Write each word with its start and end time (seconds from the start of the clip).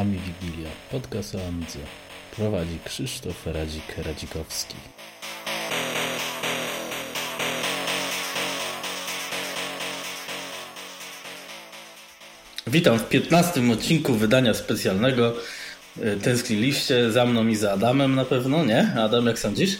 Ami 0.00 0.18
Wigilia, 0.18 0.70
podcast 0.90 1.34
o 1.34 1.38
Amidze. 1.48 1.78
Prowadzi 2.36 2.78
Krzysztof 2.84 3.46
Radzik-Radzikowski. 3.46 4.74
Witam 12.66 12.98
w 12.98 13.08
15 13.08 13.72
odcinku 13.72 14.14
wydania 14.14 14.54
specjalnego. 14.54 15.34
E, 16.00 16.16
tęskniliście 16.16 17.12
za 17.12 17.26
mną 17.26 17.46
i 17.46 17.56
za 17.56 17.72
Adamem 17.72 18.14
na 18.14 18.24
pewno, 18.24 18.64
nie? 18.64 18.92
Adam, 19.00 19.26
jak 19.26 19.38
sądzisz? 19.38 19.76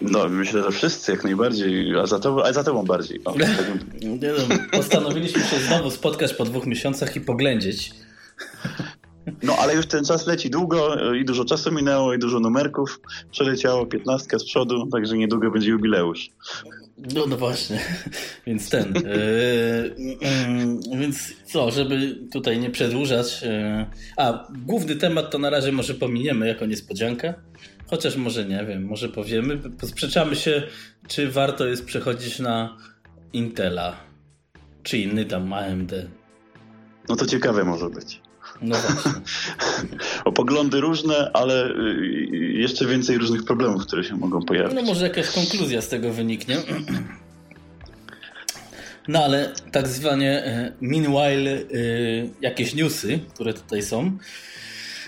No, 0.00 0.28
myślę, 0.28 0.62
że 0.62 0.70
wszyscy 0.70 1.12
jak 1.12 1.24
najbardziej, 1.24 1.98
a 2.00 2.06
za, 2.06 2.20
to, 2.20 2.46
a 2.46 2.52
za 2.52 2.64
tobą 2.64 2.84
bardziej. 2.84 3.20
O, 3.24 3.34
nie 4.02 4.32
no, 4.48 4.56
postanowiliśmy 4.72 5.42
się 5.42 5.58
znowu 5.58 5.90
spotkać 5.90 6.34
po 6.34 6.44
dwóch 6.44 6.66
miesiącach 6.66 7.16
i 7.16 7.20
poględzieć. 7.20 7.92
No, 9.44 9.56
ale 9.56 9.74
już 9.74 9.86
ten 9.86 10.04
czas 10.04 10.26
leci 10.26 10.50
długo 10.50 11.12
i 11.12 11.24
dużo 11.24 11.44
czasu 11.44 11.72
minęło 11.72 12.14
i 12.14 12.18
dużo 12.18 12.40
numerków 12.40 13.00
przeleciało, 13.30 13.86
piętnastka 13.86 14.38
z 14.38 14.44
przodu, 14.44 14.86
także 14.86 15.16
niedługo 15.16 15.50
będzie 15.50 15.70
jubileusz. 15.70 16.30
No, 17.14 17.26
no 17.26 17.36
właśnie, 17.36 17.80
więc 18.46 18.70
ten. 18.70 18.94
Yy, 18.94 19.94
yy, 20.92 20.98
więc 20.98 21.32
co, 21.44 21.70
żeby 21.70 22.18
tutaj 22.32 22.58
nie 22.58 22.70
przedłużać. 22.70 23.42
Yy, 23.42 23.86
a 24.16 24.48
główny 24.66 24.96
temat 24.96 25.30
to 25.30 25.38
na 25.38 25.50
razie 25.50 25.72
może 25.72 25.94
pominiemy 25.94 26.48
jako 26.48 26.66
niespodziankę. 26.66 27.34
Chociaż 27.86 28.16
może 28.16 28.44
nie 28.44 28.64
wiem, 28.68 28.84
może 28.84 29.08
powiemy. 29.08 29.56
Posprzeczamy 29.56 30.36
się, 30.36 30.62
czy 31.08 31.30
warto 31.30 31.66
jest 31.66 31.84
przechodzić 31.84 32.38
na 32.38 32.76
Intela, 33.32 33.96
czy 34.82 34.98
inny 34.98 35.24
tam 35.24 35.52
AMD. 35.52 35.92
No 37.08 37.16
to 37.16 37.26
ciekawe 37.26 37.64
może 37.64 37.90
być. 37.90 38.20
No 38.62 38.76
właśnie. 38.76 39.12
o 40.24 40.32
poglądy 40.32 40.80
różne, 40.80 41.30
ale 41.32 41.70
y, 41.70 42.36
jeszcze 42.54 42.86
więcej 42.86 43.18
różnych 43.18 43.44
problemów, 43.44 43.86
które 43.86 44.04
się 44.04 44.16
mogą 44.16 44.42
pojawić. 44.42 44.74
No 44.74 44.82
może 44.82 45.08
jakaś 45.08 45.30
konkluzja 45.30 45.82
z 45.82 45.88
tego 45.88 46.12
wyniknie. 46.12 46.56
No 49.08 49.24
ale 49.24 49.52
tak 49.72 49.88
zwane 49.88 50.44
e, 50.46 50.72
meanwhile 50.80 51.50
y, 51.50 52.30
jakieś 52.40 52.74
newsy, 52.74 53.20
które 53.34 53.54
tutaj 53.54 53.82
są 53.82 54.18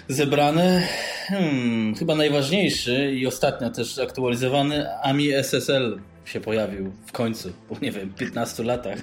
zebrane. 0.09 0.83
Hmm, 1.27 1.95
chyba 1.95 2.15
najważniejszy 2.15 3.13
i 3.13 3.27
ostatnio 3.27 3.71
też 3.71 3.99
aktualizowany 3.99 5.01
AMI 5.03 5.33
SSL 5.33 6.01
się 6.25 6.41
pojawił 6.41 6.93
w 7.07 7.13
końcu, 7.13 7.53
po 7.69 7.77
nie 7.83 7.93
wiem, 7.93 8.15
15 8.15 8.63
latach. 8.63 8.99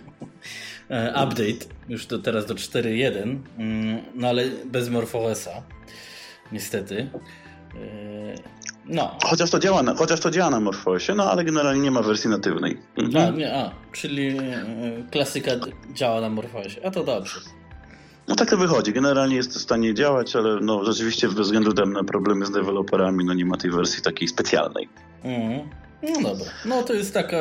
E, 0.89 1.09
update, 1.23 1.65
już 1.89 2.05
do, 2.05 2.19
teraz 2.19 2.45
do 2.45 2.55
4.1, 2.55 3.37
mm, 3.57 4.01
no 4.15 4.27
ale 4.27 4.43
bez 4.65 4.89
MorphOSa, 4.89 5.61
niestety. 6.51 7.09
E, 7.75 8.35
no. 8.85 9.17
Chociaż 9.23 9.51
to 9.51 9.59
działa 9.59 9.83
na, 9.83 9.95
chociaż 9.95 10.19
to 10.19 10.31
działa 10.31 10.49
na 10.49 10.59
MorphOSie, 10.59 11.15
no 11.15 11.31
ale 11.31 11.43
generalnie 11.43 11.81
nie 11.81 11.91
ma 11.91 12.01
wersji 12.01 12.29
natywnej. 12.29 12.77
Mhm. 12.97 13.33
A, 13.33 13.37
nie, 13.37 13.55
a, 13.55 13.71
czyli 13.91 14.27
e, 14.27 14.63
klasyka 15.11 15.51
działa 15.93 16.21
na 16.21 16.29
MorphOSie, 16.29 16.85
a 16.85 16.91
to 16.91 17.03
dobrze. 17.03 17.39
No 18.27 18.35
tak 18.35 18.49
to 18.49 18.57
wychodzi. 18.57 18.93
Generalnie 18.93 19.35
jest 19.35 19.53
to 19.53 19.59
w 19.59 19.61
stanie 19.61 19.93
działać, 19.93 20.35
ale 20.35 20.59
no 20.61 20.85
rzeczywiście 20.85 21.27
bez 21.27 21.39
względu 21.39 21.73
tam 21.73 21.93
na 21.93 22.03
problemy 22.03 22.45
z 22.45 22.51
deweloperami, 22.51 23.25
no 23.25 23.33
nie 23.33 23.45
ma 23.45 23.57
tej 23.57 23.71
wersji 23.71 24.03
takiej 24.03 24.27
specjalnej. 24.27 24.89
Mhm. 25.23 25.69
No 26.03 26.29
dobra. 26.29 26.45
No 26.65 26.83
to 26.83 26.93
jest 26.93 27.13
taka 27.13 27.37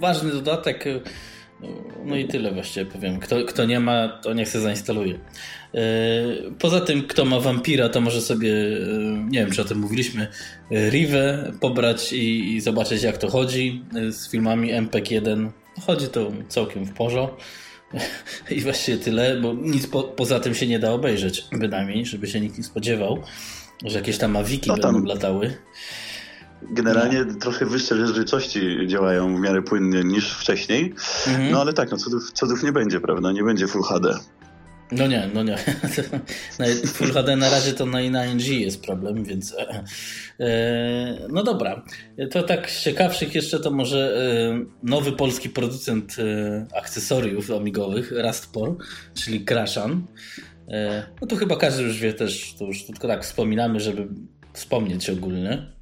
ważny 0.00 0.30
dodatek. 0.30 0.84
No 2.04 2.16
i 2.16 2.24
tyle 2.24 2.52
właściwie 2.52 2.86
powiem. 2.86 3.20
Kto, 3.20 3.44
kto 3.44 3.64
nie 3.64 3.80
ma, 3.80 4.08
to 4.08 4.32
niech 4.32 4.48
się 4.48 4.60
zainstaluje. 4.60 5.18
E, 5.74 5.80
poza 6.58 6.80
tym, 6.80 7.02
kto 7.02 7.24
ma 7.24 7.40
Vampira, 7.40 7.88
to 7.88 8.00
może 8.00 8.20
sobie, 8.20 8.52
e, 8.52 8.78
nie 9.28 9.38
wiem 9.38 9.50
czy 9.50 9.62
o 9.62 9.64
tym 9.64 9.78
mówiliśmy, 9.78 10.28
e, 10.70 10.90
Rive 10.90 11.52
pobrać 11.60 12.12
i, 12.12 12.54
i 12.54 12.60
zobaczyć 12.60 13.02
jak 13.02 13.18
to 13.18 13.28
chodzi 13.28 13.84
z 14.10 14.30
filmami 14.30 14.72
MPEG 14.72 15.10
1. 15.10 15.50
Chodzi 15.86 16.08
to 16.08 16.32
całkiem 16.48 16.84
w 16.84 16.92
porządku. 16.92 17.36
I 18.50 18.60
właściwie 18.60 18.98
tyle, 18.98 19.40
bo 19.40 19.54
nic 19.54 19.86
po, 19.86 20.02
poza 20.02 20.40
tym 20.40 20.54
się 20.54 20.66
nie 20.66 20.78
da 20.78 20.92
obejrzeć, 20.92 21.44
bynajmniej, 21.52 22.06
żeby 22.06 22.26
się 22.26 22.40
nikt 22.40 22.58
nie 22.58 22.64
spodziewał, 22.64 23.22
że 23.84 23.98
jakieś 23.98 24.18
tam 24.18 24.36
awiki 24.36 24.68
no 24.68 24.78
tam 24.78 24.92
będą 24.92 25.08
latały. 25.08 25.56
Generalnie 26.62 27.24
no. 27.24 27.34
trochę 27.34 27.66
wyższe 27.66 27.94
rozdzielczości 27.94 28.86
działają 28.86 29.36
w 29.36 29.40
miarę 29.40 29.62
płynnie 29.62 30.04
niż 30.04 30.38
wcześniej, 30.38 30.94
mhm. 31.26 31.50
no 31.50 31.60
ale 31.60 31.72
tak, 31.72 31.90
no 31.90 31.96
cudów, 31.96 32.32
cudów 32.32 32.62
nie 32.62 32.72
będzie, 32.72 33.00
prawda? 33.00 33.32
Nie 33.32 33.42
będzie 33.42 33.66
Full 33.66 33.82
HD. 33.82 34.14
No 34.92 35.06
nie, 35.06 35.30
no 35.34 35.42
nie. 35.42 35.56
Full 36.94 37.12
HD 37.12 37.36
na 37.36 37.50
razie 37.50 37.72
to 37.72 37.86
na, 37.86 38.10
na 38.10 38.24
NG 38.24 38.46
jest 38.48 38.82
problem, 38.82 39.24
więc. 39.24 39.54
E, 39.54 39.84
e, 40.40 41.28
no 41.28 41.42
dobra. 41.42 41.84
To 42.30 42.42
tak 42.42 42.70
z 42.70 42.82
ciekawszych 42.82 43.34
jeszcze 43.34 43.60
to 43.60 43.70
może 43.70 44.16
e, 44.16 44.64
nowy 44.82 45.12
polski 45.12 45.50
producent 45.50 46.16
akcesoriów 46.74 47.50
amigowych, 47.50 48.12
Rastpor, 48.12 48.76
czyli 49.14 49.44
Crashan. 49.44 50.06
E, 50.68 51.06
no 51.20 51.26
to 51.26 51.36
chyba 51.36 51.56
każdy 51.56 51.82
już 51.82 51.98
wie 51.98 52.12
też, 52.12 52.54
to 52.58 52.64
już 52.64 52.84
tylko 52.84 53.08
tak 53.08 53.24
wspominamy, 53.24 53.80
żeby 53.80 54.08
wspomnieć 54.52 55.10
ogólnie. 55.10 55.75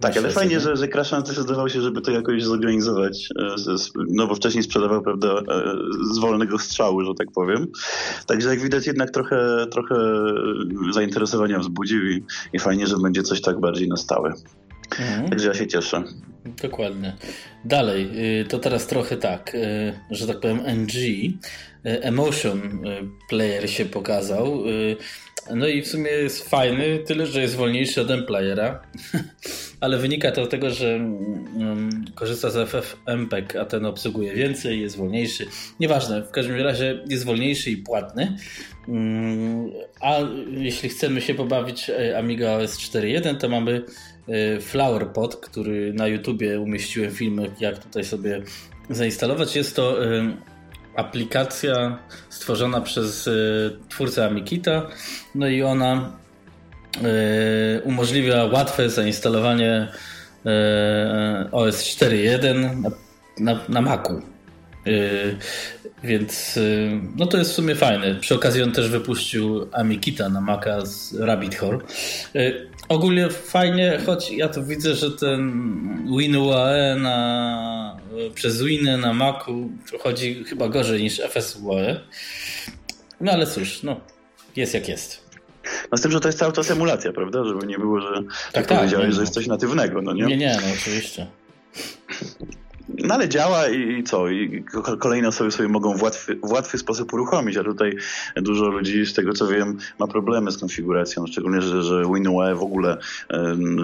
Tak, 0.00 0.16
ale 0.16 0.30
fajnie, 0.30 0.60
że, 0.60 0.76
że 0.76 0.88
Crashman 0.88 1.22
też 1.22 1.36
zdawał 1.36 1.68
się, 1.68 1.80
żeby 1.80 2.00
to 2.00 2.10
jakoś 2.10 2.42
zorganizować. 2.42 3.28
E, 3.38 3.54
no 4.08 4.26
bo 4.26 4.34
wcześniej 4.34 4.62
sprzedawał, 4.62 5.02
prawda, 5.02 5.28
e, 5.28 5.74
z 6.14 6.18
wolnego 6.18 6.58
strzału, 6.58 7.04
że 7.04 7.14
tak 7.18 7.28
powiem. 7.34 7.66
Także 8.26 8.48
jak 8.48 8.60
widać 8.60 8.86
jednak 8.86 9.10
trochę, 9.10 9.66
trochę 9.70 9.94
zainteresowania 10.92 11.58
wzbudził 11.58 12.10
i, 12.10 12.24
i 12.52 12.58
fajnie, 12.58 12.86
że 12.86 12.96
będzie 13.02 13.22
coś 13.22 13.40
tak 13.40 13.60
bardziej 13.60 13.88
na 13.88 13.96
stałe. 13.96 14.32
Mhm. 14.98 15.30
Także 15.30 15.48
ja 15.48 15.54
się 15.54 15.66
cieszę. 15.66 16.02
Dokładnie. 16.62 17.16
Dalej, 17.64 18.10
y, 18.40 18.44
to 18.44 18.58
teraz 18.58 18.86
trochę 18.86 19.16
tak, 19.16 19.54
y, 19.54 19.94
że 20.10 20.26
tak 20.26 20.40
powiem 20.40 20.60
NG. 20.66 20.94
Y, 20.94 21.34
Emotion 21.82 22.82
Player 23.28 23.70
się 23.70 23.84
pokazał. 23.84 24.62
No 25.54 25.66
i 25.66 25.82
w 25.82 25.88
sumie 25.88 26.10
jest 26.10 26.48
fajny, 26.48 26.98
tyle 27.06 27.26
że 27.26 27.40
jest 27.40 27.56
wolniejszy 27.56 28.00
od 28.00 28.10
M-Playera. 28.10 28.82
Ale 29.80 29.98
wynika 29.98 30.32
to 30.32 30.44
z 30.44 30.48
tego, 30.48 30.70
że 30.70 30.96
um, 30.96 32.04
korzysta 32.14 32.50
z 32.50 32.70
FFmpeg, 32.70 33.56
a 33.56 33.64
ten 33.64 33.86
obsługuje 33.86 34.34
więcej, 34.34 34.80
jest 34.80 34.96
wolniejszy. 34.96 35.46
Nieważne, 35.80 36.22
w 36.22 36.30
każdym 36.30 36.60
razie 36.60 37.04
jest 37.08 37.24
wolniejszy 37.24 37.70
i 37.70 37.76
płatny. 37.76 38.36
Um, 38.88 39.70
a 40.00 40.16
jeśli 40.50 40.88
chcemy 40.88 41.20
się 41.20 41.34
pobawić 41.34 41.90
e, 41.90 42.18
Amiga 42.18 42.50
OS 42.50 42.78
4.1, 42.78 43.36
to 43.36 43.48
mamy 43.48 43.82
e, 44.28 44.60
FlowerPod, 44.60 45.36
który 45.36 45.92
na 45.92 46.06
YouTubie 46.06 46.60
umieściłem 46.60 47.10
filmy, 47.10 47.50
jak 47.60 47.78
tutaj 47.78 48.04
sobie 48.04 48.42
zainstalować. 48.90 49.56
Jest 49.56 49.76
to 49.76 49.98
aplikacja 50.96 51.98
stworzona 52.28 52.80
przez 52.80 53.28
twórcę 53.88 54.26
Amikita, 54.26 54.86
no 55.34 55.48
i 55.48 55.62
ona 55.62 56.12
umożliwia 57.84 58.44
łatwe 58.44 58.90
zainstalowanie 58.90 59.88
OS 61.52 61.82
4.1 61.84 62.76
na, 62.82 62.90
na, 63.38 63.60
na 63.68 63.80
Macu. 63.80 64.22
Więc 66.04 66.58
no 67.16 67.26
to 67.26 67.38
jest 67.38 67.50
w 67.50 67.54
sumie 67.54 67.74
fajne. 67.74 68.14
Przy 68.14 68.34
okazji 68.34 68.62
on 68.62 68.72
też 68.72 68.88
wypuścił 68.88 69.68
Amikita 69.72 70.28
na 70.28 70.40
Maca 70.40 70.86
z 70.86 71.14
Rabbit 71.14 71.56
Hole. 71.56 71.78
Ogólnie 72.88 73.30
fajnie, 73.30 74.00
choć 74.06 74.30
ja 74.30 74.48
to 74.48 74.62
widzę, 74.62 74.94
że 74.94 75.10
ten 75.10 75.52
WinUAE 76.18 76.96
na, 76.98 77.96
przez 78.34 78.62
Winy 78.62 78.98
na 78.98 79.12
Macu 79.12 79.70
chodzi 80.00 80.44
chyba 80.44 80.68
gorzej 80.68 81.02
niż 81.02 81.20
FSUAE. 81.20 82.00
No 83.20 83.32
ale 83.32 83.46
cóż, 83.46 83.82
no, 83.82 84.00
jest 84.56 84.74
jak 84.74 84.88
jest. 84.88 85.27
No 85.92 85.98
z 85.98 86.00
tym, 86.00 86.10
że 86.12 86.20
to 86.20 86.28
jest 86.28 86.38
cała 86.38 86.52
ta 86.52 86.62
symulacja, 86.62 87.12
prawda? 87.12 87.44
Żeby 87.44 87.66
nie 87.66 87.78
było, 87.78 88.00
że 88.00 88.22
tak, 88.52 88.66
tak 88.66 88.78
powiedziałeś, 88.78 89.06
nie, 89.06 89.12
że 89.12 89.20
jest 89.20 89.34
coś 89.34 89.46
natywnego, 89.46 90.02
no 90.02 90.12
nie? 90.12 90.24
Nie, 90.24 90.36
nie, 90.36 90.58
no 90.62 90.68
oczywiście. 90.80 91.26
No 92.88 93.14
ale 93.14 93.28
działa 93.28 93.68
i, 93.68 93.98
i, 93.98 94.04
co? 94.04 94.28
I 94.28 94.64
kolejne 94.98 95.28
osoby 95.28 95.50
sobie 95.50 95.68
mogą 95.68 95.96
w 95.96 96.02
łatwy, 96.02 96.38
w 96.42 96.52
łatwy 96.52 96.78
sposób 96.78 97.12
uruchomić, 97.12 97.56
a 97.56 97.64
tutaj 97.64 97.96
dużo 98.36 98.68
ludzi, 98.68 99.06
z 99.06 99.14
tego 99.14 99.32
co 99.32 99.46
wiem, 99.46 99.78
ma 99.98 100.06
problemy 100.06 100.52
z 100.52 100.58
konfiguracją, 100.58 101.26
szczególnie, 101.26 101.62
że, 101.62 101.82
że 101.82 102.02
WinUE 102.14 102.54
w 102.54 102.62
ogóle 102.62 102.96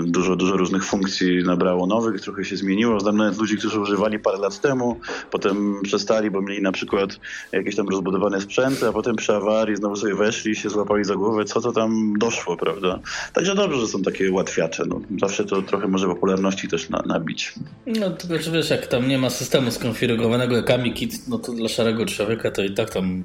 dużo, 0.05 0.37
dużo 0.37 0.57
różnych 0.57 0.85
funkcji 0.85 1.43
nabrało 1.45 1.87
nowych, 1.87 2.21
trochę 2.21 2.45
się 2.45 2.57
zmieniło. 2.57 3.01
Znam 3.01 3.17
nawet 3.17 3.39
ludzi, 3.39 3.57
którzy 3.57 3.81
używali 3.81 4.19
parę 4.19 4.39
lat 4.39 4.61
temu, 4.61 5.01
potem 5.31 5.81
przestali, 5.83 6.31
bo 6.31 6.43
mieli 6.43 6.63
na 6.63 6.73
przykład 6.73 7.21
jakieś 7.53 7.77
tam 7.77 7.89
rozbudowane 7.89 8.41
sprzęty, 8.41 8.89
a 8.89 8.93
potem 8.93 9.17
przy 9.17 9.35
awarii 9.35 9.77
znowu 9.77 9.97
sobie 9.97 10.15
weszli 10.15 10.53
i 10.53 10.57
się 10.57 10.71
złapali 10.71 11.05
za 11.05 11.15
głowę, 11.15 11.45
co 11.45 11.61
to 11.61 11.73
tam 11.73 12.15
doszło, 12.19 12.57
prawda? 12.57 12.99
Także 13.33 13.55
dobrze, 13.55 13.81
że 13.81 13.87
są 13.87 14.03
takie 14.03 14.33
łatwiacze. 14.33 14.85
No, 14.87 15.01
zawsze 15.21 15.45
to 15.45 15.63
trochę 15.63 15.89
może 15.89 16.07
popularności 16.07 16.69
też 16.69 16.89
na, 16.89 17.03
nabić. 17.07 17.55
No 17.87 18.11
tylko, 18.11 18.43
że 18.43 18.51
wiesz, 18.51 18.71
jak 18.71 18.87
tam 18.95 19.09
nie 19.09 19.19
ma 19.19 19.31
systemu 19.31 19.71
skonfigurowanego 19.71 20.57
jak 20.57 20.71
AmiKit, 20.71 21.29
no 21.29 21.39
to 21.39 21.53
dla 21.53 21.69
szarego 21.69 22.07
człowieka 22.07 22.51
to 22.51 22.65
i 22.65 22.75
tak 22.75 22.91
tam 22.91 23.25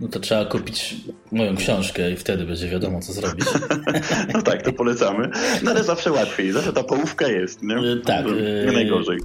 No 0.00 0.08
to 0.08 0.20
trzeba 0.20 0.44
kupić 0.44 0.94
moją 1.32 1.56
książkę 1.56 2.10
i 2.10 2.16
wtedy 2.16 2.44
będzie 2.44 2.68
wiadomo, 2.68 3.00
co 3.00 3.12
zrobić. 3.12 3.46
No 4.34 4.42
tak, 4.42 4.62
to 4.62 4.72
polecamy. 4.72 5.30
No 5.62 5.70
ale 5.70 5.84
zawsze 5.84 6.12
łatwiej, 6.12 6.52
zawsze 6.52 6.72
ta 6.72 6.84
połówka 6.84 7.28
jest, 7.28 7.62
nie? 7.62 7.74
E, 7.74 7.96
tak. 7.96 8.26
Nie 8.66 8.72
najgorzej. 8.72 9.18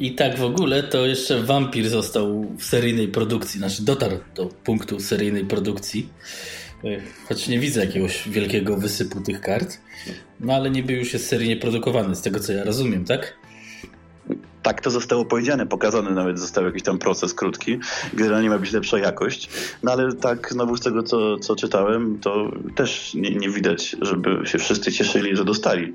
I 0.00 0.14
tak 0.14 0.38
w 0.38 0.44
ogóle 0.44 0.82
to 0.82 1.06
jeszcze 1.06 1.42
Vampir 1.42 1.88
został 1.88 2.46
w 2.58 2.64
seryjnej 2.64 3.08
produkcji, 3.08 3.58
znaczy 3.58 3.82
dotarł 3.82 4.18
do 4.34 4.46
punktu 4.46 5.00
seryjnej 5.00 5.44
produkcji. 5.44 6.08
Choć 7.28 7.48
nie 7.48 7.58
widzę 7.58 7.80
jakiegoś 7.80 8.28
wielkiego 8.28 8.76
wysypu 8.76 9.20
tych 9.20 9.40
kart, 9.40 9.78
no 10.40 10.52
ale 10.52 10.70
niby 10.70 10.92
już 10.92 11.12
jest 11.12 11.28
seryjnie 11.28 11.56
produkowany, 11.56 12.16
z 12.16 12.22
tego 12.22 12.40
co 12.40 12.52
ja 12.52 12.64
rozumiem, 12.64 13.04
tak? 13.04 13.40
Tak 14.62 14.80
to 14.80 14.90
zostało 14.90 15.24
powiedziane, 15.24 15.66
pokazany 15.66 16.10
nawet 16.10 16.38
został 16.38 16.64
jakiś 16.64 16.82
tam 16.82 16.98
proces 16.98 17.34
krótki. 17.34 17.78
Generalnie 18.12 18.50
ma 18.50 18.58
być 18.58 18.72
lepsza 18.72 18.98
jakość. 18.98 19.50
No 19.82 19.92
ale 19.92 20.12
tak 20.12 20.52
znowu 20.52 20.76
z 20.76 20.80
tego, 20.80 21.02
co, 21.02 21.38
co 21.38 21.56
czytałem, 21.56 22.18
to 22.18 22.50
też 22.74 23.14
nie, 23.14 23.30
nie 23.30 23.50
widać, 23.50 23.96
żeby 24.00 24.40
się 24.44 24.58
wszyscy 24.58 24.92
cieszyli, 24.92 25.36
że 25.36 25.44
dostali. 25.44 25.92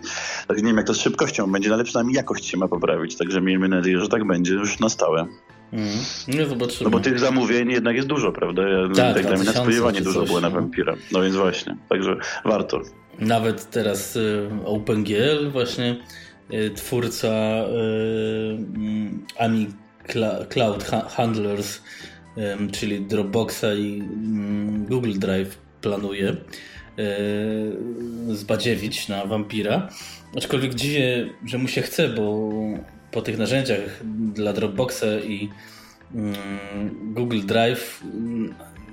Tak 0.48 0.58
nie 0.58 0.64
wiem, 0.64 0.78
jak 0.78 0.88
to 0.88 0.94
z 0.94 1.00
szybkością 1.00 1.52
będzie, 1.52 1.70
no 1.70 1.76
ale 1.76 1.84
przynajmniej 1.84 2.16
jakość 2.16 2.46
się 2.46 2.58
ma 2.58 2.68
poprawić. 2.68 3.16
Także 3.18 3.42
miejmy 3.42 3.68
nadzieję, 3.68 4.00
że 4.00 4.08
tak 4.08 4.28
będzie 4.28 4.54
już 4.54 4.80
na 4.80 4.90
stałe. 4.90 5.28
Mm, 5.74 5.88
no, 6.28 6.46
zobaczymy. 6.46 6.84
no 6.84 6.90
bo 6.90 7.00
tych 7.00 7.20
zamówień 7.20 7.72
jednak 7.72 7.96
jest 7.96 8.08
dużo, 8.08 8.32
prawda? 8.32 8.64
Ja, 8.70 9.14
tak, 9.14 9.24
tak 9.26 9.46
na 9.46 9.54
spodziewanie 9.54 10.02
dużo 10.02 10.24
było 10.24 10.42
na 10.42 10.50
Vampira. 10.50 10.96
No 11.12 11.22
więc 11.22 11.36
właśnie, 11.36 11.78
także 11.90 12.18
warto. 12.46 12.82
Nawet 13.20 13.70
teraz 13.70 14.16
y, 14.16 14.50
OpenGL 14.66 15.50
właśnie 15.52 15.98
twórca 16.76 17.28
y, 17.28 18.58
mm, 18.76 19.26
Ami 19.40 19.68
Cloud 20.50 20.84
Handlers, 20.84 21.82
czyli 22.72 23.02
Dropboxa 23.02 23.74
i 23.78 24.00
mm, 24.02 24.86
Google 24.86 25.14
Drive 25.14 25.58
planuje 25.82 26.30
y, 26.30 26.36
zbadziewić 28.36 29.08
na 29.08 29.26
Vampira. 29.26 29.90
Aczkolwiek 30.38 30.74
dziwię, 30.74 31.30
że 31.46 31.58
mu 31.58 31.68
się 31.68 31.82
chce, 31.82 32.10
bo 32.10 32.52
po 33.12 33.22
tych 33.22 33.38
narzędziach 33.38 34.02
dla 34.34 34.54
Dropboxa 34.54 35.20
i 35.28 35.50
mm, 36.16 36.36
Google 37.14 37.42
Drive 37.46 38.04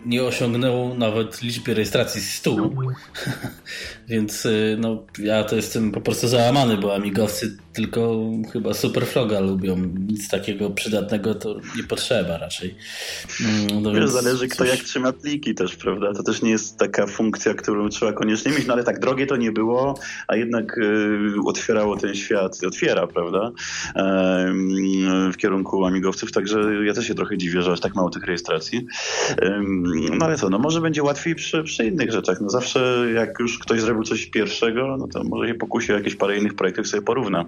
nie 0.06 0.24
osiągnęło 0.24 0.94
nawet 0.94 1.42
liczby 1.42 1.74
rejestracji 1.74 2.20
100. 2.20 2.56
Więc 4.08 4.46
y, 4.46 4.76
no, 4.80 5.02
ja 5.18 5.44
to 5.44 5.56
jestem 5.56 5.92
po 5.92 6.00
prostu 6.00 6.28
załamany, 6.28 6.76
bo 6.76 6.94
amigowcy 6.94 7.56
tylko 7.72 8.22
chyba 8.52 8.74
Superfloga 8.74 9.40
lubią. 9.40 9.76
Nic 10.08 10.28
takiego 10.28 10.70
przydatnego 10.70 11.34
to 11.34 11.60
nie 11.76 11.84
potrzeba 11.84 12.38
raczej. 12.38 12.74
Mm, 13.40 13.82
no, 13.82 13.92
Wiesz, 13.92 14.10
zależy 14.10 14.48
kto 14.48 14.64
jak 14.64 14.78
trzyma 14.78 15.12
pliki 15.12 15.54
też, 15.54 15.76
prawda? 15.76 16.12
To 16.12 16.22
też 16.22 16.42
nie 16.42 16.50
jest 16.50 16.78
taka 16.78 17.06
funkcja, 17.06 17.54
którą 17.54 17.88
trzeba 17.88 18.12
koniecznie 18.12 18.52
mieć, 18.52 18.66
no 18.66 18.72
ale 18.72 18.84
tak 18.84 19.00
drogie 19.00 19.26
to 19.26 19.36
nie 19.36 19.52
było, 19.52 19.98
a 20.28 20.36
jednak 20.36 20.78
y, 20.78 21.18
otwierało 21.46 21.96
ten 21.96 22.14
świat, 22.14 22.64
otwiera, 22.66 23.06
prawda? 23.06 23.48
Y, 23.48 24.02
w 25.32 25.36
kierunku 25.36 25.86
amigowców, 25.86 26.32
także 26.32 26.84
ja 26.84 26.94
też 26.94 27.06
się 27.06 27.14
trochę 27.14 27.38
dziwię, 27.38 27.62
że 27.62 27.72
aż 27.72 27.80
tak 27.80 27.94
mało 27.94 28.10
tych 28.10 28.24
rejestracji. 28.24 28.86
no 30.18 30.26
ale 30.26 30.36
co, 30.36 30.50
no 30.50 30.58
może 30.58 30.80
będzie 30.80 31.02
łatwiej 31.02 31.34
przy, 31.34 31.62
przy 31.62 31.86
innych 31.86 32.12
rzeczach. 32.12 32.40
No 32.40 32.50
zawsze 32.50 33.06
jak 33.14 33.38
już 33.40 33.58
ktoś 33.58 33.80
zrobił 33.80 34.02
coś 34.02 34.26
pierwszego, 34.26 34.96
no 34.96 35.08
to 35.08 35.24
może 35.24 35.48
się 35.48 35.54
pokusi 35.54 35.92
o 35.92 35.96
jakieś 35.96 36.14
parę 36.14 36.38
innych 36.38 36.54
projektów 36.54 36.88
sobie 36.88 37.02
porówna. 37.02 37.44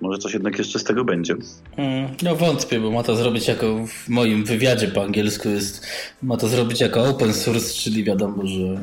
Może 0.00 0.18
coś 0.18 0.32
jednak 0.32 0.58
jeszcze 0.58 0.78
z 0.78 0.84
tego 0.84 1.04
będzie. 1.04 1.34
Mm, 1.76 2.08
no 2.22 2.36
wątpię, 2.36 2.80
bo 2.80 2.90
ma 2.90 3.02
to 3.02 3.16
zrobić 3.16 3.48
jako 3.48 3.86
w 3.86 4.08
moim 4.08 4.44
wywiadzie 4.44 4.88
po 4.88 5.02
angielsku 5.02 5.48
jest, 5.48 5.86
ma 6.22 6.36
to 6.36 6.48
zrobić 6.48 6.80
jako 6.80 7.04
open 7.04 7.34
source, 7.34 7.74
czyli 7.74 8.04
wiadomo, 8.04 8.46
że 8.46 8.78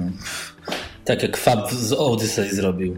tak 1.05 1.23
jak 1.23 1.37
Fab 1.37 1.71
z 1.71 1.93
Odyssey 1.93 2.55
zrobił. 2.55 2.97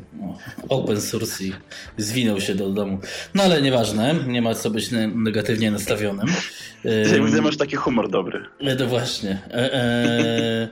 Open 0.69 1.01
source 1.01 1.43
i 1.43 1.53
zwinął 1.97 2.41
się 2.41 2.55
do 2.55 2.69
domu. 2.69 2.99
No 3.35 3.43
ale 3.43 3.61
nieważne, 3.61 4.15
nie 4.27 4.41
ma 4.41 4.55
co 4.55 4.69
być 4.69 4.89
negatywnie 5.15 5.71
nastawionym. 5.71 6.27
Ja 6.83 7.23
widzę, 7.25 7.41
masz 7.41 7.57
taki 7.57 7.75
humor 7.75 8.09
dobry. 8.09 8.45
No 8.79 8.87
właśnie. 8.87 9.41
E, 9.51 9.73
e, 9.73 10.67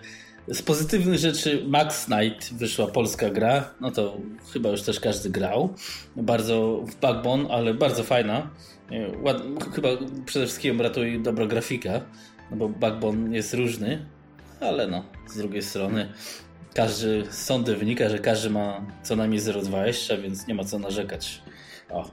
z 0.50 0.62
pozytywnych 0.62 1.20
rzeczy 1.20 1.64
Max 1.68 2.06
Knight 2.06 2.54
wyszła 2.54 2.88
polska 2.88 3.30
gra, 3.30 3.74
no 3.82 3.92
to 3.92 4.18
chyba 4.54 4.70
już 4.70 4.82
też 4.82 5.00
każdy 5.00 5.30
grał. 5.30 5.74
Bardzo 6.16 6.84
w 6.88 6.96
Backbone, 6.96 7.50
ale 7.50 7.74
bardzo 7.74 8.04
fajna. 8.04 8.50
Ład, 9.22 9.38
chyba 9.76 9.90
przede 10.26 10.46
wszystkim 10.46 10.82
ratuje 10.82 11.20
dobra 11.20 11.46
grafika, 11.46 12.02
no 12.52 12.58
bo 12.58 12.70
Backbone 12.70 13.36
jest 13.36 13.54
różny, 13.54 14.06
ale 14.60 14.88
no, 14.88 15.06
z 15.28 15.38
drugiej 15.38 15.62
strony 15.62 16.10
każdy, 16.74 17.24
z 17.30 17.46
sądy 17.46 17.76
wynika, 17.76 18.10
że 18.10 18.20
każdy 18.20 18.50
ma 18.50 18.82
co 19.04 19.16
najmniej 19.16 19.42
0,20, 19.42 20.22
więc 20.22 20.48
nie 20.48 20.56
ma 20.56 20.64
co 20.64 20.80
narzekać. 20.80 21.42
O. 21.90 22.12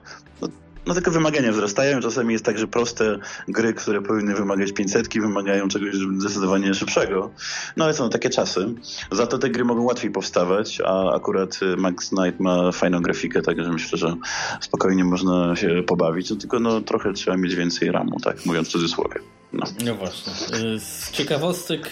No, 0.87 0.91
no 0.91 0.95
tylko 0.95 1.11
wymagania 1.11 1.53
wzrastają. 1.53 2.01
Czasami 2.01 2.33
jest 2.33 2.45
tak, 2.45 2.59
że 2.59 2.67
proste 2.67 3.19
gry, 3.49 3.75
które 3.75 4.03
powinny 4.03 4.35
wymagać 4.35 4.73
500, 4.73 5.09
wymagają 5.15 5.69
czegoś 5.69 5.95
zdecydowanie 5.95 6.75
szybszego. 6.75 7.31
No 7.77 7.85
ale 7.85 7.95
są 7.95 8.11
takie 8.11 8.31
czasy. 8.31 8.67
Za 9.11 9.27
to 9.27 9.39
te 9.39 9.51
gry 9.51 9.65
mogą 9.65 9.83
łatwiej 9.83 10.11
powstawać, 10.11 10.81
a 10.85 11.15
akurat 11.15 11.59
y, 11.63 11.77
Max 11.77 12.09
Knight 12.09 12.41
ma 12.41 12.73
fajną 12.73 13.01
grafikę, 13.01 13.43
także 13.43 13.73
myślę, 13.73 13.99
że 13.99 14.15
spokojnie 14.61 15.05
można 15.05 15.57
się 15.57 15.83
pobawić. 15.87 16.31
No, 16.31 16.37
tylko 16.37 16.61
no, 16.61 16.81
trochę 16.81 17.13
trzeba 17.13 17.37
mieć 17.37 17.55
więcej 17.55 17.93
ramu, 17.93 18.21
tak 18.21 18.47
mówiąc 18.47 18.69
w 18.69 18.71
cudzysłowie. 18.71 19.21
No. 19.53 19.67
no 19.85 19.95
właśnie. 19.95 20.33
Y, 20.33 20.81
z 20.81 21.11
ciekawostek 21.11 21.91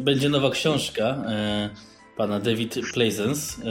będzie 0.00 0.28
nowa 0.28 0.50
książka 0.50 1.04
yy, 1.04 1.70
pana 2.16 2.40
David 2.40 2.78
Pleasence 2.94 3.62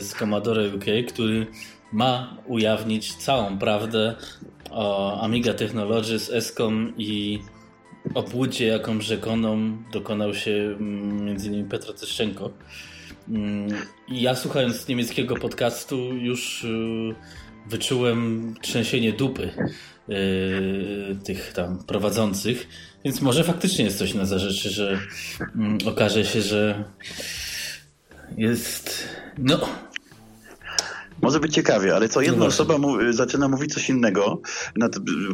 z 0.00 0.14
Commodore 0.18 0.68
UK, 0.74 1.12
który 1.12 1.46
ma 1.92 2.36
ujawnić 2.46 3.14
całą 3.14 3.58
prawdę 3.58 4.14
o 4.70 5.20
Amiga 5.20 5.54
Technologies, 5.54 6.30
ESCOM 6.30 6.92
i 6.98 7.38
obłudzie, 8.14 8.66
jaką 8.66 9.00
rzekoną 9.00 9.78
dokonał 9.92 10.34
się 10.34 10.76
m.in. 10.80 11.68
Petro 11.68 11.92
Tyszczenko. 11.92 12.50
Mm, 13.28 13.68
ja 14.08 14.34
słuchając 14.34 14.88
niemieckiego 14.88 15.36
podcastu 15.36 15.96
już 16.14 16.64
y, 16.64 17.14
wyczułem 17.66 18.54
trzęsienie 18.62 19.12
dupy 19.12 19.50
y, 20.08 21.16
tych 21.24 21.52
tam 21.52 21.84
prowadzących, 21.84 22.68
więc 23.04 23.20
może 23.20 23.44
faktycznie 23.44 23.84
jest 23.84 23.98
coś 23.98 24.14
na 24.14 24.26
zarzeczy, 24.26 24.70
że 24.70 24.98
mm, 25.54 25.78
okaże 25.86 26.24
się, 26.24 26.42
że 26.42 26.84
jest 28.36 29.08
no 29.38 29.60
może 31.22 31.40
być 31.40 31.54
ciekawie, 31.54 31.96
ale 31.96 32.08
co 32.08 32.20
jedna 32.20 32.38
no 32.38 32.46
osoba 32.46 32.78
mu, 32.78 33.12
zaczyna 33.12 33.48
mówić 33.48 33.74
coś 33.74 33.88
innego, 33.88 34.40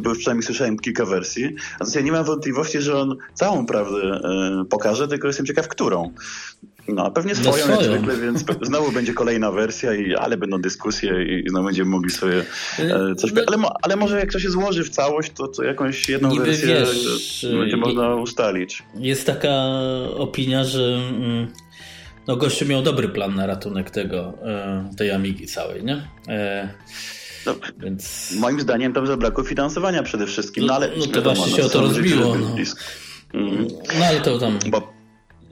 bo 0.01 0.09
już 0.09 0.19
przynajmniej 0.19 0.43
słyszałem 0.43 0.79
kilka 0.79 1.05
wersji, 1.05 1.55
a 1.79 1.85
ja 1.95 2.01
nie 2.01 2.11
mam 2.11 2.25
wątpliwości, 2.25 2.81
że 2.81 2.99
on 2.99 3.15
całą 3.33 3.65
prawdę 3.65 3.97
e, 3.97 4.65
pokaże, 4.69 5.07
tylko 5.07 5.27
jestem 5.27 5.45
ciekaw, 5.45 5.67
którą. 5.67 6.11
No, 6.87 7.11
pewnie 7.11 7.33
no 7.33 7.53
swoją, 7.53 7.69
jak 7.69 7.83
zwykle, 7.83 8.17
więc 8.17 8.45
znowu 8.61 8.91
będzie 8.91 9.13
kolejna 9.13 9.51
wersja, 9.51 9.93
i, 9.93 10.15
ale 10.15 10.37
będą 10.37 10.61
dyskusje 10.61 11.23
i 11.23 11.49
znowu 11.49 11.65
będziemy 11.65 11.89
mogli 11.89 12.11
sobie 12.11 12.45
e, 12.79 13.15
coś... 13.15 13.33
No, 13.33 13.41
ale, 13.47 13.57
ale 13.81 13.95
może 13.95 14.19
jak 14.19 14.31
to 14.31 14.39
się 14.39 14.49
złoży 14.49 14.83
w 14.83 14.89
całość, 14.89 15.31
to, 15.37 15.47
to 15.47 15.63
jakąś 15.63 16.09
jedną 16.09 16.35
wersję 16.35 16.67
wiesz, 16.67 17.45
będzie 17.59 17.77
można 17.77 18.15
ustalić. 18.15 18.83
Jest 18.95 19.25
taka 19.25 19.53
opinia, 20.17 20.63
że 20.63 20.99
mm, 21.09 21.47
no 22.27 22.35
gościu 22.35 22.65
miał 22.65 22.81
dobry 22.81 23.09
plan 23.09 23.35
na 23.35 23.45
ratunek 23.45 23.91
tego, 23.91 24.33
e, 24.43 24.89
tej 24.97 25.11
Amigi 25.11 25.47
całej, 25.47 25.83
nie? 25.83 26.07
No, 27.45 27.55
więc... 27.77 28.31
Moim 28.39 28.61
zdaniem 28.61 28.93
to 28.93 29.05
zabrakło 29.05 29.43
finansowania 29.43 30.03
przede 30.03 30.27
wszystkim, 30.27 30.65
no, 30.65 30.73
ale... 30.73 30.89
No 30.97 31.05
to 31.07 31.21
właśnie 31.21 31.51
no, 31.51 31.57
się 31.57 31.65
o 31.65 31.69
to 31.69 31.81
rozbiło. 31.81 32.35
No. 32.35 32.55
Mm. 33.33 33.67
no 33.99 34.05
ale 34.05 34.21
to 34.21 34.39
tam... 34.39 34.59
Bo 34.67 34.94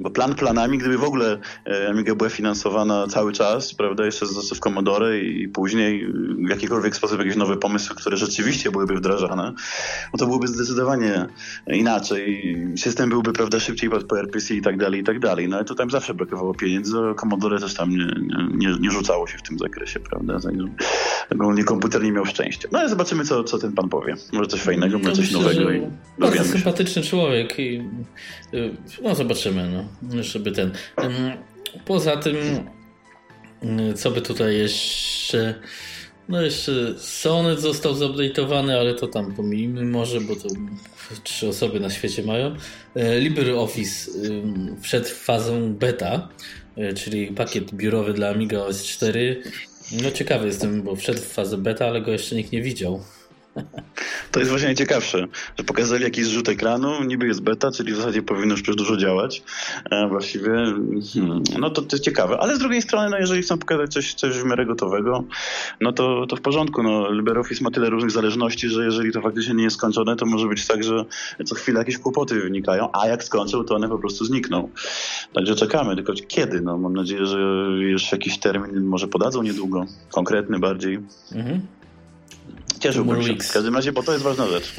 bo 0.04 0.10
plan 0.10 0.36
planami, 0.36 0.78
gdyby 0.78 0.98
w 0.98 1.04
ogóle 1.04 1.40
e, 1.68 1.90
Amiga 1.90 2.16
była 2.16 2.30
finansowana 2.30 3.08
cały 3.08 3.34
czas, 3.34 3.74
prawda, 3.74 4.06
jeszcze 4.06 4.26
z 4.26 4.54
w 4.54 4.60
Commodore 4.60 5.20
i 5.20 5.48
później 5.48 6.08
w 6.46 6.50
jakikolwiek 6.50 6.96
sposób 6.96 7.20
jakieś 7.20 7.36
nowe 7.36 7.58
pomysły, 7.58 7.96
które 7.96 8.18
rzeczywiście 8.18 8.72
byłyby 8.72 8.96
wdrażane, 8.96 9.54
no 10.14 10.20
to 10.20 10.26
byłoby 10.26 10.48
zdecydowanie 10.48 11.26
inaczej. 11.68 12.58
System 12.78 13.10
byłby, 13.10 13.34
prawda, 13.34 13.60
szybciej 13.60 13.90
pod 13.90 14.04
PRPC 14.04 14.56
i 14.56 14.62
tak 14.62 14.78
dalej, 14.78 15.02
i 15.02 15.04
tak 15.04 15.20
dalej. 15.20 15.50
No 15.50 15.56
ale 15.56 15.66
to 15.66 15.76
tam 15.76 15.90
zawsze 15.90 16.14
brakowało 16.14 16.54
pieniędzy, 16.54 16.98
a 17.12 17.14
Commodore 17.14 17.60
też 17.60 17.74
tam 17.74 17.90
nie, 17.90 18.08
nie, 18.54 18.76
nie 18.80 18.92
rzucało 18.92 19.28
się 19.28 19.38
w 19.38 19.42
tym 19.42 19.60
zakresie, 19.60 20.00
prawda. 20.00 20.40
Ogólnie 21.32 21.64
komputer 21.64 22.04
nie 22.04 22.12
miał 22.12 22.26
szczęścia. 22.26 22.70
No 22.72 22.80
ale 22.80 22.90
zobaczymy, 22.90 23.26
co, 23.26 23.44
co 23.44 23.58
ten 23.58 23.74
pan 23.74 23.90
powie. 23.90 24.16
Może 24.34 24.48
coś 24.48 24.62
fajnego, 24.62 25.00
może 25.00 25.14
coś 25.14 25.32
nowego. 25.32 25.72
I 25.72 25.82
bardzo 26.18 26.44
sympatyczny 26.44 27.02
człowiek 27.02 27.60
i 27.60 27.82
y, 28.54 28.76
no 29.04 29.16
zobaczymy, 29.16 29.70
no 29.74 29.86
żeby 30.22 30.52
ten. 30.52 30.72
Poza 31.86 32.18
tym, 32.18 32.38
co 33.96 34.12
by 34.12 34.22
tutaj 34.22 34.58
jeszcze 34.58 35.56
No 36.30 36.42
jeszcze 36.42 36.72
Sonet 36.98 37.62
został 37.62 37.94
zupdate'owany, 37.94 38.72
ale 38.72 38.94
to 38.94 39.08
tam 39.08 39.34
pomijmy 39.34 39.86
może, 39.86 40.22
bo 40.22 40.36
to 40.36 40.50
trzy 41.24 41.48
osoby 41.48 41.80
na 41.80 41.90
świecie 41.90 42.24
mają. 42.24 42.56
E, 42.96 43.20
LibreOffice 43.20 44.12
wszedł 44.82 45.06
w 45.06 45.14
fazę 45.14 45.74
beta, 45.80 46.30
e, 46.78 46.94
czyli 46.94 47.28
pakiet 47.28 47.74
biurowy 47.74 48.14
dla 48.14 48.30
Amiga 48.30 48.60
OS 48.60 48.84
4. 48.84 49.44
No 50.04 50.12
ciekawy 50.12 50.48
jestem, 50.48 50.82
bo 50.82 50.96
wszedł 50.96 51.22
w 51.22 51.28
fazę 51.28 51.58
beta, 51.58 51.88
ale 51.88 52.02
go 52.02 52.12
jeszcze 52.12 52.36
nikt 52.36 52.52
nie 52.52 52.62
widział. 52.62 53.04
To 54.32 54.40
jest 54.40 54.50
właśnie 54.50 54.68
najciekawsze, 54.68 55.28
że 55.58 55.64
pokazali 55.64 56.04
jakiś 56.04 56.26
zrzut 56.26 56.50
ekranu, 56.50 57.04
niby 57.04 57.28
jest 57.28 57.42
beta, 57.42 57.72
czyli 57.72 57.94
w 57.94 57.96
zasadzie 57.96 58.22
powinno 58.22 58.52
już 58.52 58.64
dużo 58.64 58.98
działać. 58.98 59.44
Właściwie, 60.10 60.50
hmm, 61.14 61.44
no 61.60 61.70
to, 61.70 61.82
to 61.82 61.96
jest 61.96 62.04
ciekawe. 62.04 62.38
Ale 62.40 62.56
z 62.56 62.60
drugiej 62.60 62.82
strony, 62.82 63.10
no 63.10 63.18
jeżeli 63.18 63.42
chcą 63.42 63.58
pokazać 63.58 63.94
coś, 63.94 64.14
coś 64.14 64.38
w 64.38 64.46
miarę 64.46 64.66
gotowego, 64.66 65.24
no 65.82 65.92
to, 65.92 66.26
to 66.28 66.36
w 66.36 66.42
porządku. 66.42 66.84
No, 66.84 67.12
LibreOffice 67.12 67.64
ma 67.64 67.72
tyle 67.72 67.90
różnych 67.90 68.12
zależności, 68.12 68.70
że 68.70 68.86
jeżeli 68.86 69.12
to 69.12 69.22
faktycznie 69.22 69.54
nie 69.54 69.64
jest 69.64 69.76
skończone, 69.76 70.16
to 70.16 70.26
może 70.26 70.48
być 70.48 70.68
tak, 70.68 70.84
że 70.84 71.06
co 71.46 71.56
chwilę 71.56 71.80
jakieś 71.80 71.98
kłopoty 71.98 72.42
wynikają, 72.42 72.90
a 72.94 73.08
jak 73.08 73.24
skończą, 73.24 73.64
to 73.64 73.76
one 73.76 73.90
po 73.90 73.98
prostu 73.98 74.26
znikną. 74.26 74.70
Także 75.34 75.56
czekamy, 75.56 75.96
tylko 75.96 76.14
kiedy? 76.28 76.62
No, 76.62 76.78
mam 76.78 76.94
nadzieję, 76.94 77.26
że 77.26 77.40
już 77.80 78.12
jakiś 78.12 78.40
termin 78.40 78.84
może 78.84 79.08
podadzą 79.08 79.44
niedługo, 79.44 79.86
konkretny 80.12 80.60
bardziej. 80.60 81.00
Mhm. 81.36 81.62
Cieszyłbym 82.84 83.24
się. 83.24 83.36
W 83.36 83.52
każdym 83.52 83.76
razie, 83.76 83.92
bo 83.92 84.04
to 84.04 84.12
jest 84.12 84.24
ważna 84.24 84.48
rzecz. 84.48 84.74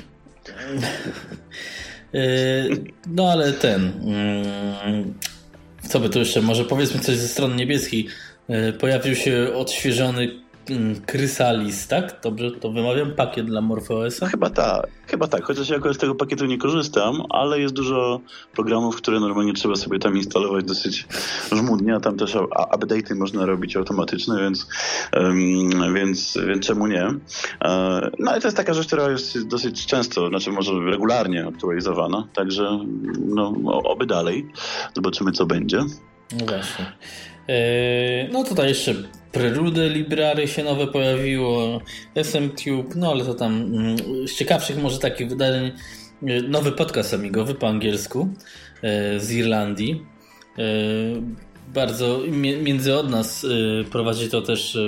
E, 2.14 2.24
no 3.16 3.32
ale 3.32 3.52
ten. 3.52 3.84
Mm, 3.84 5.14
co 5.88 6.00
by 6.00 6.10
tu 6.10 6.18
jeszcze? 6.18 6.42
Może 6.42 6.64
powiedzmy 6.64 7.00
coś 7.00 7.16
ze 7.16 7.28
strony 7.28 7.56
niebieskiej. 7.56 8.08
E, 8.48 8.72
pojawił 8.72 9.14
się 9.14 9.54
odświeżony 9.54 10.43
Chrysalis, 11.10 11.88
tak? 11.88 12.20
Dobrze 12.22 12.50
to 12.50 12.72
wymawiam? 12.72 13.10
Pakiet 13.10 13.46
dla 13.46 13.60
MorphOS-a? 13.60 14.26
Chyba 14.26 14.50
tak, 14.50 14.86
chyba 15.06 15.28
tak. 15.28 15.44
Chociaż 15.44 15.68
ja 15.68 15.92
z 15.92 15.98
tego 15.98 16.14
pakietu 16.14 16.46
nie 16.46 16.58
korzystam, 16.58 17.22
ale 17.30 17.60
jest 17.60 17.74
dużo 17.74 18.20
programów, 18.52 18.96
które 18.96 19.20
normalnie 19.20 19.52
trzeba 19.52 19.76
sobie 19.76 19.98
tam 19.98 20.16
instalować 20.16 20.64
dosyć 20.64 21.06
żmudnie, 21.52 21.94
a 21.94 22.00
tam 22.00 22.16
też 22.16 22.34
update'y 22.74 23.16
można 23.16 23.46
robić 23.46 23.76
automatyczne, 23.76 24.40
więc, 24.40 24.68
um, 25.16 25.94
więc, 25.94 26.38
więc 26.48 26.66
czemu 26.66 26.86
nie? 26.86 27.04
E, 27.04 28.10
no 28.18 28.30
ale 28.30 28.40
to 28.40 28.46
jest 28.46 28.56
taka 28.56 28.74
rzecz, 28.74 28.86
która 28.86 29.10
jest 29.10 29.48
dosyć 29.48 29.86
często, 29.86 30.28
znaczy 30.28 30.50
może 30.50 30.72
regularnie 30.90 31.46
aktualizowana, 31.46 32.28
także 32.34 32.78
no, 33.18 33.54
oby 33.84 34.06
dalej. 34.06 34.46
Zobaczymy, 34.94 35.32
co 35.32 35.46
będzie. 35.46 35.78
No 36.32 36.46
właśnie. 36.46 36.92
E, 37.48 38.28
no 38.32 38.44
tutaj 38.44 38.68
jeszcze 38.68 38.94
Prelude 39.32 39.88
Library 39.88 40.48
się 40.48 40.64
nowe 40.64 40.86
pojawiło, 40.86 41.80
SMTube, 42.14 42.94
no 42.94 43.10
ale 43.10 43.24
to 43.24 43.34
tam 43.34 43.52
mm, 43.54 43.96
z 44.28 44.34
ciekawszych 44.34 44.82
może 44.82 44.98
takich 44.98 45.28
wydarzeń 45.28 45.72
e, 46.26 46.42
nowy 46.42 46.72
podcast 46.72 47.14
amigowy 47.14 47.54
po 47.54 47.68
angielsku 47.68 48.28
e, 48.82 49.20
z 49.20 49.32
Irlandii. 49.32 50.06
Bardzo 51.74 52.20
między 52.62 52.94
od 52.94 53.10
nas 53.10 53.46
prowadzi 53.90 54.30
to 54.30 54.42
też 54.42 54.78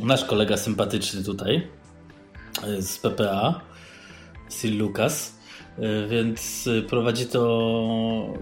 nasz 0.00 0.24
kolega 0.24 0.56
sympatyczny 0.56 1.24
tutaj 1.24 1.68
z 2.78 2.98
PPA, 2.98 3.60
Sil 4.56 4.74
Lucas. 4.78 5.37
Więc 6.08 6.68
prowadzi 6.88 7.26
to 7.26 8.34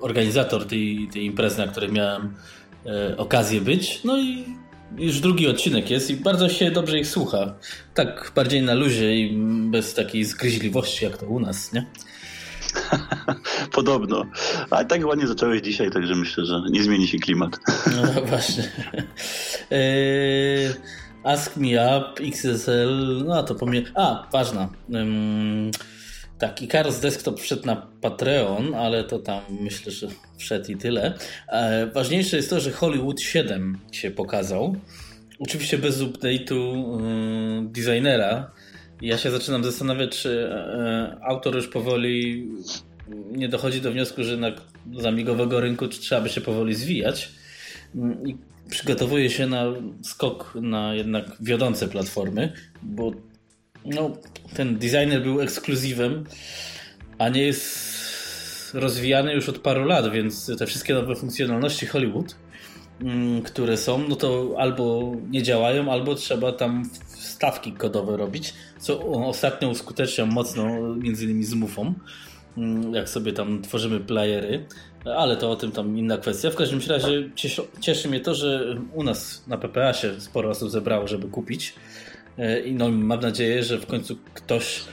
organizator 0.00 0.66
tej, 0.66 1.08
tej 1.12 1.24
imprezy, 1.24 1.58
na 1.58 1.66
której 1.66 1.92
miałem 1.92 2.34
e, 2.86 3.16
okazję 3.16 3.60
być. 3.60 4.00
No 4.04 4.18
i 4.18 4.44
już 4.98 5.20
drugi 5.20 5.48
odcinek 5.48 5.90
jest 5.90 6.10
i 6.10 6.16
bardzo 6.16 6.48
się 6.48 6.70
dobrze 6.70 6.98
ich 6.98 7.06
słucha. 7.06 7.54
Tak 7.94 8.32
bardziej 8.34 8.62
na 8.62 8.74
luzie 8.74 9.16
i 9.16 9.38
bez 9.70 9.94
takiej 9.94 10.24
zgryźliwości 10.24 11.04
jak 11.04 11.16
to 11.16 11.26
u 11.26 11.40
nas, 11.40 11.72
nie? 11.72 11.86
Podobno. 13.72 14.26
Ale 14.70 14.84
tak 14.84 15.06
ładnie 15.06 15.26
zacząłeś 15.26 15.62
dzisiaj, 15.62 15.90
także 15.90 16.14
myślę, 16.14 16.44
że 16.44 16.62
nie 16.70 16.82
zmieni 16.82 17.08
się 17.08 17.18
klimat. 17.18 17.58
No 17.96 18.22
właśnie. 18.30 18.64
E, 19.72 19.78
Ask 21.24 21.56
Me 21.56 21.98
Up, 21.98 22.22
XSL, 22.22 23.24
no 23.26 23.42
to 23.42 23.54
pomie... 23.54 23.82
A, 23.94 24.28
ważna. 24.32 24.68
Tak, 26.40 26.62
Icarus 26.62 27.00
Desktop 27.00 27.40
wszedł 27.40 27.66
na 27.66 27.76
Patreon, 27.76 28.74
ale 28.74 29.04
to 29.04 29.18
tam 29.18 29.40
myślę, 29.60 29.92
że 29.92 30.08
wszedł 30.36 30.72
i 30.72 30.76
tyle. 30.76 31.14
E, 31.48 31.86
ważniejsze 31.86 32.36
jest 32.36 32.50
to, 32.50 32.60
że 32.60 32.70
Hollywood 32.70 33.20
7 33.20 33.78
się 33.92 34.10
pokazał. 34.10 34.76
Oczywiście 35.38 35.78
bez 35.78 36.00
update'u 36.00 36.54
y, 36.56 37.72
designera. 37.72 38.50
Ja 39.02 39.18
się 39.18 39.30
zaczynam 39.30 39.64
zastanawiać, 39.64 40.18
czy 40.18 40.48
e, 40.50 41.16
autor 41.22 41.54
już 41.54 41.68
powoli 41.68 42.48
nie 43.32 43.48
dochodzi 43.48 43.80
do 43.80 43.92
wniosku, 43.92 44.24
że 44.24 44.36
na 44.36 44.52
zamigowego 44.92 45.60
rynku 45.60 45.88
trzeba 45.88 46.20
by 46.20 46.28
się 46.28 46.40
powoli 46.40 46.74
zwijać. 46.74 47.32
Mm, 47.94 48.28
I 48.28 48.36
przygotowuje 48.70 49.30
się 49.30 49.46
na 49.46 49.64
skok 50.02 50.54
na 50.62 50.94
jednak 50.94 51.24
wiodące 51.40 51.88
platformy, 51.88 52.52
bo 52.82 53.12
no, 53.84 54.10
ten 54.54 54.78
designer 54.78 55.22
był 55.22 55.40
ekskluzywem, 55.40 56.24
a 57.18 57.28
nie 57.28 57.42
jest 57.42 58.74
rozwijany 58.74 59.34
już 59.34 59.48
od 59.48 59.58
paru 59.58 59.84
lat, 59.84 60.12
więc 60.12 60.50
te 60.58 60.66
wszystkie 60.66 60.94
nowe 60.94 61.16
funkcjonalności 61.16 61.86
Hollywood, 61.86 62.36
mm, 63.00 63.42
które 63.42 63.76
są, 63.76 64.08
no 64.08 64.16
to 64.16 64.54
albo 64.58 65.12
nie 65.30 65.42
działają, 65.42 65.92
albo 65.92 66.14
trzeba 66.14 66.52
tam 66.52 66.90
stawki 67.06 67.72
kodowe 67.72 68.16
robić, 68.16 68.54
co 68.78 69.00
ostatnio 69.06 69.68
uskutecznia 69.68 70.26
mocno 70.26 70.94
między 70.94 71.24
innymi 71.24 71.44
z 71.44 71.54
Mufą, 71.54 71.94
mm, 72.56 72.94
jak 72.94 73.08
sobie 73.08 73.32
tam 73.32 73.62
tworzymy 73.62 74.00
playery, 74.00 74.66
ale 75.04 75.36
to 75.36 75.50
o 75.50 75.56
tym 75.56 75.72
tam 75.72 75.98
inna 75.98 76.18
kwestia. 76.18 76.50
W 76.50 76.56
każdym 76.56 76.80
razie 76.88 77.30
cieszy, 77.80 78.08
mnie 78.08 78.20
to, 78.20 78.34
że 78.34 78.76
u 78.94 79.02
nas 79.02 79.44
na 79.46 79.58
PPA 79.58 79.92
się 79.92 80.20
sporo 80.20 80.50
osób 80.50 80.70
zebrało, 80.70 81.08
żeby 81.08 81.28
kupić 81.28 81.74
I 82.66 82.74
no, 82.74 82.90
mam 82.90 83.20
nadzieję, 83.20 83.62
że 83.62 83.78
w 83.78 83.86
końcu 83.86 84.16
ktoś 84.34 84.84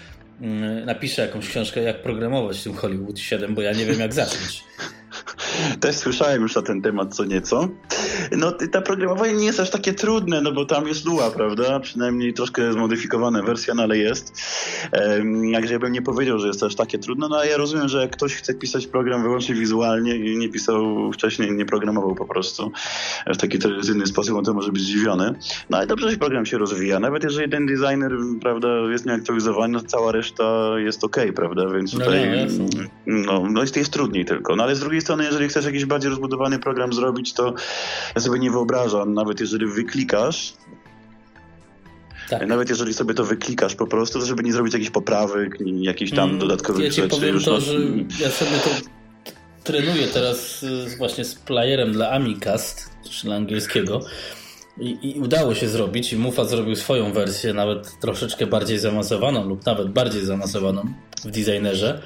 mm, 0.42 0.86
napisze 0.86 1.22
jakąś 1.22 1.50
książkę, 1.50 1.82
jak 1.82 2.01
programować 2.01 2.60
w 2.60 2.63
tym 2.63 2.74
Hollywood 2.74 3.20
7, 3.20 3.56
bo 3.56 3.62
ja 3.62 3.74
nie 3.74 3.86
wiem, 3.86 4.00
jak 4.00 4.13
zacząć. 4.13 4.63
Też 5.80 5.96
słyszałem 5.96 6.42
już 6.42 6.56
na 6.56 6.62
ten 6.62 6.82
temat 6.82 7.16
co 7.16 7.26
nieco. 7.26 7.70
No 8.32 8.52
ta 8.72 8.82
programowanie 8.82 9.34
nie 9.34 9.46
jest 9.46 9.60
aż 9.60 9.70
takie 9.70 9.94
trudne, 9.94 10.42
no 10.42 10.52
bo 10.52 10.66
tam 10.66 10.88
jest 10.88 11.06
Lua, 11.06 11.32
prawda? 11.32 11.80
Przynajmniej 11.80 12.34
troszkę 12.34 12.74
zmodyfikowana 12.74 13.44
wersja, 13.44 13.74
no 13.74 13.84
ale 13.84 13.98
jest. 13.98 14.42
Jakże 15.44 15.74
ja 15.74 15.80
bym 15.80 15.92
nie 15.92 16.02
powiedział, 16.02 16.40
że 16.40 16.48
jest 16.48 16.64
aż 16.64 16.76
takie 16.76 17.00
trudne, 17.00 17.28
no 17.30 17.38
a 17.38 17.46
ja 17.46 17.58
rozumiem, 17.58 17.90
że 17.90 18.02
jak 18.02 18.12
ktoś 18.12 18.36
chce 18.36 18.54
pisać 18.54 18.88
program 18.88 19.24
wyłącznie 19.24 19.56
wizualnie 19.56 20.16
i 20.16 20.38
nie 20.38 20.50
pisał 20.50 21.12
wcześniej, 21.14 21.52
nie 21.52 21.66
programował 21.66 22.16
po 22.16 22.26
prostu 22.26 22.72
w 23.28 23.38
taki 23.38 23.60
tradycyjny 23.60 24.06
sposób, 24.06 24.38
on 24.38 24.46
to 24.46 24.54
może 24.54 24.72
być 24.72 24.82
zdziwiony. 24.82 25.34
No 25.70 25.78
ale 25.78 25.88
dobrze, 25.88 26.12
że 26.12 26.18
program 26.18 26.46
się 26.46 26.58
rozwija. 26.58 27.00
Nawet 27.00 27.24
jeżeli 27.24 27.52
ten 27.52 27.66
designer, 27.66 28.12
prawda, 28.42 28.68
jest 28.92 29.06
nieaktualizowany, 29.06 29.82
to 29.82 29.88
cała 29.88 30.12
reszta 30.12 30.80
jest 30.80 31.04
ok, 31.04 31.18
prawda? 31.36 31.70
Więc 31.70 31.94
no 31.94 32.00
tutaj 32.00 32.48
no, 33.06 33.24
no, 33.26 33.44
no 33.52 33.62
jest, 33.62 33.78
jest 33.78 33.94
trudniej 33.94 34.26
tylko. 34.26 34.56
No 34.56 34.64
ale 34.64 34.76
z 34.76 34.80
drugiej 34.80 35.02
strony, 35.02 35.24
jeżeli 35.24 35.47
chcesz 35.48 35.66
jakiś 35.66 35.86
bardziej 35.86 36.10
rozbudowany 36.10 36.60
program 36.60 36.94
zrobić, 36.94 37.34
to 37.34 37.54
ja 38.16 38.22
sobie 38.22 38.39
nie 38.39 38.51
wyobrażam, 38.51 39.13
nawet 39.13 39.39
jeżeli 39.39 39.66
wyklikasz, 39.66 40.54
tak. 42.30 42.48
Nawet 42.48 42.70
jeżeli 42.70 42.94
sobie 42.94 43.13
to 43.13 43.24
wyklikasz 43.24 43.75
po 43.75 43.88
prostu, 43.88 44.20
to 44.20 44.25
żeby 44.25 44.44
nie 44.44 44.54
zrobić 44.54 44.74
jakichś 44.74 44.92
poprawek, 44.92 45.58
jakichś 45.82 46.12
tam 46.12 46.30
mm, 46.30 46.39
dodatkowych 46.39 46.84
ja 46.84 46.92
rzeczy. 46.92 47.08
Powiem 47.08 47.39
to, 47.39 47.62
że 47.62 47.74
ja 48.20 48.30
sobie 48.30 48.51
to 48.63 48.70
trenuję 49.63 50.08
teraz 50.08 50.66
właśnie 50.98 51.25
z 51.25 51.36
playerem 51.36 51.92
dla 51.92 52.10
Amicast, 52.12 52.89
czyli 53.10 53.34
angielskiego. 53.34 54.00
I, 54.80 54.98
I, 55.01 55.20
udało 55.20 55.56
się 55.56 55.68
zrobić 55.68 56.13
i 56.13 56.18
Mufa 56.18 56.46
zrobił 56.46 56.75
swoją 56.75 57.13
wersję, 57.13 57.54
nawet 57.54 58.00
troszeczkę 58.00 58.48
bardziej 58.48 58.80
zaawansowaną 58.80 59.48
lub 59.48 59.66
nawet 59.66 59.89
bardziej 59.89 60.25
zaawansowaną 60.25 60.94
w 61.25 61.32
designerze. 61.32 62.01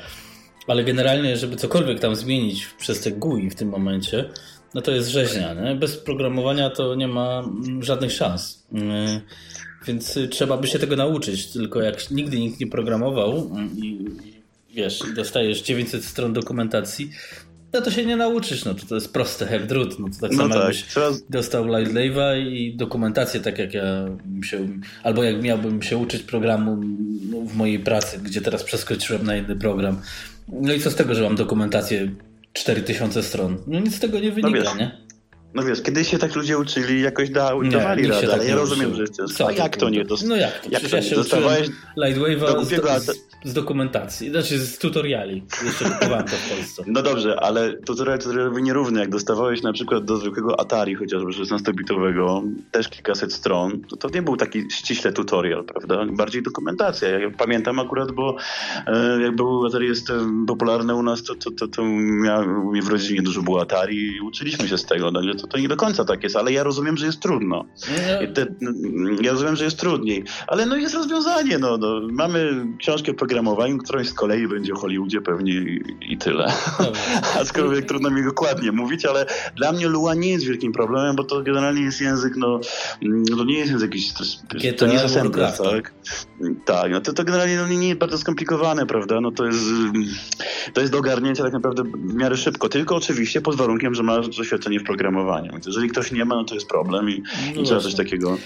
Ale 0.68 0.84
generalnie, 0.84 1.38
żeby 1.38 1.56
cokolwiek 1.56 2.00
tam 2.00 2.15
zmienić 2.15 2.65
przez 2.65 3.01
te 3.01 3.12
GUI 3.12 3.50
w 3.50 3.56
tym 3.56 3.70
momencie, 3.70 4.30
no 4.74 4.82
to 4.82 4.91
jest 4.91 5.10
rzeźnia. 5.10 5.53
Nie? 5.53 5.75
Bez 5.75 5.98
programowania 5.98 6.70
to 6.70 6.96
nie 6.96 7.08
ma 7.08 7.39
mm, 7.39 7.84
żadnych 7.84 8.12
szans. 8.12 8.63
Mm, 8.74 9.22
więc 9.88 10.20
trzeba 10.30 10.58
by 10.58 10.68
się 10.68 10.80
tego 10.80 10.96
nauczyć. 10.96 11.48
Tylko 11.48 11.82
jak 11.82 12.12
nigdy 12.12 12.39
nikt 12.39 12.60
nie 12.60 12.68
programował 12.68 13.51
mm, 13.56 13.77
i 13.77 14.06
wiesz, 14.74 15.03
dostajesz 15.15 15.62
900 15.62 16.06
stron 16.06 16.34
dokumentacji, 16.34 17.12
no 17.74 17.82
to 17.82 17.91
się 17.91 18.06
nie 18.06 18.15
nauczysz, 18.15 18.65
no 18.65 18.74
to, 18.74 18.86
to 18.86 18.96
jest 18.96 19.13
proste 19.13 19.51
jak 19.51 19.68
drut. 19.68 20.00
No 20.00 20.08
to 20.10 20.20
tak 20.22 20.32
no 20.32 20.38
samo 20.38 20.50
tak, 20.50 20.58
jakbyś 20.58 20.84
trzeba... 20.84 21.12
dostał 21.30 21.65
Light 21.65 21.94
Lave'a 21.94 22.48
i 22.48 22.75
dokumentację 22.75 23.39
tak 23.39 23.60
jak 23.60 23.74
ja 23.74 24.06
się, 24.44 24.68
albo 25.03 25.24
jak 25.24 25.41
miałbym 25.41 25.82
się 25.82 25.98
uczyć 25.98 26.24
programu 26.24 26.82
w 27.48 27.56
mojej 27.56 27.80
pracy, 27.80 28.20
gdzie 28.24 28.41
teraz 28.41 28.63
przeskoczyłem 28.63 29.25
na 29.25 29.36
inny 29.36 29.56
program. 29.56 30.01
No 30.51 30.74
i 30.74 30.79
co 30.79 30.91
z 30.91 30.96
tego, 30.96 31.15
że 31.15 31.24
mam 31.24 31.36
dokumentację 31.36 32.12
4000 32.53 33.24
stron? 33.24 33.58
No 33.67 33.79
nic 33.79 33.96
z 33.96 34.00
tego 34.00 34.20
nie 34.20 34.31
wynika, 34.31 34.63
no 34.63 34.75
nie? 34.75 34.98
No 35.53 35.63
wiesz, 35.63 35.81
kiedyś 35.81 36.08
się 36.08 36.17
tak 36.17 36.36
ludzie 36.36 36.58
uczyli, 36.58 37.01
jakoś 37.01 37.29
da, 37.29 37.53
nie, 37.63 37.70
dawali 37.70 38.08
radę, 38.08 38.27
tak 38.27 38.34
ale 38.34 38.46
ja 38.46 38.55
rozumiem, 38.55 38.96
że 38.96 39.01
jest 39.01 39.38
Co, 39.38 39.48
A 39.48 39.51
jak 39.51 39.77
to 39.77 39.89
nie? 39.89 40.05
no 40.27 40.36
jak 40.36 40.60
to? 40.60 40.70
Jak 40.72 40.81
to 40.81 40.96
ja 40.96 41.01
się 41.01 41.15
Dostawałeś 41.15 41.70
Lightwave'a 41.98 42.65
z, 42.65 43.05
z, 43.05 43.17
z, 43.43 43.53
dokumentacji, 43.53 44.29
znaczy 44.29 44.60
z 44.60 44.77
tutoriali. 44.77 45.43
Jeszcze 45.65 45.86
kupowałem 45.86 46.25
to 46.25 46.36
w 46.36 46.50
Polsce. 46.50 46.84
No 46.88 47.01
dobrze, 47.01 47.39
ale 47.39 47.74
tutorial 47.74 48.20
tutorialowy 48.20 48.62
nierówny. 48.62 49.00
Jak 49.00 49.10
dostawałeś 49.10 49.62
na 49.62 49.74
przykład 49.74 50.05
do 50.05 50.17
zwykłego 50.17 50.60
Atari, 50.60 50.96
chociażby 50.96 51.31
16-bitowego, 51.31 52.41
też 52.72 52.89
kilkaset 52.89 53.34
stron, 53.34 53.81
to, 53.89 53.98
to 53.98 54.10
nie 54.10 54.22
był 54.22 54.38
taki 54.38 54.72
ściśle 54.72 55.13
tutorial, 55.13 55.63
prawda? 55.63 56.05
Bardziej 56.12 56.43
dokumentacja. 56.43 57.10
Ja 57.10 57.31
pamiętam 57.38 57.79
akurat, 57.79 58.12
bo 58.12 58.38
e, 58.88 59.22
jak 59.22 59.36
był 59.36 59.65
Atari 59.65 59.88
jest 59.88 60.12
popularny 60.48 60.96
u 60.96 61.03
nas, 61.03 61.24
to, 61.24 61.36
to, 61.36 61.51
to, 61.51 61.67
to 61.67 61.84
mnie 61.84 62.81
w 62.81 62.88
rodzinie 62.88 63.22
dużo 63.22 63.41
było 63.41 63.62
Atari 63.62 64.15
i 64.15 64.22
uczyliśmy 64.22 64.67
się 64.67 64.77
z 64.77 64.86
tego. 64.86 65.12
No, 65.12 65.22
to, 65.41 65.48
to 65.48 65.57
nie 65.57 65.67
do 65.67 65.77
końca 65.77 66.05
tak 66.05 66.24
jest, 66.24 66.36
ale 66.36 66.51
ja 66.51 66.63
rozumiem, 66.63 66.98
że 66.98 67.05
jest 67.05 67.19
trudno. 67.19 67.65
Te, 68.33 68.45
ja 69.21 69.31
rozumiem, 69.31 69.55
że 69.55 69.65
jest 69.65 69.79
trudniej, 69.79 70.24
ale 70.48 70.65
no 70.65 70.75
jest 70.75 70.95
rozwiązanie. 70.95 71.57
No, 71.57 71.77
no. 71.77 72.01
Mamy 72.12 72.65
książkę 72.79 73.12
o 73.12 73.15
programowaniu, 73.15 73.77
którąś 73.77 74.07
z 74.07 74.13
kolei 74.13 74.48
będzie 74.48 74.74
o 74.74 74.75
Hollywoodzie 74.75 75.21
pewnie 75.21 75.53
i, 75.53 75.83
i 76.01 76.17
tyle. 76.17 76.53
Aczkolwiek 77.41 77.86
trudno 77.86 78.10
mi 78.10 78.24
dokładnie 78.24 78.71
mówić, 78.71 79.05
ale 79.05 79.25
dla 79.55 79.71
mnie 79.71 79.88
Lua 79.88 80.13
nie 80.13 80.29
jest 80.29 80.45
wielkim 80.45 80.71
problemem, 80.71 81.15
bo 81.15 81.24
to 81.24 81.41
generalnie 81.41 81.81
jest 81.81 82.01
język, 82.01 82.33
no, 82.38 82.60
no 83.01 83.38
to 83.38 83.43
nie 83.43 83.57
jest 83.57 83.71
język 83.71 83.91
jakiś, 83.91 84.13
to 84.77 84.88
nie 84.88 84.93
jest 84.93 85.05
assembler, 85.05 85.51
tak? 85.57 85.93
Tak, 86.65 86.91
no 86.91 87.01
to, 87.01 87.13
to 87.13 87.24
generalnie 87.24 87.57
no, 87.57 87.67
nie 87.67 87.88
jest 87.88 88.00
bardzo 88.00 88.17
skomplikowane, 88.17 88.86
prawda? 88.86 89.21
No 89.21 89.31
to 89.31 89.45
jest, 89.45 89.65
to 90.74 90.81
jest 90.81 90.93
do 90.93 91.00
ogarnięcia 91.00 91.43
tak 91.43 91.53
naprawdę 91.53 91.83
w 91.83 92.13
miarę 92.13 92.38
szybko, 92.38 92.69
tylko 92.69 92.95
oczywiście 92.95 93.41
pod 93.41 93.55
warunkiem, 93.55 93.95
że 93.95 94.03
masz 94.03 94.29
doświadczenie 94.29 94.79
w 94.79 94.83
programowaniu. 94.83 95.30
Więc 95.51 95.65
jeżeli 95.65 95.89
ktoś 95.89 96.11
nie 96.11 96.25
ma, 96.25 96.35
no 96.35 96.43
to 96.43 96.55
jest 96.55 96.67
problem 96.67 97.09
i, 97.09 97.23
no 97.55 97.61
i 97.61 97.65
trzeba 97.65 97.79
coś 97.79 97.95
takiego 97.95 98.38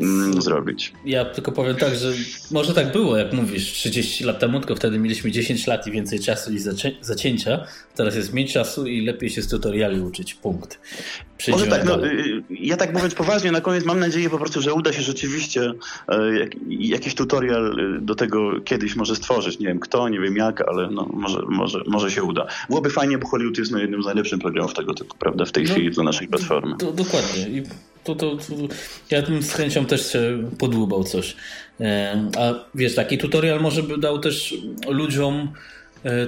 mm, 0.00 0.42
zrobić. 0.42 0.92
Ja 1.04 1.24
tylko 1.24 1.52
powiem 1.52 1.76
tak, 1.76 1.94
że 1.94 2.12
może 2.50 2.74
tak 2.74 2.92
było, 2.92 3.16
jak 3.16 3.32
mówisz, 3.32 3.72
30 3.72 4.24
lat 4.24 4.38
temu, 4.38 4.60
tylko 4.60 4.76
wtedy 4.76 4.98
mieliśmy 4.98 5.30
10 5.30 5.66
lat 5.66 5.86
i 5.86 5.90
więcej 5.90 6.20
czasu 6.20 6.52
i 6.52 6.58
zacięcia. 7.00 7.64
Teraz 7.94 8.16
jest 8.16 8.32
mniej 8.32 8.46
czasu 8.46 8.86
i 8.86 9.04
lepiej 9.04 9.30
się 9.30 9.42
z 9.42 9.48
tutoriali 9.48 10.00
uczyć. 10.00 10.34
Punkt. 10.34 10.80
Może 11.48 11.66
tak, 11.66 11.84
no, 11.84 12.06
y, 12.06 12.42
ja 12.50 12.76
tak 12.76 12.94
mówiąc 12.94 13.14
poważnie, 13.14 13.52
na 13.52 13.60
koniec 13.60 13.84
mam 13.84 14.00
nadzieję 14.00 14.30
po 14.30 14.38
prostu, 14.38 14.60
że 14.60 14.74
uda 14.74 14.92
się 14.92 15.02
rzeczywiście 15.02 15.72
e, 16.08 16.38
jak, 16.38 16.50
jakiś 16.68 17.14
tutorial 17.14 17.80
y, 17.80 18.00
do 18.00 18.14
tego 18.14 18.60
kiedyś 18.60 18.96
może 18.96 19.16
stworzyć. 19.16 19.58
Nie 19.58 19.66
wiem 19.66 19.80
kto, 19.80 20.08
nie 20.08 20.20
wiem 20.20 20.36
jak, 20.36 20.68
ale 20.68 20.90
no, 20.90 21.08
może, 21.12 21.42
może, 21.48 21.80
może 21.86 22.10
się 22.10 22.22
uda. 22.22 22.46
Byłoby 22.68 22.90
fajnie, 22.90 23.18
bo 23.18 23.28
Hollywood 23.28 23.58
jest 23.58 23.72
no, 23.72 23.78
jednym 23.78 24.02
z 24.02 24.06
najlepszych 24.06 24.38
programów 24.38 24.74
tego 24.74 24.94
typu, 24.94 25.16
prawda, 25.18 25.44
w 25.44 25.52
tej 25.52 25.64
no, 25.64 25.72
chwili 25.72 25.90
dla 25.90 26.04
naszej 26.04 26.28
platformy. 26.28 26.76
To, 26.78 26.92
dokładnie. 26.92 27.48
I 27.48 27.62
to, 28.04 28.14
to, 28.14 28.36
to, 28.36 28.54
ja 29.10 29.22
bym 29.22 29.42
z 29.42 29.52
chęcią 29.52 29.86
też 29.86 30.12
się 30.12 30.50
podłubał 30.58 31.04
coś. 31.04 31.36
E, 31.80 32.30
a 32.38 32.54
wiesz, 32.74 32.94
taki 32.94 33.18
tutorial 33.18 33.60
może 33.60 33.82
by 33.82 33.98
dał 33.98 34.18
też 34.18 34.54
ludziom 34.88 35.48
E, 35.48 35.79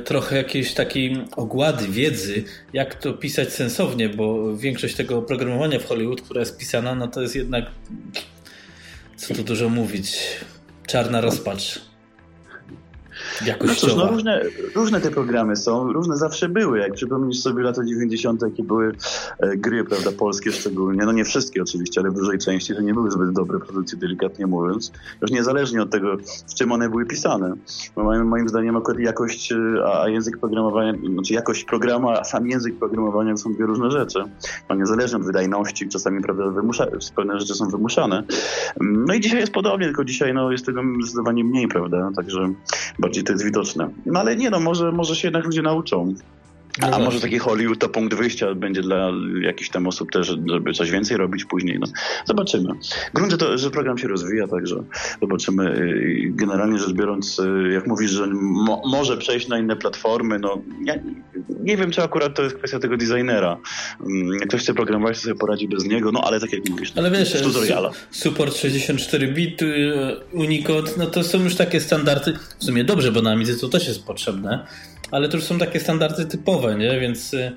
trochę 0.05 0.37
jakiejś 0.37 0.75
takiej 0.75 1.25
ogłady 1.37 1.89
wiedzy, 1.89 2.45
jak 2.73 2.95
to 2.95 3.13
pisać 3.13 3.53
sensownie, 3.53 4.09
bo 4.09 4.57
większość 4.57 4.95
tego 4.95 5.19
oprogramowania 5.19 5.79
w 5.79 5.87
Hollywood, 5.87 6.23
która 6.23 6.41
jest 6.41 6.59
pisana, 6.59 6.95
no 6.95 7.09
to 7.09 7.23
jest 7.23 7.37
jednak, 7.37 7.65
co 9.17 9.35
tu 9.35 9.43
dużo 9.43 9.69
mówić, 9.69 10.19
czarna 10.87 11.21
rozpacz 11.21 11.92
jakościowa. 13.47 13.95
No, 13.95 13.99
cóż, 13.99 14.05
no 14.05 14.11
różne, 14.11 14.43
różne 14.75 15.01
te 15.01 15.11
programy 15.11 15.57
są, 15.57 15.93
różne 15.93 16.17
zawsze 16.17 16.49
były. 16.49 16.79
Jak 16.79 16.93
przypomnisz 16.93 17.41
sobie 17.41 17.63
lata 17.63 17.85
90., 17.85 18.43
jakie 18.43 18.63
były 18.63 18.93
e, 19.39 19.57
gry, 19.57 19.85
prawda, 19.85 20.11
polskie 20.19 20.53
szczególnie, 20.53 21.05
no 21.05 21.13
nie 21.13 21.25
wszystkie 21.25 21.63
oczywiście, 21.63 22.01
ale 22.01 22.11
w 22.11 22.15
dużej 22.15 22.39
części 22.39 22.75
to 22.75 22.81
nie 22.81 22.95
były 22.95 23.11
zbyt 23.11 23.33
dobre 23.33 23.59
produkcje, 23.59 23.99
delikatnie 23.99 24.47
mówiąc. 24.47 24.93
Już 25.23 25.31
niezależnie 25.31 25.83
od 25.83 25.91
tego, 25.91 26.17
w 26.49 26.55
czym 26.55 26.73
one 26.73 26.89
były 26.89 27.07
pisane. 27.07 27.55
Bo 27.97 28.05
moim, 28.05 28.27
moim 28.27 28.49
zdaniem 28.49 28.77
akurat 28.77 28.99
jakość, 28.99 29.53
e, 29.53 29.57
a, 29.85 30.03
a 30.03 30.09
język 30.09 30.39
programowania, 30.39 30.95
znaczy 31.15 31.35
jakość 31.35 31.65
programu, 31.65 32.11
a 32.11 32.25
sam 32.25 32.47
język 32.49 32.79
programowania 32.79 33.37
są 33.37 33.53
dwie 33.53 33.67
różne 33.67 33.91
rzeczy. 33.91 34.25
No 34.71 34.77
niezależnie 34.77 35.17
od 35.17 35.25
wydajności, 35.25 35.89
czasami 35.89 36.23
prawda, 36.23 36.49
wymusza, 36.49 36.87
pewne 37.17 37.41
rzeczy 37.41 37.55
są 37.55 37.69
wymuszane. 37.69 38.23
No 38.81 39.15
i 39.15 39.21
dzisiaj 39.21 39.41
jest 39.41 39.53
podobnie, 39.53 39.87
tylko 39.87 40.05
dzisiaj 40.05 40.35
no, 40.35 40.53
jest 40.53 40.67
tego 40.67 40.83
zdecydowanie 41.03 41.45
mniej, 41.45 41.69
prawda, 41.69 42.11
także 42.17 42.53
bardziej 43.13 43.25
to 43.25 43.33
jest 43.33 43.45
widoczne. 43.45 43.91
No 44.07 44.21
ale 44.21 44.37
nie 44.37 44.51
no, 44.51 44.61
może, 44.61 44.93
może 44.93 45.17
się 45.17 45.29
jednak 45.29 45.45
ludzie 45.45 45.63
nauczą. 45.63 46.15
No 46.81 46.87
A 46.87 46.99
może 46.99 47.21
taki 47.21 47.39
Hollywood 47.39 47.79
to 47.79 47.89
punkt 47.89 48.15
wyjścia 48.15 48.55
będzie 48.55 48.83
dla 48.83 49.13
jakichś 49.41 49.71
tam 49.71 49.87
osób 49.87 50.13
też, 50.13 50.27
żeby 50.47 50.73
coś 50.73 50.91
więcej 50.91 51.17
robić 51.17 51.45
później. 51.45 51.79
No, 51.79 51.87
zobaczymy. 52.25 52.69
Grunt, 53.15 53.37
to, 53.39 53.59
że 53.59 53.71
program 53.71 53.99
się 53.99 54.09
rozwija, 54.09 54.49
także 54.49 54.83
zobaczymy. 55.21 55.91
Generalnie 56.25 56.79
rzecz 56.79 56.93
biorąc, 56.93 57.41
jak 57.73 57.87
mówisz, 57.87 58.11
że 58.11 58.27
mo 58.33 58.83
może 58.87 59.17
przejść 59.17 59.49
na 59.49 59.59
inne 59.59 59.77
platformy, 59.77 60.39
no 60.39 60.63
ja 60.85 60.95
nie 61.61 61.77
wiem, 61.77 61.91
czy 61.91 62.03
akurat 62.03 62.35
to 62.35 62.43
jest 62.43 62.57
kwestia 62.57 62.79
tego 62.79 62.97
designera. 62.97 63.57
Mm, 64.01 64.33
jak 64.33 64.49
ktoś 64.49 64.61
chce 64.61 64.75
programować, 64.75 65.17
to 65.17 65.23
sobie 65.23 65.35
poradzi 65.35 65.69
bez 65.69 65.85
niego, 65.85 66.13
no 66.13 66.21
ale 66.21 66.41
tak 66.41 66.53
jak 66.53 66.69
mówisz, 66.69 66.93
ale 66.97 67.11
wiesz, 67.11 67.43
tutoriala. 67.43 67.91
Support 68.11 68.57
64 68.57 69.29
bit, 69.29 69.61
Unicode, 70.33 70.91
no 70.99 71.07
to 71.07 71.25
są 71.25 71.45
już 71.45 71.55
takie 71.55 71.81
standardy, 71.81 72.39
w 72.59 72.65
sumie 72.65 72.85
dobrze, 72.85 73.13
bo 73.13 73.23
na 73.23 73.31
Amidze 73.31 73.57
to 73.57 73.69
też 73.69 73.89
jest 73.89 74.07
potrzebne, 74.07 74.67
ale 75.11 75.29
to 75.29 75.37
już 75.37 75.47
są 75.47 75.59
takie 75.59 75.81
standardy 75.81 76.27
typowe, 76.27 76.75
nie? 76.75 77.01
Więc 77.01 77.35
y, 77.35 77.53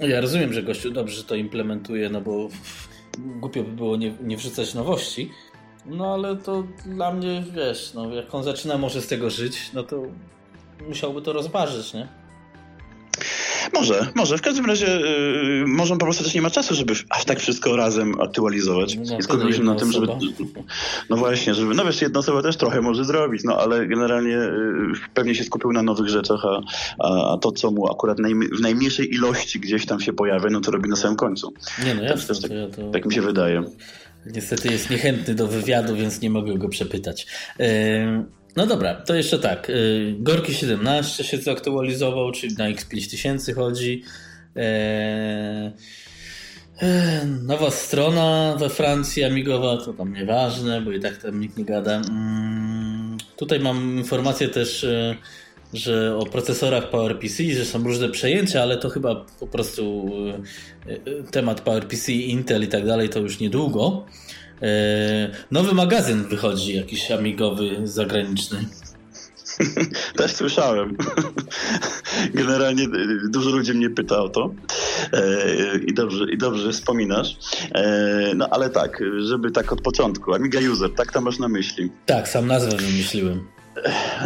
ja 0.00 0.20
rozumiem, 0.20 0.52
że 0.52 0.62
gościu 0.62 0.90
dobrze 0.90 1.24
to 1.24 1.34
implementuje, 1.34 2.10
no 2.10 2.20
bo 2.20 2.48
głupio 3.18 3.62
by 3.62 3.72
było 3.72 3.96
nie, 3.96 4.14
nie 4.22 4.36
wrzucać 4.36 4.74
nowości. 4.74 5.30
No 5.86 6.14
ale 6.14 6.36
to 6.36 6.64
dla 6.86 7.12
mnie, 7.12 7.44
wiesz, 7.54 7.94
no 7.94 8.14
jak 8.14 8.34
on 8.34 8.44
zaczyna 8.44 8.78
może 8.78 9.02
z 9.02 9.06
tego 9.06 9.30
żyć, 9.30 9.70
no 9.74 9.82
to 9.82 10.02
musiałby 10.88 11.22
to 11.22 11.32
rozważyć, 11.32 11.94
nie? 11.94 12.08
Może, 13.74 14.06
może. 14.14 14.38
W 14.38 14.42
każdym 14.42 14.66
razie 14.66 14.86
yy, 14.86 15.64
może 15.66 15.94
po 15.94 16.04
prostu 16.04 16.24
też 16.24 16.34
nie 16.34 16.42
ma 16.42 16.50
czasu, 16.50 16.74
żeby 16.74 16.94
aż 17.10 17.24
tak 17.24 17.40
wszystko 17.40 17.76
razem 17.76 18.20
aktualizować. 18.20 18.96
No, 18.96 19.18
I 19.18 19.22
skupiliśmy 19.22 19.64
na 19.64 19.74
tym, 19.74 19.92
żeby... 19.92 20.06
No 21.10 21.16
właśnie, 21.16 21.54
żeby... 21.54 21.74
No 21.74 21.84
wiesz, 21.84 22.02
jedna 22.02 22.20
osoba 22.20 22.42
też 22.42 22.56
trochę 22.56 22.80
może 22.80 23.04
zrobić, 23.04 23.44
no 23.44 23.58
ale 23.58 23.86
generalnie 23.86 24.30
yy, 24.30 24.92
pewnie 25.14 25.34
się 25.34 25.44
skupił 25.44 25.72
na 25.72 25.82
nowych 25.82 26.08
rzeczach, 26.08 26.40
a, 26.44 26.62
a, 26.98 27.38
to, 27.38 27.52
co 27.52 27.70
mu 27.70 27.90
akurat 27.90 28.18
najm 28.18 28.48
w 28.56 28.60
najmniejszej 28.60 29.14
ilości 29.14 29.60
gdzieś 29.60 29.86
tam 29.86 30.00
się 30.00 30.12
pojawia, 30.12 30.50
no 30.50 30.60
to 30.60 30.70
robi 30.70 30.88
na 30.88 30.96
samym 30.96 31.16
końcu. 31.16 31.52
Nie 31.84 31.94
no, 31.94 32.02
jasne, 32.02 32.28
też, 32.28 32.40
tak, 32.40 32.50
ja 32.50 32.68
to... 32.68 32.90
tak 32.90 33.06
mi 33.06 33.14
się 33.14 33.22
wydaje. 33.22 33.62
Niestety 34.26 34.68
jest 34.68 34.90
niechętny 34.90 35.34
do 35.34 35.46
wywiadu, 35.46 35.96
więc 35.96 36.20
nie 36.20 36.30
mogę 36.30 36.58
go 36.58 36.68
przepytać. 36.68 37.26
Yy... 37.58 37.66
No 38.56 38.66
dobra, 38.66 38.94
to 38.94 39.14
jeszcze 39.14 39.38
tak. 39.38 39.70
Y, 39.70 40.14
Gorki 40.18 40.54
17 40.54 41.24
się 41.24 41.38
zaktualizował, 41.38 42.32
czyli 42.32 42.54
na 42.56 42.70
X5000 42.70 43.54
chodzi. 43.54 44.02
E, 44.56 45.72
e, 46.82 47.26
nowa 47.42 47.70
strona 47.70 48.56
we 48.58 48.68
Francji 48.70 49.24
amigowa, 49.24 49.76
to 49.76 49.92
tam 49.92 50.12
nieważne, 50.12 50.80
bo 50.80 50.92
i 50.92 51.00
tak 51.00 51.16
tam 51.16 51.40
nikt 51.40 51.56
nie 51.56 51.64
gada. 51.64 51.96
Mm, 51.96 53.18
tutaj 53.36 53.60
mam 53.60 53.98
informację 53.98 54.48
też, 54.48 54.84
e, 54.84 55.16
że 55.72 56.16
o 56.16 56.26
procesorach 56.26 56.90
PowerPC, 56.90 57.42
że 57.42 57.64
są 57.64 57.82
różne 57.84 58.08
przejęcia, 58.08 58.62
ale 58.62 58.76
to 58.76 58.88
chyba 58.88 59.24
po 59.40 59.46
prostu 59.46 60.10
temat 61.30 61.60
PowerPC, 61.60 62.12
Intel 62.12 62.62
i 62.62 62.68
tak 62.68 62.86
dalej 62.86 63.08
to 63.08 63.18
już 63.18 63.40
niedługo. 63.40 64.06
E, 64.62 64.66
nowy 65.50 65.74
magazyn 65.74 66.24
wychodzi, 66.24 66.76
jakiś 66.76 67.10
amigowy, 67.10 67.70
zagraniczny. 67.84 68.64
Też 70.16 70.32
słyszałem. 70.32 70.96
Generalnie 72.34 72.84
e, 72.84 72.88
dużo 73.30 73.50
ludzi 73.50 73.74
mnie 73.74 73.90
pyta 73.90 74.18
o 74.18 74.28
to 74.28 74.54
e, 75.12 75.78
i 75.86 75.94
dobrze, 75.94 76.24
i 76.32 76.38
dobrze 76.38 76.72
wspominasz. 76.72 77.36
No 78.36 78.48
ale 78.50 78.70
tak, 78.70 79.02
żeby 79.18 79.50
tak 79.50 79.72
od 79.72 79.80
początku. 79.80 80.34
Amiga 80.34 80.60
User, 80.72 80.90
tak 80.96 81.12
to 81.12 81.20
masz 81.20 81.38
na 81.38 81.48
myśli? 81.48 81.90
Tak, 82.06 82.28
sam 82.28 82.46
nazwę 82.46 82.76
wymyśliłem. 82.76 83.53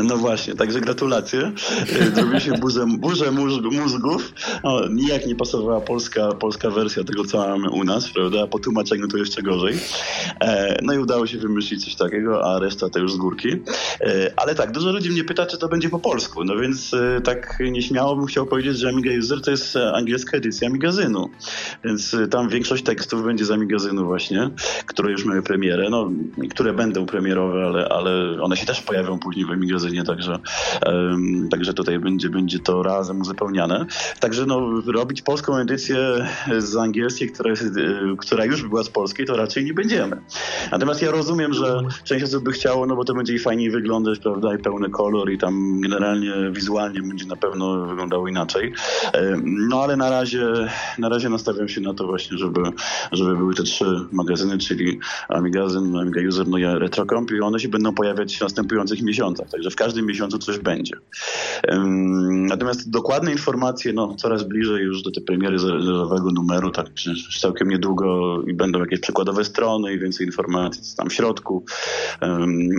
No 0.04 0.16
właśnie, 0.16 0.54
także 0.54 0.80
gratulacje. 0.80 1.52
E, 2.00 2.10
zrobiło 2.14 2.40
się 2.40 2.52
burzę, 2.52 2.86
burzę 2.86 3.30
mózgów. 3.70 4.32
O, 4.62 4.86
nijak 4.88 5.26
nie 5.26 5.34
pasowała 5.34 5.80
polska, 5.80 6.32
polska 6.32 6.70
wersja 6.70 7.04
tego, 7.04 7.24
co 7.24 7.38
mamy 7.38 7.70
u 7.70 7.84
nas, 7.84 8.08
prawda? 8.08 8.46
Po 8.46 8.58
tłumaczeniu 8.58 9.08
to 9.08 9.16
jeszcze 9.16 9.42
gorzej. 9.42 9.74
E, 10.40 10.78
no 10.82 10.92
i 10.92 10.98
udało 10.98 11.26
się 11.26 11.38
wymyślić 11.38 11.84
coś 11.84 11.94
takiego, 11.94 12.44
a 12.44 12.58
reszta 12.58 12.88
to 12.88 12.98
już 12.98 13.12
z 13.12 13.16
górki. 13.16 13.48
E, 14.00 14.32
ale 14.36 14.54
tak, 14.54 14.72
dużo 14.72 14.92
ludzi 14.92 15.10
mnie 15.10 15.24
pyta, 15.24 15.46
czy 15.46 15.58
to 15.58 15.68
będzie 15.68 15.88
po 15.88 15.98
polsku. 15.98 16.44
No 16.44 16.56
więc 16.56 16.90
tak 17.24 17.58
nieśmiało 17.60 18.16
bym 18.16 18.26
chciał 18.26 18.46
powiedzieć, 18.46 18.78
że 18.78 18.88
Amiga 18.88 19.10
User 19.18 19.42
to 19.42 19.50
jest 19.50 19.76
angielska 19.76 20.36
edycja 20.36 20.68
Amigazynu. 20.68 21.30
Więc 21.84 22.16
tam 22.30 22.48
większość 22.48 22.84
tekstów 22.84 23.24
będzie 23.24 23.44
z 23.44 23.50
Amigazynu 23.50 24.04
właśnie, 24.04 24.50
które 24.86 25.12
już 25.12 25.24
miały 25.24 25.42
premierę. 25.42 25.90
No, 25.90 26.10
które 26.50 26.72
będą 26.72 27.06
premierowe, 27.06 27.66
ale, 27.66 27.88
ale 27.88 28.42
one 28.42 28.56
się 28.56 28.66
też 28.66 28.80
pojawią 28.80 29.18
później 29.18 29.37
później 29.46 29.58
w 29.58 29.70
magazynie, 29.70 30.04
także, 30.04 30.38
także 31.50 31.74
tutaj 31.74 31.98
będzie, 31.98 32.30
będzie 32.30 32.58
to 32.58 32.82
razem 32.82 33.20
uzupełniane. 33.20 33.86
Także 34.20 34.46
no, 34.46 34.82
robić 34.86 35.22
polską 35.22 35.56
edycję 35.56 35.98
z 36.58 36.76
angielskiej, 36.76 37.32
która, 37.32 37.50
jest, 37.50 37.64
która 38.18 38.44
już 38.44 38.62
była 38.62 38.82
z 38.82 38.88
polskiej, 38.88 39.26
to 39.26 39.36
raczej 39.36 39.64
nie 39.64 39.74
będziemy. 39.74 40.22
Natomiast 40.72 41.02
ja 41.02 41.10
rozumiem, 41.10 41.52
że 41.54 41.82
część 42.04 42.24
osób 42.24 42.44
by 42.44 42.52
chciało, 42.52 42.86
no 42.86 42.96
bo 42.96 43.04
to 43.04 43.14
będzie 43.14 43.34
i 43.34 43.38
fajniej 43.38 43.70
wyglądać, 43.70 44.18
prawda, 44.18 44.54
i 44.54 44.58
pełny 44.58 44.90
kolor 44.90 45.30
i 45.30 45.38
tam 45.38 45.80
generalnie 45.80 46.32
wizualnie 46.52 47.02
będzie 47.02 47.26
na 47.26 47.36
pewno 47.36 47.86
wyglądało 47.86 48.28
inaczej. 48.28 48.72
No 49.42 49.82
ale 49.82 49.96
na 49.96 50.10
razie, 50.10 50.46
na 50.98 51.08
razie 51.08 51.28
nastawiam 51.28 51.68
się 51.68 51.80
na 51.80 51.94
to 51.94 52.06
właśnie, 52.06 52.38
żeby, 52.38 52.60
żeby 53.12 53.36
były 53.36 53.54
te 53.54 53.62
trzy 53.62 53.84
magazyny, 54.12 54.58
czyli 54.58 54.98
Amigazyn, 55.28 55.96
Amiga 55.96 56.20
User, 56.28 56.48
no 56.48 56.58
i 56.58 56.64
RetroComp 56.64 57.30
i 57.30 57.40
one 57.40 57.60
się 57.60 57.68
będą 57.68 57.94
pojawiać 57.94 58.36
w 58.36 58.40
następujących 58.40 59.02
miesiącach, 59.02 59.27
także 59.34 59.70
w 59.70 59.76
każdym 59.76 60.06
miesiącu 60.06 60.38
coś 60.38 60.58
będzie. 60.58 60.96
Natomiast 62.28 62.90
dokładne 62.90 63.32
informacje, 63.32 63.92
no 63.92 64.14
coraz 64.14 64.42
bliżej 64.42 64.84
już 64.84 65.02
do 65.02 65.10
tej 65.10 65.24
premiery 65.24 65.58
zerowego 65.58 66.30
numeru, 66.30 66.70
tak 66.70 66.86
całkiem 67.40 67.68
niedługo 67.68 68.42
i 68.42 68.54
będą 68.54 68.78
jakieś 68.78 69.00
przykładowe 69.00 69.44
strony 69.44 69.92
i 69.92 69.98
więcej 69.98 70.26
informacji 70.26 70.82
tam 70.96 71.10
w 71.10 71.12
środku. 71.12 71.64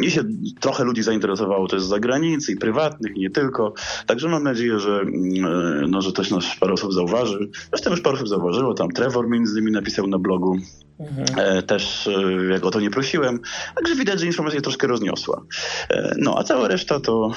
I 0.03 0.11
się 0.11 0.23
trochę 0.59 0.83
ludzi 0.83 1.03
zainteresowało 1.03 1.67
też 1.67 1.81
z 1.81 1.87
zagranicy 1.87 2.51
i 2.51 2.55
prywatnych, 2.55 3.17
i 3.17 3.19
nie 3.19 3.29
tylko. 3.29 3.73
Także 4.05 4.29
mam 4.29 4.43
nadzieję, 4.43 4.79
że, 4.79 4.99
mm, 4.99 5.91
no, 5.91 6.01
że 6.01 6.13
też 6.13 6.31
nas 6.31 6.45
parę 6.59 6.73
osób 6.73 6.93
zauważy. 6.93 7.49
Zresztą 7.69 7.91
już 7.91 8.01
parę 8.01 8.15
osób 8.15 8.27
zauważyło, 8.27 8.73
tam 8.73 8.89
Trevor 8.89 9.29
między 9.29 9.53
innymi 9.53 9.71
napisał 9.71 10.07
na 10.07 10.19
blogu, 10.19 10.57
Mhm. 10.99 11.39
E, 11.39 11.63
też 11.63 12.07
e, 12.07 12.45
jak 12.51 12.65
o 12.65 12.71
to 12.71 12.79
nie 12.79 12.89
prosiłem. 12.89 13.39
Także 13.75 13.95
widać, 13.95 14.19
że 14.19 14.25
informacja 14.25 14.61
troszkę 14.61 14.87
rozniosła. 14.87 15.45
E, 15.89 16.15
no, 16.17 16.35
a 16.37 16.43
cała 16.43 16.67
reszta 16.67 16.99
to 16.99 17.31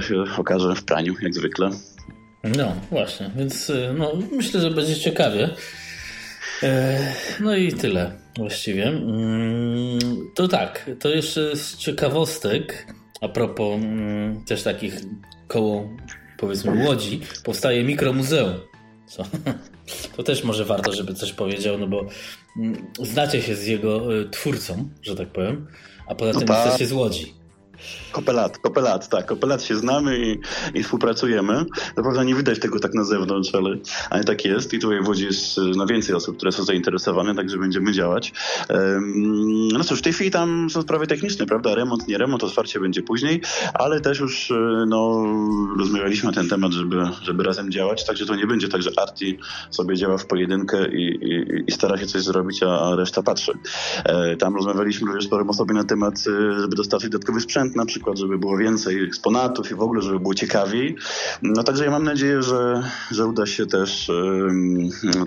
się 0.00 0.24
okaże 0.38 0.74
w 0.74 0.84
praniu, 0.84 1.14
jak 1.22 1.34
zwykle. 1.34 1.70
No, 2.44 2.76
właśnie, 2.90 3.30
więc 3.36 3.72
no, 3.98 4.12
myślę, 4.32 4.60
że 4.60 4.70
będzie 4.70 4.96
ciekawie. 4.96 5.50
No 7.40 7.56
i 7.56 7.72
tyle 7.72 8.12
właściwie. 8.36 8.86
Mm, 8.86 9.98
to 10.34 10.48
tak, 10.48 10.90
to 11.00 11.08
jeszcze 11.08 11.56
z 11.56 11.76
ciekawostek, 11.76 12.94
a 13.20 13.28
propos 13.28 13.74
mm, 13.74 14.44
też 14.44 14.62
takich 14.62 14.94
koło 15.48 15.88
powiedzmy 16.38 16.86
Łodzi, 16.86 17.20
powstaje 17.44 17.84
mikromuzeum. 17.84 18.54
Co? 19.06 19.24
To 20.16 20.22
też 20.22 20.44
może 20.44 20.64
warto, 20.64 20.92
żeby 20.92 21.14
coś 21.14 21.32
powiedział, 21.32 21.78
no 21.78 21.86
bo 21.86 22.06
mm, 22.56 22.86
znacie 23.02 23.42
się 23.42 23.54
z 23.54 23.66
jego 23.66 24.20
y, 24.20 24.30
twórcą, 24.30 24.88
że 25.02 25.16
tak 25.16 25.28
powiem, 25.28 25.66
a 26.06 26.14
poza 26.14 26.32
no 26.32 26.38
tym 26.38 26.48
tak. 26.48 26.64
jesteście 26.64 26.86
z 26.86 26.92
Łodzi. 26.92 27.43
Kopelat, 28.12 28.58
Kopelat, 28.58 29.08
tak. 29.08 29.26
Kopelat 29.26 29.62
się 29.62 29.76
znamy 29.76 30.18
i, 30.18 30.38
i 30.78 30.82
współpracujemy. 30.82 31.64
Naprawdę 31.96 32.24
nie 32.24 32.34
widać 32.34 32.58
tego 32.58 32.80
tak 32.80 32.94
na 32.94 33.04
zewnątrz, 33.04 33.54
ale, 33.54 33.76
ale 34.10 34.24
tak 34.24 34.44
jest. 34.44 34.74
I 34.74 34.78
tutaj 34.78 35.02
w 35.02 35.08
Łodzi 35.08 35.24
jest 35.24 35.60
no, 35.76 35.86
więcej 35.86 36.14
osób, 36.14 36.36
które 36.36 36.52
są 36.52 36.64
zainteresowane, 36.64 37.34
także 37.34 37.58
będziemy 37.58 37.92
działać. 37.92 38.32
Um, 38.70 39.68
no 39.68 39.84
cóż, 39.84 39.98
w 39.98 40.02
tej 40.02 40.12
chwili 40.12 40.30
tam 40.30 40.70
są 40.70 40.82
sprawy 40.82 41.06
techniczne, 41.06 41.46
prawda? 41.46 41.74
Remont, 41.74 42.08
nie 42.08 42.18
remont, 42.18 42.44
otwarcie 42.44 42.80
będzie 42.80 43.02
później, 43.02 43.40
ale 43.74 44.00
też 44.00 44.20
już 44.20 44.50
e, 44.50 44.84
no, 44.88 45.24
rozmawialiśmy 45.78 46.28
na 46.28 46.34
ten 46.34 46.48
temat, 46.48 46.72
żeby, 46.72 46.96
żeby 47.22 47.42
razem 47.42 47.70
działać, 47.70 48.06
także 48.06 48.26
to 48.26 48.36
nie 48.36 48.46
będzie 48.46 48.68
tak, 48.68 48.82
że 48.82 48.90
Arti 48.96 49.38
sobie 49.70 49.96
działa 49.96 50.18
w 50.18 50.26
pojedynkę 50.26 50.88
i, 50.88 51.02
i, 51.02 51.64
i 51.66 51.72
stara 51.72 51.98
się 51.98 52.06
coś 52.06 52.22
zrobić, 52.22 52.62
a, 52.62 52.80
a 52.80 52.96
reszta 52.96 53.22
patrzy. 53.22 53.52
E, 54.04 54.36
tam 54.36 54.56
rozmawialiśmy 54.56 55.06
również 55.06 55.24
z 55.24 55.28
paroma 55.28 55.50
osobami 55.50 55.78
na 55.78 55.84
temat, 55.84 56.14
e, 56.18 56.60
żeby 56.60 56.76
dostarczyć 56.76 57.10
dodatkowy 57.10 57.40
sprzęt 57.40 57.73
na 57.76 57.86
przykład, 57.86 58.18
żeby 58.18 58.38
było 58.38 58.56
więcej 58.56 59.04
eksponatów 59.04 59.70
i 59.70 59.74
w 59.74 59.80
ogóle, 59.80 60.02
żeby 60.02 60.20
było 60.20 60.34
ciekawiej. 60.34 60.96
No 61.42 61.62
także 61.62 61.84
ja 61.84 61.90
mam 61.90 62.04
nadzieję, 62.04 62.42
że, 62.42 62.82
że 63.10 63.26
uda 63.26 63.46
się 63.46 63.66
też 63.66 64.10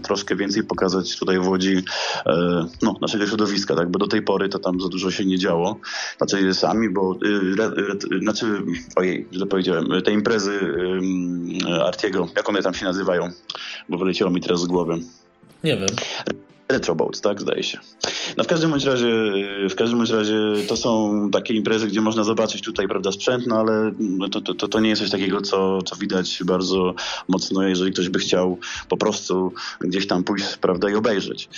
troszkę 0.03 0.35
więcej 0.35 0.63
pokazać 0.63 1.19
tutaj 1.19 1.39
w 1.39 1.47
Łodzi 1.47 1.83
e, 2.25 2.65
no, 2.81 2.95
naszego 3.01 3.27
środowiska, 3.27 3.75
tak? 3.75 3.91
bo 3.91 3.99
do 3.99 4.07
tej 4.07 4.21
pory 4.21 4.49
to 4.49 4.59
tam 4.59 4.81
za 4.81 4.89
dużo 4.89 5.11
się 5.11 5.25
nie 5.25 5.37
działo. 5.37 5.79
Znaczy 6.17 6.53
sami, 6.53 6.89
bo 6.89 7.15
y, 7.23 7.53
re, 7.57 7.65
re, 7.65 8.19
znaczy, 8.19 8.45
ojej, 8.95 9.27
źle 9.33 9.45
powiedziałem, 9.45 9.87
te 10.05 10.11
imprezy 10.11 10.59
Artiego, 11.85 12.27
jak 12.35 12.49
one 12.49 12.61
tam 12.61 12.73
się 12.73 12.85
nazywają, 12.85 13.29
bo 13.89 13.97
wyleciało 13.97 14.31
mi 14.31 14.41
teraz 14.41 14.61
z 14.61 14.65
głowy. 14.65 14.99
Nie 15.63 15.77
wiem. 15.77 15.89
Retroboat, 16.69 17.21
tak, 17.21 17.41
zdaje 17.41 17.63
się. 17.63 17.79
No 18.37 18.43
w 18.43 18.47
każdym 18.47 18.69
bądź 18.69 18.85
razie, 18.85 19.07
w 19.69 19.75
każdym 19.75 19.97
bądź 19.97 20.09
razie 20.09 20.37
to 20.67 20.77
są 20.77 21.29
takie 21.31 21.53
imprezy, 21.53 21.87
gdzie 21.87 22.01
można 22.01 22.23
zobaczyć 22.23 22.61
tutaj, 22.61 22.87
prawda, 22.87 23.11
sprzęt, 23.11 23.47
no 23.47 23.59
ale 23.59 23.91
to, 24.31 24.41
to, 24.41 24.67
to 24.67 24.79
nie 24.79 24.89
jest 24.89 25.01
coś 25.01 25.11
takiego, 25.11 25.41
co, 25.41 25.81
co 25.81 25.95
widać 25.95 26.39
bardzo 26.45 26.93
mocno, 27.27 27.63
jeżeli 27.63 27.91
ktoś 27.91 28.09
by 28.09 28.19
chciał 28.19 28.57
po 28.89 28.97
prostu 28.97 29.53
gdzieś 29.79 30.07
tam 30.07 30.23
pójść, 30.23 30.57
prawda, 30.57 30.89
i 30.89 30.95
obejrzeć. 30.95 31.49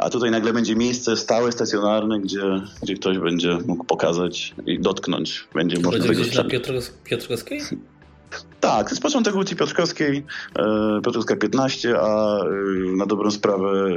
A 0.00 0.10
tutaj 0.10 0.30
nagle 0.30 0.52
będzie 0.52 0.76
miejsce 0.76 1.16
stałe, 1.16 1.52
stacjonarne, 1.52 2.20
gdzie, 2.20 2.42
gdzie 2.82 2.94
ktoś 2.94 3.18
będzie 3.18 3.58
mógł 3.66 3.84
pokazać 3.84 4.54
i 4.66 4.78
dotknąć. 4.80 5.44
Będzie 5.54 5.76
to 5.76 5.82
można 5.82 6.06
będzie 6.06 6.22
gdzieś 6.22 6.36
na 6.36 6.44
Piotrowskiej? 7.04 7.60
Tak, 8.60 8.90
jest 8.90 9.02
początek 9.02 9.34
ulicy 9.34 9.56
Piotrkowskiej, 9.56 10.24
e, 10.58 11.00
Piotrkowska 11.04 11.36
15, 11.36 12.00
a 12.00 12.38
e, 12.38 12.46
na 12.96 13.06
dobrą 13.06 13.30
sprawę 13.30 13.68
e, 13.68 13.96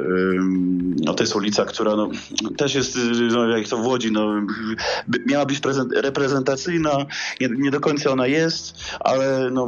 no, 1.06 1.14
to 1.14 1.24
jest 1.24 1.36
ulica, 1.36 1.66
która 1.66 1.96
no, 1.96 2.10
też 2.58 2.76
jest, 2.76 2.98
no, 3.32 3.58
jak 3.58 3.68
to 3.68 3.78
w 3.78 3.86
Łodzi, 3.86 4.12
no, 4.12 4.42
miała 5.26 5.46
być 5.46 5.62
reprezentacyjna, 5.96 7.06
nie, 7.42 7.50
nie, 7.58 7.72
do 7.72 7.80
końca 7.80 8.12
ona 8.12 8.28
jest, 8.28 8.78
ale 9.00 9.50
no, 9.52 9.64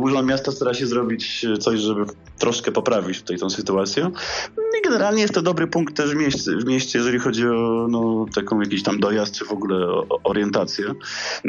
Urząd 0.00 0.28
Miasta 0.28 0.52
stara 0.52 0.74
się 0.74 0.86
zrobić 0.86 1.46
coś, 1.60 1.80
żeby 1.80 2.04
troszkę 2.38 2.72
poprawić 2.72 3.20
tutaj 3.20 3.38
tą 3.38 3.50
sytuację. 3.50 4.10
I 4.78 4.82
generalnie 4.84 5.22
jest 5.22 5.34
to 5.34 5.42
dobry 5.42 5.66
punkt 5.66 5.96
też 5.96 6.10
w 6.10 6.16
mieście, 6.16 6.50
w 6.56 6.64
mieście 6.64 6.98
jeżeli 6.98 7.18
chodzi 7.18 7.46
o 7.46 7.86
no, 7.90 8.26
taką 8.34 8.60
jakiś 8.60 8.82
tam 8.82 9.00
dojazd, 9.00 9.34
czy 9.34 9.44
w 9.44 9.52
ogóle 9.52 9.86
orientację. 10.24 10.94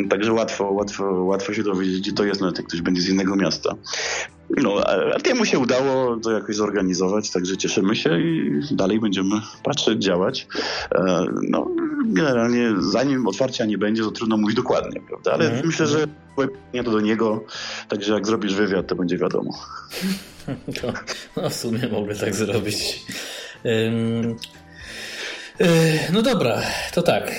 Także 0.10 0.34
łatwo, 0.34 0.72
łatwo, 0.72 1.24
łatwo 1.24 1.54
się 1.54 1.64
dowiedzieć, 1.64 2.02
gdzie 2.02 2.12
to 2.12 2.24
jest, 2.24 2.42
nawet 2.50 2.58
jak 2.58 2.68
ktoś 2.68 2.82
będzie 2.82 3.02
z 3.02 3.10
innego 3.10 3.36
miasta. 3.36 3.76
No, 4.58 4.84
a 5.16 5.20
temu 5.20 5.46
się 5.46 5.60
udało 5.60 6.18
to 6.18 6.32
jakoś 6.32 6.56
zorganizować, 6.56 7.30
także 7.30 7.58
cieszymy 7.58 7.96
się 7.96 8.20
i 8.20 8.62
dalej 8.72 9.00
będziemy 9.00 9.36
patrzeć, 9.64 10.04
działać. 10.04 10.48
E, 10.96 11.26
no, 11.50 11.68
generalnie 12.06 12.70
zanim 12.80 13.28
otwarcia 13.28 13.66
nie 13.66 13.78
będzie, 13.78 14.04
to 14.04 14.12
trudno 14.12 14.38
mówić 14.38 14.56
dokładnie, 14.56 15.02
prawda? 15.08 15.32
Ale 15.32 15.52
mm. 15.52 15.66
myślę, 15.66 15.88
że 15.88 16.06
nie 16.74 16.84
to 16.84 16.92
do 16.92 17.00
niego, 17.00 17.44
także 17.88 18.14
jak 18.14 18.28
zrobisz 18.28 18.54
wywiad, 18.54 18.88
to 18.88 18.96
będzie 18.96 19.18
wiadomo. 19.18 19.52
To, 20.82 20.94
no 21.42 21.50
w 21.50 21.54
sumie 21.54 21.88
mogę 21.92 22.16
tak 22.16 22.36
zrobić. 22.36 23.06
no 26.14 26.22
dobra, 26.22 26.62
to 26.94 27.02
tak. 27.02 27.32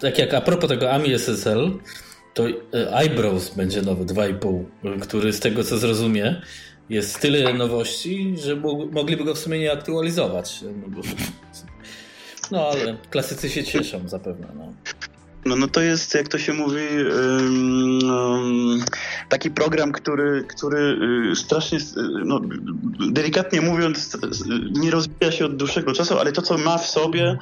tak 0.00 0.18
jak 0.18 0.34
a 0.34 0.40
propos 0.40 0.68
tego 0.68 0.92
AMI 0.92 1.14
SSL, 1.14 1.78
to 2.36 2.48
e, 2.48 2.52
Eyebrows 2.92 3.54
będzie 3.54 3.82
nowy, 3.82 4.04
2,5, 4.04 4.64
który 5.00 5.32
z 5.32 5.40
tego 5.40 5.64
co 5.64 5.78
zrozumie 5.78 6.42
jest 6.90 7.20
tyle 7.20 7.54
nowości, 7.54 8.34
że 8.44 8.56
mogliby 8.92 9.24
go 9.24 9.34
w 9.34 9.38
sumie 9.38 9.58
nie 9.58 9.72
aktualizować. 9.72 10.60
No, 10.62 11.02
no 12.50 12.68
ale 12.68 12.96
klasycy 13.10 13.50
się 13.50 13.64
cieszą 13.64 14.08
zapewne. 14.08 14.46
No. 14.56 14.72
No, 15.46 15.56
no 15.56 15.68
to 15.68 15.80
jest, 15.80 16.14
jak 16.14 16.28
to 16.28 16.38
się 16.38 16.52
mówi, 16.52 16.82
um, 17.26 18.84
taki 19.28 19.50
program, 19.50 19.92
który, 19.92 20.44
który 20.48 20.98
y, 21.32 21.36
strasznie, 21.36 21.78
y, 21.78 21.82
no, 22.24 22.40
delikatnie 23.10 23.60
mówiąc, 23.60 24.18
nie 24.72 24.90
rozwija 24.90 25.32
się 25.32 25.46
od 25.46 25.56
dłuższego 25.56 25.92
czasu, 25.92 26.18
ale 26.18 26.32
to, 26.32 26.42
co 26.42 26.58
ma 26.58 26.78
w 26.78 26.86
sobie, 26.86 27.38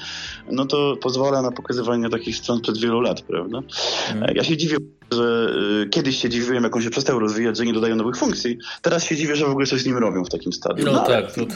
no 0.51 0.67
to 0.67 0.97
pozwala 0.97 1.43
na 1.43 1.53
pokazywanie 1.53 2.11
takich 2.11 2.37
stron 2.37 2.61
przed 2.61 2.79
wielu 2.79 3.01
lat, 3.01 3.23
prawda? 3.23 3.61
Hmm. 4.07 4.35
Ja 4.37 4.45
się 4.45 4.57
dziwię, 4.57 4.77
że 5.13 5.55
y, 5.85 5.89
kiedyś 5.89 6.23
się 6.23 6.29
dziwiłem, 6.29 6.65
jak 6.65 6.77
on 6.77 6.83
się 6.83 6.91
przestał 6.91 7.19
rozwijać, 7.19 7.57
że 7.57 7.65
nie 7.65 7.73
dodają 7.73 7.97
nowych 7.97 8.17
funkcji. 8.17 8.59
Teraz 8.83 9.05
się 9.05 9.17
dziwię, 9.17 9.37
że 9.37 9.47
w 9.47 9.51
ogóle 9.51 9.67
coś 9.67 9.81
z 9.81 9.87
nim 9.87 9.99
robią 9.99 10.25
w 10.25 10.31
takim 10.31 10.53
stadium. 10.53 10.87
No, 10.87 10.93
no 10.93 11.07
tak, 11.07 11.37
no 11.37 11.47
to 11.47 11.55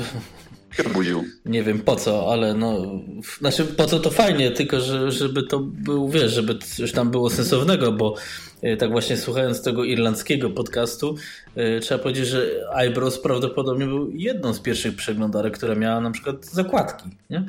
obudził. 0.86 1.24
Nie 1.44 1.62
wiem 1.62 1.80
po 1.80 1.96
co, 1.96 2.32
ale 2.32 2.54
no, 2.54 3.00
znaczy 3.38 3.64
po 3.64 3.86
co 3.86 4.00
to 4.00 4.10
fajnie, 4.10 4.50
tylko 4.50 4.80
że, 4.80 5.12
żeby 5.12 5.42
to 5.42 5.58
był, 5.58 6.08
wiesz, 6.08 6.32
żeby 6.32 6.58
coś 6.58 6.92
tam 6.92 7.10
było 7.10 7.30
sensownego, 7.30 7.92
bo 7.92 8.14
e, 8.62 8.76
tak 8.76 8.90
właśnie 8.90 9.16
słuchając 9.16 9.62
tego 9.62 9.84
irlandzkiego 9.84 10.50
podcastu, 10.50 11.16
e, 11.56 11.80
trzeba 11.80 12.02
powiedzieć, 12.02 12.26
że 12.26 12.50
Eyebrows 12.74 13.18
prawdopodobnie 13.18 13.86
był 13.86 14.10
jedną 14.10 14.54
z 14.54 14.60
pierwszych 14.60 14.96
przeglądarek, 14.96 15.58
która 15.58 15.74
miała 15.74 16.00
na 16.00 16.10
przykład 16.10 16.46
zakładki, 16.46 17.08
nie? 17.30 17.44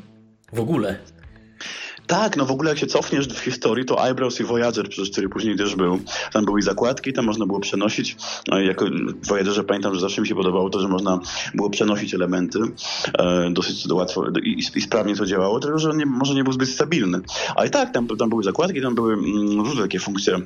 W 0.54 0.60
ogóle. 0.60 0.96
Tak, 2.10 2.38
no 2.38 2.46
w 2.46 2.52
ogóle 2.52 2.70
jak 2.70 2.80
się 2.80 2.88
cofniesz 2.88 3.28
w 3.28 3.40
historii, 3.40 3.86
to 3.86 4.08
Eyebrows 4.08 4.40
i 4.40 4.44
Voyager 4.44 4.90
przecież, 4.90 5.12
który 5.12 5.30
później 5.30 5.58
też 5.58 5.76
był. 5.76 6.00
Tam 6.34 6.46
były 6.46 6.62
zakładki, 6.62 7.14
tam 7.14 7.26
można 7.26 7.46
było 7.46 7.60
przenosić. 7.60 8.16
No 8.48 8.60
jako 8.60 8.86
Voyagerze 9.28 9.64
pamiętam, 9.64 9.96
że 9.96 10.02
zawsze 10.02 10.22
mi 10.22 10.28
się 10.28 10.36
podobało 10.36 10.70
to, 10.70 10.80
że 10.80 10.88
można 10.88 11.20
było 11.54 11.70
przenosić 11.70 12.14
elementy. 12.14 12.60
E, 13.20 13.50
dosyć 13.52 13.88
łatwo 13.92 14.26
i, 14.44 14.60
i, 14.76 14.82
sprawnie 14.82 15.16
to 15.16 15.26
działało, 15.26 15.60
tylko 15.60 15.80
że 15.80 15.94
nie, 15.96 16.06
może 16.06 16.34
nie 16.34 16.44
był 16.44 16.54
zbyt 16.54 16.70
stabilny. 16.70 17.22
Ale 17.56 17.70
tak, 17.70 17.94
tam, 17.94 18.08
tam 18.08 18.30
były 18.30 18.44
zakładki, 18.44 18.82
tam 18.82 18.96
były 18.96 19.14
mm, 19.14 19.60
różne 19.60 19.82
takie 19.82 20.00
funkcje 20.00 20.40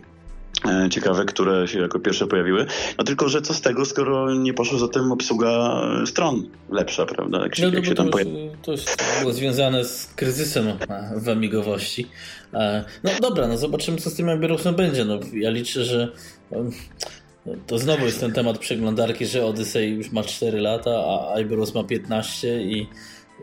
ciekawe, 0.89 1.25
które 1.25 1.67
się 1.67 1.79
jako 1.79 1.99
pierwsze 1.99 2.27
pojawiły. 2.27 2.65
No 2.97 3.03
tylko, 3.03 3.29
że 3.29 3.41
co 3.41 3.53
z 3.53 3.61
tego, 3.61 3.85
skoro 3.85 4.33
nie 4.33 4.53
poszło 4.53 4.79
za 4.79 4.87
tym 4.87 5.11
obsługa 5.11 5.81
stron 6.05 6.49
lepsza, 6.69 7.05
prawda? 7.05 7.43
Jak 7.43 7.55
się, 7.55 7.67
no, 7.67 7.73
jak 7.73 7.85
się 7.85 7.95
tam 7.95 8.09
to, 8.09 8.19
już, 8.19 8.27
to 8.61 8.71
już 8.71 8.81
było 9.21 9.33
związane 9.33 9.85
z 9.85 10.13
kryzysem 10.15 10.65
w 11.15 11.29
amigowości. 11.29 12.07
E, 12.53 12.83
no 13.03 13.11
dobra, 13.21 13.47
no 13.47 13.57
zobaczymy, 13.57 13.97
co 13.97 14.09
z 14.09 14.15
tym 14.15 14.29
Amibrosem 14.29 14.75
będzie. 14.75 15.05
No, 15.05 15.19
ja 15.33 15.49
liczę, 15.49 15.83
że 15.83 16.11
to 17.67 17.79
znowu 17.79 18.05
jest 18.05 18.19
ten 18.19 18.31
temat 18.31 18.57
przeglądarki, 18.57 19.25
że 19.25 19.45
Odyssey 19.45 19.89
już 19.89 20.11
ma 20.11 20.23
4 20.23 20.61
lata, 20.61 20.91
a 21.33 21.39
Iberos 21.39 21.73
ma 21.73 21.83
15 21.83 22.61
i, 22.61 22.87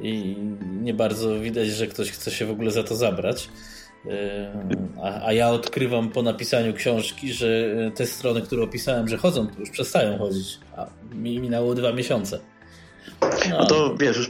i 0.02 0.36
nie 0.82 0.94
bardzo 0.94 1.40
widać, 1.40 1.68
że 1.68 1.86
ktoś 1.86 2.10
chce 2.10 2.30
się 2.30 2.46
w 2.46 2.50
ogóle 2.50 2.70
za 2.70 2.82
to 2.82 2.96
zabrać. 2.96 3.48
A, 5.02 5.26
a, 5.26 5.32
ja 5.32 5.50
odkrywam 5.50 6.10
po 6.10 6.22
napisaniu 6.22 6.74
książki, 6.74 7.32
że 7.32 7.74
te 7.94 8.06
strony, 8.06 8.42
które 8.42 8.62
opisałem, 8.62 9.08
że 9.08 9.16
chodzą, 9.16 9.46
to 9.46 9.60
już 9.60 9.70
przestają 9.70 10.18
chodzić. 10.18 10.58
A 10.76 10.86
mi 11.14 11.38
minęło 11.40 11.74
dwa 11.74 11.92
miesiące. 11.92 12.40
No, 13.20 13.58
no 13.58 13.66
to 13.66 13.96
wiesz, 13.96 14.16
już 14.16 14.28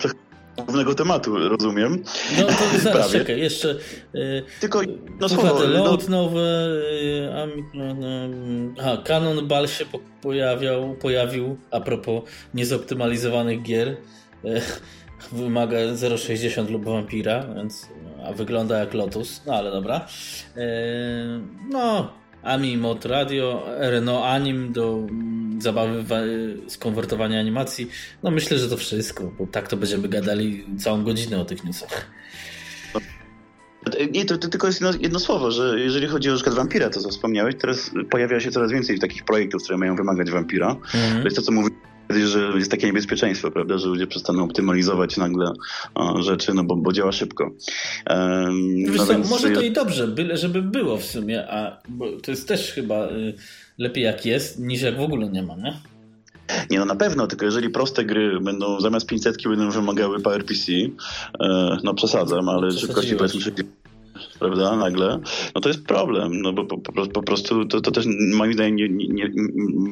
głównego 0.56 0.94
tematu, 0.94 1.48
rozumiem. 1.48 2.02
No 2.38 2.46
to 2.46 2.78
zaraz, 2.82 3.12
czekaj, 3.12 3.40
jeszcze 3.40 3.76
y, 4.14 4.42
tylko 4.60 4.80
no 5.20 5.28
słowo, 5.28 5.64
load 5.66 6.08
no... 6.08 6.22
nowe, 6.22 6.68
y, 7.02 7.30
a, 7.34 7.46
no, 7.74 7.94
no, 7.94 8.06
aha, 8.80 9.02
Canon 9.04 9.48
Ball 9.48 9.68
się 9.68 9.84
pojawiał, 10.22 10.94
pojawił 10.94 11.56
a 11.70 11.80
propos 11.80 12.22
niezoptymalizowanych 12.54 13.62
gier. 13.62 13.96
Wymaga 15.32 15.76
0,60 15.76 16.70
lub 16.70 16.84
Vampira, 16.84 17.46
więc 17.54 17.88
a 18.24 18.32
wygląda 18.32 18.78
jak 18.78 18.94
Lotus, 18.94 19.42
no 19.46 19.54
ale 19.54 19.70
dobra. 19.70 20.06
Yy, 20.56 20.62
no, 21.70 22.12
Ami 22.42 22.76
Mod 22.76 23.04
Radio, 23.04 23.66
Renault 23.78 24.24
Anim 24.24 24.72
do 24.72 25.06
mm, 25.10 25.62
zabawy 25.62 26.56
skonwertowania 26.66 27.40
animacji. 27.40 27.90
No 28.22 28.30
myślę, 28.30 28.58
że 28.58 28.68
to 28.68 28.76
wszystko, 28.76 29.32
bo 29.38 29.46
tak 29.46 29.68
to 29.68 29.76
będziemy 29.76 30.08
gadali 30.08 30.66
całą 30.78 31.04
godzinę 31.04 31.40
o 31.40 31.44
tych 31.44 31.64
newsach. 31.64 32.10
Nie, 34.12 34.24
to, 34.24 34.38
to, 34.38 34.48
tylko 34.48 34.66
jest 34.66 34.80
jedno, 34.80 34.98
jedno, 35.00 35.20
słowo, 35.20 35.50
że 35.50 35.80
jeżeli 35.80 36.06
chodzi 36.06 36.30
o 36.30 36.34
przykład 36.34 36.56
wampira, 36.56 36.90
to 36.90 37.00
co 37.00 37.08
wspomniałeś, 37.08 37.54
teraz 37.60 37.90
pojawia 38.10 38.40
się 38.40 38.50
coraz 38.50 38.72
więcej 38.72 38.98
takich 38.98 39.24
projektów, 39.24 39.62
które 39.62 39.78
mają 39.78 39.96
wymagać 39.96 40.30
wampira. 40.30 40.74
-hmm. 40.74 41.18
To 41.18 41.24
jest 41.24 41.36
to, 41.36 41.42
co 41.42 41.52
mówi 41.52 41.70
że 42.10 42.52
jest 42.54 42.70
takie 42.70 42.86
niebezpieczeństwo, 42.86 43.50
prawda, 43.50 43.78
że 43.78 43.88
ludzie 43.88 44.06
przestaną 44.06 44.44
optymalizować 44.44 45.16
nagle 45.16 45.52
o, 45.94 46.22
rzeczy, 46.22 46.54
no 46.54 46.64
bo, 46.64 46.76
bo 46.76 46.92
działa 46.92 47.12
szybko. 47.12 47.50
No 48.66 49.06
co, 49.06 49.18
może 49.18 49.50
to 49.50 49.60
i 49.60 49.72
dobrze, 49.72 50.08
byle 50.08 50.36
żeby 50.36 50.62
było 50.62 50.96
w 50.96 51.04
sumie, 51.04 51.50
a 51.50 51.82
to 52.22 52.30
jest 52.30 52.48
też 52.48 52.72
chyba 52.72 53.06
y, 53.06 53.34
lepiej 53.78 54.04
jak 54.04 54.26
jest, 54.26 54.58
niż 54.58 54.82
jak 54.82 54.96
w 54.96 55.00
ogóle 55.00 55.28
nie 55.28 55.42
ma, 55.42 55.56
nie? 55.56 55.80
Nie, 56.70 56.78
no 56.78 56.84
na 56.84 56.96
pewno, 56.96 57.26
tylko 57.26 57.44
jeżeli 57.44 57.70
proste 57.70 58.04
gry 58.04 58.40
będą 58.40 58.80
zamiast 58.80 59.06
500 59.06 59.42
będą 59.44 59.70
wymagały 59.70 60.20
PowerPC, 60.20 60.72
e, 61.40 61.76
no 61.84 61.94
przesadzam, 61.94 62.48
ale 62.48 62.72
szybkości 62.72 63.16
powiedzmy 63.16 63.40
prawda, 64.38 64.76
nagle, 64.76 65.20
no 65.54 65.60
to 65.60 65.68
jest 65.68 65.84
problem, 65.84 66.42
no 66.42 66.52
bo 66.52 66.64
po, 66.64 66.78
po, 66.78 67.06
po 67.06 67.22
prostu 67.22 67.64
to, 67.64 67.80
to, 67.80 67.90
też 67.90 68.06
moim 68.34 68.52
zdaniem 68.52 68.76
nie, 68.76 68.88
nie, 68.88 69.30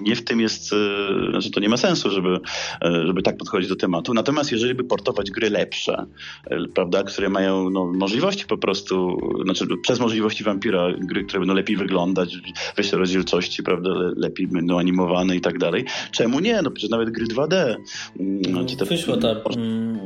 nie 0.03 0.17
w 0.17 0.25
tym 0.25 0.41
jest, 0.41 0.73
e, 0.73 1.31
znaczy 1.31 1.51
to 1.51 1.61
nie 1.61 1.69
ma 1.69 1.77
sensu, 1.77 2.11
żeby, 2.11 2.39
e, 2.83 3.07
żeby 3.07 3.23
tak 3.23 3.37
podchodzić 3.37 3.69
do 3.69 3.77
tematu. 3.77 4.15
Natomiast 4.15 4.53
jeżeli 4.53 4.75
by 4.75 4.85
portować 4.85 5.31
gry 5.31 5.51
lepsze, 5.51 6.07
e, 6.51 6.59
prawda, 6.75 7.03
które 7.03 7.29
mają 7.29 7.71
no, 7.71 7.93
możliwości 7.93 8.47
po 8.47 8.59
prostu, 8.59 9.19
znaczy 9.45 9.67
przez 9.83 10.01
możliwości 10.01 10.45
Vampira 10.45 10.93
gry, 10.99 11.25
które 11.25 11.39
będą 11.41 11.55
lepiej 11.55 11.77
wyglądać, 11.77 12.37
wyższe 12.77 12.97
rozdzielczości, 12.97 13.63
prawda, 13.63 13.91
lepiej 14.17 14.47
będą 14.47 14.79
animowane 14.79 15.37
i 15.37 15.41
tak 15.41 15.59
dalej. 15.59 15.85
Czemu 16.11 16.41
nie? 16.41 16.63
No 16.63 16.71
przecież 16.71 16.91
nawet 16.91 17.11
gry 17.11 17.27
2D. 17.27 17.77
Mm, 18.21 18.43
no. 18.49 18.87
Wyszła 18.87 19.17
ta 19.17 19.29
mm, 19.57 19.99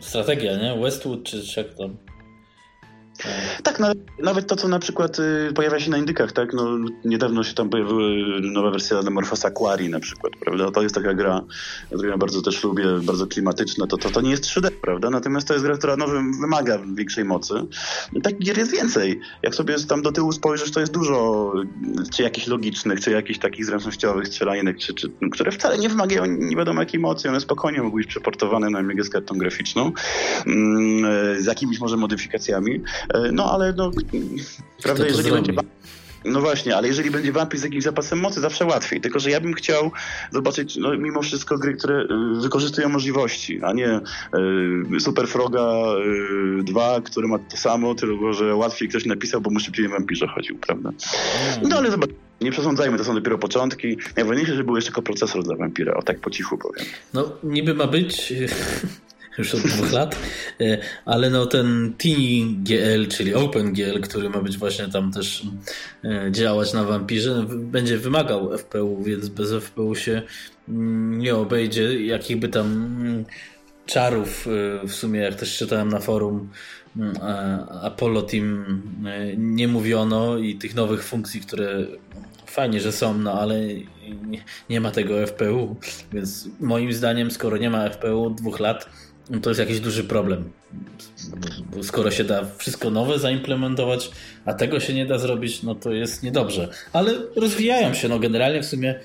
strategia, 0.00 0.56
nie? 0.56 0.80
Westwood 0.82 1.22
czy, 1.22 1.42
czy 1.42 1.60
jak 1.60 1.74
tam? 1.74 1.96
Tak, 3.62 3.78
nawet, 3.80 3.98
nawet 4.22 4.46
to, 4.46 4.56
co 4.56 4.68
na 4.68 4.78
przykład 4.78 5.18
y, 5.18 5.52
pojawia 5.54 5.80
się 5.80 5.90
na 5.90 5.98
indykach, 5.98 6.32
tak? 6.32 6.52
No, 6.52 6.78
niedawno 7.04 7.44
się 7.44 7.54
tam 7.54 7.68
pojawiła 7.68 8.00
nowa 8.40 8.70
wersja 8.70 9.02
Morfosa 9.10 9.50
Quarry 9.50 9.88
na 9.88 10.00
przykład, 10.00 10.32
prawda? 10.40 10.70
To 10.70 10.82
jest 10.82 10.94
taka 10.94 11.14
gra, 11.14 11.44
którą 11.86 12.10
ja 12.10 12.18
bardzo 12.18 12.42
też 12.42 12.64
lubię, 12.64 12.84
bardzo 13.02 13.26
klimatyczna. 13.26 13.86
To, 13.86 13.96
to, 13.96 14.10
to 14.10 14.20
nie 14.20 14.30
jest 14.30 14.44
3D, 14.44 14.70
prawda? 14.82 15.10
Natomiast 15.10 15.48
to 15.48 15.54
jest 15.54 15.66
gra, 15.66 15.76
która 15.76 15.96
no, 15.96 16.06
wymaga 16.40 16.78
większej 16.94 17.24
mocy. 17.24 17.54
Takich 18.22 18.38
gier 18.38 18.58
jest 18.58 18.72
więcej. 18.72 19.20
Jak 19.42 19.54
sobie 19.54 19.74
tam 19.88 20.02
do 20.02 20.12
tyłu 20.12 20.32
spojrzysz, 20.32 20.70
to 20.70 20.80
jest 20.80 20.92
dużo 20.92 21.52
czy 22.14 22.22
jakichś 22.22 22.46
logicznych, 22.46 23.00
czy 23.00 23.10
jakichś 23.10 23.38
takich 23.38 23.64
zręcznościowych 23.64 24.28
strzelanek, 24.28 24.78
czy, 24.78 24.94
czy, 24.94 25.10
które 25.32 25.52
wcale 25.52 25.78
nie 25.78 25.88
wymagają 25.88 26.26
nie 26.26 26.56
wiadomo 26.56 26.80
jakiej 26.80 27.00
mocy. 27.00 27.28
One 27.28 27.40
spokojnie 27.40 27.82
mogły 27.82 28.00
być 28.00 28.10
przeportowane 28.10 28.70
na 28.70 28.78
Amiga 28.78 29.02
kartą 29.12 29.38
graficzną, 29.38 29.92
mm, 30.46 31.42
z 31.42 31.46
jakimiś 31.46 31.80
może 31.80 31.96
modyfikacjami. 31.96 32.80
E, 33.14 33.32
no 33.32 33.52
ale 33.52 33.72
no, 33.72 33.90
prawda, 34.82 35.06
jeżeli 35.06 35.30
będzie... 35.30 35.52
No 36.26 36.40
właśnie, 36.40 36.76
ale 36.76 36.88
jeżeli 36.88 37.10
będzie 37.10 37.32
Vampir 37.32 37.60
z 37.60 37.62
jakimś 37.62 37.84
zapasem 37.84 38.18
mocy, 38.18 38.40
zawsze 38.40 38.64
łatwiej. 38.64 39.00
Tylko, 39.00 39.18
że 39.18 39.30
ja 39.30 39.40
bym 39.40 39.54
chciał 39.54 39.90
zobaczyć 40.32 40.76
no, 40.76 40.96
mimo 40.96 41.22
wszystko 41.22 41.58
gry, 41.58 41.74
które 41.74 42.02
y, 42.36 42.40
wykorzystują 42.40 42.88
możliwości, 42.88 43.60
a 43.62 43.72
nie 43.72 44.00
y, 44.96 45.00
Super 45.00 45.28
Froga 45.28 45.72
y, 46.60 46.62
2, 46.62 47.00
który 47.00 47.28
ma 47.28 47.38
to 47.38 47.56
samo, 47.56 47.94
tylko 47.94 48.32
że 48.32 48.54
łatwiej 48.54 48.88
ktoś 48.88 49.06
napisał, 49.06 49.40
bo 49.40 49.50
mu 49.50 49.60
szybciej 49.60 49.88
Vampirze 49.88 50.26
chodził, 50.26 50.58
prawda? 50.58 50.90
No 51.62 51.76
ale 51.76 51.90
zobacz, 51.90 52.10
nie 52.40 52.50
przesądzajmy, 52.52 52.98
to 52.98 53.04
są 53.04 53.14
dopiero 53.14 53.38
początki. 53.38 53.96
Najważniejsze, 54.16 54.52
żeby 54.52 54.64
był 54.64 54.76
jeszcze 54.76 54.90
tylko 54.90 55.02
procesor 55.02 55.44
dla 55.44 55.56
Vampira, 55.56 55.94
o 55.94 56.02
tak 56.02 56.20
po 56.20 56.30
cichu 56.30 56.58
powiem. 56.58 56.86
No, 57.14 57.32
niby 57.42 57.74
ma 57.74 57.86
być 57.86 58.32
już 59.38 59.54
od 59.54 59.60
dwóch 59.60 59.92
lat, 59.92 60.16
e, 60.60 60.78
ale 61.04 61.30
no 61.30 61.46
ten 61.46 61.94
TinyGL, 61.98 63.06
czyli 63.08 63.34
OpenGL, 63.34 64.00
który 64.02 64.30
ma 64.30 64.40
być 64.40 64.58
właśnie 64.58 64.88
tam 64.88 65.12
też 65.12 65.42
e, 66.04 66.28
działać 66.32 66.72
na 66.72 66.84
Vampirze, 66.84 67.46
będzie 67.48 67.98
wymagał 67.98 68.58
FPU, 68.58 69.02
więc 69.02 69.28
bez 69.28 69.64
FPU 69.64 69.94
się 69.94 70.22
mm, 70.68 71.18
nie 71.18 71.36
obejdzie. 71.36 72.06
Jakich 72.06 72.36
by 72.36 72.48
tam 72.48 72.66
mm, 72.66 73.24
czarów 73.86 74.46
e, 74.82 74.86
w 74.86 74.94
sumie, 74.94 75.20
jak 75.20 75.34
też 75.34 75.56
czytałem 75.56 75.88
na 75.88 76.00
forum 76.00 76.48
mm, 76.96 77.16
Apollo 77.82 78.22
Team 78.22 78.82
nie 79.36 79.68
mówiono 79.68 80.38
i 80.38 80.54
tych 80.54 80.74
nowych 80.74 81.04
funkcji, 81.04 81.40
które 81.40 81.86
fajnie, 82.56 82.80
że 82.80 82.92
są, 82.92 83.18
no 83.18 83.32
ale 83.32 83.60
nie 84.70 84.80
ma 84.80 84.90
tego 84.90 85.26
FPU, 85.26 85.76
więc 86.12 86.48
moim 86.60 86.92
zdaniem, 86.92 87.30
skoro 87.30 87.56
nie 87.56 87.70
ma 87.70 87.90
FPU 87.90 88.30
dwóch 88.30 88.60
lat, 88.60 88.88
no 89.30 89.40
to 89.40 89.50
jest 89.50 89.60
jakiś 89.60 89.80
duży 89.80 90.04
problem. 90.04 90.50
Bo 91.76 91.82
skoro 91.82 92.10
się 92.10 92.24
da 92.24 92.46
wszystko 92.58 92.90
nowe 92.90 93.18
zaimplementować, 93.18 94.10
a 94.44 94.54
tego 94.54 94.80
się 94.80 94.94
nie 94.94 95.06
da 95.06 95.18
zrobić, 95.18 95.62
no 95.62 95.74
to 95.74 95.92
jest 95.92 96.22
niedobrze. 96.22 96.68
Ale 96.92 97.14
rozwijają 97.36 97.94
się, 97.94 98.08
no 98.08 98.18
generalnie 98.18 98.62
w 98.62 98.66
sumie 98.66 99.00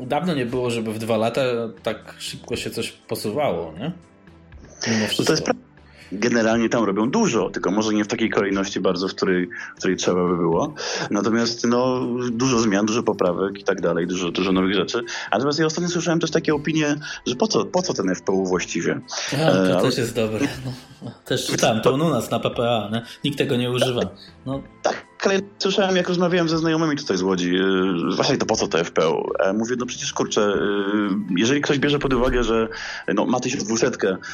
dawno 0.00 0.34
nie 0.34 0.46
było, 0.46 0.70
żeby 0.70 0.92
w 0.92 0.98
dwa 0.98 1.16
lata 1.16 1.42
tak 1.82 2.14
szybko 2.18 2.56
się 2.56 2.70
coś 2.70 2.92
posuwało, 2.92 3.74
nie? 3.78 3.92
Mimo 4.88 5.06
wszystko. 5.06 5.22
No 5.22 5.26
to 5.26 5.32
jest 5.32 5.44
prawda 5.44 5.66
generalnie 6.12 6.68
tam 6.68 6.84
robią 6.84 7.10
dużo, 7.10 7.50
tylko 7.50 7.70
może 7.70 7.94
nie 7.94 8.04
w 8.04 8.08
takiej 8.08 8.30
kolejności 8.30 8.80
bardzo, 8.80 9.08
w 9.08 9.14
której, 9.14 9.48
w 9.74 9.78
której 9.78 9.96
trzeba 9.96 10.28
by 10.28 10.36
było. 10.36 10.74
Natomiast 11.10 11.66
no, 11.66 12.06
dużo 12.30 12.58
zmian, 12.58 12.86
dużo 12.86 13.02
poprawek 13.02 13.58
i 13.58 13.64
tak 13.64 13.80
dalej, 13.80 14.06
dużo, 14.06 14.30
dużo 14.30 14.52
nowych 14.52 14.74
rzeczy. 14.74 15.02
Natomiast 15.32 15.58
ja 15.58 15.66
ostatnio 15.66 15.90
słyszałem 15.90 16.20
też 16.20 16.30
takie 16.30 16.54
opinie, 16.54 16.96
że 17.26 17.34
po 17.34 17.48
co, 17.48 17.64
po 17.64 17.82
co 17.82 17.94
ten 17.94 18.14
FPU 18.14 18.46
właściwie? 18.46 19.00
A, 19.32 19.52
to 19.52 19.78
e, 19.78 19.82
też 19.82 19.98
jest 19.98 20.14
dobre. 20.14 20.48
No, 21.02 21.10
też 21.24 21.46
czytałem 21.46 21.80
to 21.80 21.94
u 21.94 21.96
nas 21.96 22.30
na 22.30 22.40
PPA, 22.40 22.88
nie? 22.92 23.02
nikt 23.24 23.38
tego 23.38 23.56
nie 23.56 23.70
używa. 23.70 24.02
No. 24.46 24.62
Tak, 24.82 25.05
ale 25.24 25.40
słyszałem, 25.58 25.96
jak 25.96 26.08
rozmawiałem 26.08 26.48
ze 26.48 26.58
znajomymi 26.58 26.96
tutaj 26.96 27.16
z 27.16 27.22
Łodzi, 27.22 27.52
yy, 27.52 28.16
właśnie 28.16 28.36
to 28.36 28.46
po 28.46 28.56
co 28.56 28.68
to 28.68 28.84
FPU? 28.84 29.30
Mówię, 29.54 29.76
no 29.78 29.86
przecież 29.86 30.12
kurczę, 30.12 30.40
yy, 30.40 31.38
jeżeli 31.38 31.60
ktoś 31.60 31.78
bierze 31.78 31.98
pod 31.98 32.12
uwagę, 32.12 32.44
że 32.44 32.68
no, 33.14 33.26
ma 33.26 33.40
1200 33.40 33.90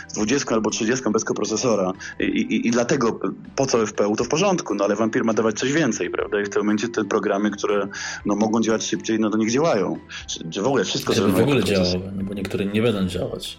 z 0.09 0.15
20 0.15 0.55
albo 0.55 0.71
30 0.71 1.05
bez 1.11 1.25
koprocesora 1.25 1.93
i, 2.21 2.25
i, 2.25 2.69
i, 2.69 2.71
dlatego 2.71 3.21
po 3.57 3.67
co 3.67 3.87
FPU, 3.87 4.17
to 4.17 4.25
w 4.25 4.29
porządku, 4.29 4.75
no 4.75 4.85
ale 4.85 4.97
Vampir 4.97 5.25
ma 5.25 5.35
dawać 5.35 5.59
coś 5.59 5.73
więcej, 5.73 6.11
prawda? 6.11 6.41
I 6.41 6.45
w 6.45 6.49
tym 6.49 6.63
momencie 6.63 6.89
te 6.89 7.05
programy, 7.05 7.51
które 7.51 7.89
no, 8.27 8.37
mogą 8.37 8.61
działać 8.61 8.87
szybciej, 8.87 9.21
no 9.21 9.31
to 9.31 9.37
niech 9.37 9.51
działają. 9.51 9.99
Czy, 10.27 10.51
czy 10.51 10.63
w 10.63 10.67
ogóle 10.67 10.85
wszystko... 10.85 11.13
Żeby 11.13 11.33
w 11.33 11.41
ogóle 11.41 11.65
działały, 11.65 12.01
no 12.17 12.25
bo 12.25 12.35
niektóre 12.35 12.65
nie 12.67 12.83
będą 12.83 13.07
działać. 13.07 13.59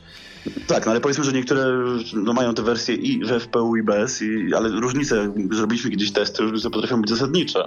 Tak, 0.68 0.86
no 0.86 0.92
ale 0.92 1.02
powiedzmy, 1.02 1.24
że 1.24 1.34
niektóre 1.34 1.66
no, 2.14 2.34
mają 2.34 2.54
te 2.54 2.64
wersje 2.64 2.96
i 2.96 3.26
w 3.26 3.30
FPU 3.30 3.76
i 3.76 3.84
bez, 3.84 4.22
i, 4.22 4.54
ale 4.56 4.70
różnice, 4.70 5.34
zrobiliśmy 5.52 5.92
kiedyś 5.92 6.12
testy, 6.12 6.44
różnice 6.44 6.70
potrafią 6.70 7.02
być 7.02 7.10
zasadnicze. 7.10 7.60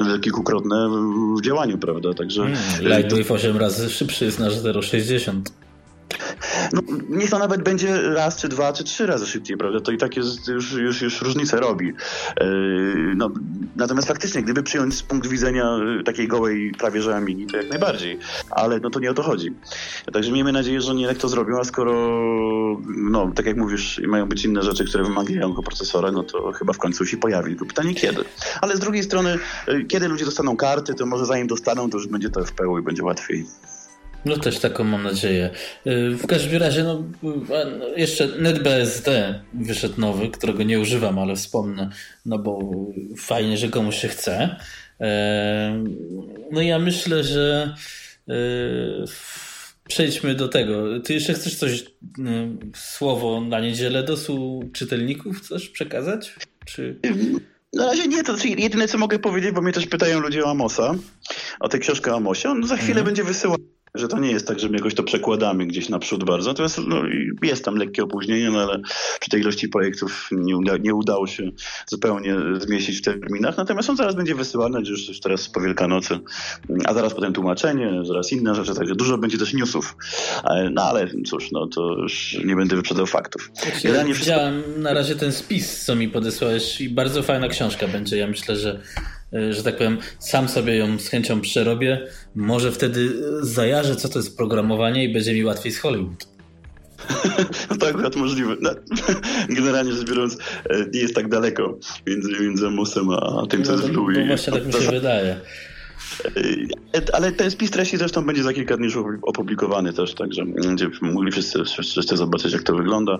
Nawet 0.00 0.22
kilkukrotne 0.22 0.88
w 1.38 1.42
działaniu, 1.44 1.78
prawda? 1.78 2.14
Także... 2.14 2.42
Hmm, 2.42 2.58
Lightwave 2.80 3.30
8 3.30 3.56
razy 3.56 3.90
szybszy 3.90 4.24
jest 4.24 4.38
na 4.38 4.48
0,60. 4.48 5.40
No, 6.72 6.82
niech 7.08 7.30
to 7.30 7.38
nawet 7.38 7.62
będzie 7.62 8.02
raz, 8.02 8.36
czy 8.36 8.48
dwa, 8.48 8.72
czy 8.72 8.84
trzy 8.84 9.06
razy 9.06 9.26
szybciej, 9.26 9.56
prawda? 9.56 9.80
To 9.80 9.92
i 9.92 9.98
tak 9.98 10.16
jest, 10.16 10.48
już, 10.48 10.72
już, 10.72 11.02
już 11.02 11.22
różnicę 11.22 11.60
robi. 11.60 11.86
Yy, 11.86 13.14
no, 13.16 13.30
natomiast 13.76 14.08
faktycznie, 14.08 14.42
gdyby 14.42 14.62
przyjąć 14.62 14.94
z 14.94 15.02
punktu 15.02 15.30
widzenia 15.30 15.78
y, 16.00 16.04
takiej 16.04 16.28
gołej 16.28 16.72
prawie 16.78 17.02
że 17.02 17.16
Amigi, 17.16 17.46
to 17.46 17.56
jak 17.56 17.70
najbardziej. 17.70 18.18
Ale 18.50 18.80
no 18.80 18.90
to 18.90 19.00
nie 19.00 19.10
o 19.10 19.14
to 19.14 19.22
chodzi. 19.22 19.54
Także 20.12 20.32
miejmy 20.32 20.52
nadzieję, 20.52 20.80
że 20.80 20.94
nie 20.94 21.04
jak 21.04 21.18
to 21.18 21.28
zrobią, 21.28 21.60
a 21.60 21.64
skoro, 21.64 21.92
no, 22.96 23.32
tak 23.34 23.46
jak 23.46 23.56
mówisz, 23.56 24.00
mają 24.06 24.26
być 24.26 24.44
inne 24.44 24.62
rzeczy, 24.62 24.84
które 24.84 25.04
wymagają 25.04 25.54
procesora, 25.54 26.12
no 26.12 26.22
to 26.22 26.52
chyba 26.52 26.72
w 26.72 26.78
końcu 26.78 27.06
się 27.06 27.16
pojawi. 27.16 27.50
Tylko 27.50 27.66
pytanie 27.66 27.94
kiedy. 27.94 28.24
Ale 28.60 28.76
z 28.76 28.80
drugiej 28.80 29.02
strony, 29.02 29.38
y, 29.68 29.84
kiedy 29.84 30.08
ludzie 30.08 30.24
dostaną 30.24 30.56
karty, 30.56 30.94
to 30.94 31.06
może 31.06 31.26
zanim 31.26 31.46
dostaną, 31.46 31.90
to 31.90 31.96
już 31.96 32.06
będzie 32.06 32.30
to 32.30 32.44
FPU 32.44 32.78
i 32.78 32.82
będzie 32.82 33.04
łatwiej. 33.04 33.46
No 34.24 34.36
też 34.36 34.58
taką 34.58 34.84
mam 34.84 35.02
nadzieję. 35.02 35.50
Y, 35.86 36.10
w 36.10 36.26
każdym 36.26 36.60
razie, 36.60 36.84
no, 36.84 37.04
no, 37.22 37.88
jeszcze 37.96 38.26
NetBSD 38.26 39.40
wyszedł 39.54 40.00
nowy, 40.00 40.28
którego 40.28 40.62
nie 40.62 40.80
używam, 40.80 41.18
ale 41.18 41.36
wspomnę, 41.36 41.90
no 42.26 42.38
bo 42.38 42.60
fajnie, 43.16 43.56
że 43.56 43.68
komuś 43.68 43.96
się 43.96 44.08
chce. 44.08 44.56
E, 45.00 45.84
no 46.52 46.62
ja 46.62 46.78
myślę, 46.78 47.24
że 47.24 47.74
e, 48.28 48.34
przejdźmy 49.88 50.34
do 50.34 50.48
tego. 50.48 51.00
Ty 51.00 51.14
jeszcze 51.14 51.34
chcesz 51.34 51.54
coś, 51.54 51.80
y, 51.80 51.86
słowo 52.76 53.40
na 53.40 53.60
niedzielę 53.60 54.02
do 54.02 54.16
czytelników 54.72 55.38
chcesz 55.38 55.68
przekazać? 55.68 56.34
Czy... 56.66 57.00
Na 57.72 57.86
razie 57.86 58.08
nie, 58.08 58.22
to 58.24 58.36
jedyne 58.44 58.88
co 58.88 58.98
mogę 58.98 59.18
powiedzieć, 59.18 59.50
bo 59.50 59.62
mnie 59.62 59.72
też 59.72 59.86
pytają 59.86 60.20
ludzie 60.20 60.44
o 60.44 60.50
Amosa, 60.50 60.94
o 61.60 61.68
tę 61.68 61.78
książkę 61.78 62.12
o 62.12 62.16
Amosie. 62.16 62.48
On 62.48 62.66
za 62.66 62.76
chwilę 62.76 63.00
mhm. 63.00 63.06
będzie 63.06 63.24
wysyłany 63.24 63.77
że 63.98 64.08
to 64.08 64.18
nie 64.18 64.30
jest 64.30 64.48
tak, 64.48 64.60
że 64.60 64.68
my 64.68 64.76
jakoś 64.76 64.94
to 64.94 65.02
przekładamy 65.02 65.66
gdzieś 65.66 65.88
naprzód 65.88 66.24
bardzo. 66.24 66.50
Natomiast 66.50 66.78
no, 66.86 67.02
jest 67.42 67.64
tam 67.64 67.76
lekkie 67.76 68.02
opóźnienie, 68.02 68.50
no 68.50 68.60
ale 68.60 68.80
przy 69.20 69.30
tej 69.30 69.40
ilości 69.40 69.68
projektów 69.68 70.28
nie, 70.32 70.56
uda, 70.56 70.76
nie 70.76 70.94
udało 70.94 71.26
się 71.26 71.50
zupełnie 71.86 72.36
zmieścić 72.58 72.98
w 72.98 73.02
terminach. 73.02 73.56
Natomiast 73.56 73.90
on 73.90 73.96
zaraz 73.96 74.14
będzie 74.14 74.34
wysyłany, 74.34 74.80
już, 74.80 75.08
już 75.08 75.20
teraz 75.20 75.48
po 75.48 75.60
Wielkanocy, 75.60 76.18
a 76.84 76.94
zaraz 76.94 77.14
potem 77.14 77.32
tłumaczenie, 77.32 78.02
zaraz 78.04 78.32
inne 78.32 78.54
rzeczy, 78.54 78.74
także 78.74 78.94
dużo 78.94 79.18
będzie 79.18 79.38
też 79.38 79.54
newsów. 79.54 79.96
No 80.70 80.82
ale 80.82 81.08
cóż, 81.26 81.52
no 81.52 81.66
to 81.66 81.92
już 81.98 82.36
nie 82.44 82.56
będę 82.56 82.76
wyprzedzał 82.76 83.06
faktów. 83.06 83.50
Ja 83.84 84.04
widziałem 84.04 84.62
na 84.76 84.94
razie 84.94 85.16
ten 85.16 85.32
spis, 85.32 85.84
co 85.84 85.94
mi 85.94 86.08
podesłałeś 86.08 86.80
i 86.80 86.90
bardzo 86.90 87.22
fajna 87.22 87.48
książka 87.48 87.88
będzie. 87.88 88.16
Ja 88.16 88.26
myślę, 88.26 88.56
że 88.56 88.80
E, 88.98 89.17
że 89.32 89.62
tak 89.62 89.76
powiem, 89.76 89.98
sam 90.18 90.48
sobie 90.48 90.76
ją 90.76 90.98
z 90.98 91.08
chęcią 91.08 91.40
przerobię. 91.40 92.06
Może 92.34 92.72
wtedy 92.72 93.08
zajarzę, 93.42 93.96
co 93.96 94.08
to 94.08 94.18
jest 94.18 94.36
programowanie 94.36 95.04
i 95.04 95.12
będzie 95.12 95.34
mi 95.34 95.44
łatwiej 95.44 95.72
z 95.72 95.78
Hollywood. 95.78 96.28
No 97.70 97.76
to 97.76 97.88
akurat 97.88 98.16
możliwe. 98.16 98.56
No, 98.60 98.70
generalnie 99.56 99.92
rzecz 99.92 100.08
biorąc, 100.08 100.38
e, 100.70 100.86
nie 100.94 101.00
jest 101.00 101.14
tak 101.14 101.28
daleko 101.28 101.78
między, 102.06 102.30
między 102.40 102.70
Musem 102.70 103.10
a 103.10 103.46
tym, 103.50 103.64
co 103.64 103.72
no, 103.72 103.78
jest 103.78 103.92
w 103.92 103.96
Louis. 103.96 104.18
No 104.18 104.26
właśnie 104.26 104.52
tak 104.52 104.66
mi 104.66 104.72
się 104.72 104.90
wydaje. 104.90 105.40
E, 106.94 107.14
ale 107.14 107.32
ten 107.32 107.50
spis 107.50 107.70
treści 107.70 107.96
zresztą 107.96 108.26
będzie 108.26 108.42
za 108.42 108.52
kilka 108.52 108.76
dni 108.76 108.84
już 108.84 108.96
opublikowany 109.22 109.92
też, 109.92 110.14
także 110.14 110.44
będzie 110.44 110.90
mogli 111.02 111.32
wszyscy, 111.32 111.64
wszyscy 111.64 112.16
zobaczyć, 112.16 112.52
jak 112.52 112.62
to 112.62 112.76
wygląda. 112.76 113.18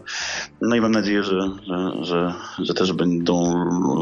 No 0.60 0.76
i 0.76 0.80
mam 0.80 0.92
nadzieję, 0.92 1.22
że, 1.22 1.50
że, 1.66 2.04
że, 2.04 2.34
że 2.58 2.74
też 2.74 2.92
będą 2.92 3.54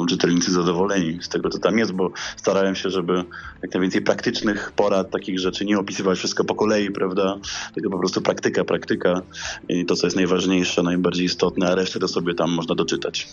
czytelnicy 0.09 0.53
zadowoleni 0.53 1.19
z 1.23 1.29
tego, 1.29 1.51
co 1.51 1.59
tam 1.59 1.79
jest, 1.79 1.93
bo 1.93 2.11
starałem 2.37 2.75
się, 2.75 2.91
żeby 2.91 3.25
jak 3.63 3.75
najwięcej 3.75 4.03
praktycznych 4.03 4.73
porad, 4.77 5.11
takich 5.11 5.39
rzeczy 5.39 5.65
nie 5.65 5.79
opisywać 5.79 6.19
wszystko 6.19 6.45
po 6.45 6.55
kolei, 6.55 6.91
prawda? 6.91 7.39
Tylko 7.75 7.91
po 7.91 7.99
prostu 7.99 8.23
praktyka, 8.23 8.65
praktyka 8.65 9.23
i 9.69 9.87
to, 9.87 9.97
co 9.97 10.07
jest 10.07 10.17
najważniejsze, 10.17 10.83
najbardziej 10.83 11.27
istotne, 11.27 11.69
a 11.69 11.75
resztę 11.75 11.99
to 11.99 12.09
sobie 12.09 12.35
tam 12.35 12.51
można 12.51 12.75
doczytać. 12.75 13.29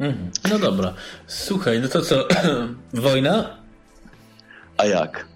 Mhm. 0.00 0.30
No 0.50 0.58
dobra. 0.58 0.94
Słuchaj, 1.26 1.80
no 1.80 1.88
to 1.88 2.00
co? 2.00 2.28
Wojna? 2.94 3.59
A 4.80 4.86
jak? 4.86 5.26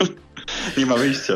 nie 0.78 0.86
ma 0.86 0.96
wyjścia. 0.96 1.34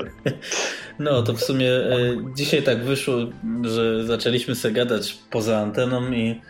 No, 0.98 1.22
to 1.22 1.34
w 1.34 1.42
sumie 1.42 1.70
e, 1.70 2.16
dzisiaj 2.36 2.62
tak 2.62 2.84
wyszło, 2.84 3.14
że 3.62 4.06
zaczęliśmy 4.06 4.54
sobie 4.54 4.74
gadać 4.74 5.18
poza 5.30 5.58
anteną 5.58 6.12
i 6.12 6.40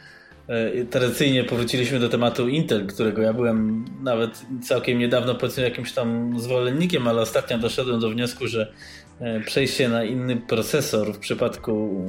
e, 0.49 0.85
tradycyjnie 0.85 1.45
powróciliśmy 1.45 1.99
do 1.99 2.09
tematu 2.09 2.49
Intel, 2.49 2.87
którego 2.87 3.23
ja 3.23 3.33
byłem 3.33 3.85
nawet 4.03 4.43
całkiem 4.63 4.99
niedawno 4.99 5.35
powiedzmy 5.35 5.63
jakimś 5.63 5.93
tam 5.93 6.41
zwolennikiem, 6.41 7.09
ale 7.09 7.23
ostatnio 7.23 7.59
doszedłem 7.59 8.01
do 8.01 8.11
wniosku, 8.11 8.47
że 8.47 8.73
e, 9.21 9.41
przejście 9.41 9.89
na 9.89 10.05
inny 10.05 10.37
procesor 10.37 11.15
w 11.15 11.19
przypadku 11.19 12.05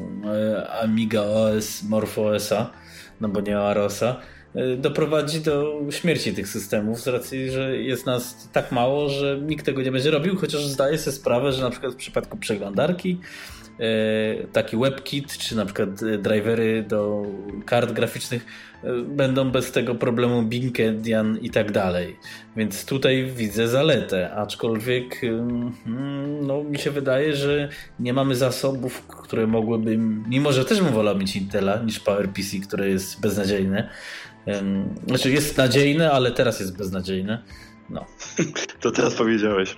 Amiga 0.82 1.22
OS, 1.22 1.84
MorphOSa, 1.84 2.72
no 3.22 3.30
bo 3.30 3.42
nie 3.42 3.60
AROSa, 3.60 4.22
doprowadzi 4.78 5.42
do 5.42 5.82
śmierci 5.90 6.34
tych 6.34 6.48
systemów 6.48 7.00
z 7.00 7.08
racji, 7.08 7.52
że 7.52 7.78
jest 7.78 8.06
nas 8.06 8.50
tak 8.54 8.72
mało, 8.72 9.10
że 9.10 9.40
nikt 9.42 9.66
tego 9.66 9.82
nie 9.82 9.92
będzie 9.92 10.12
robił, 10.12 10.36
chociaż 10.36 10.66
zdaję 10.66 10.98
sobie 10.98 11.18
sprawę, 11.18 11.54
że 11.54 11.64
na 11.64 11.70
przykład 11.70 11.94
w 11.94 11.96
przypadku 11.96 12.38
przeglądarki 12.38 13.20
y, 13.80 14.48
taki 14.54 14.78
WebKit, 14.78 15.38
czy 15.38 15.56
na 15.56 15.66
przykład 15.66 16.02
y, 16.02 16.18
drivery 16.18 16.86
do 16.88 17.26
kart 17.66 17.92
graficznych 17.92 18.46
będą 19.08 19.52
bez 19.52 19.72
tego 19.72 19.96
problemu 19.96 20.44
Bing, 20.44 20.80
Endian 20.80 21.38
i 21.42 21.50
tak 21.50 21.72
dalej. 21.72 22.16
Więc 22.58 22.86
tutaj 22.86 23.26
widzę 23.36 23.68
zaletę, 23.68 24.32
aczkolwiek 24.36 25.22
no, 26.42 26.64
mi 26.64 26.78
się 26.78 26.92
wydaje, 26.92 27.36
że 27.36 27.70
nie 28.00 28.14
mamy 28.14 28.36
zasobów, 28.36 29.08
które 29.08 29.48
mogłyby, 29.48 29.98
mimo 30.30 30.52
że 30.52 30.66
też 30.66 30.82
bym 30.82 30.94
wolał 30.94 31.18
mieć 31.18 31.36
Intela 31.36 31.84
niż 31.84 32.00
PowerPC, 32.00 32.60
które 32.68 32.90
jest 32.90 33.22
beznadziejne, 33.22 33.90
znaczy 35.08 35.32
jest 35.32 35.58
nadziejne, 35.58 36.12
ale 36.12 36.32
teraz 36.32 36.60
jest 36.60 36.78
beznadziejne. 36.78 37.44
No. 37.90 38.06
To 38.82 38.92
teraz 38.92 39.16
powiedziałeś. 39.16 39.76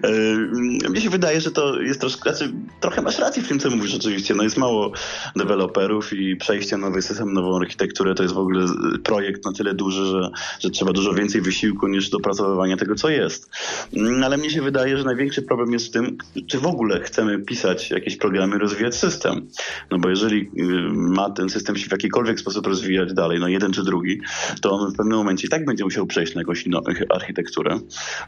Mnie 0.90 1.00
się 1.00 1.10
wydaje, 1.10 1.40
że 1.40 1.50
to 1.50 1.80
jest 1.80 2.00
troszkę, 2.00 2.34
znaczy, 2.34 2.52
trochę 2.80 3.02
masz 3.02 3.18
rację 3.18 3.42
w 3.42 3.48
tym, 3.48 3.58
co 3.58 3.70
mówisz 3.70 3.94
oczywiście. 3.94 4.34
No 4.34 4.42
jest 4.42 4.56
mało 4.56 4.92
deweloperów 5.36 6.12
i 6.12 6.36
przejście 6.36 6.76
na 6.76 6.88
nowy 6.88 7.02
system, 7.02 7.32
nową 7.32 7.56
architekturę 7.56 8.14
to 8.14 8.22
jest 8.22 8.34
w 8.34 8.38
ogóle 8.38 8.66
projekt 9.04 9.44
na 9.44 9.52
tyle 9.52 9.74
duży, 9.74 10.06
że, 10.06 10.30
że 10.60 10.70
trzeba 10.70 10.92
dużo 10.92 11.14
więcej 11.14 11.40
wysiłku 11.40 11.88
niż 11.88 12.10
dopracowywania 12.10 12.76
tego, 12.76 12.94
co 12.94 13.08
jest. 13.08 13.50
Mm, 13.96 14.24
ale 14.24 14.36
mnie 14.36 14.50
się 14.50 14.62
wydaje, 14.62 14.98
że 14.98 15.04
największy 15.04 15.42
problem 15.42 15.72
jest 15.72 15.86
w 15.86 15.90
tym, 15.90 16.18
czy 16.46 16.58
w 16.58 16.66
ogóle 16.66 17.00
chcemy 17.00 17.38
pisać 17.38 17.90
jakieś 17.90 18.16
programy, 18.16 18.58
rozwijać 18.58 18.96
system. 18.96 19.48
No 19.90 19.98
bo 19.98 20.08
jeżeli 20.08 20.40
y, 20.40 20.64
ma 20.92 21.30
ten 21.30 21.48
system 21.48 21.76
się 21.76 21.88
w 21.88 21.92
jakikolwiek 21.92 22.40
sposób 22.40 22.66
rozwijać 22.66 23.14
dalej, 23.14 23.40
no 23.40 23.48
jeden 23.48 23.72
czy 23.72 23.82
drugi, 23.82 24.20
to 24.60 24.70
on 24.70 24.92
w 24.92 24.96
pewnym 24.96 25.18
momencie 25.18 25.46
i 25.46 25.50
tak 25.50 25.64
będzie 25.64 25.84
musiał 25.84 26.06
przejść 26.06 26.34
na 26.34 26.40
jakąś 26.40 26.62
inną 26.66 26.80
architekturę. 27.22 27.78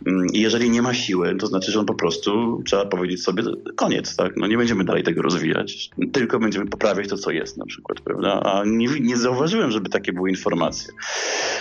Mm, 0.07 0.27
I 0.33 0.41
jeżeli 0.41 0.71
nie 0.71 0.83
ma 0.83 0.95
siły, 0.95 1.37
to 1.37 1.47
znaczy, 1.47 1.73
że 1.73 1.81
on 1.81 1.87
po 1.87 1.95
prostu 1.95 2.63
trzeba 2.67 2.87
powiedzieć 2.87 3.23
sobie 3.23 3.43
koniec, 3.77 4.17
tak? 4.17 4.37
No 4.37 4.47
nie 4.47 4.57
będziemy 4.57 4.85
dalej 4.85 5.03
tego 5.03 5.23
rozwijać, 5.23 5.91
tylko 6.13 6.39
będziemy 6.39 6.67
poprawiać 6.67 7.09
to, 7.09 7.17
co 7.17 7.31
jest 7.31 7.57
na 7.57 7.65
przykład, 7.65 8.01
prawda? 8.01 8.41
A 8.41 8.63
nie, 8.65 8.89
nie 9.01 9.17
zauważyłem, 9.17 9.71
żeby 9.71 9.89
takie 9.89 10.13
były 10.13 10.31
informacje. 10.31 10.93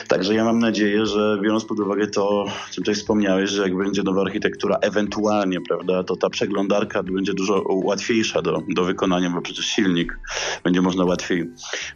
Także 0.08 0.36
ja 0.36 0.46
mam 0.46 0.60
nadzieję, 0.60 1.06
że 1.06 1.40
biorąc 1.44 1.66
pod 1.66 1.80
uwagę 1.80 2.08
to, 2.08 2.30
o 2.30 2.46
czym 2.72 2.84
tutaj 2.84 2.96
wspomniałeś, 2.96 3.50
że 3.50 3.64
jak 3.64 3.78
będzie 3.78 4.04
nowa 4.04 4.22
architektura, 4.22 4.78
ewentualnie, 4.82 5.62
prawda, 5.62 6.04
to 6.04 6.16
ta 6.16 6.30
przeglądarka 6.30 7.04
będzie 7.04 7.34
dużo 7.34 7.64
łatwiejsza 7.68 8.42
do, 8.42 8.62
do 8.70 8.84
wykonania, 8.84 9.30
bo 9.30 9.42
przecież 9.42 9.66
silnik 9.66 10.20
będzie 10.64 10.82
można 10.82 11.06
łatwiej 11.06 11.50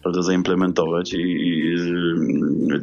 prawda, 0.03 0.21
zaimplementować 0.21 1.13
i, 1.13 1.21
i 1.21 1.77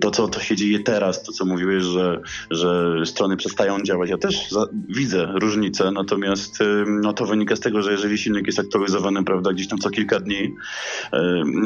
to, 0.00 0.10
co 0.10 0.28
to 0.28 0.40
się 0.40 0.56
dzieje 0.56 0.80
teraz, 0.80 1.22
to, 1.22 1.32
co 1.32 1.44
mówiłeś, 1.44 1.84
że, 1.84 2.20
że 2.50 3.00
strony 3.06 3.36
przestają 3.36 3.82
działać. 3.82 4.10
Ja 4.10 4.18
też 4.18 4.50
za, 4.50 4.66
widzę 4.88 5.26
różnicę, 5.34 5.90
natomiast 5.90 6.58
no, 6.86 7.12
to 7.12 7.26
wynika 7.26 7.56
z 7.56 7.60
tego, 7.60 7.82
że 7.82 7.92
jeżeli 7.92 8.18
silnik 8.18 8.46
jest 8.46 8.58
aktualizowany, 8.58 9.24
prawda, 9.24 9.52
gdzieś 9.52 9.68
tam 9.68 9.78
co 9.78 9.90
kilka 9.90 10.20
dni, 10.20 10.54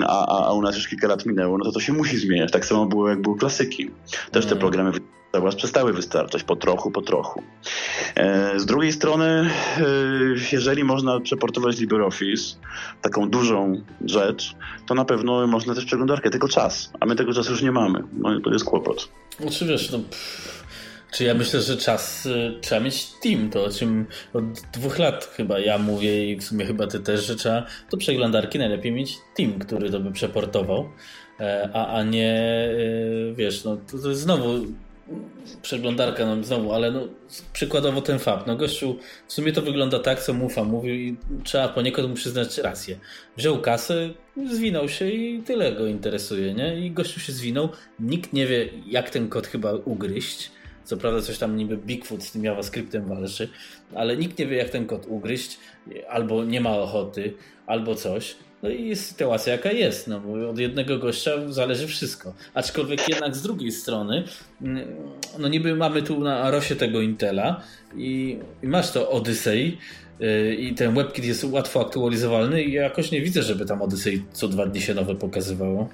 a, 0.07 0.47
a 0.47 0.53
u 0.53 0.63
nas 0.63 0.77
już 0.77 0.89
kilka 0.89 1.09
lat 1.09 1.27
minęło, 1.27 1.59
no 1.59 1.65
to 1.65 1.73
to 1.73 1.81
się 1.81 1.93
musi 1.93 2.19
zmieniać. 2.19 2.53
Tak 2.53 2.67
samo 2.67 2.87
było, 2.87 3.09
jak 3.09 3.23
były 3.23 3.39
klasyki. 3.39 3.91
Też 4.31 4.47
te 4.47 4.51
mm. 4.53 4.61
programy 4.61 4.93
was 5.33 5.55
przestały 5.55 5.93
wystarczać 5.93 6.43
po 6.43 6.57
trochu, 6.57 6.91
po 6.91 7.03
trochu. 7.03 7.43
E, 8.15 8.61
z 8.61 8.67
drugiej 8.67 8.93
strony, 8.93 9.25
e, 9.25 9.51
jeżeli 10.53 10.85
można 10.85 11.21
przeportować 11.21 11.79
LibreOffice, 11.79 12.57
taką 13.03 13.31
dużą 13.31 13.83
rzecz, 14.05 14.55
to 14.87 14.95
na 14.95 15.05
pewno 15.05 15.47
można 15.47 15.75
też 15.75 15.85
przeglądarkę, 15.85 16.31
tylko 16.31 16.49
czas, 16.49 16.91
a 17.01 17.07
my 17.07 17.17
tego 17.17 17.35
czasu 17.35 17.51
już 17.51 17.63
nie 17.63 17.73
mamy. 17.73 18.05
No 18.13 18.41
to 18.41 18.51
jest 18.53 18.65
kłopot. 18.65 19.09
Znaczy 19.41 19.67
wiesz, 19.67 19.91
no, 19.91 19.99
pff, 19.99 20.58
Czy 21.13 21.25
ja 21.25 21.35
myślę, 21.35 21.61
że 21.61 21.77
czas 21.77 22.27
y, 22.27 22.55
trzeba 22.61 22.81
mieć 22.81 23.07
team, 23.23 23.51
to 23.51 23.65
o 23.65 23.71
czym 23.71 24.07
od 24.33 24.45
dwóch 24.73 24.99
lat 24.99 25.25
chyba 25.25 25.59
ja 25.59 25.79
mówię 25.79 26.33
i 26.33 26.37
w 26.37 26.45
sumie 26.45 26.67
chyba 26.67 26.87
ty 26.87 27.01
też, 27.01 27.27
że 27.27 27.37
trzeba 27.37 27.67
do 27.91 27.97
przeglądarki 27.97 28.59
najlepiej 28.59 28.93
mieć 28.93 29.19
team, 29.37 29.59
który 29.59 29.91
to 29.91 30.01
by 30.01 30.13
przeportował, 30.13 30.89
e, 31.41 31.71
a, 31.75 31.87
a 31.87 32.03
nie 32.03 32.69
y, 32.71 33.35
wiesz, 33.37 33.65
no 33.65 33.77
to, 33.77 33.99
to 33.99 34.15
znowu 34.15 34.67
przeglądarka, 35.63 36.27
no 36.27 36.45
znowu, 36.45 36.73
ale 36.73 36.91
no, 36.91 37.01
przykładowo 37.53 38.01
ten 38.01 38.19
fakt. 38.19 38.47
No 38.47 38.57
gościu, 38.57 38.99
w 39.27 39.33
sumie 39.33 39.53
to 39.53 39.63
wygląda 39.63 39.99
tak, 39.99 40.23
co 40.23 40.33
Mufa 40.33 40.65
mówił 40.65 40.95
i 40.95 41.17
trzeba 41.45 41.69
poniekąd 41.69 42.09
mu 42.09 42.15
przyznać 42.15 42.59
rację. 42.59 42.99
Wziął 43.37 43.61
kasę, 43.61 44.11
zwinął 44.51 44.89
się 44.89 45.11
i 45.11 45.43
tyle 45.43 45.73
go 45.73 45.87
interesuje, 45.87 46.55
nie? 46.55 46.87
I 46.87 46.91
gościu 46.91 47.21
się 47.21 47.33
zwinął. 47.33 47.69
Nikt 48.01 48.33
nie 48.33 48.47
wie, 48.47 48.69
jak 48.87 49.11
ten 49.11 49.29
kod 49.29 49.47
chyba 49.47 49.73
ugryźć. 49.73 50.51
Co 50.89 50.97
prawda 50.97 51.23
coś 51.23 51.39
tam 51.39 51.57
niby 51.57 51.77
Bigfoot 51.77 52.23
z 52.23 52.33
tym 52.33 52.45
JavaScriptem 52.45 53.09
walczy, 53.09 53.49
ale 53.95 54.17
nikt 54.17 54.39
nie 54.39 54.47
wie, 54.47 54.57
jak 54.57 54.71
ten 54.71 54.87
kod 54.87 55.07
ugryźć, 55.07 55.59
albo 56.09 56.45
nie 56.45 56.61
ma 56.61 56.71
ochoty, 56.71 57.35
albo 57.67 57.95
coś. 57.95 58.37
No 58.63 58.69
i 58.69 58.89
jest 58.89 59.07
sytuacja 59.07 59.53
jaka 59.53 59.73
jest, 59.73 60.09
no 60.09 60.21
bo 60.21 60.51
od 60.51 60.59
jednego 60.59 60.99
gościa 60.99 61.31
zależy 61.49 61.87
wszystko. 61.87 62.35
Aczkolwiek 62.55 63.09
jednak 63.09 63.37
z 63.37 63.43
drugiej 63.43 63.73
strony, 63.73 64.25
mm, 64.63 64.89
no 65.39 65.49
niby 65.49 65.75
mamy 65.75 66.03
tu 66.03 66.21
na 66.21 66.39
Arosie 66.39 66.77
tego 66.77 67.01
Intela 67.01 67.63
i, 67.97 68.39
i 68.63 68.67
masz 68.67 68.91
to 68.91 69.11
Odyssey 69.11 69.77
yy, 70.21 70.55
i 70.55 70.75
ten 70.75 70.95
WebKit 70.95 71.25
jest 71.25 71.45
łatwo 71.45 71.81
aktualizowalny 71.81 72.63
i 72.63 72.73
ja 72.73 72.83
jakoś 72.83 73.11
nie 73.11 73.23
widzę, 73.23 73.43
żeby 73.43 73.67
tam 73.67 73.83
Odyssey 73.83 74.25
co 74.33 74.49
dwa 74.49 74.67
dni 74.67 74.81
się 74.81 74.95
nowe 74.95 75.15
pokazywało. 75.15 75.89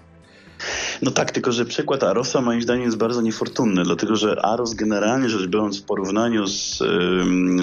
No 1.03 1.11
tak, 1.11 1.30
tylko 1.30 1.53
że 1.53 1.64
przykład 1.64 2.03
Arosa 2.03 2.40
moim 2.40 2.62
zdaniem 2.62 2.84
jest 2.84 2.97
bardzo 2.97 3.22
niefortunny, 3.22 3.84
dlatego 3.84 4.16
że 4.16 4.45
Aros 4.45 4.74
generalnie 4.74 5.28
rzecz 5.28 5.47
biorąc 5.47 5.80
w 5.80 5.84
porównaniu 5.84 6.47
z, 6.47 6.78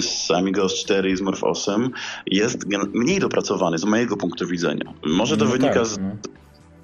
z 0.00 0.30
OS 0.62 0.74
4 0.74 1.10
i 1.10 1.16
z 1.16 1.20
Morph 1.20 1.44
8 1.44 1.90
jest 2.26 2.66
mniej 2.94 3.20
dopracowany 3.20 3.78
z 3.78 3.84
mojego 3.84 4.16
punktu 4.16 4.46
widzenia. 4.46 4.94
Może 5.06 5.36
to 5.36 5.44
no 5.44 5.50
wynika 5.50 5.74
tak, 5.74 5.86
z 5.86 5.98
no 5.98 6.16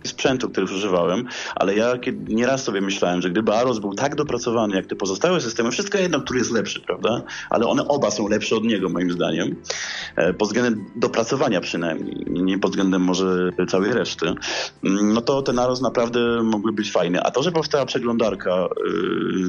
sprzętu, 0.05 0.51
który 0.51 0.67
używałem, 0.67 1.25
ale 1.57 1.75
ja 1.75 1.93
nieraz 2.29 2.65
sobie 2.65 2.81
myślałem, 2.81 3.23
że 3.23 3.31
gdyby 3.31 3.53
Aros 3.53 3.79
był 3.79 3.95
tak 3.95 4.15
dopracowany 4.15 4.77
jak 4.77 4.87
te 4.87 4.97
pozostałe 4.97 5.41
systemy, 5.41 5.71
wszystko 5.71 5.99
jedno, 5.99 6.21
który 6.21 6.39
jest 6.39 6.51
lepszy, 6.51 6.81
prawda? 6.81 7.23
Ale 7.51 7.67
one 7.67 7.89
oba 7.89 8.11
są 8.11 8.29
lepsze 8.29 8.57
od 8.57 8.65
niego, 8.65 8.89
moim 8.89 9.11
zdaniem. 9.11 9.57
E, 10.17 10.35
pod 10.35 10.49
względem 10.49 10.85
dopracowania 10.97 11.61
przynajmniej, 11.61 12.25
nie 12.27 12.59
pod 12.59 12.71
względem 12.71 13.03
może 13.03 13.51
całej 13.69 13.93
reszty. 13.93 14.27
Mm, 14.85 15.13
no 15.13 15.21
to 15.21 15.43
ten 15.43 15.59
Aros 15.59 15.81
naprawdę 15.81 16.43
mógłby 16.43 16.73
być 16.73 16.93
fajny. 16.93 17.23
A 17.23 17.31
to, 17.31 17.43
że 17.43 17.53
powstała 17.53 17.87
przeglądarka 17.87 18.65
y, 18.65 18.69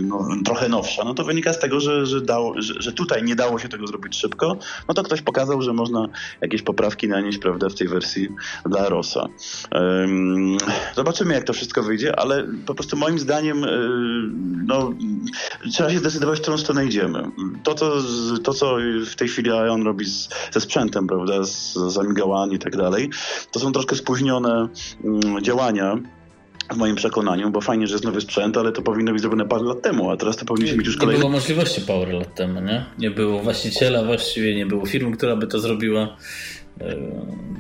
no, 0.04 0.28
trochę 0.46 0.70
nowsza, 0.70 1.04
no 1.04 1.14
to 1.14 1.24
wynika 1.24 1.54
z 1.54 1.60
tego, 1.60 1.80
że, 1.80 2.06
że, 2.06 2.22
dało, 2.22 2.62
że, 2.62 2.82
że 2.82 2.92
tutaj 2.92 3.24
nie 3.24 3.36
dało 3.36 3.60
się 3.60 3.70
tego 3.70 3.88
zrobić 3.88 4.16
szybko, 4.16 4.58
no 4.88 4.94
to 4.94 5.04
ktoś 5.04 5.22
pokazał, 5.22 5.62
że 5.62 5.74
można 5.74 6.08
jakieś 6.42 6.62
poprawki 6.62 7.08
nanieść, 7.08 7.38
prawda, 7.38 7.70
w 7.70 7.76
tej 7.76 7.88
wersji 7.88 8.30
dla 8.66 8.80
Arosa. 8.80 9.28
Zobaczymy, 10.96 11.34
jak 11.34 11.44
to 11.44 11.54
wszystko 11.54 11.84
wyjdzie, 11.84 12.20
ale 12.20 12.48
po 12.66 12.76
prostu 12.76 12.98
moim 12.98 13.20
zdaniem 13.20 13.64
y, 13.64 13.70
no, 14.66 14.94
trzeba 15.72 15.90
się 15.92 16.00
zdecydować, 16.00 16.40
w 16.40 16.42
którą 16.42 16.58
stronę 16.58 16.86
idziemy. 16.86 17.24
To, 17.64 17.76
co, 17.76 17.92
to, 18.44 18.54
co 18.54 18.78
w 19.06 19.16
tej 19.16 19.28
chwili 19.28 19.52
on 19.52 19.84
robi 19.84 20.06
z, 20.06 20.30
ze 20.52 20.62
sprzętem, 20.62 21.08
prawda, 21.08 21.44
z, 21.44 21.74
z 21.74 21.98
amigałami 21.98 22.56
i 22.56 22.60
tak 22.60 22.78
dalej, 22.78 23.10
to 23.52 23.60
są 23.60 23.72
troszkę 23.72 23.96
spóźnione 23.96 24.68
mm, 25.04 25.44
działania, 25.44 25.98
w 26.74 26.78
moim 26.78 26.96
przekonaniu, 26.96 27.52
bo 27.52 27.62
fajnie, 27.62 27.88
że 27.88 27.94
jest 27.94 28.06
nowy 28.06 28.22
sprzęt, 28.22 28.58
ale 28.58 28.72
to 28.72 28.82
powinno 28.82 29.12
być 29.12 29.22
zrobione 29.22 29.46
parę 29.46 29.64
lat 29.64 29.82
temu, 29.82 30.12
a 30.12 30.18
teraz 30.18 30.38
to 30.38 30.46
powinniśmy 30.46 30.78
mieć 30.78 30.88
już 30.88 30.98
kolejne... 30.98 31.14
Nie 31.14 31.20
było 31.20 31.32
możliwości 31.32 31.82
parę 31.82 32.14
lat 32.14 32.36
temu, 32.36 32.62
nie? 32.62 32.86
Nie 33.00 33.12
było 33.12 33.40
właściciela 33.40 34.04
właściwie, 34.04 34.56
nie 34.56 34.66
było 34.66 34.86
firmy, 34.86 35.18
która 35.18 35.36
by 35.36 35.48
to 35.48 35.60
zrobiła. 35.60 36.18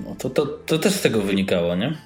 No 0.05 0.15
to, 0.19 0.29
to, 0.29 0.45
to 0.45 0.79
też 0.79 0.93
z 0.93 1.01
tego 1.01 1.21
wynikało, 1.21 1.75
nie? 1.75 1.97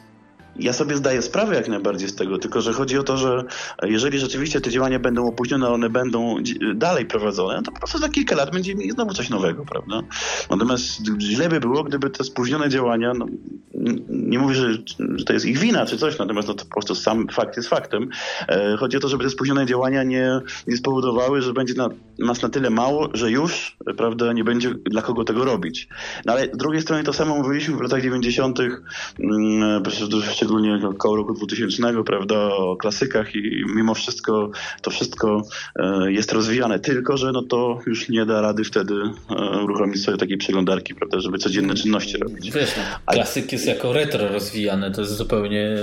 Ja 0.60 0.74
sobie 0.74 0.97
zdaję 0.97 1.22
sprawę 1.22 1.56
jak 1.56 1.68
najbardziej 1.68 2.10
z 2.10 2.16
tego, 2.16 2.38
tylko 2.38 2.62
że 2.62 2.74
chodzi 2.74 2.97
o 2.97 3.04
to, 3.04 3.18
że 3.18 3.43
jeżeli 3.84 4.20
rzeczywiście 4.20 4.62
te 4.62 4.70
działania 4.70 4.99
będą 4.99 5.28
opóźnione, 5.28 5.70
one 5.70 5.89
będą 5.89 6.36
dalej 6.76 7.06
prowadzone, 7.06 7.64
to 7.64 7.72
po 7.72 7.78
prostu 7.78 7.97
za 7.97 8.10
kilka 8.10 8.36
lat 8.36 8.51
będziemy 8.51 8.80
mieli 8.80 8.91
znowu 8.91 9.14
coś 9.14 9.30
nowego, 9.30 9.66
prawda? 9.66 10.01
Natomiast 10.49 11.01
źle 11.20 11.49
by 11.49 11.60
było, 11.60 11.84
gdyby 11.84 12.10
te 12.10 12.24
spóźnione 12.24 12.70
działania, 12.70 13.14
no, 13.14 13.26
nie 14.10 14.39
mówię, 14.39 14.56
że, 14.56 14.74
że, 15.16 15.26
to 15.26 15.34
jest 15.34 15.45
ich 15.45 15.58
wina 15.58 15.86
czy 15.86 15.97
coś, 15.97 16.20
natomiast 16.20 16.47
no, 16.47 16.54
to 16.54 16.66
po 16.66 16.72
prostu 16.72 16.95
sam 16.95 17.28
fakt 17.28 17.58
jest 17.58 17.70
faktem. 17.70 18.10
E, 18.47 18.78
chodzi 18.78 18.97
o 18.97 18.99
to, 18.99 19.10
żeby 19.10 19.24
te 19.24 19.30
spóźnione 19.30 19.66
działania 19.66 20.04
nie, 20.04 20.39
nie 20.68 20.78
spowodowały, 20.78 21.41
że 21.41 21.54
będzie 21.54 21.74
na, 21.74 21.89
nas 22.20 22.41
na 22.41 22.49
tyle 22.49 22.70
mało, 22.70 23.10
że 23.14 23.32
już, 23.32 23.78
prawda, 23.97 24.34
nie 24.34 24.43
będzie 24.43 24.74
dla 24.74 25.01
kogo 25.01 25.24
tego 25.24 25.45
robić. 25.45 25.88
No 26.26 26.34
ale 26.34 26.45
z 26.45 26.58
drugiej 26.58 26.82
strony 26.82 27.04
to 27.04 27.14
samo 27.14 27.36
mówiliśmy 27.36 27.78
w 27.78 27.82
latach 27.82 28.01
90. 28.01 28.60
Hmm, 29.18 29.84
szczególnie 30.44 30.88
około 30.88 31.16
roku 31.16 31.34
2000, 31.34 32.04
prawda, 32.04 32.36
o 32.36 32.76
klasykach 32.76 33.36
i 33.36 33.64
mimo 33.76 33.94
wszystko 33.94 34.52
to 34.82 34.91
wszystko 34.91 35.44
e, 35.76 36.12
jest 36.12 36.32
rozwijane, 36.32 36.80
tylko 36.80 37.18
że 37.18 37.32
no 37.32 37.41
to 37.41 37.80
już 37.86 38.10
nie 38.10 38.26
da 38.26 38.41
rady 38.41 38.64
wtedy 38.64 38.94
e, 39.30 39.64
uruchomić 39.64 40.04
sobie 40.04 40.18
takiej 40.18 40.38
przeglądarki, 40.38 40.96
prawda, 40.96 41.20
żeby 41.20 41.38
codzienne 41.38 41.76
czynności 41.76 42.18
robić. 42.18 42.52
Wiesz, 42.52 42.70
no, 42.78 43.14
klasyk 43.14 43.52
jest 43.52 43.68
jako 43.68 43.94
retro 43.94 44.28
rozwijany, 44.28 44.91
to 44.91 45.02
jest 45.02 45.16
zupełnie 45.16 45.62
e, 45.62 45.80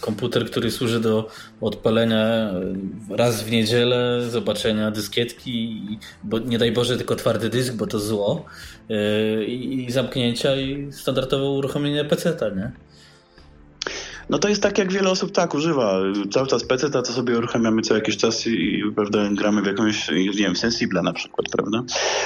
komputer, 0.00 0.46
który 0.46 0.70
służy 0.70 1.00
do 1.00 1.28
odpalenia 1.60 2.50
raz 3.10 3.42
w 3.42 3.50
niedzielę, 3.50 4.22
zobaczenia 4.30 4.90
dyskietki, 4.90 5.82
bo 6.24 6.38
nie 6.38 6.58
daj 6.58 6.72
Boże 6.72 6.96
tylko 6.96 7.16
twardy 7.16 7.48
dysk, 7.48 7.74
bo 7.74 7.86
to 7.86 7.98
zło 7.98 8.44
i 9.46 9.86
zamknięcia 9.90 10.56
i 10.56 10.92
standardowe 10.92 11.44
uruchomienie 11.44 12.04
PC-ta, 12.04 12.48
nie? 12.48 12.72
No 14.30 14.38
to 14.38 14.48
jest 14.48 14.62
tak, 14.62 14.78
jak 14.78 14.92
wiele 14.92 15.10
osób 15.10 15.32
tak 15.32 15.54
używa. 15.54 16.00
Cały 16.32 16.46
czas 16.46 16.64
PC, 16.64 16.90
to 16.90 17.04
sobie 17.04 17.38
uruchamiamy 17.38 17.82
co 17.82 17.94
jakiś 17.94 18.16
czas 18.16 18.46
i, 18.46 18.82
prawda, 18.96 19.18
gramy 19.32 19.62
w 19.62 19.66
jakąś, 19.66 20.10
nie 20.10 20.32
wiem, 20.32 20.56
Sensible 20.56 21.02
na 21.02 21.12
przykład, 21.12 21.46
prawda? 21.52 21.82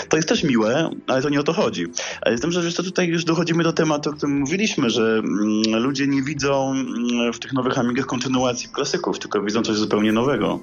To 0.09 0.17
jest 0.17 0.29
też 0.29 0.45
miłe, 0.45 0.91
ale 1.07 1.23
to 1.23 1.29
nie 1.29 1.41
o 1.41 1.43
to 1.43 1.53
chodzi. 1.53 1.87
Ale 2.21 2.39
z 2.39 2.41
tym, 2.41 2.53
że 2.53 2.73
to 2.73 2.83
tutaj 2.83 3.09
już 3.09 3.25
dochodzimy 3.25 3.65
do 3.65 3.73
tematu, 3.73 4.11
o 4.11 4.13
którym 4.13 4.39
mówiliśmy, 4.39 4.91
że 4.91 5.03
mm, 5.19 5.83
ludzie 5.83 6.07
nie 6.07 6.23
widzą 6.23 6.71
mm, 6.71 7.33
w 7.33 7.39
tych 7.39 7.53
nowych 7.53 7.79
Amigach 7.79 8.07
kontynuacji 8.07 8.69
klasyków, 8.69 9.19
tylko 9.19 9.43
widzą 9.43 9.63
coś 9.63 9.77
zupełnie 9.77 10.13
nowego. 10.13 10.61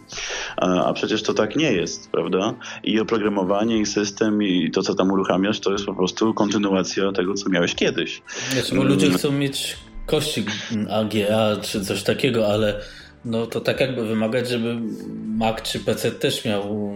A, 0.57 0.85
a 0.85 0.93
przecież 0.93 1.23
to 1.23 1.33
tak 1.33 1.55
nie 1.55 1.71
jest, 1.71 2.11
prawda? 2.11 2.53
I 2.83 2.99
oprogramowanie, 2.99 3.77
i 3.77 3.85
system, 3.85 4.43
i 4.43 4.71
to, 4.71 4.81
co 4.81 4.95
tam 4.95 5.11
uruchamiasz, 5.11 5.59
to 5.59 5.71
jest 5.71 5.85
po 5.85 5.95
prostu 5.95 6.33
kontynuacja 6.33 7.11
tego, 7.11 7.33
co 7.33 7.49
miałeś 7.49 7.75
kiedyś. 7.75 8.21
Znaczy, 8.51 8.75
bo 8.75 8.83
ludzie 8.83 9.11
chcą 9.11 9.31
mieć 9.31 9.77
kości 10.09 10.45
AGA 10.89 11.61
czy 11.61 11.85
coś 11.85 12.03
takiego, 12.03 12.47
ale 12.47 12.79
no 13.25 13.47
to 13.47 13.61
tak 13.61 13.79
jakby 13.79 14.07
wymagać, 14.07 14.49
żeby 14.49 14.77
Mac 15.25 15.61
czy 15.61 15.79
PC 15.79 16.11
też 16.11 16.45
miał 16.45 16.91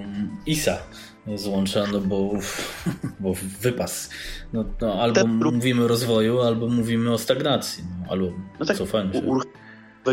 ISA 0.45 0.77
złączony, 1.35 1.99
bo, 2.01 2.31
bo 3.19 3.33
wypas. 3.61 4.09
No, 4.53 4.65
no, 4.81 5.01
albo 5.01 5.27
mówimy 5.27 5.83
o 5.83 5.87
rozwoju, 5.87 6.41
albo 6.41 6.67
mówimy 6.67 7.13
o 7.13 7.17
stagnacji, 7.17 7.83
no, 7.99 8.11
albo 8.11 8.31
no 8.59 8.65
tak, 8.65 8.77
cofaniu 8.77 9.13
się 9.13 9.21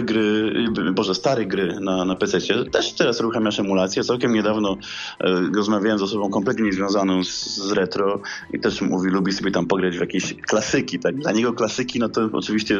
gry, 0.02 0.52
boże, 0.92 1.14
stare 1.14 1.46
gry 1.46 1.80
na, 1.80 2.04
na 2.04 2.16
PC. 2.16 2.38
Też 2.72 2.92
teraz 2.92 3.20
uruchamiasz 3.20 3.60
emulację. 3.60 4.04
Całkiem 4.04 4.32
niedawno 4.32 4.76
e, 5.20 5.50
rozmawiałem 5.54 5.98
z 5.98 6.02
osobą 6.02 6.30
kompletnie 6.30 6.64
niezwiązaną 6.64 7.24
z, 7.24 7.56
z, 7.56 7.72
retro 7.72 8.20
i 8.52 8.60
też 8.60 8.80
mówi, 8.80 9.10
lubi 9.10 9.32
sobie 9.32 9.50
tam 9.50 9.66
pograć 9.66 9.96
w 9.96 10.00
jakieś 10.00 10.34
klasyki. 10.34 10.98
Tak? 10.98 11.16
Dla 11.16 11.32
niego 11.32 11.52
klasyki, 11.52 11.98
no 11.98 12.08
to 12.08 12.28
oczywiście 12.32 12.78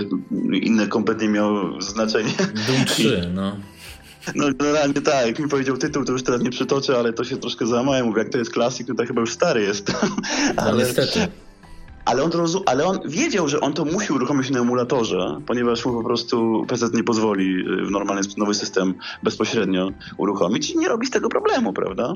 inne 0.52 0.86
kompletnie 0.86 1.28
miało 1.28 1.82
znaczenie. 1.82 2.32
Doom 2.66 2.84
3, 2.86 3.30
no. 3.34 3.56
No 4.34 4.46
generalnie 4.58 5.00
tak, 5.00 5.26
jak 5.26 5.38
mi 5.38 5.48
powiedział 5.48 5.76
tytuł, 5.76 6.04
to 6.04 6.12
już 6.12 6.22
teraz 6.22 6.42
nie 6.42 6.50
przytoczę, 6.50 6.98
ale 6.98 7.12
to 7.12 7.24
się 7.24 7.36
troszkę 7.36 7.66
załamałem. 7.66 8.06
Mówię, 8.06 8.18
jak 8.18 8.32
to 8.32 8.38
jest 8.38 8.52
klasik, 8.52 8.86
to, 8.86 8.94
to 8.94 9.06
chyba 9.06 9.20
już 9.20 9.32
stary 9.32 9.62
jest. 9.62 9.92
No, 10.56 10.62
ale 10.62 10.78
niestety 10.78 11.28
ale 12.04 12.22
on, 12.22 12.30
rozu- 12.30 12.62
ale 12.66 12.86
on 12.86 12.98
wiedział, 13.04 13.48
że 13.48 13.60
on 13.60 13.72
to 13.72 13.84
musi 13.84 14.12
uruchomić 14.12 14.50
na 14.50 14.60
emulatorze, 14.60 15.40
ponieważ 15.46 15.86
mu 15.86 15.92
po 15.92 16.04
prostu 16.04 16.64
PC 16.68 16.86
nie 16.94 17.04
pozwoli 17.04 17.60
y, 17.82 17.86
w 17.86 17.90
normalny 17.90 18.22
nowy 18.36 18.54
system 18.54 18.94
bezpośrednio 19.22 19.90
uruchomić 20.16 20.70
i 20.70 20.78
nie 20.78 20.88
robi 20.88 21.06
z 21.06 21.10
tego 21.10 21.28
problemu, 21.28 21.72
prawda? 21.72 22.14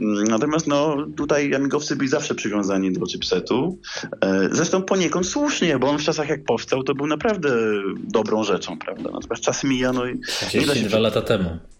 Mm, 0.00 0.24
natomiast 0.24 0.66
no, 0.66 0.96
tutaj 1.16 1.54
amigowcy 1.54 1.96
byli 1.96 2.08
zawsze 2.08 2.34
przywiązani 2.34 2.92
do 2.92 3.06
chipsetu. 3.06 3.78
E, 4.20 4.48
zresztą 4.52 4.82
poniekąd 4.82 5.26
słusznie, 5.26 5.78
bo 5.78 5.90
on 5.90 5.98
w 5.98 6.02
czasach 6.02 6.28
jak 6.28 6.44
powstał, 6.44 6.82
to 6.82 6.94
był 6.94 7.06
naprawdę 7.06 7.50
dobrą 7.98 8.44
rzeczą, 8.44 8.78
prawda? 8.78 9.10
Natomiast 9.12 9.42
czas 9.42 9.64
mija, 9.64 9.92
no 9.92 10.06
i... 10.06 10.20
nie 10.54 10.66
da 10.66 10.74
się... 10.74 10.98
lata 10.98 11.22
temu. 11.22 11.71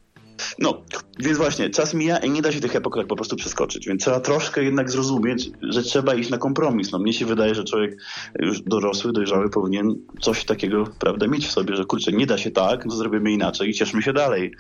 No, 0.59 0.83
więc 1.19 1.39
właśnie, 1.39 1.71
czas 1.71 1.95
mija 1.95 2.19
i 2.19 2.31
nie 2.31 2.43
da 2.43 2.53
się 2.53 2.61
tych 2.61 2.77
epok 2.77 3.07
po 3.09 3.17
prostu 3.17 3.37
przeskoczyć, 3.37 3.87
więc 3.87 4.03
trzeba 4.03 4.21
troszkę 4.21 4.65
jednak 4.65 4.91
zrozumieć, 4.91 5.51
że 5.63 5.83
trzeba 5.83 6.15
iść 6.15 6.31
na 6.31 6.39
kompromis. 6.39 6.93
No, 6.93 6.99
mnie 6.99 7.13
się 7.13 7.27
wydaje, 7.27 7.55
że 7.55 7.65
człowiek 7.65 7.97
już 8.39 8.63
dorosły, 8.63 9.13
dojrzały 9.13 9.51
powinien 9.51 9.95
coś 10.21 10.45
takiego, 10.45 10.85
prawda, 10.99 11.27
mieć 11.27 11.47
w 11.47 11.53
sobie, 11.53 11.77
że 11.77 11.85
kurczę, 11.85 12.13
nie 12.13 12.27
da 12.27 12.39
się 12.39 12.51
tak, 12.51 12.87
no 12.87 12.97
zrobimy 12.97 13.33
inaczej 13.33 13.71
i 13.71 13.75
cieszmy 13.75 14.03
się 14.03 14.13
dalej. 14.13 14.53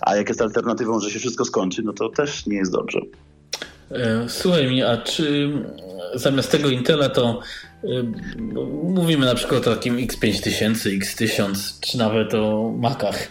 A 0.00 0.16
jak 0.16 0.28
jest 0.28 0.42
alternatywą, 0.42 1.00
że 1.00 1.10
się 1.10 1.18
wszystko 1.18 1.44
skończy, 1.44 1.82
no 1.82 1.92
to 1.92 2.08
też 2.08 2.46
nie 2.46 2.56
jest 2.56 2.72
dobrze. 2.72 3.00
E, 3.90 4.28
słuchaj 4.28 4.66
mi, 4.66 4.82
a 4.82 4.96
czy 4.96 5.52
zamiast 6.14 6.50
tego 6.50 6.68
Intela 6.68 7.08
to 7.08 7.40
y, 7.84 7.88
mówimy 8.82 9.26
na 9.26 9.34
przykład 9.34 9.66
o 9.66 9.74
takim 9.74 9.96
X5000, 9.96 10.98
X1000, 10.98 11.80
czy 11.80 11.98
nawet 11.98 12.34
o 12.34 12.74
Macach. 12.78 13.28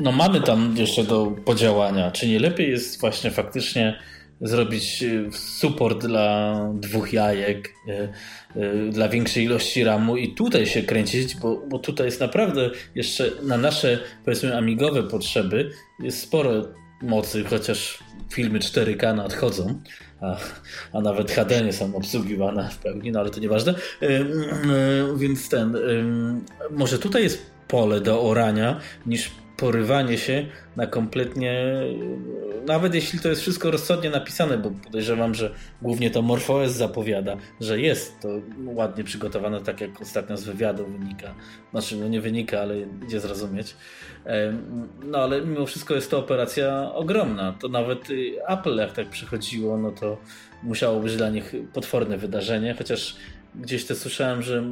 No 0.00 0.12
mamy 0.12 0.40
tam 0.40 0.74
jeszcze 0.76 1.04
do 1.04 1.26
podziałania. 1.44 2.10
Czy 2.10 2.28
nie 2.28 2.38
lepiej 2.38 2.70
jest 2.70 3.00
właśnie 3.00 3.30
faktycznie 3.30 3.98
zrobić 4.40 5.02
y, 5.02 5.28
support 5.32 6.06
dla 6.06 6.58
dwóch 6.74 7.12
jajek, 7.12 7.68
y, 8.56 8.90
dla 8.90 9.08
większej 9.08 9.44
ilości 9.44 9.84
ramu 9.84 10.16
i 10.16 10.34
tutaj 10.34 10.66
się 10.66 10.82
kręcić, 10.82 11.36
bo, 11.36 11.62
bo 11.68 11.78
tutaj 11.78 12.06
jest 12.06 12.20
naprawdę 12.20 12.70
jeszcze 12.94 13.30
na 13.42 13.56
nasze 13.56 13.98
powiedzmy 14.24 14.56
amigowe 14.56 15.02
potrzeby 15.02 15.70
jest 16.00 16.22
sporo 16.22 16.52
mocy, 17.02 17.44
chociaż 17.44 17.98
filmy 18.32 18.58
4K 18.58 19.16
nadchodzą, 19.16 19.80
a, 20.20 20.36
a 20.92 21.00
nawet 21.00 21.30
HD 21.30 21.62
nie 21.62 21.72
są 21.72 21.96
obsługiwane 21.96 22.70
w 22.70 22.78
pełni, 22.78 23.12
no 23.12 23.20
ale 23.20 23.30
to 23.30 23.40
nieważne. 23.40 23.74
Więc 25.16 25.48
ten, 25.48 25.76
może 26.70 26.98
tutaj 26.98 27.22
jest 27.22 27.53
pole 27.74 28.00
do 28.00 28.22
orania 28.22 28.80
niż 29.06 29.30
porywanie 29.56 30.18
się 30.18 30.46
na 30.76 30.86
kompletnie, 30.86 31.64
nawet 32.66 32.94
jeśli 32.94 33.20
to 33.20 33.28
jest 33.28 33.40
wszystko 33.40 33.70
rozsądnie 33.70 34.10
napisane, 34.10 34.58
bo 34.58 34.70
podejrzewam, 34.70 35.34
że 35.34 35.54
głównie 35.82 36.10
to 36.10 36.22
MorphOS 36.22 36.72
zapowiada, 36.72 37.36
że 37.60 37.80
jest 37.80 38.20
to 38.20 38.28
ładnie 38.64 39.04
przygotowane, 39.04 39.60
tak 39.60 39.80
jak 39.80 40.02
ostatnio 40.02 40.36
z 40.36 40.44
wywiadu 40.44 40.86
wynika. 40.86 41.34
Znaczy, 41.70 41.96
no 41.96 42.08
nie 42.08 42.20
wynika, 42.20 42.60
ale 42.60 42.74
idzie 43.06 43.20
zrozumieć. 43.20 43.76
No 45.04 45.18
ale 45.18 45.40
mimo 45.40 45.66
wszystko 45.66 45.94
jest 45.94 46.10
to 46.10 46.18
operacja 46.18 46.92
ogromna. 46.94 47.54
To 47.60 47.68
nawet 47.68 48.08
Apple 48.48 48.76
jak 48.76 48.92
tak 48.92 49.08
przychodziło, 49.08 49.78
no 49.78 49.90
to 49.90 50.18
musiało 50.62 51.00
być 51.00 51.16
dla 51.16 51.30
nich 51.30 51.54
potworne 51.72 52.18
wydarzenie, 52.18 52.74
chociaż 52.78 53.16
gdzieś 53.54 53.84
też 53.84 53.98
słyszałem, 53.98 54.42
że 54.42 54.64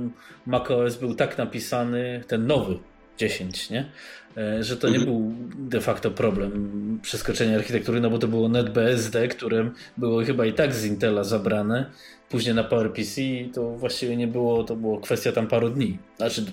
macOS 0.46 0.96
był 0.96 1.14
tak 1.14 1.38
napisany, 1.38 2.24
ten 2.28 2.46
nowy 2.46 2.78
10, 3.18 3.70
nie? 3.70 3.90
E, 4.36 4.64
że 4.64 4.76
to 4.76 4.88
nie 4.88 4.98
mhm. 4.98 5.12
był 5.12 5.32
de 5.68 5.80
facto 5.80 6.10
problem 6.10 6.98
przeskoczenia 7.02 7.56
architektury, 7.56 8.00
no 8.00 8.10
bo 8.10 8.18
to 8.18 8.28
było 8.28 8.48
NetBSD, 8.48 9.28
które 9.28 9.70
było 9.96 10.24
chyba 10.24 10.46
i 10.46 10.52
tak 10.52 10.74
z 10.74 10.84
Intela 10.84 11.24
zabrane. 11.24 11.90
Później 12.28 12.54
na 12.54 12.64
PowerPC 12.64 13.20
to 13.54 13.70
właściwie 13.70 14.16
nie 14.16 14.28
było, 14.28 14.64
to 14.64 14.76
było 14.76 15.00
kwestia 15.00 15.32
tam 15.32 15.46
paru 15.46 15.70
dni. 15.70 15.98
Znaczy 16.16 16.44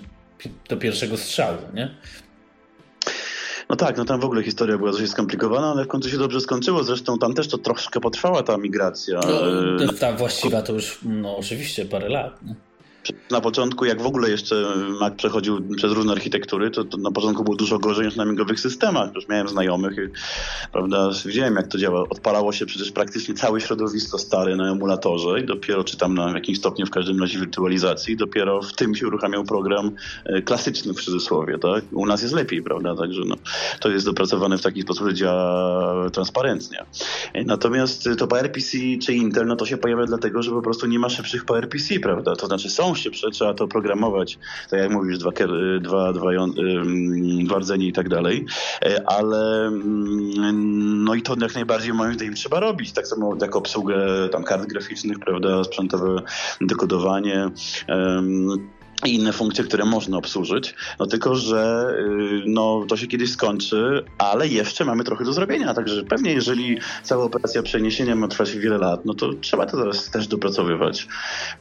do 0.68 0.76
pierwszego 0.76 1.16
strzału, 1.16 1.58
nie? 1.74 1.94
No 3.68 3.76
tak, 3.76 3.96
no 3.96 4.04
tam 4.04 4.20
w 4.20 4.24
ogóle 4.24 4.42
historia 4.42 4.78
była 4.78 4.92
dość 4.92 5.10
skomplikowana, 5.10 5.70
ale 5.70 5.84
w 5.84 5.88
końcu 5.88 6.10
się 6.10 6.18
dobrze 6.18 6.40
skończyło. 6.40 6.84
Zresztą 6.84 7.18
tam 7.18 7.34
też 7.34 7.48
to 7.48 7.58
troszkę 7.58 8.00
potrwała 8.00 8.42
ta 8.42 8.56
migracja. 8.56 9.20
No, 9.86 9.92
ta 9.92 10.12
właściwa 10.12 10.62
to 10.62 10.72
już, 10.72 10.98
no 11.02 11.36
oczywiście, 11.36 11.84
parę 11.84 12.08
lat. 12.08 12.42
Nie? 12.42 12.54
Na 13.30 13.40
początku, 13.40 13.84
jak 13.84 14.02
w 14.02 14.06
ogóle 14.06 14.30
jeszcze 14.30 14.54
Mac 15.00 15.14
przechodził 15.14 15.74
przez 15.76 15.92
różne 15.92 16.12
architektury, 16.12 16.70
to, 16.70 16.84
to 16.84 16.96
na 16.96 17.10
początku 17.10 17.44
było 17.44 17.56
dużo 17.56 17.78
gorzej 17.78 18.06
niż 18.06 18.16
na 18.16 18.24
migowych 18.24 18.60
systemach. 18.60 19.14
Już 19.14 19.28
miałem 19.28 19.48
znajomych 19.48 19.92
i 19.92 20.12
prawda, 20.72 21.10
widziałem 21.26 21.56
jak 21.56 21.68
to 21.68 21.78
działa. 21.78 22.02
Odpalało 22.02 22.52
się 22.52 22.66
przecież 22.66 22.92
praktycznie 22.92 23.34
całe 23.34 23.60
środowisko 23.60 24.18
stare 24.18 24.56
na 24.56 24.72
emulatorze 24.72 25.40
i 25.40 25.46
dopiero, 25.46 25.84
czy 25.84 25.96
tam 25.96 26.14
na 26.14 26.30
jakimś 26.30 26.58
stopniu 26.58 26.86
w 26.86 26.90
każdym 26.90 27.20
razie 27.20 27.38
wirtualizacji, 27.38 28.16
dopiero 28.16 28.62
w 28.62 28.72
tym 28.72 28.94
się 28.94 29.06
uruchamiał 29.06 29.44
program 29.44 29.90
e, 30.24 30.42
klasyczny 30.42 30.94
w 30.94 31.02
cudzysłowie. 31.02 31.58
Tak? 31.58 31.84
U 31.92 32.06
nas 32.06 32.22
jest 32.22 32.34
lepiej, 32.34 32.62
prawda? 32.62 32.96
Także 32.96 33.22
no, 33.26 33.36
to 33.80 33.90
jest 33.90 34.06
dopracowane 34.06 34.58
w 34.58 34.62
taki 34.62 34.82
sposób, 34.82 35.08
że 35.08 35.14
działa 35.14 36.10
transparentnie. 36.10 36.78
E, 37.32 37.44
natomiast 37.44 38.08
to 38.18 38.26
PowerPC 38.26 38.78
czy 39.02 39.14
Intel, 39.14 39.46
no 39.46 39.56
to 39.56 39.66
się 39.66 39.76
pojawia 39.76 40.06
dlatego, 40.06 40.42
że 40.42 40.50
po 40.50 40.62
prostu 40.62 40.86
nie 40.86 40.98
ma 40.98 41.08
szybszych 41.08 41.44
PowerPC, 41.44 42.00
prawda? 42.02 42.36
To 42.36 42.46
znaczy 42.46 42.70
są 42.70 42.89
szybsze, 42.94 43.30
trzeba 43.30 43.54
to 43.54 43.68
programować, 43.68 44.38
tak 44.70 44.80
jak 44.80 44.90
mówisz, 44.90 45.18
dwa, 45.18 45.30
dwa, 45.80 46.12
dwa, 46.12 46.30
dwa 47.44 47.58
rdzenie 47.58 47.86
i 47.86 47.92
tak 47.92 48.08
dalej, 48.08 48.46
e, 48.84 49.02
ale 49.06 49.66
mm, 49.66 51.04
no 51.04 51.14
i 51.14 51.22
to 51.22 51.36
jak 51.40 51.54
najbardziej 51.54 51.92
moim 51.92 52.14
zdaniem 52.14 52.34
trzeba 52.34 52.60
robić, 52.60 52.92
tak 52.92 53.06
samo 53.06 53.36
jak 53.40 53.56
obsługę 53.56 54.28
tam 54.32 54.44
kart 54.44 54.66
graficznych, 54.66 55.18
prawda, 55.18 55.64
sprzętowe 55.64 56.22
dekodowanie, 56.60 57.50
i 59.06 59.14
inne 59.14 59.32
funkcje, 59.32 59.64
które 59.64 59.84
można 59.84 60.16
obsłużyć. 60.16 60.74
No 60.98 61.06
tylko, 61.06 61.34
że 61.34 61.86
y, 61.98 62.42
no, 62.46 62.84
to 62.88 62.96
się 62.96 63.06
kiedyś 63.06 63.32
skończy, 63.32 64.04
ale 64.18 64.48
jeszcze 64.48 64.84
mamy 64.84 65.04
trochę 65.04 65.24
do 65.24 65.32
zrobienia. 65.32 65.74
Także 65.74 66.04
pewnie, 66.04 66.32
jeżeli 66.32 66.78
cała 67.02 67.24
operacja 67.24 67.62
przeniesienia 67.62 68.16
ma 68.16 68.28
trwać 68.28 68.52
wiele 68.52 68.78
lat, 68.78 69.04
no 69.04 69.14
to 69.14 69.34
trzeba 69.40 69.66
to 69.66 69.76
teraz 69.76 70.10
też 70.10 70.26
dopracowywać. 70.26 71.08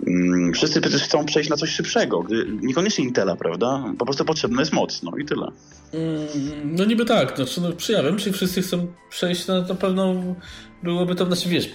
Mm, 0.08 0.54
wszyscy 0.54 0.82
przecież 0.82 1.02
chcą 1.02 1.26
przejść 1.26 1.50
na 1.50 1.58
coś 1.58 1.70
szybszego. 1.70 2.24
Niekoniecznie 2.62 3.04
Intela, 3.06 3.36
prawda? 3.36 3.84
Po 4.00 4.06
prostu 4.06 4.26
potrzebna 4.26 4.62
jest 4.62 4.74
moc, 4.74 5.04
no 5.04 5.12
i 5.18 5.26
tyle. 5.26 5.48
Mm, 5.94 6.76
no 6.76 6.86
niby 6.86 7.06
tak. 7.06 7.36
Znaczy, 7.36 7.62
no, 7.62 7.72
przyjawem, 7.72 8.18
czy 8.18 8.32
wszyscy 8.32 8.62
chcą 8.62 8.88
przejść, 9.10 9.48
no 9.48 9.62
na 9.62 9.76
pewno 9.76 10.16
byłoby 10.84 11.16
to, 11.16 11.26
znaczy 11.26 11.50
wiesz, 11.50 11.70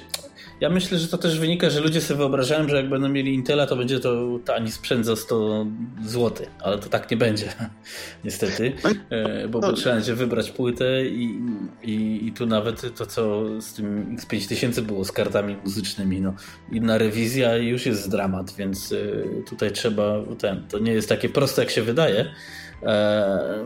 ja 0.64 0.70
myślę, 0.70 0.98
że 0.98 1.08
to 1.08 1.18
też 1.18 1.38
wynika, 1.38 1.70
że 1.70 1.80
ludzie 1.80 2.00
sobie 2.00 2.18
wyobrażają, 2.18 2.68
że 2.68 2.76
jak 2.76 2.88
będą 2.88 3.08
mieli 3.08 3.34
Intela, 3.34 3.66
to 3.66 3.76
będzie 3.76 4.00
to 4.00 4.38
tani 4.44 4.72
sprzęt 4.72 5.06
za 5.06 5.16
100 5.16 5.66
zł, 6.04 6.46
ale 6.60 6.78
to 6.78 6.88
tak 6.88 7.10
nie 7.10 7.16
będzie, 7.16 7.52
niestety, 8.24 8.72
e, 9.10 9.48
bo, 9.48 9.60
bo 9.60 9.72
trzeba 9.72 9.94
będzie 9.94 10.14
wybrać 10.14 10.50
płytę 10.50 11.06
i, 11.06 11.40
i, 11.82 12.26
i, 12.26 12.32
tu 12.32 12.46
nawet 12.46 12.96
to, 12.96 13.06
co 13.06 13.44
z 13.60 13.74
tym 13.74 14.16
X5000 14.16 14.80
było 14.80 15.04
z 15.04 15.12
kartami 15.12 15.56
muzycznymi, 15.64 16.20
no, 16.20 16.34
inna 16.72 16.98
rewizja 16.98 17.58
i 17.58 17.66
już 17.66 17.86
jest 17.86 18.10
dramat, 18.10 18.54
więc 18.58 18.92
e, 18.92 18.96
tutaj 19.48 19.72
trzeba, 19.72 20.14
ten, 20.38 20.66
to 20.68 20.78
nie 20.78 20.92
jest 20.92 21.08
takie 21.08 21.28
proste, 21.28 21.62
jak 21.62 21.70
się 21.70 21.82
wydaje, 21.82 22.34
e, 22.82 23.64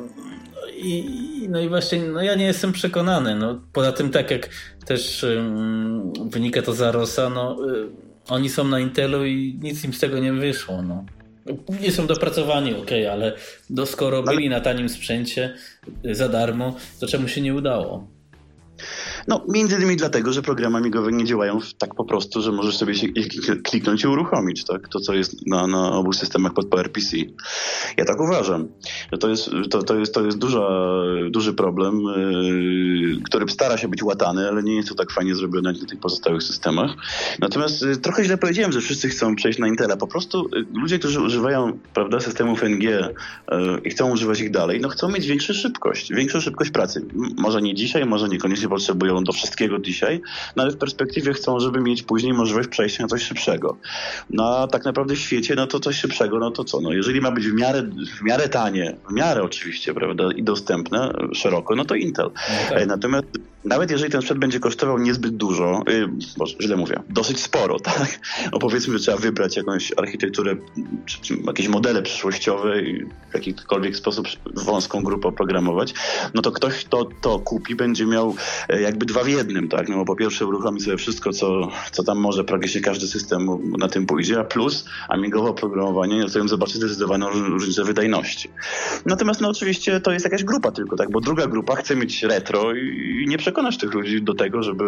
i, 0.76 1.04
no 1.48 1.60
i 1.60 1.68
właśnie, 1.68 2.00
no 2.00 2.22
ja 2.22 2.34
nie 2.34 2.44
jestem 2.44 2.72
przekonany. 2.72 3.34
No, 3.34 3.60
poza 3.72 3.92
tym, 3.92 4.10
tak 4.10 4.30
jak 4.30 4.48
też 4.86 5.22
um, 5.22 6.12
wynika 6.30 6.62
to 6.62 6.72
z 6.72 6.82
Arosa, 6.82 7.30
no, 7.30 7.56
y, 7.68 7.88
oni 8.28 8.48
są 8.48 8.64
na 8.64 8.80
Intelu 8.80 9.26
i 9.26 9.58
nic 9.62 9.84
im 9.84 9.92
z 9.92 10.00
tego 10.00 10.18
nie 10.18 10.32
wyszło. 10.32 10.82
No. 10.82 11.04
Nie 11.80 11.92
są 11.92 12.06
dopracowani, 12.06 12.74
ok, 12.74 12.90
ale 13.12 13.32
do, 13.70 13.86
skoro 13.86 14.22
byli 14.22 14.48
na 14.48 14.60
tanim 14.60 14.88
sprzęcie 14.88 15.54
y, 16.06 16.14
za 16.14 16.28
darmo, 16.28 16.76
to 17.00 17.06
czemu 17.06 17.28
się 17.28 17.40
nie 17.40 17.54
udało? 17.54 18.08
No, 19.28 19.44
między 19.48 19.76
innymi 19.76 19.96
dlatego, 19.96 20.32
że 20.32 20.42
programy 20.42 20.78
amigowe 20.78 21.12
nie 21.12 21.24
działają 21.24 21.60
tak 21.78 21.94
po 21.94 22.04
prostu, 22.04 22.42
że 22.42 22.52
możesz 22.52 22.76
sobie 22.76 22.94
kliknąć 23.64 24.04
i 24.04 24.06
uruchomić, 24.06 24.64
tak? 24.64 24.88
To, 24.88 25.00
co 25.00 25.14
jest 25.14 25.46
na, 25.46 25.66
na 25.66 25.92
obu 25.92 26.12
systemach 26.12 26.54
pod 26.54 26.68
PowerPC. 26.68 27.16
Ja 27.96 28.04
tak 28.04 28.20
uważam, 28.20 28.68
że 29.12 29.18
to 29.18 29.28
jest, 29.28 29.50
to, 29.70 29.82
to 29.82 29.98
jest, 29.98 30.14
to 30.14 30.24
jest 30.24 30.38
duża, 30.38 30.68
duży 31.30 31.54
problem, 31.54 32.02
yy, 32.02 33.22
który 33.24 33.48
stara 33.48 33.78
się 33.78 33.88
być 33.88 34.02
łatany, 34.02 34.48
ale 34.48 34.62
nie 34.62 34.76
jest 34.76 34.88
to 34.88 34.94
tak 34.94 35.12
fajnie 35.12 35.34
zrobione 35.34 35.72
jak 35.72 35.82
na 35.82 35.88
tych 35.88 36.00
pozostałych 36.00 36.42
systemach. 36.42 36.90
Natomiast 37.38 37.82
yy, 37.82 37.96
trochę 37.96 38.24
źle 38.24 38.38
powiedziałem, 38.38 38.72
że 38.72 38.80
wszyscy 38.80 39.08
chcą 39.08 39.36
przejść 39.36 39.58
na 39.58 39.68
Intela. 39.68 39.96
Po 39.96 40.06
prostu 40.06 40.48
yy, 40.52 40.66
ludzie, 40.80 40.98
którzy 40.98 41.20
używają 41.20 41.78
prawda, 41.94 42.20
systemów 42.20 42.62
NG 42.62 42.82
yy, 42.82 43.10
i 43.84 43.90
chcą 43.90 44.10
używać 44.10 44.40
ich 44.40 44.50
dalej, 44.50 44.80
no 44.80 44.88
chcą 44.88 45.08
mieć 45.08 45.26
większą 45.26 45.52
szybkość, 45.52 46.12
większą 46.12 46.40
szybkość 46.40 46.70
pracy. 46.70 47.06
może 47.36 47.62
nie 47.62 47.74
dzisiaj, 47.74 48.06
może 48.06 48.28
niekoniecznie 48.28 48.68
potrzebują 48.68 49.17
do 49.24 49.32
wszystkiego 49.32 49.78
dzisiaj, 49.78 50.20
no 50.56 50.62
ale 50.62 50.72
w 50.72 50.76
perspektywie 50.76 51.32
chcą, 51.32 51.60
żeby 51.60 51.80
mieć 51.80 52.02
później 52.02 52.32
możliwość 52.32 52.68
przejścia 52.68 53.02
na 53.02 53.08
coś 53.08 53.22
szybszego. 53.22 53.76
No 54.30 54.58
a 54.58 54.66
tak 54.66 54.84
naprawdę 54.84 55.14
w 55.14 55.18
świecie, 55.18 55.54
no 55.54 55.66
to 55.66 55.80
coś 55.80 55.96
szybszego, 55.96 56.38
no 56.38 56.50
to 56.50 56.64
co? 56.64 56.80
No 56.80 56.92
jeżeli 56.92 57.20
ma 57.20 57.30
być 57.30 57.48
w 57.48 57.54
miarę, 57.54 57.82
w 58.18 58.22
miarę 58.22 58.48
tanie, 58.48 58.96
w 59.10 59.12
miarę 59.12 59.42
oczywiście, 59.42 59.94
prawda, 59.94 60.24
i 60.36 60.42
dostępne 60.42 61.12
szeroko, 61.32 61.74
no 61.74 61.84
to 61.84 61.94
Intel. 61.94 62.30
No 62.34 62.68
tak. 62.68 62.82
E, 62.82 62.86
natomiast 62.86 63.26
nawet 63.64 63.90
jeżeli 63.90 64.12
ten 64.12 64.22
sprzęt 64.22 64.40
będzie 64.40 64.60
kosztował 64.60 64.98
niezbyt 64.98 65.36
dużo, 65.36 65.82
yy, 65.86 66.08
źle 66.60 66.76
mówię, 66.76 66.96
dosyć 67.10 67.40
sporo, 67.40 67.80
tak? 67.90 68.20
No 68.52 68.58
powiedzmy, 68.58 68.98
że 68.98 69.04
trzeba 69.04 69.16
wybrać 69.16 69.56
jakąś 69.56 69.92
architekturę, 69.96 70.56
czy, 71.06 71.20
czy 71.20 71.34
jakieś 71.46 71.68
modele 71.68 72.02
przyszłościowe 72.02 72.82
i 72.82 73.04
w 73.04 73.34
jakikolwiek 73.34 73.96
sposób 73.96 74.26
wąską 74.54 75.02
grupę 75.02 75.28
oprogramować, 75.28 75.94
no 76.34 76.42
to 76.42 76.52
ktoś, 76.52 76.84
kto 76.84 77.08
to 77.22 77.38
kupi, 77.38 77.74
będzie 77.74 78.06
miał 78.06 78.34
e, 78.68 78.80
jakby 78.80 79.06
dwa 79.06 79.24
w 79.24 79.28
jednym, 79.28 79.68
tak? 79.68 79.88
No 79.88 79.96
bo 79.96 80.04
po 80.04 80.16
pierwsze 80.16 80.46
uruchomi 80.46 80.80
sobie 80.80 80.96
wszystko, 80.96 81.32
co, 81.32 81.68
co 81.92 82.02
tam 82.02 82.18
może, 82.18 82.44
praktycznie 82.44 82.80
każdy 82.80 83.06
system 83.06 83.48
na 83.78 83.88
tym 83.88 84.06
pójdzie, 84.06 84.40
a 84.40 84.44
plus 84.44 84.84
amigowe 85.08 85.50
oprogramowanie, 85.50 86.20
no 86.20 86.28
to 86.28 86.38
ją 86.38 86.48
zobaczy 86.48 86.78
zdecydowaną 86.78 87.30
różnicę 87.30 87.84
wydajności. 87.84 88.50
Natomiast 89.06 89.40
no 89.40 89.48
oczywiście 89.48 90.00
to 90.00 90.12
jest 90.12 90.24
jakaś 90.24 90.44
grupa 90.44 90.70
tylko, 90.70 90.96
tak? 90.96 91.10
Bo 91.10 91.20
druga 91.20 91.46
grupa 91.46 91.76
chce 91.76 91.96
mieć 91.96 92.22
retro 92.22 92.74
i 92.74 93.24
nie 93.28 93.38
przekonasz 93.48 93.78
tych 93.78 93.94
ludzi 93.94 94.22
do 94.22 94.34
tego, 94.34 94.62
żeby 94.62 94.84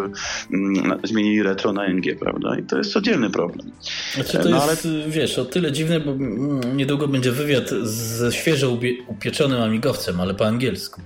mm, 0.52 1.00
zmienili 1.04 1.42
retro 1.42 1.72
na 1.72 1.88
NG, 1.88 2.18
prawda? 2.18 2.58
I 2.58 2.62
to 2.62 2.78
jest 2.78 2.96
oddzielny 2.96 3.30
problem. 3.30 3.70
Znaczy 4.14 4.38
to 4.38 4.48
no, 4.48 4.66
jest, 4.66 4.86
ale... 4.86 5.08
wiesz, 5.08 5.38
o 5.38 5.44
tyle 5.44 5.72
dziwne, 5.72 6.00
bo 6.00 6.10
mm, 6.10 6.76
niedługo 6.76 7.08
będzie 7.08 7.32
wywiad 7.32 7.68
ze 7.82 8.32
świeżo 8.32 8.78
upieczonym 9.06 9.62
amigowcem, 9.62 10.20
ale 10.20 10.34
po 10.34 10.46
angielsku 10.46 11.00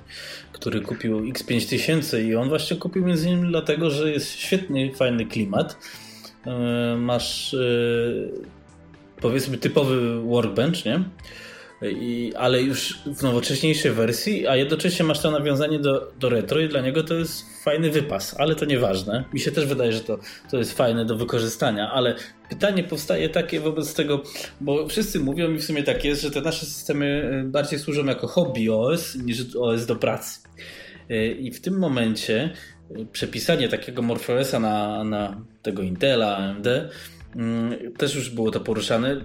który 0.52 0.80
kupił 0.80 1.20
X5000 1.20 2.24
i 2.24 2.34
on 2.34 2.48
właśnie 2.48 2.76
kupił 2.76 3.07
między 3.07 3.28
innymi 3.28 3.48
dlatego, 3.48 3.90
że 3.90 4.12
jest 4.12 4.32
świetny, 4.32 4.92
fajny 4.94 5.26
klimat. 5.26 5.78
E, 6.46 6.96
masz 6.98 7.55
e, 7.55 7.59
powiedzmy 9.20 9.59
typowy 9.59 10.20
workbench, 10.20 10.84
nie? 10.84 11.00
I, 11.93 12.32
ale 12.37 12.62
już 12.62 12.99
w 13.07 13.22
nowocześniejszej 13.22 13.93
wersji, 13.93 14.47
a 14.47 14.57
jednocześnie 14.57 15.05
masz 15.05 15.20
to 15.20 15.30
nawiązanie 15.30 15.78
do, 15.78 16.12
do 16.20 16.28
retro 16.28 16.61
i 16.61 16.68
dla 16.68 16.80
niego 16.80 17.03
to 17.03 17.14
jest 17.14 17.62
fajny 17.64 17.91
wypas, 17.91 18.35
ale 18.39 18.55
to 18.55 18.64
nieważne. 18.64 19.24
Mi 19.32 19.41
się 19.41 19.53
też 19.53 19.66
wydaje, 19.66 19.93
że 19.93 20.01
to, 20.01 20.18
to 20.51 20.59
jest 20.59 20.72
fajne 20.72 21.05
do 21.05 21.16
wykorzystania, 21.16 21.91
ale 21.91 22.14
pytanie 22.49 22.85
powstaje 22.85 23.28
takie 23.28 23.61
wobec 23.61 23.95
tego, 23.95 24.22
bo 24.61 24.89
wszyscy 24.89 25.20
mówią 25.20 25.53
i 25.53 25.59
w 25.59 25.64
sumie 25.64 25.82
tak 25.82 26.05
jest, 26.05 26.22
że 26.22 26.30
te 26.30 26.41
nasze 26.41 26.66
systemy 26.66 27.30
y, 27.47 27.49
bardziej 27.49 27.78
służą 27.78 28.05
jako 28.05 28.26
hobby 28.26 28.70
OS 28.70 29.14
niż 29.14 29.57
OS 29.57 29.87
do 29.87 29.97
pracy. 29.97 30.41
Y, 31.11 31.26
I 31.26 31.51
w 31.51 31.61
tym 31.61 31.78
momencie 31.78 32.51
y, 32.91 33.07
przepisanie 33.12 33.68
takiego 33.68 34.03
MorphOSa 34.03 34.61
na, 34.61 35.05
na 35.05 35.41
tego 35.62 35.82
Intela, 35.82 36.37
AMD 36.37 36.66
też 37.99 38.14
już 38.14 38.30
było 38.30 38.51
to 38.51 38.61
poruszane 38.61 39.20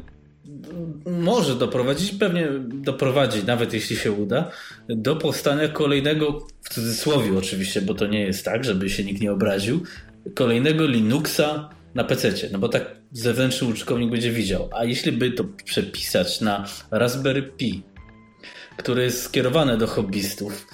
może 1.05 1.55
doprowadzić, 1.55 2.11
pewnie 2.11 2.47
doprowadzi, 2.69 3.43
nawet 3.43 3.73
jeśli 3.73 3.95
się 3.95 4.11
uda, 4.11 4.51
do 4.89 5.15
powstania 5.15 5.67
kolejnego, 5.67 6.47
w 6.61 6.69
cudzysłowie 6.69 7.37
oczywiście, 7.37 7.81
bo 7.81 7.93
to 7.93 8.07
nie 8.07 8.21
jest 8.21 8.45
tak, 8.45 8.63
żeby 8.63 8.89
się 8.89 9.03
nikt 9.03 9.21
nie 9.21 9.31
obraził, 9.31 9.83
kolejnego 10.35 10.87
Linuxa 10.87 11.69
na 11.95 12.03
PC, 12.03 12.33
no 12.51 12.59
bo 12.59 12.69
tak 12.69 12.95
zewnętrzny 13.11 13.67
użytkownik 13.67 14.11
będzie 14.11 14.31
widział. 14.31 14.69
A 14.73 14.85
jeśli 14.85 15.11
by 15.11 15.31
to 15.31 15.43
przepisać 15.65 16.41
na 16.41 16.65
Raspberry 16.91 17.43
Pi, 17.43 17.83
które 18.77 19.03
jest 19.03 19.23
skierowane 19.23 19.77
do 19.77 19.87
hobbystów, 19.87 20.67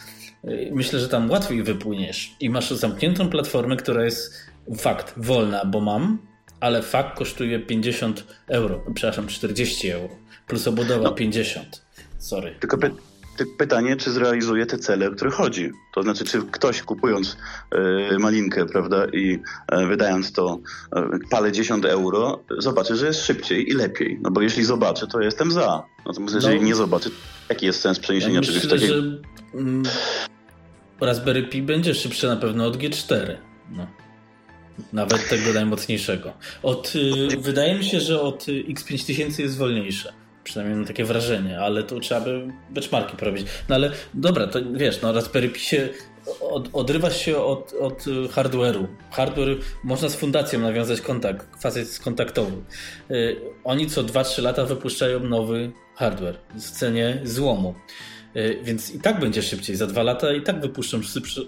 myślę, 0.71 0.99
że 0.99 1.09
tam 1.09 1.31
łatwiej 1.31 1.63
wypłyniesz 1.63 2.31
i 2.39 2.49
masz 2.49 2.71
zamkniętą 2.71 3.29
platformę, 3.29 3.75
która 3.75 4.05
jest 4.05 4.33
fakt 4.77 5.13
wolna, 5.17 5.65
bo 5.65 5.81
mam 5.81 6.19
ale 6.59 6.81
fakt 6.81 7.17
kosztuje 7.17 7.59
50 7.59 8.23
euro, 8.47 8.83
przepraszam, 8.93 9.27
40 9.27 9.89
euro, 9.91 10.15
plus 10.47 10.67
obudowa 10.67 11.03
no. 11.03 11.11
50. 11.11 11.85
Sorry. 12.19 12.55
Tylko 12.59 12.77
py 12.77 12.91
pytanie, 13.57 13.95
czy 13.95 14.11
zrealizuje 14.11 14.65
te 14.65 14.77
cele, 14.77 15.07
o 15.07 15.11
które 15.11 15.31
chodzi. 15.31 15.71
To 15.93 16.03
znaczy, 16.03 16.25
czy 16.25 16.41
ktoś 16.51 16.81
kupując 16.81 17.37
y, 18.13 18.19
malinkę, 18.19 18.65
prawda, 18.65 19.05
i 19.13 19.39
y, 19.81 19.87
wydając 19.87 20.31
to 20.31 20.59
y, 20.95 20.99
e, 20.99 21.19
pale 21.29 21.51
10 21.51 21.85
euro, 21.85 22.43
zobaczy, 22.57 22.95
że 22.95 23.05
jest 23.05 23.25
szybciej 23.25 23.69
i 23.69 23.73
lepiej. 23.73 24.19
No 24.21 24.31
bo 24.31 24.41
jeśli 24.41 24.63
zobaczy, 24.63 25.07
to 25.07 25.21
jestem 25.21 25.51
za. 25.51 25.83
Natomiast 26.05 26.33
no. 26.33 26.39
jeżeli 26.41 26.61
nie 26.61 26.75
zobaczy, 26.75 27.09
jaki 27.49 27.65
jest 27.65 27.81
sens 27.81 27.99
przeniesienia 27.99 28.35
ja 28.35 28.41
czegoś 28.41 28.63
myślę, 28.63 28.79
takiego? 28.79 28.93
że 28.93 29.01
mm, 29.53 29.83
Raspberry 31.01 31.43
Pi 31.43 31.61
będzie 31.61 31.93
szybszy 31.93 32.27
na 32.27 32.35
pewno 32.35 32.65
od 32.65 32.77
G4. 32.77 33.35
No. 33.71 33.87
Nawet 34.93 35.29
tego 35.29 35.53
najmocniejszego. 35.53 36.33
Od, 36.63 36.93
y, 36.95 37.37
wydaje 37.37 37.75
mi 37.75 37.85
się, 37.85 37.99
że 37.99 38.21
od 38.21 38.45
X5000 38.45 39.41
jest 39.41 39.57
wolniejsze. 39.57 40.13
Przynajmniej 40.43 40.77
mam 40.77 40.87
takie 40.87 41.03
wrażenie, 41.03 41.59
ale 41.59 41.83
tu 41.83 41.99
trzeba 41.99 42.21
by 42.21 42.47
benchmarki 42.69 43.17
porobić. 43.17 43.47
No 43.69 43.75
ale 43.75 43.91
dobra, 44.13 44.47
to 44.47 44.59
wiesz, 44.73 45.01
no 45.01 45.13
Raspberry 45.13 45.49
Pi 45.49 45.59
się 45.59 45.89
od, 46.41 46.69
odrywa 46.73 47.11
się 47.11 47.37
od, 47.37 47.73
od 47.73 48.05
hardware'u. 48.31 48.87
Hardware 49.11 49.57
można 49.83 50.09
z 50.09 50.15
fundacją 50.15 50.59
nawiązać 50.59 51.01
kontakt, 51.01 51.61
facet 51.61 51.99
kontaktowy. 52.03 52.51
Yy, 53.09 53.41
oni 53.63 53.89
co 53.89 54.03
2-3 54.03 54.43
lata 54.43 54.65
wypuszczają 54.65 55.19
nowy 55.19 55.71
hardware 55.95 56.37
w 56.55 56.71
cenie 56.71 57.21
złomu. 57.23 57.75
E, 58.35 58.63
więc 58.63 58.95
i 58.95 58.99
tak 58.99 59.19
będzie 59.19 59.41
szybciej. 59.41 59.75
Za 59.75 59.87
dwa 59.87 60.03
lata 60.03 60.33
i 60.33 60.41
tak 60.41 60.61
wypuszczą 60.61 60.99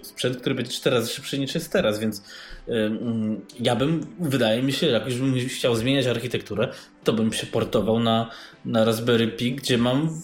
sprzęt, 0.01 0.37
który 0.37 0.55
będzie 0.55 0.71
cztery 0.71 0.95
razy 0.95 1.13
szybszy 1.13 1.39
niż 1.39 1.55
jest 1.55 1.71
teraz, 1.71 1.99
więc 1.99 2.23
e, 2.67 2.71
mm, 2.71 3.41
ja 3.59 3.75
bym, 3.75 4.05
wydaje 4.19 4.63
mi 4.63 4.73
się, 4.73 4.87
jak 4.87 5.05
już 5.05 5.15
bym 5.15 5.35
chciał 5.47 5.75
zmieniać 5.75 6.07
architekturę, 6.07 6.67
to 7.03 7.13
bym 7.13 7.33
się 7.33 7.47
portował 7.47 7.99
na, 7.99 8.31
na 8.65 8.85
Raspberry 8.85 9.27
Pi, 9.27 9.55
gdzie 9.55 9.77
mam 9.77 10.21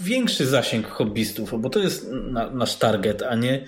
większy 0.00 0.46
zasięg 0.46 0.86
hobbystów, 0.86 1.60
bo 1.60 1.70
to 1.70 1.78
jest 1.78 2.10
na, 2.30 2.50
nasz 2.50 2.76
target, 2.76 3.22
a 3.22 3.34
nie 3.34 3.54
e, 3.54 3.64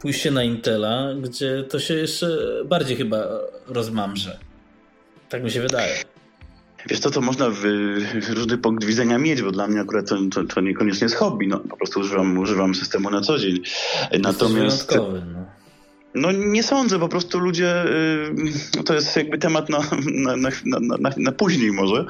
pójście 0.00 0.30
na 0.30 0.44
Intela, 0.44 1.14
gdzie 1.20 1.64
to 1.68 1.78
się 1.78 1.94
jeszcze 1.94 2.38
bardziej 2.64 2.96
chyba 2.96 3.28
rozmamrze. 3.66 4.38
Tak 5.28 5.44
mi 5.44 5.50
się 5.50 5.60
wydaje. 5.60 5.94
Wiesz 6.88 7.00
co, 7.00 7.10
to 7.10 7.20
można 7.20 7.50
w, 7.50 7.62
różny 8.28 8.58
punkt 8.58 8.84
widzenia 8.84 9.18
mieć, 9.18 9.42
bo 9.42 9.50
dla 9.50 9.66
mnie 9.66 9.80
akurat 9.80 10.08
to, 10.08 10.16
to, 10.34 10.44
to, 10.44 10.60
niekoniecznie 10.60 11.04
jest 11.04 11.16
hobby. 11.16 11.46
No, 11.46 11.58
po 11.58 11.76
prostu 11.76 12.00
używam, 12.00 12.38
używam 12.38 12.74
systemu 12.74 13.10
na 13.10 13.20
co 13.20 13.38
dzień. 13.38 13.62
Natomiast. 14.20 14.96
No. 14.96 15.59
No 16.14 16.32
nie 16.32 16.62
sądzę, 16.62 16.98
po 16.98 17.08
prostu 17.08 17.38
ludzie, 17.38 17.84
y, 18.76 18.84
to 18.84 18.94
jest 18.94 19.16
jakby 19.16 19.38
temat 19.38 19.68
na, 19.68 19.78
na, 20.36 20.36
na, 20.64 20.96
na, 20.98 21.10
na 21.16 21.32
później 21.32 21.72
może, 21.72 22.04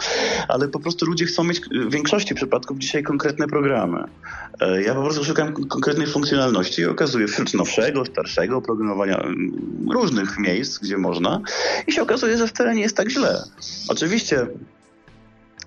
ale 0.48 0.68
po 0.68 0.80
prostu 0.80 1.06
ludzie 1.06 1.26
chcą 1.26 1.44
mieć 1.44 1.60
w 1.60 1.92
większości 1.92 2.34
przypadków 2.34 2.78
dzisiaj 2.78 3.02
konkretne 3.02 3.46
programy. 3.46 4.04
E, 4.60 4.82
ja 4.82 4.94
po 4.94 5.02
prostu 5.02 5.24
szukam 5.24 5.52
konkretnej 5.52 6.06
funkcjonalności 6.06 6.82
i 6.82 6.86
okazuje 6.86 7.28
wśród 7.28 7.54
nowszego, 7.54 8.04
starszego 8.04 8.56
oprogramowania 8.56 9.16
mm, 9.16 9.86
różnych 9.90 10.38
miejsc, 10.38 10.78
gdzie 10.78 10.98
można 10.98 11.40
i 11.86 11.92
się 11.92 12.02
okazuje, 12.02 12.38
że 12.38 12.46
wcale 12.46 12.74
nie 12.74 12.82
jest 12.82 12.96
tak 12.96 13.10
źle. 13.10 13.42
Oczywiście 13.88 14.46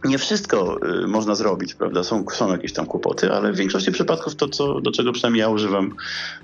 nie 0.06 0.18
wszystko 0.18 0.80
y, 1.04 1.08
można 1.08 1.36
zrobić, 1.36 1.74
prawda? 1.74 2.04
Są, 2.04 2.26
są 2.32 2.52
jakieś 2.52 2.74
tam 2.74 2.86
kłopoty, 2.86 3.32
ale 3.32 3.54
w 3.54 3.56
większości 3.56 3.92
przypadków 3.92 4.36
to, 4.36 4.50
co, 4.50 4.82
do 4.82 4.92
czego 4.92 5.12
przynajmniej 5.12 5.40
ja 5.40 5.50
używam, 5.50 5.96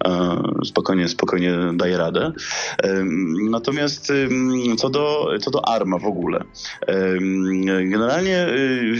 e, 0.06 0.42
spokojnie, 0.66 1.08
spokojnie 1.08 1.58
daje 1.74 1.98
radę. 1.98 2.32
Natomiast 3.50 4.14
co, 4.78 4.90
do, 4.90 5.30
co 5.42 5.52
do 5.52 5.68
ARMA 5.68 5.98
w 5.98 6.06
ogóle. 6.06 6.44
Generalnie 7.84 8.48
y, 8.48 9.00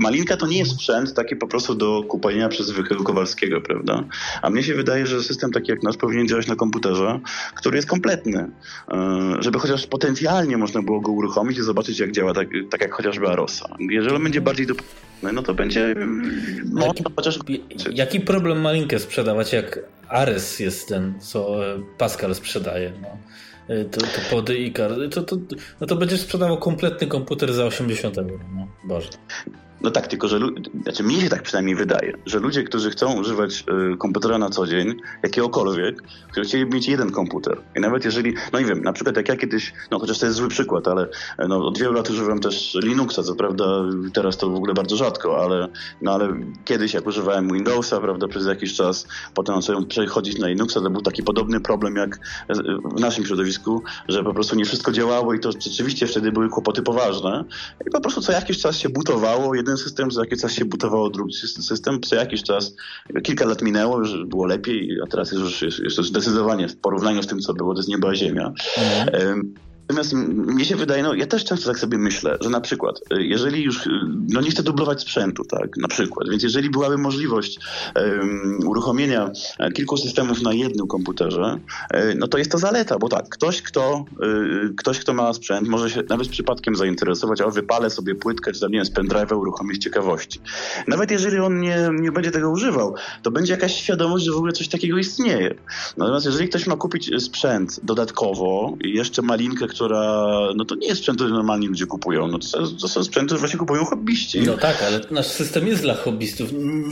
Malinka 0.00 0.36
to 0.36 0.46
nie 0.46 0.58
jest 0.58 0.70
sprzęt 0.70 1.14
taki 1.14 1.36
po 1.36 1.46
prostu 1.46 1.74
do 1.74 2.02
kupowania 2.08 2.48
przez 2.48 2.66
zwykłego 2.66 3.04
Kowalskiego, 3.04 3.60
prawda? 3.60 4.04
A 4.42 4.50
mnie 4.50 4.62
się 4.62 4.74
wydaje, 4.74 5.06
że 5.06 5.22
system 5.22 5.52
taki 5.52 5.70
jak 5.70 5.82
nasz 5.82 5.96
powinien 5.96 6.28
działać 6.28 6.46
na 6.46 6.56
komputerze, 6.56 7.20
który 7.54 7.76
jest 7.76 7.88
kompletny. 7.88 8.50
E, 8.90 9.36
żeby 9.40 9.58
chociaż 9.58 9.86
potencjalnie 9.86 10.56
można 10.56 10.82
było 10.82 11.00
go 11.00 11.12
uruchomić 11.12 11.58
i 11.58 11.62
zobaczyć, 11.62 11.98
jak 11.98 12.12
działa, 12.12 12.34
tak, 12.34 12.48
tak 12.70 12.80
jak 12.80 12.94
chociażby 12.94 13.28
Aros. 13.28 13.53
Jeżeli 13.78 14.22
będzie 14.22 14.40
bardziej 14.40 14.66
dopłacony, 14.66 15.32
no 15.32 15.42
to 15.42 15.54
będzie 15.54 15.94
jaki, 16.86 17.04
chociaż... 17.16 17.38
Jaki 17.92 18.20
problem 18.20 18.60
malinkę 18.60 18.98
sprzedawać, 18.98 19.52
jak 19.52 19.80
Ares 20.08 20.60
jest 20.60 20.88
ten, 20.88 21.20
co 21.20 21.60
Pascal 21.98 22.34
sprzedaje? 22.34 22.92
No. 23.02 23.08
Y, 23.74 23.84
to, 23.84 24.00
to 24.00 24.20
pody 24.30 24.58
i 24.58 24.72
karty, 24.72 25.08
to, 25.08 25.22
to, 25.22 25.36
no 25.80 25.86
to 25.86 25.96
będziesz 25.96 26.20
sprzedawał 26.20 26.58
kompletny 26.58 27.06
komputer 27.06 27.52
za 27.52 27.64
80 27.64 28.18
euro. 28.18 28.38
No, 28.54 28.68
Boże. 28.84 29.08
No 29.84 29.90
tak, 29.90 30.06
tylko 30.06 30.28
że 30.28 30.38
znaczy 30.82 31.02
mi 31.02 31.14
się 31.14 31.28
tak 31.28 31.42
przynajmniej 31.42 31.76
wydaje, 31.76 32.12
że 32.26 32.38
ludzie, 32.38 32.62
którzy 32.62 32.90
chcą 32.90 33.20
używać 33.20 33.64
y, 33.92 33.96
komputera 33.96 34.38
na 34.38 34.50
co 34.50 34.66
dzień, 34.66 34.94
jakiegokolwiek, 35.22 36.02
którzy 36.30 36.48
chcieli 36.48 36.66
mieć 36.66 36.88
jeden 36.88 37.10
komputer. 37.10 37.60
I 37.76 37.80
nawet 37.80 38.04
jeżeli, 38.04 38.34
no 38.52 38.60
nie 38.60 38.66
wiem, 38.66 38.82
na 38.82 38.92
przykład 38.92 39.16
jak 39.16 39.28
ja 39.28 39.36
kiedyś, 39.36 39.72
no 39.90 39.98
chociaż 39.98 40.18
to 40.18 40.26
jest 40.26 40.38
zły 40.38 40.48
przykład, 40.48 40.88
ale 40.88 41.08
no, 41.48 41.66
od 41.66 41.78
wielu 41.78 41.92
lat 41.92 42.10
używam 42.10 42.40
też 42.40 42.78
Linuxa, 42.82 43.22
co 43.22 43.34
prawda 43.34 43.64
teraz 44.14 44.36
to 44.36 44.50
w 44.50 44.54
ogóle 44.54 44.74
bardzo 44.74 44.96
rzadko, 44.96 45.42
ale, 45.44 45.68
no, 46.02 46.12
ale 46.12 46.28
kiedyś 46.64 46.94
jak 46.94 47.06
używałem 47.06 47.52
Windowsa, 47.52 48.00
prawda, 48.00 48.28
przez 48.28 48.46
jakiś 48.46 48.74
czas, 48.74 49.06
potem 49.34 49.62
zacząłem 49.62 49.86
przechodzić 49.86 50.38
na 50.38 50.48
Linuxa, 50.48 50.80
to 50.80 50.90
był 50.90 51.02
taki 51.02 51.22
podobny 51.22 51.60
problem 51.60 51.96
jak 51.96 52.18
w 52.96 53.00
naszym 53.00 53.26
środowisku, 53.26 53.82
że 54.08 54.24
po 54.24 54.34
prostu 54.34 54.56
nie 54.56 54.64
wszystko 54.64 54.92
działało 54.92 55.34
i 55.34 55.40
to 55.40 55.52
rzeczywiście 55.52 56.06
wtedy 56.06 56.32
były 56.32 56.48
kłopoty 56.48 56.82
poważne. 56.82 57.44
I 57.86 57.90
po 57.90 58.00
prostu 58.00 58.20
co 58.20 58.32
jakiś 58.32 58.58
czas 58.58 58.76
się 58.76 58.88
butowało 58.88 59.54
jeden 59.54 59.73
system, 59.76 60.10
co 60.10 60.20
jakiś 60.20 60.40
czas 60.40 60.52
się 60.52 60.64
butowało 60.64 61.10
drugi 61.10 61.34
system, 61.34 62.00
co 62.00 62.16
jakiś 62.16 62.42
czas, 62.42 62.74
kilka 63.22 63.46
lat 63.46 63.62
minęło, 63.62 63.98
już 63.98 64.24
było 64.24 64.46
lepiej, 64.46 64.98
a 65.04 65.06
teraz 65.06 65.32
jest 65.32 65.44
już, 65.44 65.62
jest, 65.62 65.78
jest 65.78 65.96
zdecydowanie 65.96 66.68
w 66.68 66.76
porównaniu 66.76 67.22
z 67.22 67.26
tym, 67.26 67.40
co 67.40 67.54
było, 67.54 67.74
to 67.74 67.78
jest 67.78 67.88
nieba 67.88 68.14
ziemia. 68.14 68.52
Mhm. 68.78 69.54
Natomiast 69.88 70.12
mnie 70.12 70.64
się 70.64 70.76
wydaje, 70.76 71.02
no 71.02 71.14
ja 71.14 71.26
też 71.26 71.44
często 71.44 71.68
tak 71.68 71.78
sobie 71.78 71.98
myślę, 71.98 72.38
że 72.40 72.50
na 72.50 72.60
przykład, 72.60 73.00
y, 73.18 73.22
jeżeli 73.22 73.62
już, 73.62 73.86
y, 73.86 73.90
no 74.28 74.40
nie 74.40 74.50
chcę 74.50 74.62
dublować 74.62 75.00
sprzętu, 75.00 75.44
tak, 75.44 75.76
na 75.76 75.88
przykład, 75.88 76.28
więc 76.30 76.42
jeżeli 76.42 76.70
byłaby 76.70 76.98
możliwość 76.98 77.58
um, 77.96 78.58
uruchomienia 78.66 79.30
e, 79.58 79.72
kilku 79.72 79.96
systemów 79.96 80.42
na 80.42 80.52
jednym 80.52 80.86
komputerze, 80.86 81.58
e, 81.90 82.14
no 82.14 82.28
to 82.28 82.38
jest 82.38 82.50
to 82.50 82.58
zaleta, 82.58 82.98
bo 82.98 83.08
tak, 83.08 83.28
ktoś 83.28 83.62
kto, 83.62 84.04
y, 84.22 84.74
ktoś, 84.76 84.98
kto 84.98 85.14
ma 85.14 85.32
sprzęt, 85.32 85.68
może 85.68 85.90
się 85.90 86.02
nawet 86.08 86.28
przypadkiem 86.28 86.76
zainteresować, 86.76 87.40
a 87.40 87.50
wypalę 87.50 87.90
sobie 87.90 88.14
płytkę, 88.14 88.52
czy 88.52 88.60
tam, 88.60 88.70
nie 88.70 88.78
wiem, 88.78 88.86
z 88.86 88.92
pendrive'a 88.92 89.36
uruchomić 89.36 89.82
ciekawości. 89.82 90.40
Nawet 90.88 91.10
jeżeli 91.10 91.38
on 91.38 91.60
nie, 91.60 91.90
nie 92.00 92.12
będzie 92.12 92.30
tego 92.30 92.50
używał, 92.50 92.94
to 93.22 93.30
będzie 93.30 93.52
jakaś 93.52 93.74
świadomość, 93.74 94.24
że 94.24 94.32
w 94.32 94.36
ogóle 94.36 94.52
coś 94.52 94.68
takiego 94.68 94.98
istnieje. 94.98 95.54
Natomiast 95.96 96.26
jeżeli 96.26 96.48
ktoś 96.48 96.66
ma 96.66 96.76
kupić 96.76 97.22
sprzęt 97.22 97.80
dodatkowo 97.82 98.76
i 98.84 98.94
jeszcze 98.94 99.22
malinkę, 99.22 99.66
która, 99.74 100.30
no 100.56 100.64
to 100.64 100.74
nie 100.74 100.86
jest 100.86 101.00
sprzęt, 101.00 101.18
który 101.18 101.30
normalnie 101.30 101.68
ludzie 101.68 101.86
kupują. 101.86 102.28
No 102.28 102.38
to, 102.38 102.66
to 102.80 102.88
są 102.88 103.04
sprzęty, 103.04 103.26
które 103.26 103.40
właśnie 103.40 103.58
kupują 103.58 103.84
hobbyści. 103.84 104.40
No 104.40 104.56
tak, 104.56 104.82
ale 104.82 105.00
nasz 105.10 105.26
system 105.26 105.66
jest 105.66 105.82
dla 105.82 105.94
hobbystów. 105.94 106.48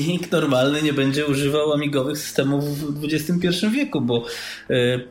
Nikt 0.09 0.33
normalny 0.33 0.83
nie 0.83 0.93
będzie 0.93 1.27
używał 1.27 1.73
amigowych 1.73 2.19
systemów 2.19 2.65
w 2.79 3.05
XXI 3.05 3.67
wieku, 3.71 4.01
bo 4.01 4.25
yy, 4.69 5.09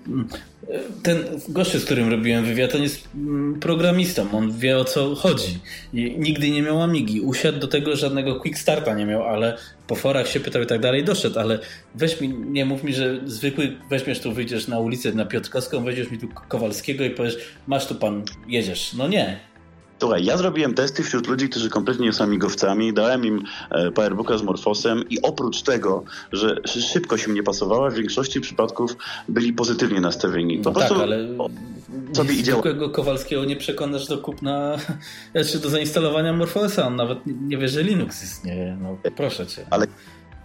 ten 1.03 1.23
gościu, 1.49 1.79
z 1.79 1.85
którym 1.85 2.09
robiłem 2.09 2.45
wywiad, 2.45 2.75
on 2.75 2.83
jest 2.83 3.09
mm, 3.15 3.59
programistą, 3.59 4.31
on 4.31 4.51
wie 4.51 4.77
o 4.77 4.85
co 4.85 5.15
chodzi. 5.15 5.59
Nigdy 5.93 6.49
nie 6.49 6.61
miał 6.61 6.81
Amigi. 6.81 7.21
Usiadł 7.21 7.59
do 7.59 7.67
tego, 7.67 7.95
żadnego 7.95 8.35
quick 8.39 8.57
starta 8.57 8.95
nie 8.95 9.05
miał, 9.05 9.23
ale 9.23 9.57
po 9.91 9.95
forach 9.95 10.27
się 10.27 10.39
pytał 10.39 10.61
i 10.61 10.65
tak 10.65 10.79
dalej, 10.79 11.03
doszedł, 11.03 11.39
ale 11.39 11.59
weź 11.95 12.21
mi, 12.21 12.29
nie 12.29 12.65
mów 12.65 12.83
mi, 12.83 12.93
że 12.93 13.19
zwykły, 13.25 13.77
weźmiesz 13.89 14.19
tu, 14.19 14.33
wyjdziesz 14.33 14.67
na 14.67 14.79
ulicę 14.79 15.11
na 15.11 15.25
Piotrkowską, 15.25 15.83
weźmiesz 15.83 16.11
mi 16.11 16.17
tu 16.17 16.27
Kowalskiego 16.47 17.03
i 17.03 17.09
powiesz, 17.09 17.37
masz 17.67 17.87
tu 17.87 17.95
pan, 17.95 18.23
jedziesz. 18.47 18.93
No 18.93 19.07
nie. 19.07 19.50
Słuchaj, 20.01 20.25
ja 20.25 20.37
zrobiłem 20.37 20.73
testy 20.73 21.03
wśród 21.03 21.27
ludzi, 21.27 21.49
którzy 21.49 21.69
kompletnie 21.69 22.05
nie 22.05 22.13
są 22.13 22.23
amigowcami, 22.23 22.93
dałem 22.93 23.25
im 23.25 23.43
e, 23.69 23.91
Powerbooka 23.91 24.37
z 24.37 24.43
Morfosem 24.43 25.09
i 25.09 25.21
oprócz 25.21 25.61
tego, 25.61 26.03
że 26.31 26.55
szybko 26.65 27.17
się 27.17 27.31
nie 27.31 27.43
pasowała, 27.43 27.89
w 27.89 27.93
większości 27.93 28.41
przypadków 28.41 28.97
byli 29.29 29.53
pozytywnie 29.53 30.01
nastawieni. 30.01 30.57
Po 30.57 30.69
no 30.69 30.75
prostu 30.75 30.93
tak, 30.93 31.03
ale 31.03 31.27
sobie 32.13 32.33
idzie. 32.33 32.51
Zwykłego 32.51 32.89
Kowalskiego 32.89 33.45
nie 33.45 33.55
przekonasz 33.55 34.07
do 34.07 34.17
kupna, 34.17 34.77
czy 35.51 35.59
do 35.59 35.69
zainstalowania 35.69 36.33
Morfosa, 36.33 36.87
on 36.87 36.95
nawet 36.95 37.19
nie 37.25 37.57
wie, 37.57 37.67
że 37.67 37.83
Linux 37.83 38.23
istnieje. 38.23 38.77
No, 38.81 38.97
proszę 39.15 39.47
cię. 39.47 39.65
Ale 39.69 39.87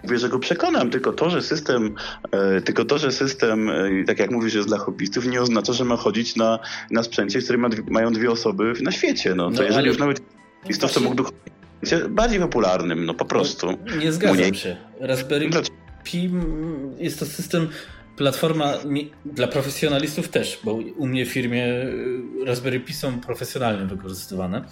mówię, 0.07 0.19
że 0.19 0.29
go 0.29 0.39
przekonam, 0.39 0.91
tylko 0.91 1.13
to, 1.13 1.31
że 1.31 1.43
system, 1.43 1.95
e, 2.33 2.61
tylko 2.61 2.85
to, 2.85 2.99
że 2.99 3.13
system, 3.13 3.71
e, 3.71 4.05
tak 4.07 4.19
jak 4.19 4.31
mówisz, 4.31 4.55
jest 4.55 4.69
dla 4.69 4.79
hobbystów, 4.79 5.27
nie 5.27 5.43
oznacza, 5.43 5.73
że 5.73 5.85
ma 5.85 5.97
chodzić 5.97 6.37
na, 6.37 6.59
na 6.91 7.03
sprzęcie, 7.03 7.41
który 7.41 7.59
ma, 7.59 7.69
mają 7.91 8.13
dwie 8.13 8.31
osoby 8.31 8.73
na 8.83 8.93
świecie. 8.93 9.35
No, 9.35 9.51
to 9.51 9.57
no, 9.57 9.63
jeżeli 9.63 9.79
ale... 9.79 9.89
już 9.89 9.99
nawet 9.99 10.21
hobbystów, 10.63 10.93
to 10.93 11.01
mógłby 11.01 11.23
być 11.23 11.95
bardziej 12.09 12.41
popularnym, 12.41 13.07
no 13.07 13.15
po 13.15 13.25
prostu. 13.25 13.67
No, 13.67 13.97
nie 13.97 14.13
zgadzam 14.13 14.37
Mniej. 14.37 14.55
się. 14.55 14.77
Raspberry 15.01 15.51
Pi 16.05 16.31
jest 16.99 17.19
to 17.19 17.27
system 17.27 17.69
platforma 18.17 18.75
dla 19.25 19.47
profesjonalistów 19.47 20.29
też, 20.29 20.61
bo 20.65 20.75
u 20.75 21.07
mnie 21.07 21.27
w 21.27 21.29
firmie 21.29 21.65
e, 21.65 22.45
Raspberry 22.45 22.81
Pi 22.81 22.95
są 22.95 23.21
profesjonalnie 23.21 23.87
wykorzystywane, 23.87 24.65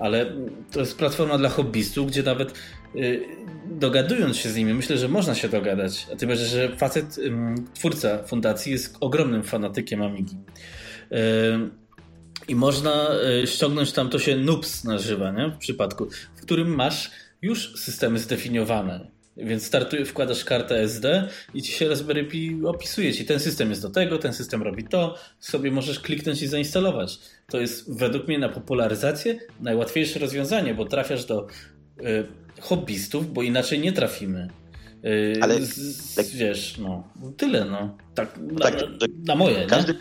ale 0.00 0.32
to 0.72 0.80
jest 0.80 0.98
platforma 0.98 1.38
dla 1.38 1.48
hobbystów, 1.48 2.06
gdzie 2.06 2.22
nawet 2.22 2.54
y, 2.96 3.24
dogadując 3.70 4.36
się 4.36 4.48
z 4.48 4.56
nimi, 4.56 4.74
myślę, 4.74 4.98
że 4.98 5.08
można 5.08 5.34
się 5.34 5.48
dogadać. 5.48 6.06
A 6.12 6.16
tym 6.16 6.28
bardziej, 6.28 6.46
że 6.46 6.76
facet, 6.76 7.16
twórca 7.74 8.22
fundacji 8.22 8.72
jest 8.72 8.96
ogromnym 9.00 9.42
fanatykiem 9.42 10.02
Amigi. 10.02 10.36
Y, 10.36 11.16
I 12.48 12.54
można 12.54 13.08
y, 13.42 13.46
ściągnąć 13.46 13.92
tam, 13.92 14.08
to 14.08 14.18
się 14.18 14.36
NUPS 14.36 14.84
nazywa, 14.84 15.30
nie? 15.30 15.48
w 15.48 15.58
przypadku, 15.58 16.08
w 16.36 16.42
którym 16.42 16.74
masz 16.74 17.10
już 17.42 17.80
systemy 17.80 18.18
zdefiniowane 18.18 19.09
więc 19.36 19.66
startuje, 19.66 20.04
wkładasz 20.04 20.44
kartę 20.44 20.78
SD 20.78 21.28
i 21.54 21.62
ci 21.62 21.72
się 21.72 21.88
Raspberry 21.88 22.24
Pi 22.24 22.60
opisuje 22.66 23.12
ci. 23.14 23.24
Ten 23.24 23.40
system 23.40 23.70
jest 23.70 23.82
do 23.82 23.90
tego, 23.90 24.18
ten 24.18 24.32
system 24.32 24.62
robi 24.62 24.84
to, 24.84 25.14
sobie 25.38 25.70
możesz 25.70 26.00
kliknąć 26.00 26.42
i 26.42 26.46
zainstalować. 26.46 27.18
To 27.46 27.60
jest 27.60 27.98
według 27.98 28.28
mnie 28.28 28.38
na 28.38 28.48
popularyzację 28.48 29.38
najłatwiejsze 29.60 30.18
rozwiązanie, 30.18 30.74
bo 30.74 30.84
trafiasz 30.84 31.24
do 31.24 31.46
y, 32.00 32.26
hobbystów, 32.60 33.32
bo 33.32 33.42
inaczej 33.42 33.80
nie 33.80 33.92
trafimy. 33.92 34.48
Y, 35.04 35.38
Ale 35.40 35.60
z, 35.60 36.14
tak, 36.14 36.26
wiesz, 36.26 36.78
no 36.78 37.04
tyle, 37.36 37.64
no. 37.64 37.96
Tak, 38.14 38.38
tak 38.60 38.74
na, 38.74 39.06
na 39.26 39.34
moje, 39.34 39.66
każdy, 39.66 39.92
nie? 39.92 39.98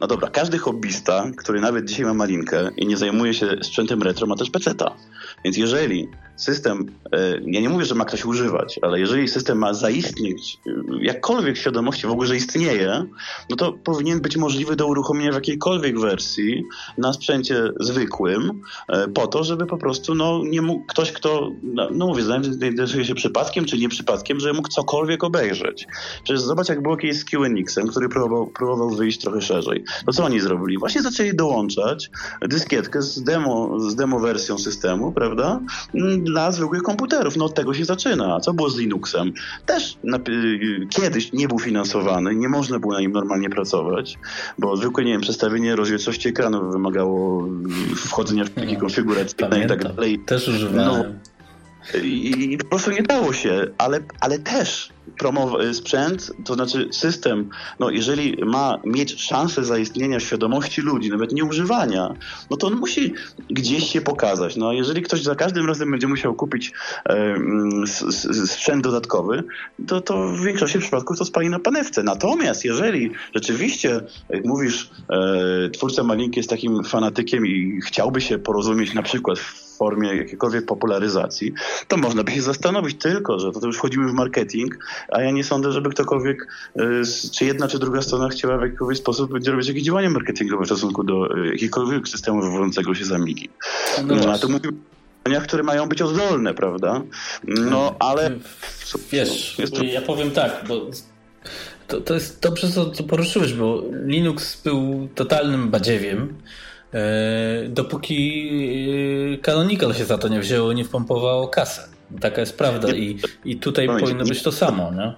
No 0.00 0.06
dobra, 0.06 0.30
każdy 0.30 0.58
hobbysta, 0.58 1.30
który 1.36 1.60
nawet 1.60 1.84
dzisiaj 1.84 2.04
ma 2.04 2.14
malinkę 2.14 2.70
i 2.76 2.86
nie 2.86 2.96
zajmuje 2.96 3.34
się 3.34 3.46
sprzętem 3.62 4.02
retro, 4.02 4.26
ma 4.26 4.36
też 4.36 4.50
peceta. 4.50 4.96
Więc 5.44 5.56
jeżeli 5.56 6.08
system, 6.38 6.86
e, 7.12 7.40
ja 7.46 7.60
nie 7.60 7.68
mówię, 7.68 7.84
że 7.84 7.94
ma 7.94 8.04
ktoś 8.04 8.24
używać, 8.24 8.78
ale 8.82 9.00
jeżeli 9.00 9.28
system 9.28 9.58
ma 9.58 9.74
zaistnieć, 9.74 10.58
e, 10.66 10.70
jakkolwiek 11.00 11.56
świadomości 11.56 12.06
w 12.06 12.10
ogóle, 12.10 12.28
że 12.28 12.36
istnieje, 12.36 13.04
no 13.50 13.56
to 13.56 13.72
powinien 13.72 14.20
być 14.20 14.36
możliwy 14.36 14.76
do 14.76 14.86
uruchomienia 14.86 15.32
w 15.32 15.34
jakiejkolwiek 15.34 16.00
wersji 16.00 16.64
na 16.98 17.12
sprzęcie 17.12 17.68
zwykłym, 17.80 18.62
e, 18.88 19.08
po 19.08 19.26
to, 19.26 19.44
żeby 19.44 19.66
po 19.66 19.78
prostu 19.78 20.14
no, 20.14 20.42
nie 20.44 20.62
mógł 20.62 20.86
ktoś, 20.86 21.12
kto, 21.12 21.50
no, 21.62 21.88
no 21.92 22.06
mówię, 22.06 22.22
interesuje 22.62 23.04
się 23.04 23.14
przypadkiem 23.14 23.64
czy 23.64 23.78
nie 23.78 23.88
przypadkiem, 23.88 24.40
żeby 24.40 24.54
mógł 24.54 24.68
cokolwiek 24.68 25.24
obejrzeć. 25.24 25.86
Przecież 26.24 26.40
zobacz, 26.40 26.68
jak 26.68 26.82
było 26.82 26.96
kiedyś 26.96 27.18
z 27.18 27.24
QNX-em, 27.24 27.88
który 27.88 28.08
próbował, 28.08 28.46
próbował 28.46 28.90
wyjść 28.90 29.20
trochę 29.20 29.40
szerzej. 29.40 29.84
To 30.06 30.12
co 30.12 30.24
oni 30.24 30.40
zrobili? 30.40 30.78
Właśnie 30.78 31.02
zaczęli 31.02 31.36
dołączać 31.36 32.10
dyskietkę 32.42 33.02
z 33.02 33.22
demo, 33.22 33.80
z 33.80 33.94
demo 33.94 34.20
wersją 34.20 34.58
systemu, 34.58 35.12
prawda? 35.12 35.60
Dla 36.28 36.52
zwykłych 36.52 36.82
komputerów. 36.82 37.36
No 37.36 37.44
od 37.44 37.54
tego 37.54 37.74
się 37.74 37.84
zaczyna. 37.84 38.34
A 38.34 38.40
co 38.40 38.52
było 38.52 38.70
z 38.70 38.78
Linuxem? 38.78 39.32
Też 39.66 39.98
na, 40.04 40.18
kiedyś 40.90 41.32
nie 41.32 41.48
był 41.48 41.58
finansowany, 41.58 42.34
nie 42.34 42.48
można 42.48 42.78
było 42.78 42.92
na 42.92 43.00
nim 43.00 43.12
normalnie 43.12 43.50
pracować, 43.50 44.18
bo 44.58 44.76
zwykłe, 44.76 45.04
nie 45.04 45.12
wiem, 45.12 45.20
przestawienie 45.20 45.76
rozdzielczości 45.76 46.28
ekranu 46.28 46.70
wymagało 46.70 47.48
wchodzenia 47.96 48.44
w 48.44 48.50
pliki 48.50 48.74
no, 48.74 48.80
konfiguracyjne 48.80 49.64
i 49.64 49.66
tak 49.66 49.84
dalej. 49.84 50.18
Też 50.18 50.48
używałem. 50.48 50.86
No, 51.94 52.00
i, 52.02 52.52
I, 52.52 52.58
po 52.58 52.64
prostu 52.64 52.90
nie 52.90 53.02
dało 53.02 53.32
się, 53.32 53.66
ale, 53.78 54.00
ale 54.20 54.38
też 54.38 54.90
promow- 55.20 55.74
sprzęt, 55.74 56.32
to 56.44 56.54
znaczy 56.54 56.88
system, 56.92 57.50
no 57.80 57.90
jeżeli 57.90 58.44
ma 58.44 58.78
mieć 58.84 59.22
szansę 59.22 59.64
zaistnienia 59.64 60.20
świadomości 60.20 60.80
ludzi, 60.80 61.10
nawet 61.10 61.32
nie 61.32 61.44
używania, 61.44 62.14
no 62.50 62.56
to 62.56 62.66
on 62.66 62.74
musi 62.74 63.14
gdzieś 63.50 63.92
się 63.92 64.00
pokazać. 64.00 64.56
No 64.56 64.72
jeżeli 64.72 65.02
ktoś 65.02 65.22
za 65.22 65.34
każdym 65.34 65.66
razem 65.66 65.90
będzie 65.90 66.08
musiał 66.08 66.34
kupić 66.34 66.72
e, 67.08 67.34
sprzęt 68.46 68.84
dodatkowy, 68.84 69.44
to, 69.86 70.00
to 70.00 70.28
w 70.28 70.44
większości 70.44 70.78
przypadków 70.78 71.18
to 71.18 71.24
spali 71.24 71.48
na 71.48 71.58
panewce. 71.58 72.02
Natomiast 72.02 72.64
jeżeli 72.64 73.10
rzeczywiście, 73.34 74.00
jak 74.28 74.44
mówisz, 74.44 74.90
e, 75.10 75.70
twórca 75.70 76.02
Malinki 76.02 76.40
jest 76.40 76.50
takim 76.50 76.84
fanatykiem 76.84 77.46
i 77.46 77.80
chciałby 77.86 78.20
się 78.20 78.38
porozumieć 78.38 78.94
na 78.94 79.02
przykład 79.02 79.38
w 79.38 79.68
formie 79.78 80.16
jakiejkolwiek 80.16 80.66
popularyzacji, 80.66 81.52
to 81.88 81.96
można 81.96 82.24
by 82.24 82.32
się 82.32 82.42
zastanowić 82.42 82.98
tylko, 82.98 83.38
że 83.38 83.52
to 83.52 83.66
już 83.66 83.76
wchodzimy 83.76 84.08
w 84.08 84.12
marketing, 84.12 84.78
a 85.08 85.22
ja 85.22 85.30
nie 85.30 85.44
sądzę, 85.44 85.72
żeby 85.72 85.90
ktokolwiek, 85.90 86.46
y, 86.76 87.02
czy 87.34 87.44
jedna, 87.44 87.68
czy 87.68 87.78
druga 87.78 88.02
strona 88.02 88.28
chciała 88.28 88.58
w 88.58 88.62
jakikolwiek 88.62 88.98
sposób 88.98 89.32
będzie 89.32 89.50
robić 89.50 89.68
jakieś 89.68 89.82
działania 89.82 90.10
marketingowe 90.10 90.64
w 90.64 90.66
stosunku 90.66 91.04
do 91.04 91.36
y, 91.36 91.46
jakiegokolwiek 91.46 92.08
systemu 92.08 92.42
wywodzącego 92.42 92.94
się 92.94 93.04
z 93.04 93.12
Amigi. 93.12 93.50
No, 94.06 94.14
no 94.14 94.32
a 94.32 94.38
to 94.38 94.48
mówimy 94.48 94.78
które 95.42 95.62
mają 95.62 95.88
być 95.88 96.02
oddolne, 96.02 96.54
prawda? 96.54 97.02
No, 97.44 97.96
ale... 97.98 98.30
Wiesz, 99.12 99.56
to... 99.76 99.84
ja 99.84 100.02
powiem 100.02 100.30
tak, 100.30 100.64
bo 100.68 100.86
to, 101.88 102.00
to 102.00 102.14
jest 102.14 102.42
dobrze, 102.42 102.70
co, 102.70 102.90
co 102.90 103.04
poruszyłeś, 103.04 103.52
bo 103.52 103.82
Linux 104.04 104.62
był 104.62 105.08
totalnym 105.14 105.70
badziewiem, 105.70 106.34
e, 106.94 107.68
dopóki 107.68 108.48
e, 109.34 109.38
Canonical 109.38 109.94
się 109.94 110.04
za 110.04 110.18
to 110.18 110.28
nie 110.28 110.40
wzięło, 110.40 110.72
nie 110.72 110.84
wpompowało 110.84 111.48
kasę. 111.48 111.88
Taka 112.20 112.40
jest 112.40 112.58
prawda 112.58 112.92
i, 112.94 113.18
i 113.44 113.56
tutaj 113.56 113.86
no, 113.86 113.98
powinno 113.98 114.24
być 114.24 114.42
to 114.42 114.52
samo, 114.52 114.92
nie? 114.92 115.14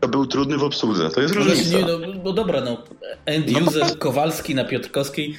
To 0.00 0.08
był 0.08 0.26
trudny 0.26 0.58
w 0.58 0.62
obsłudze, 0.62 1.10
to 1.10 1.20
jest 1.20 1.34
no, 1.34 1.44
różnica. 1.44 1.78
Nie, 1.78 1.84
no, 1.84 1.98
no 2.24 2.32
dobra, 2.32 2.60
no 2.60 2.84
end 3.26 3.52
no. 3.52 3.58
user 3.58 3.86
no. 3.88 3.96
Kowalski 3.96 4.54
na 4.54 4.64
Piotrkowskiej, 4.64 5.36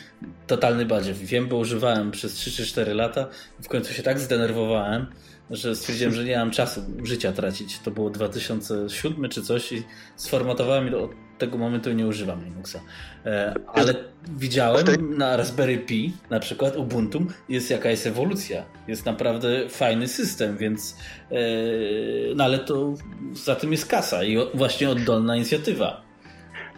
totalny 0.47 0.85
badziew. 0.85 1.17
Wiem, 1.17 1.47
bo 1.47 1.57
używałem 1.57 2.11
przez 2.11 2.33
3 2.33 2.51
czy 2.51 2.65
4 2.65 2.93
lata. 2.93 3.27
W 3.63 3.67
końcu 3.67 3.93
się 3.93 4.03
tak 4.03 4.19
zdenerwowałem, 4.19 5.05
że 5.51 5.75
stwierdziłem, 5.75 6.13
że 6.13 6.25
nie 6.25 6.37
mam 6.37 6.51
czasu 6.51 6.81
życia 7.03 7.31
tracić. 7.31 7.79
To 7.79 7.91
było 7.91 8.09
2007 8.09 9.29
czy 9.29 9.41
coś 9.41 9.71
i 9.71 9.83
sformatowałem 10.15 10.87
i 10.87 10.91
tego 11.39 11.57
momentu 11.57 11.91
nie 11.91 12.07
używam 12.07 12.45
Linuxa. 12.45 12.79
E, 13.25 13.53
ale 13.73 13.93
widziałem 14.37 15.17
na 15.17 15.37
Raspberry 15.37 15.77
Pi, 15.77 16.13
na 16.29 16.39
przykład 16.39 16.77
Ubuntu, 16.77 17.25
jest 17.49 17.69
jakaś 17.69 18.07
ewolucja. 18.07 18.65
Jest 18.87 19.05
naprawdę 19.05 19.69
fajny 19.69 20.07
system, 20.07 20.57
więc 20.57 20.95
e, 21.31 21.35
no 22.35 22.43
ale 22.43 22.59
to 22.59 22.93
za 23.33 23.55
tym 23.55 23.71
jest 23.71 23.85
kasa 23.85 24.23
i 24.23 24.37
właśnie 24.53 24.89
oddolna 24.89 25.35
inicjatywa. 25.35 26.08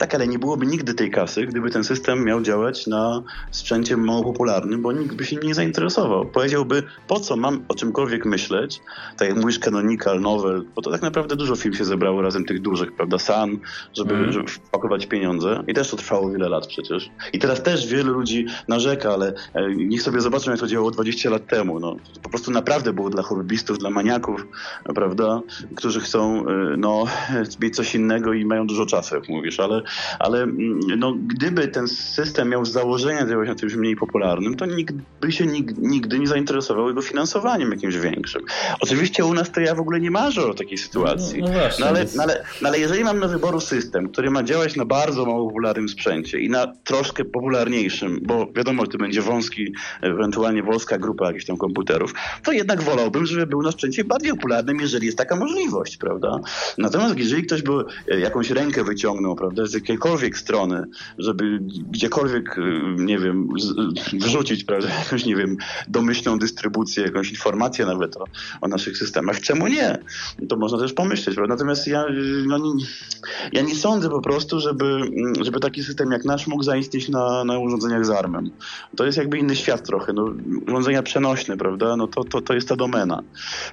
Tak, 0.02 0.16
ale 0.16 0.28
nie 0.28 0.40
byłoby 0.40 0.66
nigdy 0.66 0.94
tej 0.94 1.12
kasy, 1.12 1.46
gdyby 1.46 1.70
ten 1.70 1.84
system 1.84 2.26
miał 2.26 2.42
działać 2.42 2.88
na 2.88 3.24
sprzęcie 3.52 3.98
mało 3.98 4.24
popularnym, 4.24 4.82
bo 4.82 4.92
nikt 4.92 5.16
by 5.16 5.26
się 5.26 5.36
nie 5.36 5.56
zainteresował. 5.56 6.26
Powiedziałby, 6.26 6.84
po 7.08 7.20
co 7.20 7.36
mam 7.36 7.66
o 7.68 7.76
czymkolwiek 7.76 8.26
myśleć, 8.26 8.82
tak 9.18 9.30
jak 9.30 9.38
mówisz 9.38 9.60
Canonical, 9.60 10.22
Novel, 10.22 10.66
bo 10.76 10.82
to 10.82 10.92
tak 10.92 11.02
naprawdę 11.02 11.36
dużo 11.36 11.56
firm 11.56 11.76
się 11.76 11.86
zebrało 11.86 12.22
razem 12.22 12.46
tych 12.46 12.62
dużych, 12.62 12.96
prawda, 12.96 13.20
Sun, 13.20 13.60
żeby, 13.94 14.14
mm. 14.14 14.32
żeby 14.32 14.48
wpakować 14.48 15.06
pieniądze 15.06 15.64
i 15.68 15.74
też 15.74 15.90
to 15.90 15.98
trwało 15.98 16.32
wiele 16.32 16.50
lat 16.50 16.68
przecież. 16.68 17.10
I 17.34 17.40
teraz 17.40 17.64
też 17.64 17.88
wielu 17.88 18.14
ludzi 18.14 18.46
narzeka, 18.68 19.14
ale 19.14 19.34
e, 19.54 19.76
niech 19.76 20.02
sobie 20.02 20.22
zobaczą, 20.22 20.52
jak 20.52 20.60
to 20.60 20.68
działało 20.68 20.92
20 20.92 21.30
lat 21.30 21.48
temu. 21.48 21.80
No, 21.80 21.96
po 22.24 22.30
prostu 22.30 22.52
naprawdę 22.52 22.94
było 22.94 23.10
dla 23.10 23.24
hobbystów, 23.24 23.78
dla 23.78 23.90
maniaków, 23.90 24.48
prawda, 24.96 25.42
którzy 25.76 26.00
chcą 26.00 26.48
e, 26.48 26.78
no, 26.78 27.06
mieć 27.62 27.76
coś 27.76 27.96
innego 27.96 28.34
i 28.34 28.46
mają 28.46 28.68
dużo 28.68 28.86
czasu, 28.86 29.16
jak 29.16 29.30
mówisz, 29.30 29.60
ale 29.60 29.82
ale 30.20 30.44
mm, 30.44 30.80
no, 30.98 31.14
gdyby 31.14 31.68
ten 31.68 31.88
system 31.88 32.50
miał 32.50 32.66
z 32.66 32.72
założenia 32.72 33.28
działać 33.28 33.48
na 33.48 33.56
czymś 33.56 33.76
mniej 33.76 33.96
popularnym, 33.96 34.56
to 34.56 34.66
nikt 34.66 34.96
by 35.22 35.32
się 35.32 35.46
nigdy 35.78 36.20
nie 36.20 36.28
zainteresował 36.28 36.88
jego 36.88 37.02
finansowaniem 37.02 37.72
jakimś 37.72 37.98
większym. 37.98 38.42
Oczywiście 38.80 39.26
u 39.26 39.34
nas 39.34 39.52
to 39.52 39.62
ja 39.62 39.76
w 39.76 39.80
ogóle 39.80 40.00
nie 40.00 40.12
marzę 40.12 40.48
o 40.48 40.54
takiej 40.54 40.78
sytuacji. 40.78 41.42
No, 41.42 41.48
no, 41.48 41.54
właśnie, 41.54 41.86
no, 41.86 41.90
ale, 41.90 42.06
no, 42.16 42.24
ale, 42.24 42.44
no, 42.62 42.68
ale 42.68 42.80
jeżeli 42.80 43.04
mam 43.04 43.20
na 43.20 43.28
wyboru 43.28 43.60
system, 43.60 44.10
który 44.10 44.32
ma 44.32 44.44
działać 44.44 44.76
na 44.76 44.86
bardzo 44.86 45.26
mało 45.26 45.48
popularnym 45.48 45.90
sprzęcie 45.90 46.40
i 46.40 46.50
na 46.50 46.74
troszkę 46.84 47.26
popularniejszym, 47.26 48.20
bo 48.22 48.48
wiadomo, 48.56 48.86
że 48.86 48.92
to 48.92 48.98
będzie 48.98 49.22
wąski, 49.22 49.74
ewentualnie 50.02 50.64
wąska 50.64 50.98
grupa 50.98 51.28
jakichś 51.28 51.46
tam 51.46 51.58
komputerów, 51.58 52.14
to 52.44 52.52
jednak 52.52 52.82
wolałbym, 52.82 53.26
żeby 53.26 53.48
był 53.48 53.62
na 53.62 53.72
sprzęcie 53.72 54.04
bardziej 54.04 54.32
popularnym, 54.32 54.80
jeżeli 54.80 55.06
jest 55.06 55.18
taka 55.18 55.36
możliwość, 55.36 55.98
prawda? 55.98 56.40
Natomiast 56.78 57.18
jeżeli 57.18 57.44
ktoś 57.44 57.62
by 57.62 57.72
e, 58.12 58.20
jakąś 58.20 58.50
rękę 58.50 58.84
wyciągnął, 58.84 59.36
prawda, 59.36 59.66
z 59.66 59.74
jakiejkolwiek 59.82 60.38
strony, 60.38 60.84
żeby 61.18 61.60
gdziekolwiek, 61.92 62.58
y, 62.58 62.62
nie 62.98 63.20
wiem, 63.20 63.48
wrzucić, 64.14 64.64
prawda, 64.64 64.88
jakąś, 65.00 65.26
nie 65.26 65.36
wiem, 65.36 65.58
domyślną 65.88 66.40
dystrybucję, 66.40 67.04
jakąś 67.04 67.32
informację 67.32 67.86
nawet 67.86 68.18
o, 68.18 68.26
o 68.62 68.68
naszych 68.68 68.98
systemach. 68.98 69.42
Czemu 69.42 69.68
nie? 69.68 69.98
To 70.50 70.58
można 70.58 70.78
też 70.80 70.94
pomyśleć, 70.94 71.36
prawda? 71.36 71.54
Natomiast 71.54 71.88
ja, 71.88 72.06
no, 72.48 72.58
nie, 72.58 72.86
ja 73.52 73.62
nie 73.62 73.76
sądzę 73.76 74.10
po 74.10 74.22
prostu, 74.22 74.60
żeby, 74.60 75.02
żeby 75.42 75.60
taki 75.60 75.84
system 75.84 76.12
jak 76.12 76.26
nasz 76.26 76.48
mógł 76.48 76.64
zaistnieć 76.64 77.10
na, 77.10 77.44
na 77.44 77.60
urządzeniach 77.60 78.06
z 78.06 78.10
ARM-em. 78.10 78.52
To 78.96 79.06
jest 79.06 79.18
jakby 79.18 79.38
inny 79.38 79.56
świat 79.56 79.88
trochę. 79.88 80.14
No, 80.14 80.34
urządzenia 80.68 81.04
przenośne, 81.04 81.58
prawda? 81.58 81.96
No 81.96 82.08
to, 82.08 82.24
to, 82.24 82.42
to 82.42 82.54
jest 82.54 82.68
ta 82.68 82.76
domena. 82.76 83.24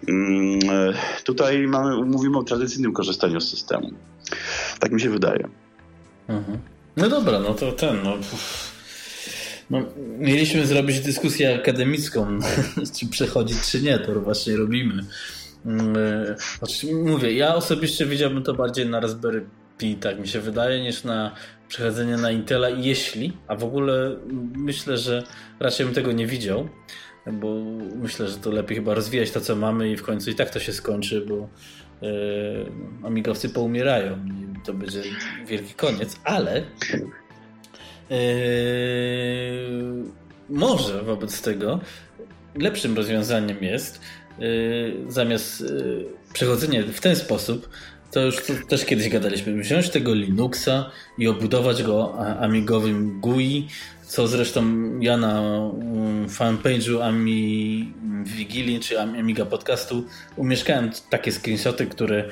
Mm, 0.08 0.58
e, 0.70 0.94
tutaj 1.24 1.66
mamy, 1.66 2.04
mówimy 2.04 2.38
o 2.38 2.42
tradycyjnym 2.42 2.92
korzystaniu 2.92 3.40
z 3.40 3.50
systemu. 3.50 3.90
Tak 4.78 4.92
mi 4.92 5.00
się 5.00 5.10
wydaje. 5.10 5.48
Mhm. 6.28 6.58
No 6.96 7.08
dobra, 7.08 7.40
no 7.40 7.54
to 7.54 7.72
ten, 7.72 8.02
no. 8.02 8.16
no 9.70 9.82
mieliśmy 10.18 10.66
zrobić 10.66 11.00
dyskusję 11.00 11.54
akademicką, 11.54 12.38
czy 12.98 13.06
przechodzić, 13.06 13.58
czy 13.70 13.82
nie, 13.82 13.98
to 13.98 14.20
właśnie 14.20 14.56
robimy. 14.56 15.04
Mm, 15.66 15.96
e, 15.96 16.36
znaczy, 16.58 16.94
mówię, 16.94 17.32
ja 17.32 17.54
osobiście 17.54 18.06
widziałbym 18.06 18.42
to 18.42 18.54
bardziej 18.54 18.88
na 18.88 19.00
Raspberry 19.00 19.46
Pi, 19.78 19.96
tak 19.96 20.20
mi 20.20 20.28
się 20.28 20.40
wydaje, 20.40 20.82
niż 20.82 21.04
na 21.04 21.34
przechodzenie 21.68 22.16
na 22.16 22.30
Intela, 22.30 22.68
jeśli, 22.68 23.32
a 23.46 23.56
w 23.56 23.64
ogóle 23.64 24.16
myślę, 24.56 24.98
że 24.98 25.22
raczej 25.60 25.86
bym 25.86 25.94
tego 25.94 26.12
nie 26.12 26.26
widział, 26.26 26.68
bo 27.32 27.54
myślę, 27.96 28.28
że 28.28 28.36
to 28.36 28.50
lepiej 28.50 28.76
chyba 28.76 28.94
rozwijać 28.94 29.30
to, 29.30 29.40
co 29.40 29.56
mamy 29.56 29.90
i 29.90 29.96
w 29.96 30.02
końcu 30.02 30.30
i 30.30 30.34
tak 30.34 30.50
to 30.50 30.60
się 30.60 30.72
skończy, 30.72 31.20
bo 31.28 31.48
yy, 32.02 32.72
amigowcy 33.04 33.48
poumierają 33.48 34.16
i 34.16 34.60
to 34.64 34.74
będzie 34.74 35.02
wielki 35.46 35.74
koniec, 35.74 36.16
ale 36.24 36.62
yy, 38.10 38.16
może 40.48 41.02
wobec 41.02 41.42
tego 41.42 41.80
lepszym 42.54 42.96
rozwiązaniem 42.96 43.64
jest 43.64 44.00
yy, 44.38 44.96
zamiast 45.08 45.64
przechodzenia 46.32 46.82
w 46.92 47.00
ten 47.00 47.16
sposób, 47.16 47.68
to 48.10 48.20
już 48.20 48.36
to 48.46 48.52
też 48.68 48.84
kiedyś 48.84 49.08
gadaliśmy, 49.08 49.62
wziąć 49.62 49.88
tego 49.88 50.14
Linuxa 50.14 50.90
i 51.18 51.28
obudować 51.28 51.82
go 51.82 52.18
amigowym 52.40 53.20
GUI, 53.20 53.68
co 54.02 54.28
zresztą 54.28 54.64
ja 55.00 55.16
na 55.16 55.40
mm, 55.40 56.28
fanpage'u 56.28 57.02
Ami 57.02 57.92
Wigilii 58.24 58.80
czy 58.80 59.00
Amiga 59.00 59.46
Podcastu 59.46 60.04
umieszkałem 60.36 60.90
takie 61.10 61.32
screenshoty, 61.32 61.86
które 61.86 62.24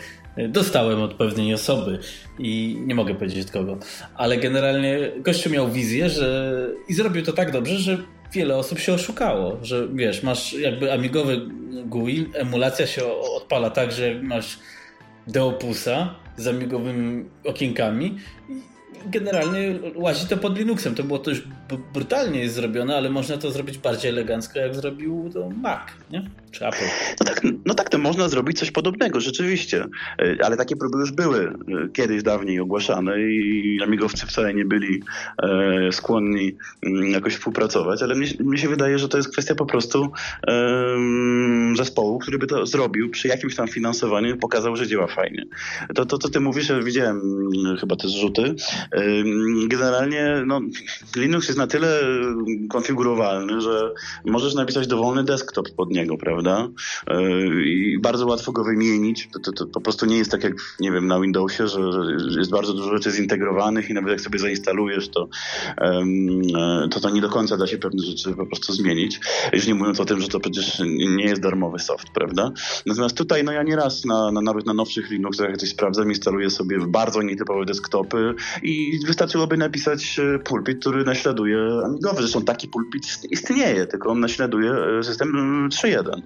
dostałem 0.49 1.03
od 1.03 1.15
pewnej 1.15 1.55
osoby 1.55 1.99
i 2.39 2.79
nie 2.87 2.95
mogę 2.95 3.15
powiedzieć 3.15 3.47
od 3.47 3.51
kogo, 3.51 3.79
ale 4.15 4.37
generalnie 4.37 5.13
gościu 5.17 5.51
miał 5.51 5.71
wizję, 5.71 6.11
że 6.11 6.55
i 6.89 6.95
zrobił 6.95 7.23
to 7.23 7.33
tak 7.33 7.53
dobrze, 7.53 7.79
że 7.79 7.99
wiele 8.33 8.57
osób 8.57 8.79
się 8.79 8.93
oszukało, 8.93 9.59
że 9.63 9.89
wiesz, 9.95 10.23
masz 10.23 10.53
jakby 10.53 10.93
amigowy 10.93 11.41
GUI, 11.87 12.31
emulacja 12.35 12.87
się 12.87 13.07
odpala 13.37 13.71
tak, 13.71 13.93
że 13.93 14.15
masz 14.23 14.59
Deopusa 15.27 16.15
z 16.37 16.47
amigowymi 16.47 17.25
okienkami 17.45 18.19
generalnie 19.07 19.79
łazi 19.95 20.27
to 20.27 20.37
pod 20.37 20.59
Linuxem. 20.59 20.95
To 20.95 21.03
było 21.03 21.19
też 21.19 21.43
brutalnie 21.95 22.51
zrobione, 22.51 22.97
ale 22.97 23.11
można 23.11 23.37
to 23.37 23.51
zrobić 23.51 23.79
bardziej 23.79 24.11
elegancko, 24.11 24.59
jak 24.59 24.75
zrobił 24.75 25.31
to 25.35 25.51
Mac, 25.51 25.81
nie? 26.11 26.31
Czy 26.51 26.67
Apple. 26.67 26.85
No 27.21 27.27
tak, 27.27 27.41
no 27.67 27.75
tak, 27.75 27.91
to 27.91 27.99
można 27.99 28.29
zrobić 28.29 28.59
coś 28.59 28.71
podobnego, 28.71 29.21
rzeczywiście. 29.21 29.85
E, 30.19 30.45
ale 30.45 30.57
takie 30.57 30.77
próby 30.77 30.99
już 30.99 31.13
były 31.13 31.45
e, 31.45 31.53
kiedyś 31.93 32.23
dawniej 32.23 32.61
ogłaszane 32.61 33.21
i 33.21 33.79
amigowcy 33.83 34.27
wcale 34.27 34.55
nie 34.55 34.65
byli 34.65 35.03
e, 35.43 35.93
skłonni 35.93 36.57
mm, 36.87 37.11
jakoś 37.11 37.35
współpracować, 37.35 38.03
ale 38.03 38.15
mnie, 38.15 38.27
mnie, 38.41 38.59
się 38.59 38.69
wydaje, 38.69 38.99
że 38.99 39.09
to 39.09 39.17
jest 39.17 39.33
kwestia 39.33 39.55
po 39.55 39.67
prostu 39.67 40.13
zespołu, 41.77 42.19
który 42.19 42.39
by 42.39 42.47
to 42.47 42.67
zrobił 42.67 43.11
przy 43.11 43.29
jakimś 43.29 43.57
tam 43.57 43.69
finansowaniu 43.69 44.37
pokazał, 44.37 44.77
że 44.77 44.87
działa 44.87 45.07
fajnie. 45.07 45.45
To, 45.95 46.07
to 46.07 46.19
co 46.19 46.29
ty 46.29 46.41
mówisz, 46.41 46.73
widziałem 46.85 47.21
mm, 47.21 47.77
chyba 47.77 47.97
te 47.97 48.09
zrzuty, 48.09 48.55
Generalnie 49.67 50.43
no, 50.47 50.61
Linux 51.17 51.47
jest 51.49 51.59
na 51.59 51.67
tyle 51.67 52.01
konfigurowalny, 52.71 53.61
że 53.61 53.93
możesz 54.25 54.55
napisać 54.55 54.87
dowolny 54.87 55.25
desktop 55.25 55.71
pod 55.77 55.91
niego, 55.91 56.17
prawda? 56.17 56.69
I 57.65 57.99
bardzo 58.01 58.27
łatwo 58.27 58.53
go 58.53 58.65
wymienić. 58.65 59.29
To, 59.33 59.39
to, 59.41 59.53
to 59.53 59.67
po 59.67 59.81
prostu 59.81 60.07
nie 60.07 60.19
jest 60.19 60.31
tak 60.31 60.45
jak, 60.45 60.55
nie 60.81 60.93
wiem, 60.93 61.07
na 61.07 61.21
Windowsie, 61.21 61.69
że, 61.69 61.81
jest 62.39 62.51
bardzo 62.51 62.73
dużo 62.73 62.91
rzeczy 62.91 63.11
zintegrowanych 63.11 63.91
i 63.91 63.95
nawet 63.95 64.11
jak 64.11 64.21
sobie 64.21 64.39
zainstalujesz, 64.39 65.09
to, 65.09 65.29
to 66.91 67.01
to 67.01 67.11
nie 67.11 67.21
do 67.21 67.29
końca 67.29 67.57
da 67.57 67.67
się 67.67 67.79
pewne 67.79 68.03
rzeczy 68.03 68.35
po 68.35 68.47
prostu 68.47 68.73
zmienić. 68.73 69.21
Już 69.53 69.67
nie 69.67 69.75
mówiąc 69.75 70.01
o 70.01 70.05
tym, 70.05 70.21
że 70.21 70.29
to 70.29 70.41
przecież 70.41 70.79
nie 71.17 71.25
jest 71.25 71.43
darmowy 71.43 71.79
soft, 71.79 72.11
prawda? 72.11 72.53
Natomiast 72.87 73.17
tutaj, 73.17 73.45
no 73.45 73.53
ja 73.53 73.63
nieraz 73.63 74.05
na, 74.05 74.33
na, 74.33 74.41
nawet 74.41 74.67
na 74.67 74.75
nowszych 74.75 75.11
Linuxach 75.11 75.49
jak 75.49 75.57
coś 75.57 75.69
sprawdzam, 75.69 76.09
instaluję 76.09 76.51
sobie 76.51 76.79
bardzo 76.87 77.23
nietypowe 77.23 77.65
desktopy 77.65 78.35
i 78.63 78.76
i 78.77 79.07
wystarczyłoby 79.07 79.57
napisać 79.57 80.19
e, 80.19 80.39
pulpit, 80.39 80.81
który 80.81 81.05
naśladuje 81.05 81.59
amigowy. 81.85 82.17
Zresztą 82.17 82.45
taki 82.45 82.69
pulpit 82.69 83.19
istnieje, 83.31 83.87
tylko 83.87 84.11
on 84.11 84.21
naśladuje 84.21 84.73
e, 84.73 85.03
system 85.05 85.29
3.1. 85.69 86.23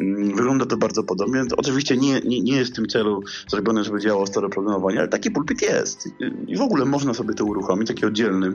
Mm, 0.00 0.36
wygląda 0.36 0.66
to 0.66 0.76
bardzo 0.76 1.04
podobnie. 1.04 1.42
Oczywiście 1.56 1.96
nie, 1.96 2.20
nie, 2.20 2.42
nie 2.42 2.56
jest 2.56 2.72
w 2.72 2.74
tym 2.76 2.86
celu 2.86 3.22
zrobione, 3.48 3.84
żeby 3.84 4.00
działało 4.00 4.26
stare 4.26 4.48
programowanie, 4.48 4.98
ale 4.98 5.08
taki 5.08 5.30
pulpit 5.30 5.62
jest. 5.62 6.08
I 6.46 6.56
w 6.56 6.60
ogóle 6.60 6.84
można 6.84 7.14
sobie 7.14 7.34
to 7.34 7.44
uruchomić, 7.44 7.88
taki 7.88 8.06
oddzielny 8.06 8.52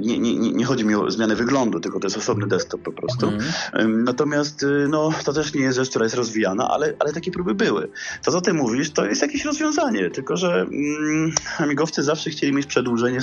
nie, 0.00 0.18
nie, 0.18 0.52
nie 0.52 0.64
chodzi 0.64 0.84
mi 0.84 0.94
o 0.94 1.10
zmianę 1.10 1.36
wyglądu, 1.36 1.80
tylko 1.80 2.00
to 2.00 2.06
jest 2.06 2.16
osobny 2.16 2.46
desktop 2.46 2.82
po 2.82 2.92
prostu. 2.92 3.28
Mm. 3.72 4.04
Natomiast 4.04 4.62
y, 4.62 4.86
no, 4.88 5.10
to 5.24 5.32
też 5.32 5.54
nie 5.54 5.60
jest 5.60 5.78
rzecz, 5.78 5.90
która 5.90 6.04
jest 6.04 6.14
rozwijana, 6.14 6.68
ale, 6.70 6.94
ale 6.98 7.12
takie 7.12 7.30
próby 7.30 7.54
były. 7.54 7.88
To, 8.24 8.32
co 8.32 8.40
ty 8.40 8.52
mówisz, 8.52 8.90
to 8.90 9.06
jest 9.06 9.22
jakieś 9.22 9.44
rozwiązanie, 9.44 10.10
tylko 10.10 10.36
że 10.36 10.60
mm, 10.60 11.32
amigowcy 11.58 12.02
zawsze 12.02 12.30
chcieli 12.30 12.52
mieć 12.52 12.66
przedłużenie 12.66 13.18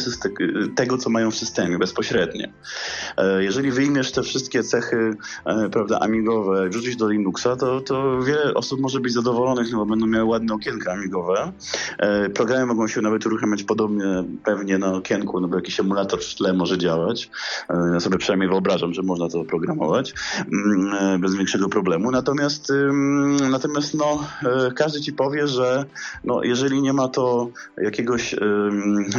tego, 0.75 0.97
co 0.97 1.09
mają 1.09 1.31
w 1.31 1.35
systemie 1.35 1.77
bezpośrednie. 1.77 2.53
E, 3.17 3.43
jeżeli 3.43 3.71
wyjmiesz 3.71 4.11
te 4.11 4.23
wszystkie 4.23 4.63
cechy 4.63 5.15
e, 5.45 5.69
prawda, 5.69 5.99
amigowe 5.99 6.69
wrzucić 6.69 6.95
do 6.95 7.09
Linuxa, 7.09 7.55
to, 7.59 7.81
to 7.81 8.21
wiele 8.21 8.53
osób 8.53 8.79
może 8.79 8.99
być 8.99 9.13
zadowolonych, 9.13 9.71
no 9.71 9.77
bo 9.77 9.85
będą 9.85 10.05
miały 10.05 10.25
ładne 10.25 10.53
okienka 10.53 10.91
amigowe. 10.91 11.51
Programy 12.33 12.65
mogą 12.65 12.87
się 12.87 13.01
nawet 13.01 13.25
uruchamiać 13.25 13.63
podobnie 13.63 14.23
pewnie 14.45 14.77
na 14.77 14.93
okienku, 14.93 15.39
no 15.39 15.47
bo 15.47 15.55
jakiś 15.55 15.79
emulator 15.89 16.23
w 16.23 16.35
tle 16.35 16.53
może 16.53 16.77
działać. 16.77 17.29
Ja 17.93 17.99
sobie 17.99 18.17
przynajmniej 18.17 18.49
wyobrażam, 18.49 18.93
że 18.93 19.01
można 19.01 19.29
to 19.29 19.39
oprogramować 19.39 20.13
mm, 20.37 21.21
bez 21.21 21.35
większego 21.35 21.69
problemu. 21.69 22.11
Natomiast, 22.11 22.73
natomiast 23.49 23.93
no, 23.93 24.23
każdy 24.75 25.01
ci 25.01 25.13
powie, 25.13 25.47
że 25.47 25.85
no, 26.23 26.43
jeżeli 26.43 26.81
nie 26.81 26.93
ma 26.93 27.07
to 27.07 27.49
jakiegoś, 27.77 28.35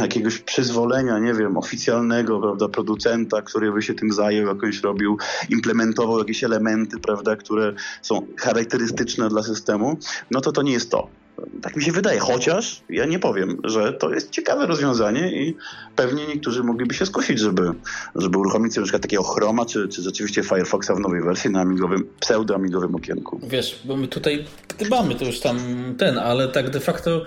jakiegoś 0.01 0.39
przyzwolenia, 0.39 1.19
nie 1.19 1.33
wiem, 1.33 1.57
oficjalnego, 1.57 2.39
prawda, 2.39 2.67
producenta, 2.67 3.41
który 3.41 3.71
by 3.71 3.81
się 3.81 3.93
tym 3.93 4.11
zajął, 4.11 4.47
jakoś 4.47 4.81
robił, 4.81 5.17
implementował 5.49 6.19
jakieś 6.19 6.43
elementy, 6.43 6.99
prawda, 6.99 7.35
które 7.35 7.73
są 8.01 8.25
charakterystyczne 8.37 9.29
dla 9.29 9.43
systemu, 9.43 9.97
no 10.31 10.41
to 10.41 10.51
to 10.51 10.61
nie 10.61 10.71
jest 10.71 10.91
to. 10.91 11.20
Tak 11.61 11.75
mi 11.75 11.83
się 11.83 11.91
wydaje, 11.91 12.19
chociaż 12.19 12.81
ja 12.89 13.05
nie 13.05 13.19
powiem, 13.19 13.57
że 13.63 13.93
to 13.93 14.13
jest 14.13 14.29
ciekawe 14.29 14.67
rozwiązanie 14.67 15.31
i 15.31 15.55
pewnie 15.95 16.27
niektórzy 16.27 16.63
mogliby 16.63 16.93
się 16.93 17.05
skusić, 17.05 17.39
żeby, 17.39 17.71
żeby 18.15 18.37
uruchomić 18.37 18.73
sobie 18.73 18.81
na 18.81 18.85
przykład 18.85 19.01
takiego 19.01 19.23
Chroma, 19.23 19.65
czy, 19.65 19.87
czy 19.87 20.01
rzeczywiście 20.01 20.43
Firefoxa 20.43 20.95
w 20.95 20.99
nowej 20.99 21.21
wersji 21.21 21.49
na 21.49 21.61
amigowym, 21.61 22.07
pseudo-amigowym 22.19 22.95
okienku. 22.95 23.39
Wiesz, 23.43 23.81
bo 23.85 23.97
my 23.97 24.07
tutaj 24.07 24.45
gdybamy 24.77 25.15
to 25.15 25.25
już 25.25 25.39
tam 25.39 25.57
ten, 25.97 26.17
ale 26.17 26.47
tak 26.47 26.69
de 26.69 26.79
facto 26.79 27.25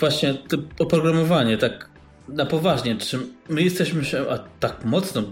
właśnie 0.00 0.34
to 0.34 0.56
oprogramowanie, 0.78 1.58
tak 1.58 1.88
na 2.28 2.46
poważnie, 2.46 2.96
czy 2.96 3.18
my 3.48 3.62
jesteśmy 3.62 4.02
a 4.30 4.38
tak 4.60 4.84
mocno 4.84 5.22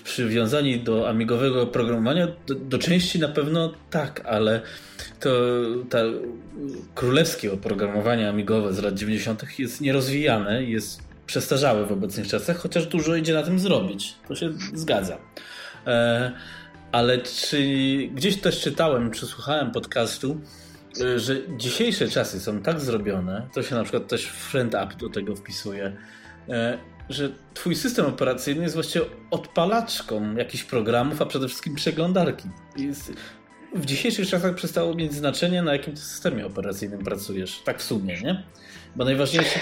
przywiązani 0.00 0.80
do 0.80 1.08
amigowego 1.08 1.62
oprogramowania? 1.62 2.28
Do, 2.46 2.54
do, 2.54 2.78
części 2.78 3.18
na 3.18 3.28
pewno 3.28 3.72
tak, 3.90 4.22
ale 4.26 4.60
to 5.20 5.30
ta 5.90 5.98
królewskie 6.94 7.52
oprogramowanie 7.52 8.28
amigowe 8.28 8.74
z 8.74 8.82
lat 8.82 8.94
90. 8.94 9.58
jest 9.58 9.80
nierozwijane, 9.80 10.64
jest 10.64 11.02
przestarzałe 11.26 11.86
w 11.86 11.92
obecnych 11.92 12.28
czasach, 12.28 12.56
chociaż 12.56 12.86
dużo 12.86 13.16
idzie 13.16 13.34
na 13.34 13.42
tym 13.42 13.58
zrobić. 13.58 14.14
To 14.28 14.34
się 14.36 14.52
zgadza. 14.74 15.18
E, 15.86 16.32
ale 16.92 17.18
czy 17.18 17.58
gdzieś 18.14 18.36
też 18.36 18.60
czytałem, 18.60 19.10
czy 19.10 19.26
słuchałem 19.26 19.70
podcastu, 19.70 20.40
e, 21.00 21.18
że 21.18 21.36
dzisiejsze 21.56 22.08
czasy 22.08 22.40
są 22.40 22.62
tak 22.62 22.80
zrobione, 22.80 23.48
to 23.54 23.62
się 23.62 23.74
na 23.74 23.82
przykład 23.82 24.08
też 24.08 24.26
Friend 24.26 24.74
App 24.74 24.96
do 24.96 25.08
tego 25.08 25.36
wpisuje, 25.36 25.96
e, 26.48 26.78
że 27.12 27.30
twój 27.54 27.76
system 27.76 28.06
operacyjny 28.06 28.62
jest 28.62 28.74
właściwie 28.74 29.04
odpalaczką 29.30 30.36
jakichś 30.36 30.64
programów, 30.64 31.22
a 31.22 31.26
przede 31.26 31.48
wszystkim 31.48 31.74
przeglądarki. 31.74 32.48
Jest, 32.76 33.12
w 33.74 33.84
dzisiejszych 33.84 34.28
czasach 34.28 34.54
przestało 34.54 34.94
mieć 34.94 35.12
znaczenie, 35.12 35.62
na 35.62 35.72
jakim 35.72 35.96
systemie 35.96 36.46
operacyjnym 36.46 37.04
pracujesz. 37.04 37.62
Tak 37.64 37.78
w 37.78 37.82
sumie, 37.82 38.20
nie? 38.20 38.42
Bo 38.96 39.04
najważniejsze 39.04 39.58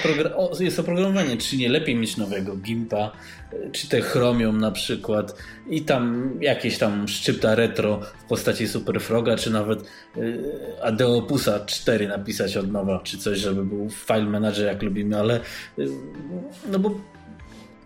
jest 0.61 0.79
oprogramowanie. 0.79 1.37
Czy 1.37 1.57
nie 1.57 1.69
lepiej 1.69 1.97
mieć 1.97 2.17
nowego 2.17 2.57
Gimpa, 2.57 3.13
czy 3.73 3.89
te 3.89 4.01
Chromium 4.01 4.61
na 4.61 4.71
przykład 4.71 5.35
i 5.69 5.83
tam 5.83 6.35
jakieś 6.41 6.79
tam 6.79 7.09
szczypta 7.09 7.55
retro 7.55 8.01
w 8.25 8.29
postaci 8.29 8.69
Super 8.69 9.01
Froga, 9.01 9.37
czy 9.37 9.51
nawet 9.51 9.85
y, 10.17 10.43
Adeopusa 10.83 11.65
4 11.67 12.09
napisać 12.09 12.57
od 12.57 12.73
nowa, 12.73 13.01
czy 13.05 13.19
coś, 13.19 13.39
żeby 13.39 13.65
był 13.65 13.91
file 13.91 14.25
manager 14.25 14.67
jak 14.67 14.83
lubimy, 14.83 15.19
ale 15.19 15.41
y, 15.79 15.89
no 16.71 16.79
bo 16.79 17.01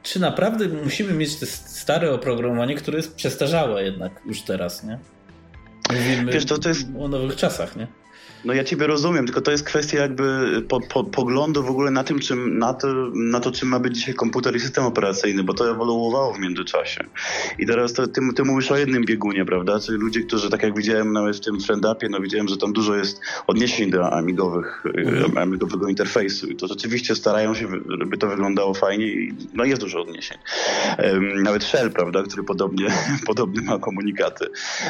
czy 0.04 0.20
naprawdę 0.20 0.68
musimy 0.68 1.12
mieć 1.12 1.36
te 1.36 1.46
stare 1.46 2.12
oprogramowanie, 2.12 2.74
które 2.74 2.96
jest 2.96 3.14
przestarzałe 3.14 3.84
jednak 3.84 4.20
już 4.26 4.42
teraz, 4.42 4.84
nie? 4.84 4.98
Mówimy 5.92 6.32
Wiesz, 6.32 6.44
to, 6.44 6.58
to 6.58 6.68
jest... 6.68 6.86
o 7.00 7.08
nowych 7.08 7.36
czasach, 7.36 7.76
nie? 7.76 7.86
No 8.44 8.52
ja 8.52 8.64
ciebie 8.64 8.86
rozumiem, 8.86 9.24
tylko 9.24 9.40
to 9.40 9.50
jest 9.50 9.64
kwestia 9.64 9.98
jakby 9.98 10.62
po, 10.68 10.80
po, 10.80 11.04
poglądu 11.04 11.62
w 11.62 11.70
ogóle 11.70 11.90
na 11.90 12.04
tym, 12.04 12.18
czym, 12.18 12.58
na, 12.58 12.74
to, 12.74 12.88
na 13.14 13.40
to, 13.40 13.52
czym 13.52 13.68
ma 13.68 13.78
być 13.78 13.96
dzisiaj 13.96 14.14
komputer 14.14 14.56
i 14.56 14.60
system 14.60 14.84
operacyjny, 14.84 15.44
bo 15.44 15.54
to 15.54 15.70
ewoluowało 15.70 16.32
w 16.32 16.38
międzyczasie. 16.38 17.04
I 17.58 17.66
teraz 17.66 17.92
to, 17.92 18.06
ty, 18.06 18.20
ty 18.36 18.44
mówisz 18.44 18.70
o 18.70 18.76
jednym 18.76 19.04
biegunie, 19.04 19.44
prawda? 19.44 19.80
Czyli 19.80 19.98
ludzie, 19.98 20.20
którzy, 20.20 20.50
tak 20.50 20.62
jak 20.62 20.76
widziałem 20.76 21.12
nawet 21.12 21.36
w 21.36 21.40
tym 21.40 21.60
friendupie, 21.60 22.08
no 22.08 22.20
widziałem, 22.20 22.48
że 22.48 22.56
tam 22.56 22.72
dużo 22.72 22.96
jest 22.96 23.20
odniesień 23.46 23.90
do 23.90 24.12
amigowych, 24.12 24.84
mhm. 24.94 25.38
amigowego 25.38 25.88
interfejsu 25.88 26.46
i 26.46 26.56
to 26.56 26.66
rzeczywiście 26.66 27.14
starają 27.14 27.54
się, 27.54 27.68
żeby 28.00 28.18
to 28.18 28.28
wyglądało 28.28 28.74
fajnie 28.74 29.06
i 29.06 29.34
no 29.54 29.64
jest 29.64 29.80
dużo 29.80 30.02
odniesień. 30.02 30.38
Nawet 31.42 31.64
Shell, 31.64 31.90
prawda, 31.90 32.22
który 32.22 32.44
podobnie, 32.44 32.86
podobnie 33.26 33.60
ma 33.60 33.78
komunikaty. 33.78 34.46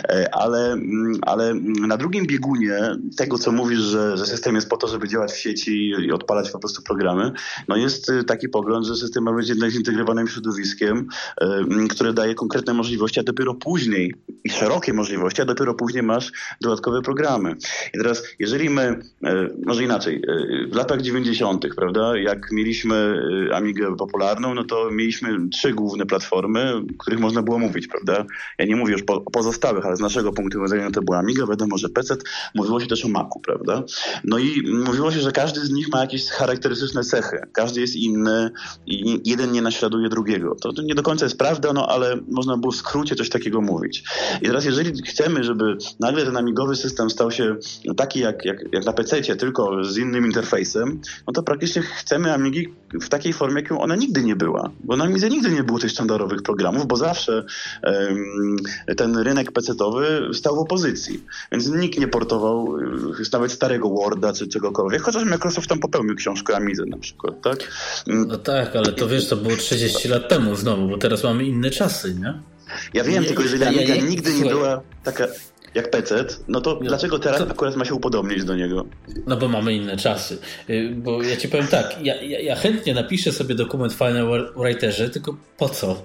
E, 0.08 0.34
ale, 0.34 0.72
mm, 0.72 1.18
ale 1.22 1.54
na 1.64 1.96
drugim 1.96 2.26
biegunie 2.26 2.74
tego, 3.16 3.38
co 3.44 3.52
mówisz, 3.52 3.78
że, 3.78 4.16
że 4.16 4.26
system 4.26 4.54
jest 4.54 4.68
po 4.68 4.76
to, 4.76 4.88
żeby 4.88 5.08
działać 5.08 5.32
w 5.32 5.38
sieci 5.38 5.88
i 5.88 6.12
odpalać 6.12 6.50
po 6.50 6.58
prostu 6.58 6.82
programy, 6.82 7.32
no 7.68 7.76
jest 7.76 8.10
y, 8.10 8.24
taki 8.24 8.48
pogląd, 8.48 8.86
że 8.86 8.96
system 8.96 9.24
ma 9.24 9.32
być 9.32 9.48
jednak 9.48 9.70
zintegrowanym 9.70 10.28
środowiskiem, 10.28 11.08
y, 11.42 11.88
które 11.88 12.12
daje 12.12 12.34
konkretne 12.34 12.74
możliwości, 12.74 13.20
a 13.20 13.22
dopiero 13.22 13.54
później 13.54 14.14
i 14.44 14.50
szerokie 14.50 14.92
możliwości, 14.92 15.42
a 15.42 15.44
dopiero 15.44 15.74
później 15.74 16.02
masz 16.02 16.32
dodatkowe 16.60 17.02
programy. 17.02 17.54
I 17.94 17.98
teraz, 17.98 18.22
jeżeli 18.38 18.70
my, 18.70 19.00
y, 19.26 19.54
może 19.66 19.84
inaczej, 19.84 20.22
w 20.72 20.74
latach 20.74 21.02
90., 21.02 21.66
prawda, 21.76 22.18
jak 22.18 22.52
mieliśmy 22.52 23.18
Amigę 23.52 23.96
popularną, 23.96 24.54
no 24.54 24.64
to 24.64 24.90
mieliśmy 24.90 25.48
trzy 25.48 25.72
główne 25.72 26.06
platformy, 26.06 26.72
których 26.98 27.20
można 27.20 27.42
było 27.42 27.58
mówić, 27.58 27.88
prawda? 27.88 28.24
Ja 28.58 28.66
nie 28.66 28.76
mówię 28.76 28.92
już 28.92 29.02
o 29.06 29.20
pozostałych, 29.20 29.86
ale 29.86 29.96
z 29.96 30.00
naszego 30.00 30.32
punktu 30.32 30.62
widzenia 30.62 30.90
to 30.90 31.02
była 31.02 31.18
Amiga, 31.18 31.46
wiadomo, 31.46 31.78
że 31.78 31.88
PC, 31.88 32.16
mówiło 32.54 32.80
się 32.80 32.86
też 32.86 33.04
o 33.04 33.08
Macu 33.08 33.33
prawda? 33.40 33.82
No 34.24 34.38
i 34.38 34.72
mówiło 34.72 35.12
się, 35.12 35.20
że 35.20 35.32
każdy 35.32 35.60
z 35.60 35.70
nich 35.70 35.88
ma 35.88 36.00
jakieś 36.00 36.28
charakterystyczne 36.28 37.04
cechy. 37.04 37.40
Każdy 37.52 37.80
jest 37.80 37.96
inny 37.96 38.50
i 38.86 39.20
jeden 39.24 39.52
nie 39.52 39.62
naśladuje 39.62 40.08
drugiego. 40.08 40.54
To, 40.54 40.82
nie 40.82 40.94
do 40.94 41.02
końca 41.02 41.24
jest 41.24 41.38
prawda, 41.38 41.72
no 41.72 41.86
ale 41.86 42.16
można 42.28 42.56
było 42.56 42.72
w 42.72 42.76
skrócie 42.76 43.14
coś 43.14 43.28
takiego 43.28 43.60
mówić. 43.60 44.04
I 44.42 44.46
teraz 44.46 44.64
jeżeli 44.64 45.02
chcemy, 45.02 45.44
żeby 45.44 45.76
nagle 46.00 46.24
ten 46.24 46.36
amigowy 46.36 46.76
system 46.76 47.10
stał 47.10 47.30
się 47.30 47.56
taki 47.96 48.20
jak, 48.20 48.44
jak, 48.44 48.58
jak 48.72 48.84
na 48.84 48.92
PC, 48.92 49.22
tylko 49.22 49.84
z 49.84 49.98
innym 49.98 50.26
interfejsem, 50.26 51.00
no 51.26 51.32
to 51.32 51.42
praktycznie 51.42 51.82
chcemy 51.82 52.32
Amigi 52.32 52.74
w 53.00 53.08
takiej 53.08 53.32
formie, 53.32 53.62
jaką 53.62 53.80
ona 53.80 53.96
nigdy 53.96 54.22
nie 54.22 54.36
była. 54.36 54.70
Bo 54.84 54.96
na 54.96 55.04
Amidze 55.04 55.28
nigdy 55.28 55.50
nie 55.50 55.64
było 55.64 55.78
tych 55.78 55.90
sztandarowych 55.90 56.42
programów, 56.42 56.86
bo 56.86 56.96
zawsze 56.96 57.44
um, 57.82 58.56
ten 58.96 59.16
rynek 59.16 59.52
PC-owy 59.52 60.34
stał 60.34 60.56
w 60.56 60.58
opozycji. 60.58 61.24
Więc 61.52 61.68
nikt 61.68 61.98
nie 61.98 62.08
portował 62.08 62.76
nawet 63.32 63.52
starego 63.52 63.88
Worda 63.88 64.32
czy 64.32 64.48
czegokolwiek, 64.48 65.02
chociaż 65.02 65.24
Microsoft 65.24 65.68
tam 65.68 65.78
popełnił 65.78 66.16
książkę 66.16 66.56
Amizę 66.56 66.84
na 66.86 66.98
przykład, 66.98 67.42
tak? 67.42 67.58
Mm. 68.08 68.28
No 68.28 68.38
tak, 68.38 68.76
ale 68.76 68.92
to 68.92 69.08
wiesz, 69.08 69.28
to 69.28 69.36
było 69.36 69.56
30 69.56 70.08
lat 70.08 70.28
temu 70.28 70.56
znowu, 70.56 70.88
bo 70.88 70.98
teraz 70.98 71.24
mamy 71.24 71.44
inne 71.44 71.70
czasy, 71.70 72.14
nie? 72.14 72.42
Ja 72.94 73.04
wiem, 73.04 73.22
nie, 73.22 73.28
tylko 73.28 73.42
jeżeli 73.42 73.64
Amiga 73.64 73.96
nigdy 73.96 74.34
nie 74.34 74.50
była 74.50 74.82
taka 75.04 75.26
jak 75.74 75.90
PC, 75.90 76.24
no 76.48 76.60
to 76.60 76.74
no, 76.74 76.88
dlaczego 76.88 77.18
teraz 77.18 77.38
to... 77.38 77.50
akurat 77.50 77.76
ma 77.76 77.84
się 77.84 77.94
upodobnić 77.94 78.44
do 78.44 78.56
niego? 78.56 78.86
No 79.26 79.36
bo 79.36 79.48
mamy 79.48 79.74
inne 79.74 79.96
czasy. 79.96 80.38
Y, 80.70 80.94
bo 80.96 81.22
ja 81.22 81.36
ci 81.36 81.48
powiem 81.48 81.66
tak, 81.66 81.96
ja, 82.02 82.22
ja, 82.22 82.40
ja 82.40 82.56
chętnie 82.56 82.94
napiszę 82.94 83.32
sobie 83.32 83.54
dokument 83.54 83.92
w 83.92 83.98
Final 83.98 84.52
Writerze, 84.56 85.10
tylko 85.10 85.36
po 85.56 85.68
co? 85.68 86.02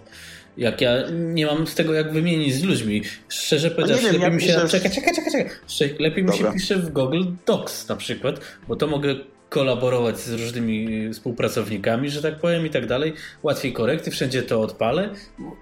Jak 0.59 0.81
ja 0.81 0.93
nie 1.11 1.45
mam 1.45 1.67
z 1.67 1.75
tego 1.75 1.93
jak 1.93 2.13
wymienić 2.13 2.53
z 2.53 2.63
ludźmi. 2.63 3.01
Szczerze 3.29 3.71
powiedziawszy, 3.71 4.05
lepiej 4.05 4.21
ja 4.21 4.29
mi 4.29 4.41
się. 4.41 4.47
Piszę... 4.47 4.67
Czekaj, 4.69 4.91
czekaj, 4.91 5.15
czekaj, 5.15 5.31
czekaj. 5.31 5.95
Lepiej 5.99 6.25
Dobra. 6.25 6.39
mi 6.39 6.45
się 6.45 6.53
pisze 6.53 6.75
w 6.75 6.89
Google 6.89 7.23
Docs 7.45 7.87
na 7.87 7.95
przykład, 7.95 8.39
bo 8.67 8.75
to 8.75 8.87
mogę 8.87 9.15
kolaborować 9.49 10.19
z 10.19 10.33
różnymi 10.33 11.09
współpracownikami, 11.13 12.09
że 12.09 12.21
tak 12.21 12.39
powiem 12.39 12.65
i 12.65 12.69
tak 12.69 12.85
dalej. 12.85 13.13
Łatwiej 13.43 13.73
korekty, 13.73 14.11
wszędzie 14.11 14.43
to 14.43 14.61
odpalę. 14.61 15.09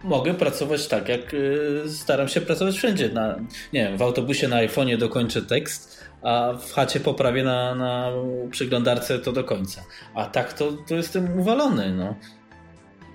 Mogę 0.04 0.34
pracować 0.34 0.88
tak, 0.88 1.10
jak 1.10 1.34
y, 1.34 1.82
staram 1.88 2.28
się 2.28 2.42
pracować 2.42 2.76
wszędzie. 2.76 3.10
Na, 3.10 3.36
nie 3.74 3.84
wiem, 3.84 3.98
w 3.98 4.02
autobusie 4.02 4.48
na 4.48 4.56
iPhone'ie 4.56 4.98
dokończę 4.98 5.42
tekst, 5.42 6.04
a 6.22 6.54
w 6.54 6.74
chacie 6.74 7.00
poprawię 7.00 7.44
na, 7.44 7.76
na 7.76 8.12
przeglądarce 8.52 9.20
to 9.20 9.32
do 9.32 9.44
końca. 9.44 9.84
A 10.16 10.26
tak 10.26 10.54
to, 10.54 10.72
to 10.72 10.96
jestem 10.96 11.40
uwalony. 11.40 11.94
No. 11.94 12.16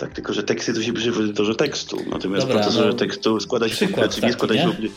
Tak, 0.03 0.13
tylko 0.13 0.33
że 0.33 0.43
teksty 0.43 0.75
to 0.75 0.83
się 0.83 0.93
pisze 0.93 1.13
w 1.13 1.21
edytorze 1.21 1.55
tekstu. 1.55 1.97
Natomiast 2.11 2.47
Dobra, 2.47 2.63
w 2.63 2.65
procesorze 2.65 2.89
no, 2.89 2.95
tekstu 2.95 3.41
składa 3.41 3.69
się 3.69 3.75
przykład, 3.75 4.23
nie 4.23 4.33
składa 4.33 4.55
się. 4.55 4.67
Nie? 4.81 4.89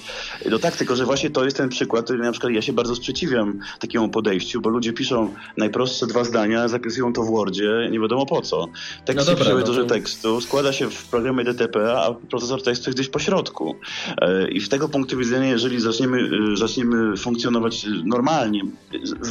No 0.52 0.60
tak, 0.60 0.78
tylko 0.78 0.96
że 0.96 1.06
właśnie 1.06 1.30
to 1.30 1.46
jest 1.46 1.58
ten 1.58 1.70
przykład, 1.70 2.10
na 2.10 2.32
przykład 2.32 2.54
ja 2.54 2.62
się 2.62 2.74
bardzo 2.74 2.96
sprzeciwiam 2.96 3.60
takiemu 3.80 4.10
podejściu, 4.10 4.62
bo 4.62 4.70
ludzie 4.70 4.94
piszą 4.94 5.34
najprostsze 5.58 6.08
dwa 6.08 6.24
zdania, 6.24 6.68
zapisują 6.68 7.14
to 7.14 7.24
w 7.24 7.32
Wordzie, 7.32 7.90
nie 7.92 8.00
wiadomo 8.00 8.26
po 8.26 8.42
co. 8.42 8.68
Tekst 9.06 9.28
no 9.28 9.34
się 9.34 9.40
pisze 9.40 9.54
w 9.54 9.58
edytorze 9.58 9.82
no 9.82 9.88
to... 9.88 9.94
tekstu, 9.94 10.42
składa 10.42 10.74
się 10.74 10.90
w 10.90 11.06
programie 11.06 11.44
DTP, 11.44 11.98
a 11.98 12.14
procesor 12.14 12.64
tekstu 12.64 12.90
jest 12.90 12.98
gdzieś 12.98 13.10
po 13.10 13.20
środku. 13.20 13.76
E, 14.22 14.48
I 14.48 14.62
z 14.62 14.70
tego 14.70 14.90
punktu 14.90 15.18
widzenia, 15.18 15.48
jeżeli 15.48 15.80
zaczniemy, 15.80 16.30
e, 16.54 16.58
zaczniemy 16.58 17.18
funkcjonować 17.18 17.86
normalnie, 18.06 18.62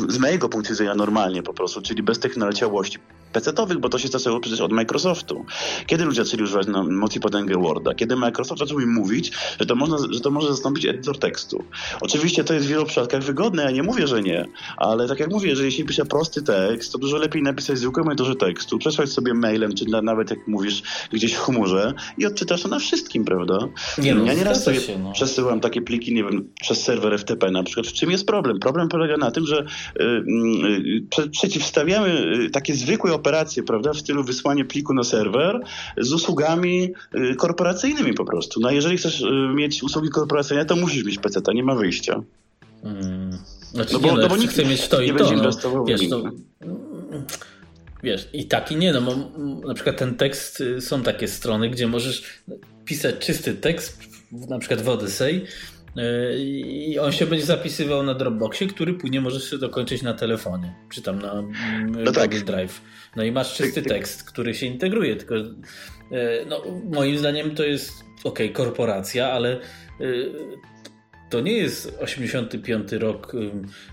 z 0.08 0.18
mojego 0.18 0.48
punktu 0.48 0.70
widzenia 0.70 0.94
normalnie 0.94 1.42
po 1.42 1.54
prostu, 1.54 1.82
czyli 1.82 2.02
bez 2.02 2.18
tych 2.18 2.36
naleciałości, 2.36 2.98
PC-owych, 3.34 3.78
bo 3.78 3.88
to 3.88 3.98
się 3.98 4.08
zaczęło 4.08 4.40
przecież 4.40 4.60
od 4.60 4.72
Microsoftu. 4.72 5.44
Kiedy 5.86 6.04
ludzie 6.04 6.24
zaczęli 6.24 6.42
używać 6.42 6.66
na 6.66 6.82
mocy 6.82 7.20
potęgę 7.20 7.54
Worda? 7.54 7.94
Kiedy 7.94 8.16
Microsoft 8.16 8.58
zaczął 8.58 8.80
im 8.80 8.92
mówić, 8.92 9.32
że 9.60 9.66
to, 9.66 9.74
można, 9.76 9.96
że 10.10 10.20
to 10.20 10.30
może 10.30 10.48
zastąpić 10.48 10.86
edytor 10.86 11.18
tekstu. 11.18 11.64
Oczywiście 12.00 12.44
to 12.44 12.54
jest 12.54 12.66
w 12.66 12.68
wielu 12.68 12.84
przypadkach 12.84 13.22
wygodne, 13.22 13.62
ja 13.62 13.70
nie 13.70 13.82
mówię, 13.82 14.06
że 14.06 14.22
nie, 14.22 14.46
ale 14.76 15.08
tak 15.08 15.20
jak 15.20 15.30
mówię, 15.30 15.48
jeżeli 15.48 15.72
się 15.72 15.84
pisze 15.84 16.04
prosty 16.04 16.42
tekst, 16.42 16.92
to 16.92 16.98
dużo 16.98 17.16
lepiej 17.16 17.42
napisać 17.42 17.78
zwykłym 17.78 18.08
edytorze 18.08 18.34
tekstu, 18.34 18.78
przesłać 18.78 19.10
sobie 19.10 19.34
mailem, 19.34 19.74
czy 19.74 19.84
nawet 20.02 20.30
jak 20.30 20.48
mówisz 20.48 20.82
gdzieś 21.12 21.32
w 21.34 21.38
chmurze 21.38 21.94
i 22.18 22.26
odczytasz 22.26 22.62
to 22.62 22.68
na 22.68 22.78
wszystkim, 22.78 23.24
prawda? 23.24 23.58
Nie, 23.98 24.14
no, 24.14 24.24
ja 24.24 24.34
nieraz 24.34 24.64
sobie 24.64 24.80
się, 24.80 24.98
no. 24.98 25.12
przesyłam 25.12 25.60
takie 25.60 25.82
pliki, 25.82 26.14
nie 26.14 26.24
wiem, 26.24 26.48
przez 26.60 26.82
serwer 26.82 27.18
FTP 27.18 27.50
na 27.50 27.62
przykład. 27.62 27.86
W 27.86 27.92
czym 27.92 28.10
jest 28.10 28.26
problem? 28.26 28.58
Problem 28.58 28.88
polega 28.88 29.16
na 29.16 29.30
tym, 29.30 29.46
że 29.46 29.66
y, 30.00 30.02
y, 30.02 31.22
y, 31.22 31.30
przeciwstawiamy 31.30 32.24
takie 32.52 32.74
zwykłe 32.74 33.14
operacje, 33.24 33.62
prawda, 33.62 33.92
w 33.92 33.98
stylu 33.98 34.24
wysłanie 34.24 34.64
pliku 34.64 34.94
na 34.94 35.04
serwer 35.04 35.60
z 35.98 36.12
usługami 36.12 36.92
korporacyjnymi 37.38 38.14
po 38.14 38.24
prostu. 38.24 38.60
No 38.60 38.70
jeżeli 38.70 38.96
chcesz 38.96 39.24
mieć 39.54 39.82
usługi 39.82 40.08
korporacyjne, 40.08 40.64
to 40.64 40.76
musisz 40.76 41.04
mieć 41.04 41.18
PC, 41.18 41.40
nie 41.54 41.64
ma 41.64 41.74
wyjścia. 41.74 42.22
Hmm. 42.82 43.38
Znaczy, 43.72 43.92
no 43.92 43.98
bo, 43.98 44.08
nie, 44.08 44.14
no, 44.14 44.20
no 44.20 44.28
bo 44.28 44.36
nikt 44.36 44.52
chce 44.52 44.64
mieć 44.64 44.88
to 44.88 45.02
i 45.02 45.14
to. 45.14 45.32
No, 45.32 45.84
wiesz, 45.84 46.08
to, 46.08 46.30
wiesz, 48.02 48.28
i 48.32 48.44
tak 48.44 48.72
i 48.72 48.76
nie, 48.76 48.92
no 48.92 49.02
bo 49.02 49.16
na 49.68 49.74
przykład 49.74 49.96
ten 49.96 50.14
tekst, 50.14 50.62
są 50.80 51.02
takie 51.02 51.28
strony, 51.28 51.70
gdzie 51.70 51.86
możesz 51.86 52.22
pisać 52.84 53.26
czysty 53.26 53.54
tekst, 53.54 53.98
na 54.32 54.58
przykład 54.58 54.82
w 54.82 54.88
Odyssey 54.88 55.46
i 56.38 56.98
on 56.98 57.12
się 57.12 57.26
będzie 57.26 57.44
zapisywał 57.44 58.02
na 58.02 58.14
Dropboxie, 58.14 58.66
który 58.66 58.94
później 58.94 59.20
możesz 59.20 59.50
się 59.50 59.58
dokończyć 59.58 60.02
na 60.02 60.14
telefonie, 60.14 60.74
czy 60.90 61.02
tam 61.02 61.18
na 61.18 61.42
no 62.04 62.12
tak. 62.12 62.44
Drive. 62.44 62.80
No 63.16 63.24
i 63.24 63.32
masz 63.32 63.54
czysty 63.54 63.82
tekst, 63.82 64.24
który 64.24 64.54
się 64.54 64.66
integruje, 64.66 65.16
tylko 65.16 65.34
e, 65.36 65.44
no, 66.48 66.62
moim 66.92 67.18
zdaniem 67.18 67.54
to 67.54 67.64
jest 67.64 67.92
ok, 68.24 68.38
korporacja, 68.52 69.32
ale 69.32 69.52
e, 69.52 69.60
to 71.30 71.40
nie 71.40 71.52
jest 71.52 71.98
85 72.00 72.92
rok, 72.92 73.32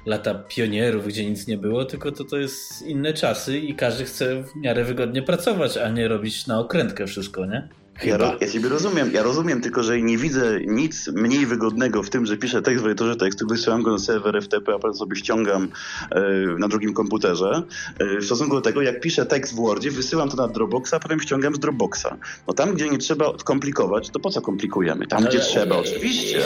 lata 0.06 0.34
pionierów, 0.36 1.08
gdzie 1.08 1.30
nic 1.30 1.47
nie 1.47 1.58
było, 1.58 1.86
tylko 1.86 2.12
to, 2.12 2.24
to 2.24 2.38
jest 2.38 2.82
inne 2.82 3.14
czasy 3.14 3.60
i 3.60 3.76
każdy 3.76 4.06
chce 4.06 4.43
w 4.43 4.56
miarę 4.56 4.84
wygodnie 4.84 5.22
pracować, 5.22 5.78
a 5.78 5.89
nie 5.89 6.08
robić 6.08 6.47
na 6.47 6.60
okrętkę 6.60 7.08
wszystko, 7.08 7.45
nie? 7.45 7.70
Ja, 8.04 8.18
ja 8.41 8.47
ciebie 8.47 8.70
rozumiem, 8.70 9.12
ja 9.14 9.24
rozumiem, 9.24 9.62
tylko 9.62 9.84
że 9.84 10.02
nie 10.02 10.18
widzę 10.18 10.60
nic 10.68 11.08
mniej 11.08 11.45
wygodnego 11.45 12.04
w 12.04 12.10
tym, 12.10 12.26
że 12.26 12.38
piszę 12.38 12.62
tekst 12.62 12.84
w 12.84 12.86
edytorze 12.86 13.16
tekstu, 13.16 13.47
wysyłam 13.47 13.84
go 13.84 13.91
na 13.91 13.99
serwer 13.99 14.43
FTP, 14.43 14.74
a 14.76 14.80
potem 14.80 14.95
sobie 14.95 15.16
ściągam 15.16 15.70
e, 16.12 16.22
na 16.60 16.68
drugim 16.68 16.93
komputerze. 16.93 17.64
E, 17.99 18.18
w 18.18 18.26
stosunku 18.26 18.56
do 18.56 18.62
tego, 18.62 18.82
jak 18.82 18.99
piszę 18.99 19.26
tekst 19.26 19.54
w 19.54 19.56
Wordzie, 19.56 19.91
wysyłam 19.91 20.30
to 20.30 20.36
na 20.36 20.47
Dropboxa, 20.47 20.93
a 20.93 20.99
potem 20.99 21.20
ściągam 21.20 21.56
z 21.56 21.60
Dropboxa. 21.60 22.18
No 22.47 22.54
tam, 22.54 22.74
gdzie 22.74 22.89
nie 22.89 22.97
trzeba 22.97 23.34
komplikować, 23.43 24.10
to 24.10 24.20
po 24.20 24.30
co 24.30 24.41
komplikujemy? 24.41 25.08
Tam, 25.08 25.24
no, 25.24 25.30
gdzie 25.30 25.39
trzeba, 25.39 25.78
oczywiście. 25.78 26.41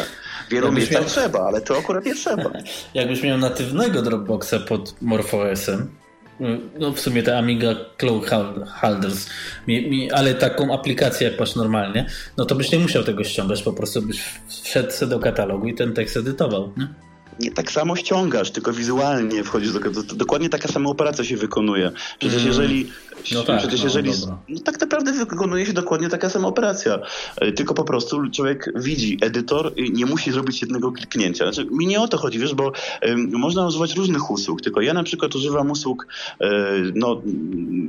W 0.48 0.52
wielu 0.52 0.72
miejscach 0.72 1.02
miał... 1.02 1.10
trzeba, 1.10 1.40
ale 1.40 1.62
to 1.62 1.78
akurat 1.78 2.06
nie 2.06 2.16
trzeba. 2.16 2.52
Jakbyś 2.94 3.24
miał 3.24 3.38
natywnego 3.38 4.02
Dropboxa 4.02 4.60
pod 4.68 4.96
MorphOS-em, 5.02 5.88
no 6.80 6.92
w 6.92 7.00
sumie 7.00 7.24
te 7.24 7.38
Amiga 7.38 7.76
Cloud 7.98 8.26
Holders, 8.82 9.30
ale 10.14 10.34
taką 10.34 10.74
aplikację 10.74 11.30
jak 11.30 11.40
masz 11.40 11.56
normalnie, 11.56 12.06
no 12.38 12.46
to 12.46 12.56
byś 12.56 12.72
nie 12.72 12.80
musiał 12.80 13.04
tego 13.04 13.24
ściągać, 13.24 13.64
po 13.64 13.74
prostu 13.74 14.02
byś 14.02 14.24
wszedł 14.64 14.92
sobie 14.92 15.10
do 15.10 15.20
katalogu 15.20 15.68
i 15.68 15.76
ten 15.76 15.94
tekst 15.94 16.18
edytował. 16.18 16.72
Nie? 16.78 16.88
nie 17.40 17.52
tak 17.52 17.72
samo 17.72 17.96
ściągasz, 17.96 18.52
tylko 18.52 18.74
wizualnie 18.74 19.44
wchodzisz 19.44 19.74
do 19.74 19.80
to, 19.80 20.16
Dokładnie 20.16 20.50
taka 20.50 20.68
sama 20.68 20.90
operacja 20.90 21.24
się 21.24 21.38
wykonuje. 21.38 21.92
Przecież 22.20 22.38
mm. 22.38 22.48
jeżeli. 22.48 22.92
No 23.34 23.44
tak, 23.44 23.60
przecież 23.60 23.80
no, 23.80 23.86
jeżeli. 23.86 24.12
No, 24.50 24.60
tak 24.66 24.82
naprawdę 24.82 25.14
wykonuje 25.14 25.66
się 25.66 25.74
dokładnie 25.74 26.10
taka 26.10 26.30
sama 26.30 26.48
operacja. 26.48 27.00
E, 27.38 27.52
tylko 27.52 27.74
po 27.74 27.84
prostu 27.84 28.30
człowiek 28.30 28.72
widzi 28.76 29.18
edytor 29.22 29.74
i 29.76 29.92
nie 29.92 30.06
musi 30.06 30.32
zrobić 30.32 30.62
jednego 30.62 30.92
kliknięcia. 30.92 31.52
Znaczy, 31.52 31.70
mi 31.72 31.88
nie 31.88 32.02
o 32.02 32.08
to 32.08 32.18
chodzi, 32.18 32.40
wiesz, 32.40 32.54
bo 32.54 32.72
można 33.16 33.68
używać 33.68 33.96
różnych 33.96 34.32
usług, 34.32 34.62
tylko 34.62 34.82
ja 34.82 34.94
na 34.94 35.04
przykład 35.04 35.36
używam 35.36 35.72
usług, 35.72 36.08
y, 36.42 36.46
no 36.96 37.22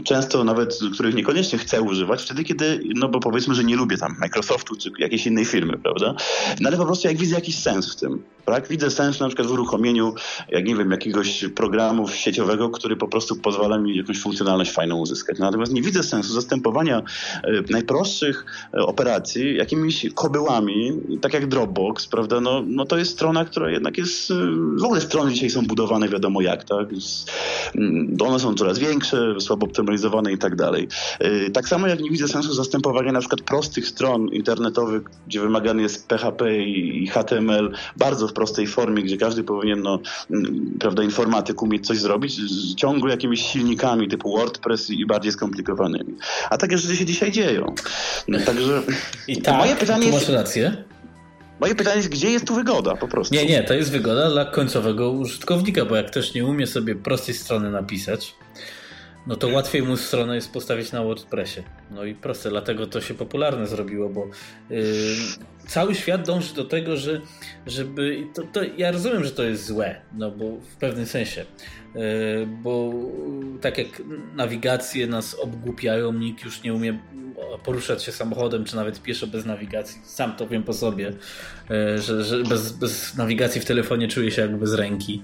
często 0.04 0.44
nawet, 0.44 0.78
których 0.94 1.14
niekoniecznie 1.14 1.58
chcę 1.58 1.82
używać, 1.82 2.22
wtedy 2.22 2.44
kiedy, 2.44 2.80
no 2.94 3.08
bo 3.08 3.20
powiedzmy, 3.20 3.54
że 3.54 3.64
nie 3.64 3.76
lubię 3.76 3.98
tam 3.98 4.16
Microsoftu 4.20 4.76
czy 4.76 4.90
jakiejś 4.98 5.26
innej 5.26 5.44
firmy, 5.44 5.78
prawda? 5.78 6.14
No 6.60 6.68
ale 6.68 6.76
po 6.76 6.86
prostu 6.86 7.08
jak 7.08 7.16
widzę 7.16 7.34
jakiś 7.34 7.58
sens 7.58 7.92
w 7.92 7.96
tym, 7.96 8.22
tak? 8.44 8.68
Widzę 8.68 8.90
sens 8.90 9.20
na 9.20 9.26
przykład 9.26 9.48
w 9.48 9.50
uruchomieniu, 9.50 10.14
jak 10.48 10.64
nie 10.64 10.76
wiem, 10.76 10.90
jakiegoś 10.90 11.44
programu 11.54 12.08
sieciowego, 12.08 12.70
który 12.70 12.96
po 12.96 13.08
prostu 13.08 13.36
pozwala 13.36 13.78
mi 13.78 13.96
jakąś 13.96 14.20
funkcjonalność 14.20 14.72
fajną 14.72 14.96
uzyskać. 14.96 15.15
Natomiast 15.38 15.72
nie 15.72 15.82
widzę 15.82 16.02
sensu 16.02 16.32
zastępowania 16.32 16.98
e, 16.98 17.02
najprostszych 17.70 18.46
e, 18.74 18.78
operacji 18.78 19.56
jakimiś 19.56 20.06
kobyłami, 20.14 20.92
tak 21.20 21.34
jak 21.34 21.46
Dropbox, 21.46 22.06
prawda? 22.06 22.40
No, 22.40 22.62
no 22.66 22.84
to 22.84 22.98
jest 22.98 23.12
strona, 23.12 23.44
która 23.44 23.70
jednak 23.70 23.98
jest, 23.98 24.30
e, 24.30 24.34
w 24.80 24.84
ogóle 24.84 25.00
strony 25.00 25.32
dzisiaj 25.32 25.50
są 25.50 25.66
budowane 25.66 26.08
wiadomo 26.08 26.40
jak, 26.40 26.64
tak? 26.64 26.88
Mm, 27.74 28.16
one 28.20 28.40
są 28.40 28.54
coraz 28.54 28.78
większe, 28.78 29.34
słabo 29.40 29.66
optymalizowane 29.66 30.32
i 30.32 30.38
tak 30.38 30.56
dalej. 30.56 30.88
Tak 31.52 31.68
samo 31.68 31.86
jak 31.86 32.00
nie 32.00 32.10
widzę 32.10 32.28
sensu 32.28 32.54
zastępowania 32.54 33.12
na 33.12 33.20
przykład 33.20 33.40
prostych 33.40 33.86
stron 33.86 34.28
internetowych, 34.28 35.02
gdzie 35.26 35.40
wymagany 35.40 35.82
jest 35.82 36.08
PHP 36.08 36.58
i 36.58 37.06
HTML 37.06 37.72
bardzo 37.96 38.28
w 38.28 38.32
prostej 38.32 38.66
formie, 38.66 39.02
gdzie 39.02 39.16
każdy 39.16 39.44
powinien, 39.44 39.82
no, 39.82 39.98
prawda, 40.80 41.02
informatyk 41.02 41.62
umieć 41.62 41.86
coś 41.86 41.98
zrobić, 41.98 42.40
ciągle 42.76 43.10
jakimiś 43.10 43.42
silnikami 43.42 44.08
typu 44.08 44.36
WordPress 44.36 44.90
i 44.90 45.05
bardziej 45.06 45.32
skomplikowanymi. 45.32 46.14
A 46.50 46.58
takie 46.58 46.78
rzeczy 46.78 46.96
się 46.96 47.04
dzisiaj 47.04 47.32
dzieją. 47.32 47.74
No, 48.28 48.38
także 48.40 48.82
I 49.28 49.42
tak, 49.42 49.56
moje 49.56 49.76
pytanie 49.76 50.06
jest... 50.06 50.18
masz 50.18 50.28
rację. 50.28 50.84
Moje 51.60 51.74
pytanie 51.74 51.96
jest, 51.96 52.08
gdzie 52.08 52.30
jest 52.30 52.46
tu 52.46 52.54
wygoda 52.54 52.96
po 52.96 53.08
prostu? 53.08 53.34
Nie, 53.34 53.46
nie, 53.46 53.62
to 53.62 53.74
jest 53.74 53.90
wygoda 53.90 54.30
dla 54.30 54.44
końcowego 54.44 55.10
użytkownika, 55.10 55.84
bo 55.84 55.96
jak 55.96 56.10
ktoś 56.10 56.34
nie 56.34 56.46
umie 56.46 56.66
sobie 56.66 56.94
prostej 56.94 57.34
strony 57.34 57.70
napisać, 57.70 58.34
no 59.26 59.36
to 59.36 59.48
łatwiej 59.48 59.82
mu 59.82 59.96
stronę 59.96 60.34
jest 60.34 60.52
postawić 60.52 60.92
na 60.92 61.02
WordPressie. 61.02 61.62
No 61.90 62.04
i 62.04 62.14
proste, 62.14 62.50
dlatego 62.50 62.86
to 62.86 63.00
się 63.00 63.14
popularne 63.14 63.66
zrobiło, 63.66 64.08
bo 64.08 64.28
yy, 64.70 64.82
cały 65.66 65.94
świat 65.94 66.26
dąży 66.26 66.54
do 66.54 66.64
tego, 66.64 66.96
że, 66.96 67.20
żeby. 67.66 68.26
To, 68.34 68.42
to, 68.42 68.60
ja 68.76 68.90
rozumiem, 68.90 69.24
że 69.24 69.30
to 69.30 69.42
jest 69.42 69.66
złe, 69.66 70.00
no 70.12 70.30
bo 70.30 70.44
w 70.56 70.76
pewnym 70.76 71.06
sensie. 71.06 71.44
E, 71.96 72.46
bo 72.46 72.92
tak 73.60 73.78
jak 73.78 74.02
nawigacje 74.34 75.06
nas 75.06 75.34
obgłupiają, 75.34 76.12
nikt 76.12 76.44
już 76.44 76.62
nie 76.62 76.74
umie 76.74 76.98
poruszać 77.64 78.02
się 78.02 78.12
samochodem, 78.12 78.64
czy 78.64 78.76
nawet 78.76 79.02
pieszo 79.02 79.26
bez 79.26 79.44
nawigacji. 79.44 80.00
Sam 80.04 80.36
to 80.36 80.48
wiem 80.48 80.62
po 80.62 80.72
sobie, 80.72 81.12
e, 81.70 81.98
że, 81.98 82.24
że 82.24 82.42
bez, 82.42 82.72
bez 82.72 83.16
nawigacji 83.16 83.60
w 83.60 83.64
telefonie 83.64 84.08
czuję 84.08 84.30
się 84.30 84.42
jak 84.42 84.56
bez 84.56 84.74
ręki, 84.74 85.22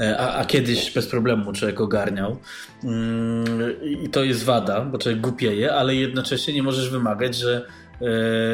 e, 0.00 0.18
a, 0.18 0.36
a 0.36 0.44
kiedyś 0.44 0.94
bez 0.94 1.06
problemu 1.06 1.52
człowiek 1.52 1.80
ogarniał. 1.80 2.38
Mm, 2.84 3.46
I 4.04 4.08
to 4.08 4.24
jest 4.24 4.44
wada, 4.44 4.80
bo 4.80 4.98
człowiek 4.98 5.20
głupieje, 5.20 5.74
ale 5.74 5.94
jednocześnie 5.94 6.54
nie 6.54 6.62
możesz 6.62 6.90
wymagać, 6.90 7.34
że 7.34 7.66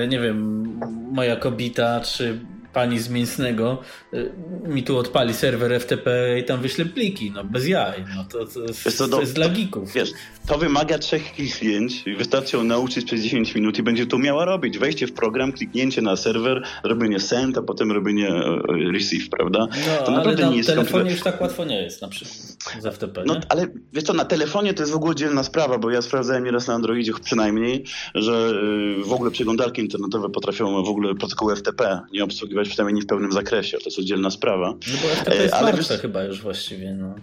nie 0.08 0.20
wiem, 0.20 0.64
moja 1.12 1.36
kobita 1.36 2.00
czy 2.00 2.38
pani 2.72 2.98
z 2.98 3.08
Mięsnego 3.08 3.78
y, 4.14 4.32
mi 4.68 4.82
tu 4.82 4.98
odpali 4.98 5.34
serwer 5.34 5.80
FTP 5.80 6.38
i 6.38 6.44
tam 6.44 6.60
wyśle 6.60 6.84
pliki, 6.84 7.30
no 7.30 7.44
bez 7.44 7.68
jaj, 7.68 8.04
no 8.16 8.24
to, 8.24 8.46
to, 8.46 8.60
jest, 8.60 8.98
to, 8.98 9.08
to 9.08 9.20
jest 9.20 9.34
dla 9.34 9.48
geeków. 9.48 9.92
Wiesz, 9.92 10.10
to 10.46 10.58
wymaga 10.58 10.98
trzech 10.98 11.32
kliknięć 11.32 12.06
i 12.06 12.14
wystarczy 12.14 12.56
ją 12.56 12.64
nauczyć 12.64 13.04
przez 13.04 13.20
10 13.20 13.54
minut 13.54 13.78
i 13.78 13.82
będzie 13.82 14.06
to 14.06 14.18
miała 14.18 14.44
robić. 14.44 14.78
Wejście 14.78 15.06
w 15.06 15.12
program, 15.12 15.52
kliknięcie 15.52 16.02
na 16.02 16.16
serwer, 16.16 16.62
robienie 16.84 17.20
send, 17.20 17.58
a 17.58 17.62
potem 17.62 17.92
robienie 17.92 18.28
e, 18.28 18.62
receive, 18.92 19.28
prawda? 19.30 19.58
No, 19.58 20.06
to 20.06 20.10
naprawdę 20.10 20.42
ale 20.42 20.44
na 20.44 20.50
nie 20.50 20.56
jest 20.56 20.68
telefonie 20.68 21.10
już 21.10 21.20
tak 21.20 21.40
łatwo 21.40 21.64
nie 21.64 21.82
jest 21.82 22.02
na 22.02 22.08
przykład 22.08 22.58
z 22.80 22.86
FTP, 22.94 23.24
No, 23.26 23.40
ale 23.48 23.66
wiesz 23.92 24.04
co, 24.04 24.12
na 24.12 24.24
telefonie 24.24 24.74
to 24.74 24.82
jest 24.82 24.92
w 24.92 24.96
ogóle 24.96 25.14
dzielna 25.14 25.42
sprawa, 25.42 25.78
bo 25.78 25.90
ja 25.90 26.02
sprawdzałem 26.02 26.44
nieraz 26.44 26.66
na 26.66 26.74
Androidzie 26.74 27.12
przynajmniej, 27.24 27.84
że 28.14 28.52
y, 29.00 29.04
w 29.04 29.12
ogóle 29.12 29.30
przeglądarki 29.30 29.82
internetowe 29.82 30.30
potrafią 30.30 30.82
w 30.82 30.88
ogóle 30.88 31.14
protokół 31.14 31.56
FTP 31.56 32.00
nie 32.12 32.24
obsługiwać 32.24 32.57
przynajmniej 32.64 32.94
nie 32.94 33.02
w 33.02 33.06
pełnym 33.06 33.32
zakresie, 33.32 33.78
to 33.78 33.84
jest 33.84 33.98
oddzielna 33.98 34.30
sprawa. 34.30 34.66
No 34.66 34.94
bo 35.02 35.08
FTP 35.08 35.36
jest 35.36 35.54
ale 35.54 35.72
wiesz, 35.72 35.88
chyba 35.88 36.24
już 36.24 36.42
właściwie, 36.42 36.94
no. 36.94 37.14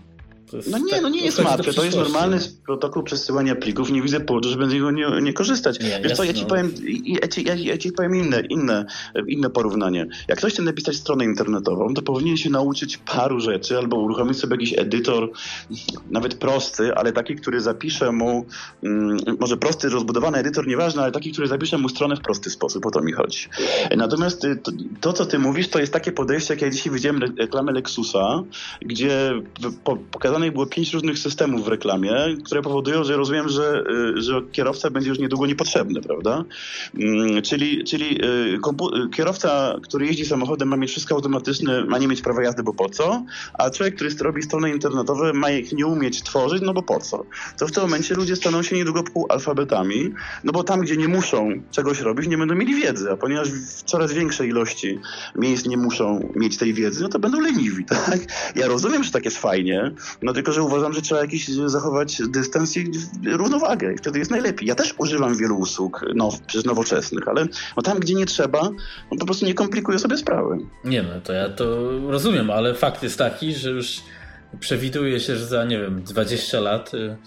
No 0.53 0.77
nie, 0.77 0.91
tak, 0.91 1.01
no 1.01 1.09
nie 1.09 1.25
jest 1.25 1.43
martwe. 1.43 1.73
To 1.73 1.83
jest 1.83 1.97
normalny 1.97 2.39
protokół 2.65 3.03
przesyłania 3.03 3.55
plików. 3.55 3.91
Nie 3.91 4.01
widzę 4.01 4.19
powodu, 4.19 4.49
żeby 4.49 4.69
z 4.69 4.73
niego 4.73 4.91
nie, 4.91 5.07
nie 5.21 5.33
korzystać. 5.33 5.79
Nie, 5.79 6.01
Wiesz 6.03 6.13
co, 6.13 6.23
ja 6.23 6.33
ci 6.33 6.41
no. 6.41 6.47
powiem, 6.47 6.73
ja 7.05 7.27
ci, 7.27 7.43
ja, 7.43 7.55
ja 7.55 7.77
ci 7.77 7.91
powiem 7.91 8.15
inne, 8.15 8.41
inne, 8.49 8.85
inne 9.27 9.49
porównanie. 9.49 10.07
Jak 10.27 10.37
ktoś 10.37 10.53
chce 10.53 10.63
napisać 10.63 10.95
stronę 10.95 11.25
internetową, 11.25 11.93
to 11.93 12.01
powinien 12.01 12.37
się 12.37 12.49
nauczyć 12.49 12.97
paru 12.97 13.39
rzeczy 13.39 13.77
albo 13.77 13.97
uruchomić 13.97 14.39
sobie 14.39 14.53
jakiś 14.53 14.79
edytor, 14.79 15.31
nawet 16.09 16.35
prosty, 16.35 16.95
ale 16.95 17.13
taki, 17.13 17.35
który 17.35 17.61
zapisze 17.61 18.11
mu, 18.11 18.45
mm, 18.83 19.17
może 19.39 19.57
prosty, 19.57 19.89
rozbudowany 19.89 20.37
edytor, 20.37 20.67
nieważne, 20.67 21.03
ale 21.03 21.11
taki, 21.11 21.31
który 21.31 21.47
zapisze 21.47 21.77
mu 21.77 21.89
stronę 21.89 22.15
w 22.15 22.21
prosty 22.21 22.49
sposób. 22.49 22.85
O 22.85 22.91
to 22.91 23.01
mi 23.01 23.11
chodzi. 23.11 23.47
Natomiast 23.97 24.45
y, 24.45 24.55
to, 24.55 24.71
to 25.01 25.13
co 25.13 25.25
ty 25.25 25.39
mówisz, 25.39 25.67
to 25.67 25.79
jest 25.79 25.93
takie 25.93 26.11
podejście, 26.11 26.53
jak 26.53 26.61
ja 26.61 26.69
dzisiaj 26.69 26.93
widziałem 26.93 27.21
reklamę 27.37 27.71
Lexusa, 27.71 28.43
gdzie 28.81 29.41
pokazano 30.11 30.34
pokazanych 30.35 30.53
było 30.53 30.65
pięć 30.65 30.93
różnych 30.93 31.19
systemów 31.19 31.65
w 31.65 31.67
reklamie, 31.67 32.13
które 32.43 32.61
powodują, 32.61 33.03
że 33.03 33.17
rozumiem, 33.17 33.49
że, 33.49 33.83
y, 34.17 34.21
że 34.21 34.41
kierowca 34.51 34.89
będzie 34.89 35.09
już 35.09 35.19
niedługo 35.19 35.45
niepotrzebny, 35.45 36.01
prawda? 36.01 36.43
Mm, 36.99 37.41
czyli 37.41 37.83
czyli 37.83 38.25
y, 38.25 38.59
kierowca, 39.15 39.75
który 39.83 40.05
jeździ 40.05 40.25
samochodem 40.25 40.67
ma 40.67 40.77
mieć 40.77 40.91
wszystko 40.91 41.15
automatyczne, 41.15 41.85
ma 41.85 41.97
nie 41.97 42.07
mieć 42.07 42.21
prawa 42.21 42.43
jazdy, 42.43 42.63
bo 42.63 42.73
po 42.73 42.89
co? 42.89 43.25
A 43.53 43.69
człowiek, 43.69 43.95
który 43.95 44.09
robi 44.19 44.43
strony 44.43 44.71
internetowe 44.71 45.33
ma 45.33 45.51
ich 45.51 45.73
nie 45.73 45.87
umieć 45.87 46.23
tworzyć, 46.23 46.61
no 46.61 46.73
bo 46.73 46.81
po 46.83 46.99
co? 46.99 47.25
To 47.57 47.67
w 47.67 47.71
tym 47.71 47.83
momencie 47.83 48.15
ludzie 48.15 48.35
staną 48.35 48.63
się 48.63 48.75
niedługo 48.75 49.03
półalfabetami, 49.03 50.13
no 50.43 50.51
bo 50.51 50.63
tam, 50.63 50.81
gdzie 50.81 50.97
nie 50.97 51.07
muszą 51.07 51.49
czegoś 51.71 51.99
robić, 51.99 52.27
nie 52.27 52.37
będą 52.37 52.55
mieli 52.55 52.75
wiedzy, 52.75 53.11
a 53.11 53.17
ponieważ 53.17 53.49
w 53.49 53.83
coraz 53.83 54.13
większej 54.13 54.49
ilości 54.49 54.99
miejsc 55.35 55.65
nie 55.65 55.77
muszą 55.77 56.33
mieć 56.35 56.57
tej 56.57 56.73
wiedzy, 56.73 57.03
no 57.03 57.09
to 57.09 57.19
będą 57.19 57.39
leniwi, 57.39 57.85
tak? 58.05 58.19
Ja 58.55 58.67
rozumiem, 58.67 59.03
że 59.03 59.11
tak 59.11 59.25
jest 59.25 59.37
fajnie, 59.37 59.91
no 60.25 60.33
tylko, 60.33 60.51
że 60.51 60.63
uważam, 60.63 60.93
że 60.93 61.01
trzeba 61.01 61.21
jakiś 61.21 61.47
zachować 61.47 62.21
dystans 62.29 62.77
i 62.77 62.91
równowagę 63.25 63.93
i 63.93 63.97
wtedy 63.97 64.19
jest 64.19 64.31
najlepiej. 64.31 64.67
Ja 64.67 64.75
też 64.75 64.95
używam 64.97 65.37
wielu 65.37 65.57
usług 65.57 66.05
now, 66.15 66.41
przecież 66.41 66.65
nowoczesnych, 66.65 67.27
ale 67.27 67.47
no 67.77 67.83
tam, 67.83 67.99
gdzie 67.99 68.13
nie 68.13 68.25
trzeba, 68.25 68.61
no 69.11 69.17
po 69.19 69.25
prostu 69.25 69.45
nie 69.45 69.53
komplikuję 69.53 69.99
sobie 69.99 70.17
sprawy. 70.17 70.57
Nie 70.83 71.03
no, 71.03 71.21
to 71.23 71.33
ja 71.33 71.49
to 71.49 71.91
rozumiem, 72.09 72.49
ale 72.49 72.73
fakt 72.73 73.03
jest 73.03 73.17
taki, 73.17 73.53
że 73.53 73.69
już 73.69 74.01
przewiduje 74.59 75.19
się, 75.19 75.35
że 75.35 75.45
za, 75.45 75.65
nie 75.65 75.79
wiem, 75.79 76.03
20 76.03 76.59
lat 76.59 76.93
y, 76.93 77.17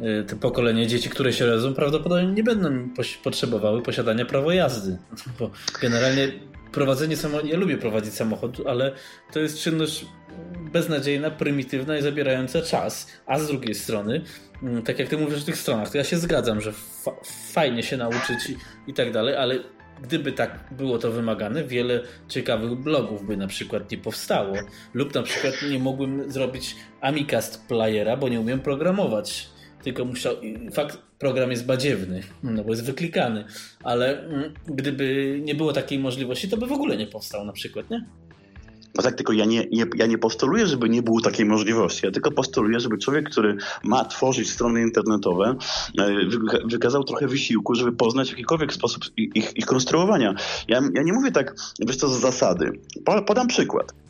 y, 0.00 0.24
te 0.24 0.36
pokolenie 0.36 0.86
dzieci, 0.86 1.10
które 1.10 1.32
się 1.32 1.46
rodzą, 1.46 1.74
prawdopodobnie 1.74 2.26
nie 2.26 2.44
będą 2.44 2.88
potrzebowały 3.24 3.82
posiadania 3.82 4.24
prawa 4.24 4.54
jazdy. 4.54 4.98
Bo 5.38 5.50
generalnie 5.80 6.32
prowadzenie 6.72 7.16
samochodu, 7.16 7.48
ja 7.48 7.56
lubię 7.56 7.78
prowadzić 7.78 8.14
samochód, 8.14 8.56
ale 8.66 8.92
to 9.32 9.40
jest 9.40 9.58
czynność 9.58 10.06
beznadziejna, 10.76 11.30
prymitywna 11.30 11.98
i 11.98 12.02
zabierająca 12.02 12.62
czas. 12.62 13.06
A 13.26 13.38
z 13.38 13.46
drugiej 13.46 13.74
strony, 13.74 14.22
mm, 14.62 14.82
tak 14.82 14.98
jak 14.98 15.08
ty 15.08 15.18
mówisz 15.18 15.42
o 15.42 15.46
tych 15.46 15.56
stronach, 15.56 15.90
to 15.90 15.98
ja 15.98 16.04
się 16.04 16.18
zgadzam, 16.18 16.60
że 16.60 16.72
fa 16.72 17.12
fajnie 17.52 17.82
się 17.82 17.96
nauczyć 17.96 18.50
i, 18.50 18.56
i 18.90 18.94
tak 18.94 19.12
dalej, 19.12 19.34
ale 19.34 19.58
gdyby 20.02 20.32
tak 20.32 20.64
było 20.70 20.98
to 20.98 21.12
wymagane, 21.12 21.64
wiele 21.64 22.02
ciekawych 22.28 22.74
blogów 22.74 23.26
by 23.26 23.36
na 23.36 23.46
przykład 23.46 23.90
nie 23.90 23.98
powstało. 23.98 24.54
Lub 24.94 25.14
na 25.14 25.22
przykład 25.22 25.54
nie 25.70 25.78
mógłbym 25.78 26.30
zrobić 26.30 26.76
Amicast 27.00 27.66
Playera, 27.68 28.16
bo 28.16 28.28
nie 28.28 28.40
umiem 28.40 28.60
programować. 28.60 29.48
Tylko 29.84 30.04
musiał. 30.04 30.34
Fakt, 30.72 30.98
program 31.18 31.50
jest 31.50 31.66
badziewny, 31.66 32.20
no 32.42 32.64
bo 32.64 32.70
jest 32.70 32.84
wyklikany, 32.84 33.44
ale 33.82 34.20
mm, 34.20 34.54
gdyby 34.66 35.38
nie 35.44 35.54
było 35.54 35.72
takiej 35.72 35.98
możliwości, 35.98 36.48
to 36.48 36.56
by 36.56 36.66
w 36.66 36.72
ogóle 36.72 36.96
nie 36.96 37.06
powstał 37.06 37.44
na 37.44 37.52
przykład, 37.52 37.90
nie? 37.90 38.04
No 38.96 39.02
tak, 39.02 39.14
tylko 39.14 39.32
ja 39.32 39.44
nie, 39.44 39.66
nie, 39.72 39.86
ja 39.96 40.06
nie 40.06 40.18
postuluję, 40.18 40.66
żeby 40.66 40.88
nie 40.88 41.02
było 41.02 41.20
takiej 41.20 41.46
możliwości. 41.46 42.06
Ja 42.06 42.12
tylko 42.12 42.30
postuluję, 42.30 42.80
żeby 42.80 42.98
człowiek, 42.98 43.30
który 43.30 43.56
ma 43.82 44.04
tworzyć 44.04 44.50
strony 44.50 44.82
internetowe, 44.82 45.56
e, 45.98 46.12
wykazał 46.70 47.04
trochę 47.04 47.26
wysiłku, 47.26 47.74
żeby 47.74 47.92
poznać 47.92 48.30
jakikolwiek 48.30 48.72
sposób 48.72 49.04
ich, 49.16 49.56
ich 49.56 49.66
konstruowania. 49.66 50.34
Ja, 50.68 50.80
ja 50.94 51.02
nie 51.02 51.12
mówię 51.12 51.30
tak, 51.30 51.54
wiesz 51.80 51.96
co, 51.96 52.08
z 52.08 52.20
zasady. 52.20 52.80
Podam 53.26 53.48
przykład. 53.48 54.05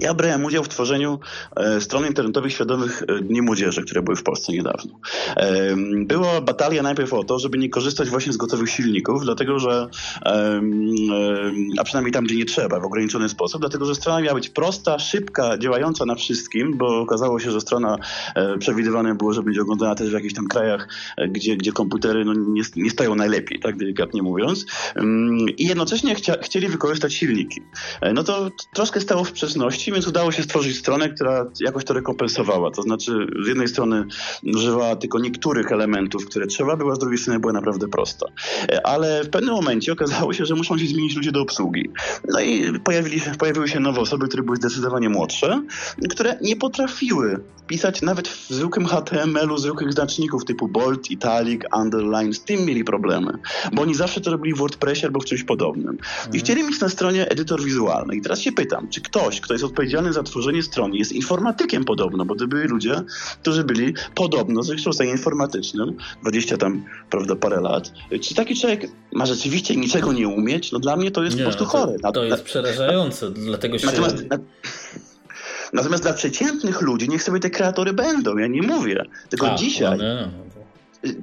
Ja 0.00 0.14
brałem 0.14 0.44
udział 0.44 0.64
w 0.64 0.68
tworzeniu 0.68 1.18
e, 1.56 1.80
stron 1.80 2.06
internetowych 2.06 2.52
świadomych 2.52 3.02
e, 3.02 3.20
Dni 3.20 3.42
Młodzieży, 3.42 3.82
które 3.82 4.02
były 4.02 4.16
w 4.16 4.22
Polsce 4.22 4.52
niedawno. 4.52 4.98
Była 5.86 6.40
batalia 6.40 6.82
najpierw 6.82 7.12
o 7.12 7.24
to, 7.24 7.38
żeby 7.38 7.58
nie 7.58 7.68
korzystać 7.68 8.08
właśnie 8.08 8.32
z 8.32 8.36
gotowych 8.36 8.70
silników, 8.70 9.24
dlatego 9.24 9.58
że, 9.58 9.88
a 11.78 11.84
przynajmniej 11.84 12.12
tam, 12.12 12.24
gdzie 12.24 12.36
nie 12.36 12.44
trzeba, 12.44 12.80
w 12.80 12.84
ograniczony 12.84 13.28
sposób, 13.28 13.60
dlatego 13.60 13.84
że 13.84 13.94
strona 13.94 14.20
miała 14.20 14.34
być 14.34 14.48
prosta, 14.48 14.98
szybka, 14.98 15.58
działająca 15.58 16.04
na 16.04 16.14
wszystkim, 16.14 16.76
bo 16.78 17.00
okazało 17.00 17.40
się, 17.40 17.50
że 17.50 17.60
strona 17.60 17.96
e, 18.34 18.58
przewidywane 18.58 19.14
było, 19.14 19.32
że 19.32 19.42
będzie 19.42 19.62
oglądana 19.62 19.94
też 19.94 20.10
w 20.10 20.12
jakichś 20.12 20.34
tam 20.34 20.46
krajach, 20.46 20.88
gdzie, 21.28 21.56
gdzie 21.56 21.72
komputery 21.72 22.24
no, 22.24 22.34
nie, 22.34 22.62
nie 22.76 22.90
stoją 22.90 23.14
najlepiej, 23.14 23.60
tak 23.60 23.76
delikatnie 23.76 24.22
mówiąc. 24.22 24.66
I 25.58 25.66
jednocześnie 25.66 26.14
chcia, 26.14 26.34
chcieli 26.42 26.68
wykorzystać 26.68 27.14
silniki. 27.14 27.62
No 28.14 28.24
to 28.24 28.50
troszkę 28.74 29.00
stało 29.00 29.24
w 29.24 29.28
sprzeczności 29.28 29.85
więc 29.92 30.06
udało 30.06 30.32
się 30.32 30.42
stworzyć 30.42 30.78
stronę, 30.78 31.08
która 31.08 31.46
jakoś 31.60 31.84
to 31.84 31.94
rekompensowała. 31.94 32.70
To 32.70 32.82
znaczy, 32.82 33.26
z 33.44 33.48
jednej 33.48 33.68
strony 33.68 34.04
używała 34.54 34.96
tylko 34.96 35.18
niektórych 35.18 35.72
elementów, 35.72 36.26
które 36.26 36.46
trzeba 36.46 36.76
było, 36.76 36.94
z 36.94 36.98
drugiej 36.98 37.18
strony 37.18 37.40
była 37.40 37.52
naprawdę 37.52 37.88
prosta. 37.88 38.26
Ale 38.84 39.24
w 39.24 39.30
pewnym 39.30 39.54
momencie 39.54 39.92
okazało 39.92 40.32
się, 40.32 40.46
że 40.46 40.54
muszą 40.54 40.78
się 40.78 40.86
zmienić 40.86 41.16
ludzie 41.16 41.32
do 41.32 41.42
obsługi. 41.42 41.90
No 42.28 42.40
i 42.40 42.80
pojawili 42.80 43.20
się, 43.20 43.30
pojawiły 43.38 43.68
się 43.68 43.80
nowe 43.80 44.00
osoby, 44.00 44.28
które 44.28 44.42
były 44.42 44.56
zdecydowanie 44.56 45.08
młodsze, 45.08 45.62
które 46.08 46.38
nie 46.42 46.56
potrafiły 46.56 47.40
pisać 47.66 48.02
nawet 48.02 48.28
w 48.28 48.50
zwykłym 48.50 48.86
HTML-u 48.86 49.58
zwykłych 49.58 49.92
znaczników 49.92 50.44
typu 50.44 50.68
bold, 50.68 51.10
italic, 51.10 51.62
underline. 51.76 52.32
Z 52.32 52.44
tym 52.44 52.64
mieli 52.64 52.84
problemy, 52.84 53.32
bo 53.72 53.82
oni 53.82 53.94
zawsze 53.94 54.20
to 54.20 54.30
robili 54.30 54.54
w 54.54 54.58
WordPressie 54.58 55.06
albo 55.06 55.20
w 55.20 55.24
czymś 55.24 55.44
podobnym. 55.44 55.94
I 55.94 56.26
mhm. 56.26 56.38
chcieli 56.38 56.64
mieć 56.64 56.80
na 56.80 56.88
stronie 56.88 57.28
edytor 57.28 57.64
wizualny. 57.64 58.16
I 58.16 58.22
teraz 58.22 58.40
się 58.40 58.52
pytam, 58.52 58.88
czy 58.88 59.00
ktoś, 59.00 59.40
kto 59.40 59.54
jest 59.54 59.64
odpowiedzialny 59.76 60.12
za 60.12 60.22
tworzenie 60.22 60.62
strony, 60.62 60.96
jest 60.96 61.12
informatykiem 61.12 61.84
podobno, 61.84 62.24
bo 62.24 62.34
to 62.34 62.46
byli 62.46 62.68
ludzie, 62.68 62.94
którzy 63.42 63.64
byli 63.64 63.94
podobno 64.14 64.62
z 64.62 64.68
wykształceniem 64.68 65.16
informatycznym, 65.16 65.96
20 66.22 66.56
tam, 66.56 66.84
prawda, 67.10 67.36
parę 67.36 67.60
lat. 67.60 67.92
Czy 68.20 68.34
taki 68.34 68.56
człowiek 68.56 68.90
ma 69.12 69.26
rzeczywiście 69.26 69.76
niczego 69.76 70.12
nie 70.12 70.28
umieć? 70.28 70.72
No 70.72 70.78
dla 70.78 70.96
mnie 70.96 71.10
to 71.10 71.22
jest 71.22 71.36
nie, 71.36 71.44
po 71.44 71.50
prostu 71.50 71.64
chore. 71.64 71.98
To, 71.98 72.12
to 72.12 72.24
jest 72.24 72.42
przerażające, 72.42 73.30
dlatego 73.30 73.78
się... 73.78 73.86
Natomiast, 73.86 74.30
na, 74.30 74.38
Natomiast 75.72 76.02
dla 76.02 76.12
przeciętnych 76.12 76.82
ludzi 76.82 77.08
niech 77.08 77.22
sobie 77.22 77.40
te 77.40 77.50
kreatory 77.50 77.92
będą, 77.92 78.36
ja 78.36 78.46
nie 78.46 78.62
mówię. 78.62 79.04
Tylko 79.28 79.52
A, 79.52 79.54
dzisiaj, 79.54 79.98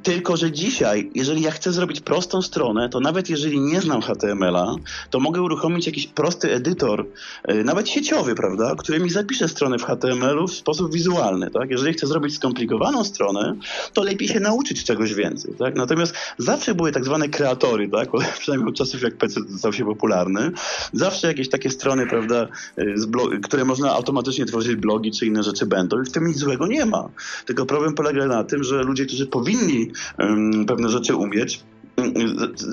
tylko, 0.04 0.38
że 0.38 0.52
dzisiaj, 0.52 1.12
jeżeli 1.16 1.42
ja 1.42 1.52
chcę 1.52 1.72
zrobić 1.72 2.02
prostą 2.02 2.42
stronę, 2.42 2.90
to 2.90 3.00
nawet 3.00 3.30
jeżeli 3.30 3.60
nie 3.60 3.82
znam 3.82 4.02
HTML-a, 4.02 4.76
to 5.10 5.20
mogę 5.20 5.42
uruchomić 5.42 5.86
jakiś 5.86 6.08
prosty 6.08 6.54
edytor, 6.54 7.06
y, 7.52 7.64
nawet 7.64 7.90
sieciowy, 7.90 8.36
prawda, 8.36 8.76
który 8.78 9.00
mi 9.00 9.10
zapisze 9.10 9.48
stronę 9.48 9.78
w 9.78 9.84
HTML-u 9.84 10.48
w 10.48 10.54
sposób 10.54 10.94
wizualny. 10.94 11.52
Tak? 11.52 11.70
Jeżeli 11.70 11.94
chcę 11.94 12.08
zrobić 12.08 12.36
skomplikowaną 12.36 13.04
stronę, 13.04 13.56
to 13.94 14.04
lepiej 14.04 14.28
się 14.28 14.40
nauczyć 14.40 14.84
czegoś 14.84 15.14
więcej. 15.14 15.54
Tak? 15.60 15.76
Natomiast 15.76 16.16
zawsze 16.38 16.76
były 16.76 16.92
tak 16.92 17.06
zwane 17.06 17.30
kreatory, 17.30 17.90
tak? 17.90 18.10
przynajmniej 18.40 18.70
od 18.70 18.76
czasów 18.76 19.02
jak 19.02 19.18
PC 19.18 19.42
stał 19.58 19.74
się 19.74 19.86
popularny, 19.86 20.52
zawsze 20.94 21.28
jakieś 21.28 21.50
takie 21.50 21.70
strony, 21.70 22.08
prawda, 22.08 22.48
y, 22.80 23.40
które 23.44 23.66
można 23.66 23.92
automatycznie 23.92 24.46
tworzyć 24.46 24.76
blogi 24.76 25.12
czy 25.12 25.26
inne 25.26 25.44
rzeczy 25.44 25.66
będą 25.66 26.02
i 26.02 26.06
w 26.06 26.12
tym 26.12 26.28
nic 26.28 26.38
złego 26.38 26.68
nie 26.68 26.86
ma. 26.86 27.10
Tylko 27.46 27.66
problem 27.66 27.94
polega 27.94 28.28
na 28.28 28.44
tym, 28.44 28.64
że 28.64 28.84
ludzie, 28.84 29.06
którzy 29.06 29.28
powinni 29.28 29.63
powinni 29.64 30.66
pewne 30.66 30.90
rzeczy 30.90 31.16
umieć, 31.16 31.64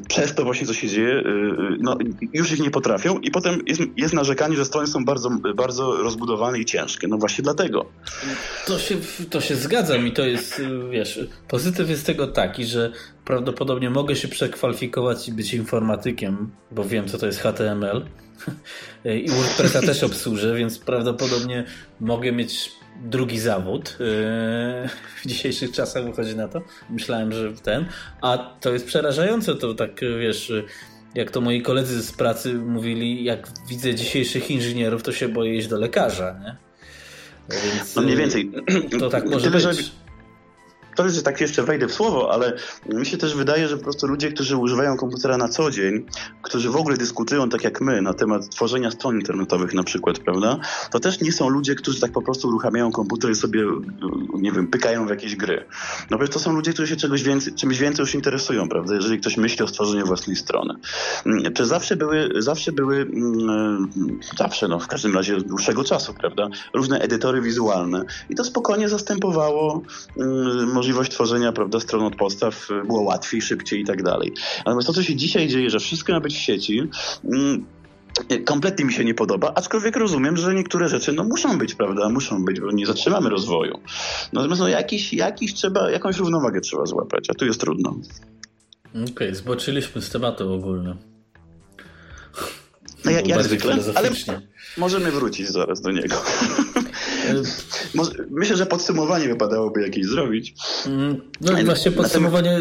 przez 0.09 0.35
to 0.35 0.45
właśnie, 0.45 0.67
co 0.67 0.75
się 0.75 0.89
dzieje, 0.89 1.15
y, 1.15 1.19
y, 1.19 1.77
no, 1.81 1.99
już 2.33 2.53
ich 2.53 2.61
nie 2.61 2.71
potrafią 2.71 3.19
i 3.19 3.31
potem 3.31 3.62
jest, 3.67 3.81
jest 3.97 4.15
narzekanie, 4.15 4.57
że 4.57 4.65
strony 4.65 4.87
są 4.87 5.05
bardzo, 5.05 5.31
bardzo 5.55 5.97
rozbudowane 5.97 6.59
i 6.59 6.65
ciężkie. 6.65 7.09
No 7.09 7.19
właśnie 7.19 7.43
dlatego. 7.43 7.87
To 8.67 8.79
się, 8.79 8.97
to 9.31 9.41
się 9.41 9.57
zgadzam 9.57 10.07
i 10.07 10.12
to 10.12 10.27
jest, 10.27 10.62
wiesz, 10.91 11.21
pozytyw 11.49 11.91
jest 11.91 12.07
tego 12.07 12.27
taki, 12.27 12.65
że 12.65 12.93
prawdopodobnie 13.25 13.91
mogę 13.91 14.17
się 14.17 14.29
przekwalifikować 14.29 15.29
i 15.29 15.33
być 15.33 15.55
informatykiem, 15.55 16.51
bo 16.71 16.85
wiem, 16.85 17.09
co 17.09 17.19
to 17.19 17.27
jest 17.27 17.41
HTML 17.41 18.07
i 19.25 19.31
WordPressa 19.31 19.81
też 19.81 20.03
obsłużę, 20.03 20.55
więc 20.55 20.79
prawdopodobnie 20.79 21.65
mogę 22.01 22.33
mieć 22.33 22.80
drugi 23.01 23.39
zawód 23.39 23.97
yy, 24.01 24.89
w 25.22 25.27
dzisiejszych 25.27 25.72
czasach 25.72 26.05
wychodzi 26.05 26.36
na 26.36 26.48
to. 26.48 26.62
Myślałem, 26.90 27.32
że 27.32 27.52
ten. 27.52 27.86
A 28.22 28.39
to 28.60 28.72
jest 28.72 28.86
przerażające, 28.86 29.55
to 29.55 29.74
tak 29.74 30.01
wiesz, 30.20 30.52
jak 31.14 31.31
to 31.31 31.40
moi 31.40 31.62
koledzy 31.62 32.02
z 32.02 32.12
pracy 32.12 32.55
mówili, 32.55 33.24
jak 33.24 33.48
widzę 33.68 33.94
dzisiejszych 33.94 34.51
inżynierów, 34.51 35.02
to 35.02 35.12
się 35.12 35.28
boję 35.28 35.56
iść 35.56 35.68
do 35.68 35.78
lekarza, 35.78 36.40
nie? 36.44 36.56
Więc, 37.51 37.97
no 37.97 38.02
mniej 38.02 38.16
więcej. 38.16 38.51
To 39.01 39.09
tak 39.09 39.24
może 39.31 39.51
Tyle, 39.51 39.68
być 39.68 39.93
to 40.97 41.09
że 41.09 41.23
tak 41.23 41.41
jeszcze 41.41 41.62
wejdę 41.62 41.89
w 41.89 41.93
słowo, 41.93 42.33
ale 42.33 42.53
mi 42.89 43.07
się 43.07 43.17
też 43.17 43.35
wydaje, 43.35 43.69
że 43.69 43.77
po 43.77 43.83
prostu 43.83 44.07
ludzie, 44.07 44.33
którzy 44.33 44.57
używają 44.57 44.97
komputera 44.97 45.37
na 45.37 45.49
co 45.49 45.71
dzień, 45.71 46.05
którzy 46.43 46.71
w 46.71 46.77
ogóle 46.77 46.97
dyskutują 46.97 47.49
tak 47.49 47.65
jak 47.65 47.81
my 47.81 48.03
na 48.03 48.15
temat 48.15 48.49
tworzenia 48.49 48.91
stron 48.91 49.17
internetowych 49.17 49.75
na 49.75 49.83
przykład, 49.83 50.19
prawda, 50.19 50.59
to 50.91 51.01
też 51.01 51.21
nie 51.21 51.33
są 51.33 51.49
ludzie, 51.49 51.75
którzy 51.75 52.01
tak 52.01 52.12
po 52.12 52.23
prostu 52.23 52.49
uruchamiają 52.49 52.93
komputer 52.93 53.31
i 53.31 53.35
sobie, 53.35 53.65
nie 54.35 54.53
wiem, 54.53 54.67
pykają 54.67 55.07
w 55.07 55.11
jakieś 55.11 55.37
gry. 55.37 55.65
No 56.11 56.19
bo 56.19 56.29
to 56.29 56.39
są 56.39 56.53
ludzie, 56.53 56.73
którzy 56.73 56.89
się 56.89 56.97
czegoś 56.97 57.23
więcej, 57.23 57.55
czymś 57.55 57.79
więcej 57.79 58.03
już 58.03 58.15
interesują, 58.15 58.69
prawda, 58.69 58.95
jeżeli 58.95 59.21
ktoś 59.21 59.37
myśli 59.37 59.65
o 59.65 59.69
stworzeniu 59.69 60.07
własnej 60.07 60.37
strony. 60.37 60.75
Mm, 61.27 61.53
czy 61.53 61.67
zawsze 61.67 61.97
były, 61.97 62.31
zawsze 62.39 62.73
były, 62.73 62.97
mm, 62.97 63.91
zawsze, 64.39 64.69
no 64.69 64.79
w 64.79 64.87
każdym 64.87 65.15
razie 65.15 65.37
dłuższego 65.37 65.85
czasu, 65.85 66.15
prawda, 66.15 66.49
różne 66.75 66.99
edytory 66.99 67.41
wizualne 67.41 68.05
i 68.31 68.35
to 68.35 68.45
spokojnie 68.45 68.89
zastępowało 68.89 69.83
mm, 70.17 70.80
możliwość 70.81 71.11
tworzenia 71.11 71.52
prawda, 71.52 71.81
stron 71.81 72.05
od 72.05 72.16
podstaw 72.16 72.69
było 72.86 73.02
łatwiej, 73.02 73.43
szybciej 73.43 73.81
i 73.81 73.85
tak 73.85 74.02
dalej. 74.02 74.32
Natomiast 74.59 74.86
to, 74.86 74.93
co 74.93 75.02
się 75.02 75.16
dzisiaj 75.16 75.48
dzieje, 75.48 75.70
że 75.70 75.81
wszystko 75.81 76.12
ma 76.12 76.20
być 76.20 76.35
w 76.35 76.39
sieci, 76.39 76.89
mm, 77.24 77.66
kompletnie 78.44 78.85
mi 78.85 78.93
się 78.93 79.05
nie 79.05 79.15
podoba, 79.15 79.52
aczkolwiek 79.55 79.97
rozumiem, 79.97 80.36
że 80.36 80.55
niektóre 80.55 80.89
rzeczy 80.89 81.12
no, 81.12 81.24
muszą 81.24 81.59
być, 81.59 81.74
prawda, 81.74 82.09
muszą 82.09 82.44
być, 82.44 82.61
bo 82.61 82.73
nie 82.73 82.86
zatrzymamy 82.86 83.31
rozwoju. 83.31 83.81
Natomiast 84.32 84.61
no, 84.61 84.69
jakiś, 84.69 85.12
jakiś 85.12 85.55
trzeba, 85.55 85.90
jakąś 85.90 86.16
równowagę 86.16 86.61
trzeba 86.61 86.86
złapać, 86.86 87.31
a 87.31 87.35
tu 87.35 87.47
jest 87.47 87.61
trudno. 87.61 87.97
Okej, 88.90 89.05
okay, 89.11 89.35
zboczyliśmy 89.35 90.02
z 90.02 90.11
tematu 90.11 90.52
ogólnie. 90.52 90.97
No 93.05 93.11
jak, 93.11 93.27
jak 93.27 93.43
zwykle, 93.43 93.77
ale 93.94 94.11
możemy 94.77 95.11
wrócić 95.11 95.48
zaraz 95.48 95.81
do 95.81 95.90
niego. 95.90 96.16
Myślę, 98.31 98.57
że 98.57 98.66
podsumowanie 98.66 99.28
wypadałoby 99.28 99.82
jakieś 99.82 100.07
zrobić. 100.07 100.55
Mm, 100.86 101.20
no 101.40 101.61
i 101.61 101.65
właśnie 101.65 101.93
podsumowanie. 101.93 102.61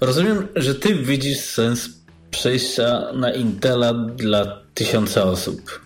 Rozumiem, 0.00 0.48
że 0.56 0.74
ty 0.74 0.94
widzisz 0.94 1.40
sens 1.40 1.88
przejścia 2.30 3.02
na 3.14 3.32
Intela 3.32 3.94
dla 3.94 4.62
tysiąca 4.74 5.24
osób. 5.24 5.80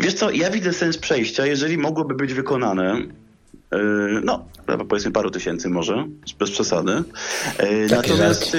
Wiesz 0.00 0.14
co, 0.14 0.30
ja 0.30 0.50
widzę 0.50 0.72
sens 0.72 0.98
przejścia, 0.98 1.46
jeżeli 1.46 1.78
mogłoby 1.78 2.14
być 2.14 2.34
wykonane 2.34 3.02
yy, 3.72 3.78
no, 4.24 4.48
powiedzmy 4.88 5.10
paru 5.10 5.30
tysięcy 5.30 5.68
może, 5.68 6.06
bez 6.38 6.50
przesady. 6.50 6.92
Yy, 6.92 7.86
natomiast 7.90 8.56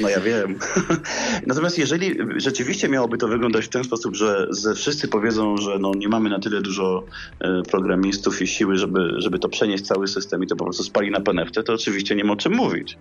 no 0.00 0.08
ja 0.08 0.20
wiem. 0.20 0.58
Natomiast 1.46 1.78
jeżeli 1.78 2.16
rzeczywiście 2.36 2.88
miałoby 2.88 3.18
to 3.18 3.28
wyglądać 3.28 3.64
w 3.64 3.68
ten 3.68 3.84
sposób, 3.84 4.16
że, 4.16 4.48
wszyscy 4.76 5.08
powiedzą, 5.08 5.56
że 5.56 5.78
no 5.78 5.92
nie 5.96 6.08
mamy 6.08 6.30
na 6.30 6.38
tyle 6.38 6.60
dużo 6.60 7.04
e, 7.40 7.62
programistów 7.62 8.42
i 8.42 8.46
siły, 8.46 8.76
żeby, 8.76 9.14
żeby 9.16 9.38
to 9.38 9.48
przenieść 9.48 9.84
cały 9.84 10.08
system 10.08 10.44
i 10.44 10.46
to 10.46 10.56
po 10.56 10.64
prostu 10.64 10.82
spali 10.82 11.10
na 11.10 11.20
PNFT, 11.20 11.62
to 11.62 11.74
oczywiście 11.74 12.16
nie 12.16 12.24
ma 12.24 12.32
o 12.32 12.36
czym 12.36 12.54
mówić. 12.54 12.98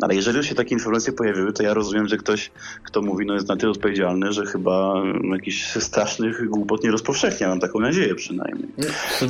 No, 0.00 0.04
ale 0.06 0.14
jeżeli 0.14 0.36
już 0.36 0.46
się 0.46 0.54
takie 0.54 0.74
informacje 0.74 1.12
pojawiły, 1.12 1.52
to 1.52 1.62
ja 1.62 1.74
rozumiem, 1.74 2.08
że 2.08 2.16
ktoś, 2.16 2.50
kto 2.82 3.02
mówi, 3.02 3.26
no 3.26 3.34
jest 3.34 3.48
na 3.48 3.56
tyle 3.56 3.72
odpowiedzialny, 3.72 4.32
że 4.32 4.46
chyba 4.46 5.02
jakichś 5.32 5.64
strasznych 5.64 6.48
głupot 6.48 6.84
nie 6.84 6.90
rozpowszechnia. 6.90 7.48
Mam 7.48 7.60
taką 7.60 7.80
nadzieję 7.80 8.14
przynajmniej. 8.14 8.68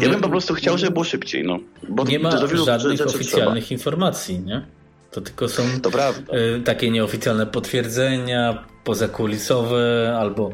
Ja 0.01 0.09
bym 0.09 0.21
po 0.21 0.29
prostu 0.29 0.55
chciał, 0.55 0.79
żeby 0.79 0.93
było 0.93 1.05
szybciej. 1.05 1.45
No, 1.45 1.59
bo 1.89 2.05
nie 2.05 2.19
ma 2.19 2.31
żadnych 2.31 3.07
oficjalnych 3.07 3.65
trzeba. 3.65 3.77
informacji, 3.77 4.41
nie? 4.41 4.78
To 5.11 5.21
tylko 5.21 5.49
są 5.49 5.63
to 5.81 5.91
y, 5.91 6.63
takie 6.65 6.91
nieoficjalne 6.91 7.47
potwierdzenia, 7.47 8.65
pozakulisowe 8.85 10.17
albo 10.21 10.51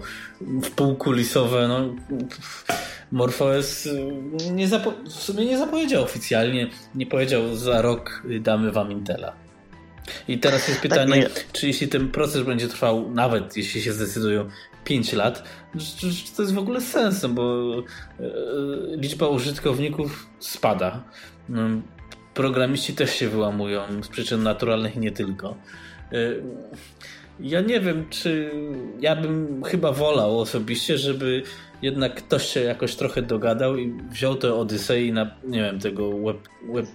wpółkulisowe. 0.62 1.68
No, 1.68 1.94
MorphOS 3.12 3.86
y, 3.86 4.12
nie 4.52 4.68
w 5.08 5.12
sumie 5.12 5.46
nie 5.46 5.58
zapowiedział 5.58 6.02
oficjalnie, 6.02 6.70
nie 6.94 7.06
powiedział 7.06 7.56
za 7.56 7.82
rok 7.82 8.22
damy 8.40 8.72
wam 8.72 8.92
Intela. 8.92 9.32
I 10.28 10.38
teraz 10.38 10.68
jest 10.68 10.80
tak, 10.80 10.90
pytanie, 10.90 11.22
tak, 11.22 11.52
czy 11.52 11.66
jeśli 11.66 11.88
ten 11.88 12.08
proces 12.08 12.42
będzie 12.42 12.68
trwał, 12.68 13.10
nawet 13.10 13.56
jeśli 13.56 13.82
się 13.82 13.92
zdecydują 13.92 14.48
5 14.84 15.12
lat, 15.12 15.44
czy, 15.78 16.12
czy 16.12 16.36
to 16.36 16.42
jest 16.42 16.54
w 16.54 16.58
ogóle 16.58 16.80
sensem, 16.80 17.34
bo 17.34 17.78
y, 17.78 17.82
liczba 18.96 19.28
użytkowników 19.28 20.26
spada. 20.38 21.04
Programiści 22.34 22.94
też 22.94 23.14
się 23.14 23.28
wyłamują 23.28 24.02
z 24.02 24.08
przyczyn 24.08 24.42
naturalnych 24.42 24.96
nie 24.96 25.12
tylko. 25.12 25.56
Y, 26.12 26.42
ja 27.40 27.60
nie 27.60 27.80
wiem, 27.80 28.06
czy 28.10 28.50
ja 29.00 29.16
bym 29.16 29.62
chyba 29.64 29.92
wolał 29.92 30.40
osobiście, 30.40 30.98
żeby 30.98 31.42
jednak 31.82 32.14
ktoś 32.14 32.46
się 32.46 32.60
jakoś 32.60 32.96
trochę 32.96 33.22
dogadał 33.22 33.76
i 33.76 33.94
wziął 34.10 34.34
to 34.34 34.60
Odyssey 34.60 35.12
na, 35.12 35.30
nie 35.44 35.62
wiem, 35.62 35.78
tego 35.78 36.18
web, 36.18 36.38
web. 36.74 36.86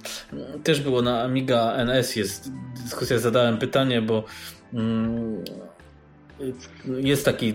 Też 0.64 0.82
było 0.82 1.02
na 1.02 1.22
Amiga 1.22 1.74
NS 1.74 2.16
jest 2.16 2.52
dyskusja, 2.84 3.20
zadałem 3.20 3.58
pytanie, 3.58 4.02
bo 4.02 4.24
mm, 4.74 5.44
jest 7.00 7.26
taki 7.26 7.54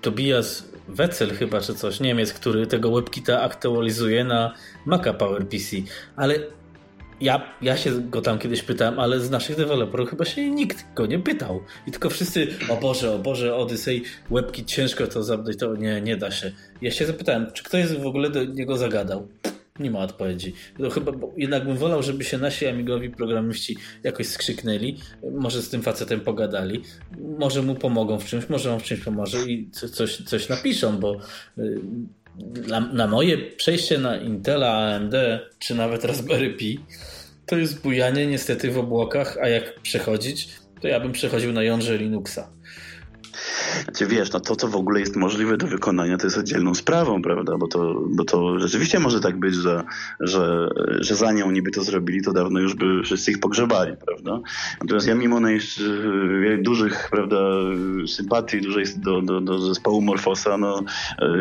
Tobias 0.00 0.68
Wetzel 0.88 1.30
chyba, 1.30 1.60
czy 1.60 1.74
coś, 1.74 2.00
Niemiec, 2.00 2.32
który 2.32 2.66
tego 2.66 2.90
WebKita 2.90 3.42
aktualizuje 3.42 4.24
na 4.24 4.54
Maca 4.86 5.14
PowerPC, 5.14 5.76
ale 6.16 6.38
ja, 7.20 7.54
ja 7.62 7.76
się 7.76 8.00
go 8.00 8.20
tam 8.20 8.38
kiedyś 8.38 8.62
pytałem, 8.62 8.98
ale 8.98 9.20
z 9.20 9.30
naszych 9.30 9.56
deweloperów 9.56 10.10
chyba 10.10 10.24
się 10.24 10.50
nikt 10.50 10.94
go 10.94 11.06
nie 11.06 11.18
pytał. 11.18 11.60
I 11.86 11.90
tylko 11.90 12.10
wszyscy, 12.10 12.46
o 12.68 12.76
Boże, 12.76 13.12
o 13.12 13.18
Boże, 13.18 13.56
Odyssey, 13.56 14.02
webki 14.30 14.64
ciężko 14.64 15.06
to 15.06 15.24
to 15.58 15.76
nie, 15.76 16.00
nie 16.00 16.16
da 16.16 16.30
się. 16.30 16.52
Ja 16.82 16.90
się 16.90 17.06
zapytałem, 17.06 17.52
czy 17.52 17.64
ktoś 17.64 17.86
w 17.86 18.06
ogóle 18.06 18.30
do 18.30 18.44
niego 18.44 18.76
zagadał. 18.76 19.28
Nie 19.78 19.90
ma 19.90 19.98
odpowiedzi. 19.98 20.54
To 20.78 20.90
chyba 20.90 21.12
jednak 21.36 21.64
bym 21.64 21.76
wolał, 21.76 22.02
żeby 22.02 22.24
się 22.24 22.38
nasi 22.38 22.66
amigowi 22.66 23.10
programiści 23.10 23.76
jakoś 24.02 24.26
skrzyknęli, 24.26 24.98
może 25.32 25.62
z 25.62 25.68
tym 25.68 25.82
facetem 25.82 26.20
pogadali, 26.20 26.82
może 27.38 27.62
mu 27.62 27.74
pomogą 27.74 28.18
w 28.18 28.24
czymś, 28.24 28.48
może 28.48 28.72
on 28.72 28.80
w 28.80 28.82
czymś 28.82 29.00
pomoże 29.00 29.38
i 29.38 29.70
coś, 29.70 30.16
coś 30.16 30.48
napiszą, 30.48 30.98
bo 30.98 31.16
na 32.92 33.06
moje 33.06 33.38
przejście 33.38 33.98
na 33.98 34.16
Intela, 34.16 34.72
AMD 34.72 35.14
czy 35.58 35.74
nawet 35.74 36.04
Raspberry 36.04 36.50
Pi 36.50 36.80
to 37.46 37.56
jest 37.56 37.82
bujanie 37.82 38.26
niestety 38.26 38.70
w 38.70 38.78
obłokach, 38.78 39.38
a 39.42 39.48
jak 39.48 39.80
przechodzić, 39.80 40.48
to 40.80 40.88
ja 40.88 41.00
bym 41.00 41.12
przechodził 41.12 41.52
na 41.52 41.62
jądrze 41.62 41.98
Linuxa. 41.98 42.50
Znaczy 43.84 44.06
wiesz, 44.06 44.32
no 44.32 44.40
to 44.40 44.56
co 44.56 44.68
w 44.68 44.76
ogóle 44.76 45.00
jest 45.00 45.16
możliwe 45.16 45.56
do 45.56 45.66
wykonania, 45.66 46.18
to 46.18 46.26
jest 46.26 46.38
oddzielną 46.38 46.74
sprawą, 46.74 47.22
prawda? 47.22 47.56
Bo 47.58 47.68
to, 47.68 48.02
bo 48.06 48.24
to 48.24 48.58
rzeczywiście 48.58 48.98
może 48.98 49.20
tak 49.20 49.38
być, 49.38 49.54
że, 49.54 49.84
że, 50.20 50.68
że 51.00 51.16
zanim 51.16 51.46
oni 51.46 51.62
by 51.62 51.70
to 51.70 51.84
zrobili, 51.84 52.22
to 52.22 52.32
dawno 52.32 52.60
już 52.60 52.74
by 52.74 53.02
wszyscy 53.02 53.30
ich 53.30 53.40
pogrzebali, 53.40 53.96
prawda? 54.06 54.40
Natomiast 54.80 55.06
ja 55.06 55.14
mimo 55.14 55.40
dużych, 56.62 57.08
prawda, 57.10 57.36
sympatii 58.06 58.60
dużej 58.60 58.84
do, 58.96 59.22
do, 59.22 59.40
do 59.40 59.58
zespołu 59.58 60.00
Morfosa, 60.00 60.56
no 60.56 60.82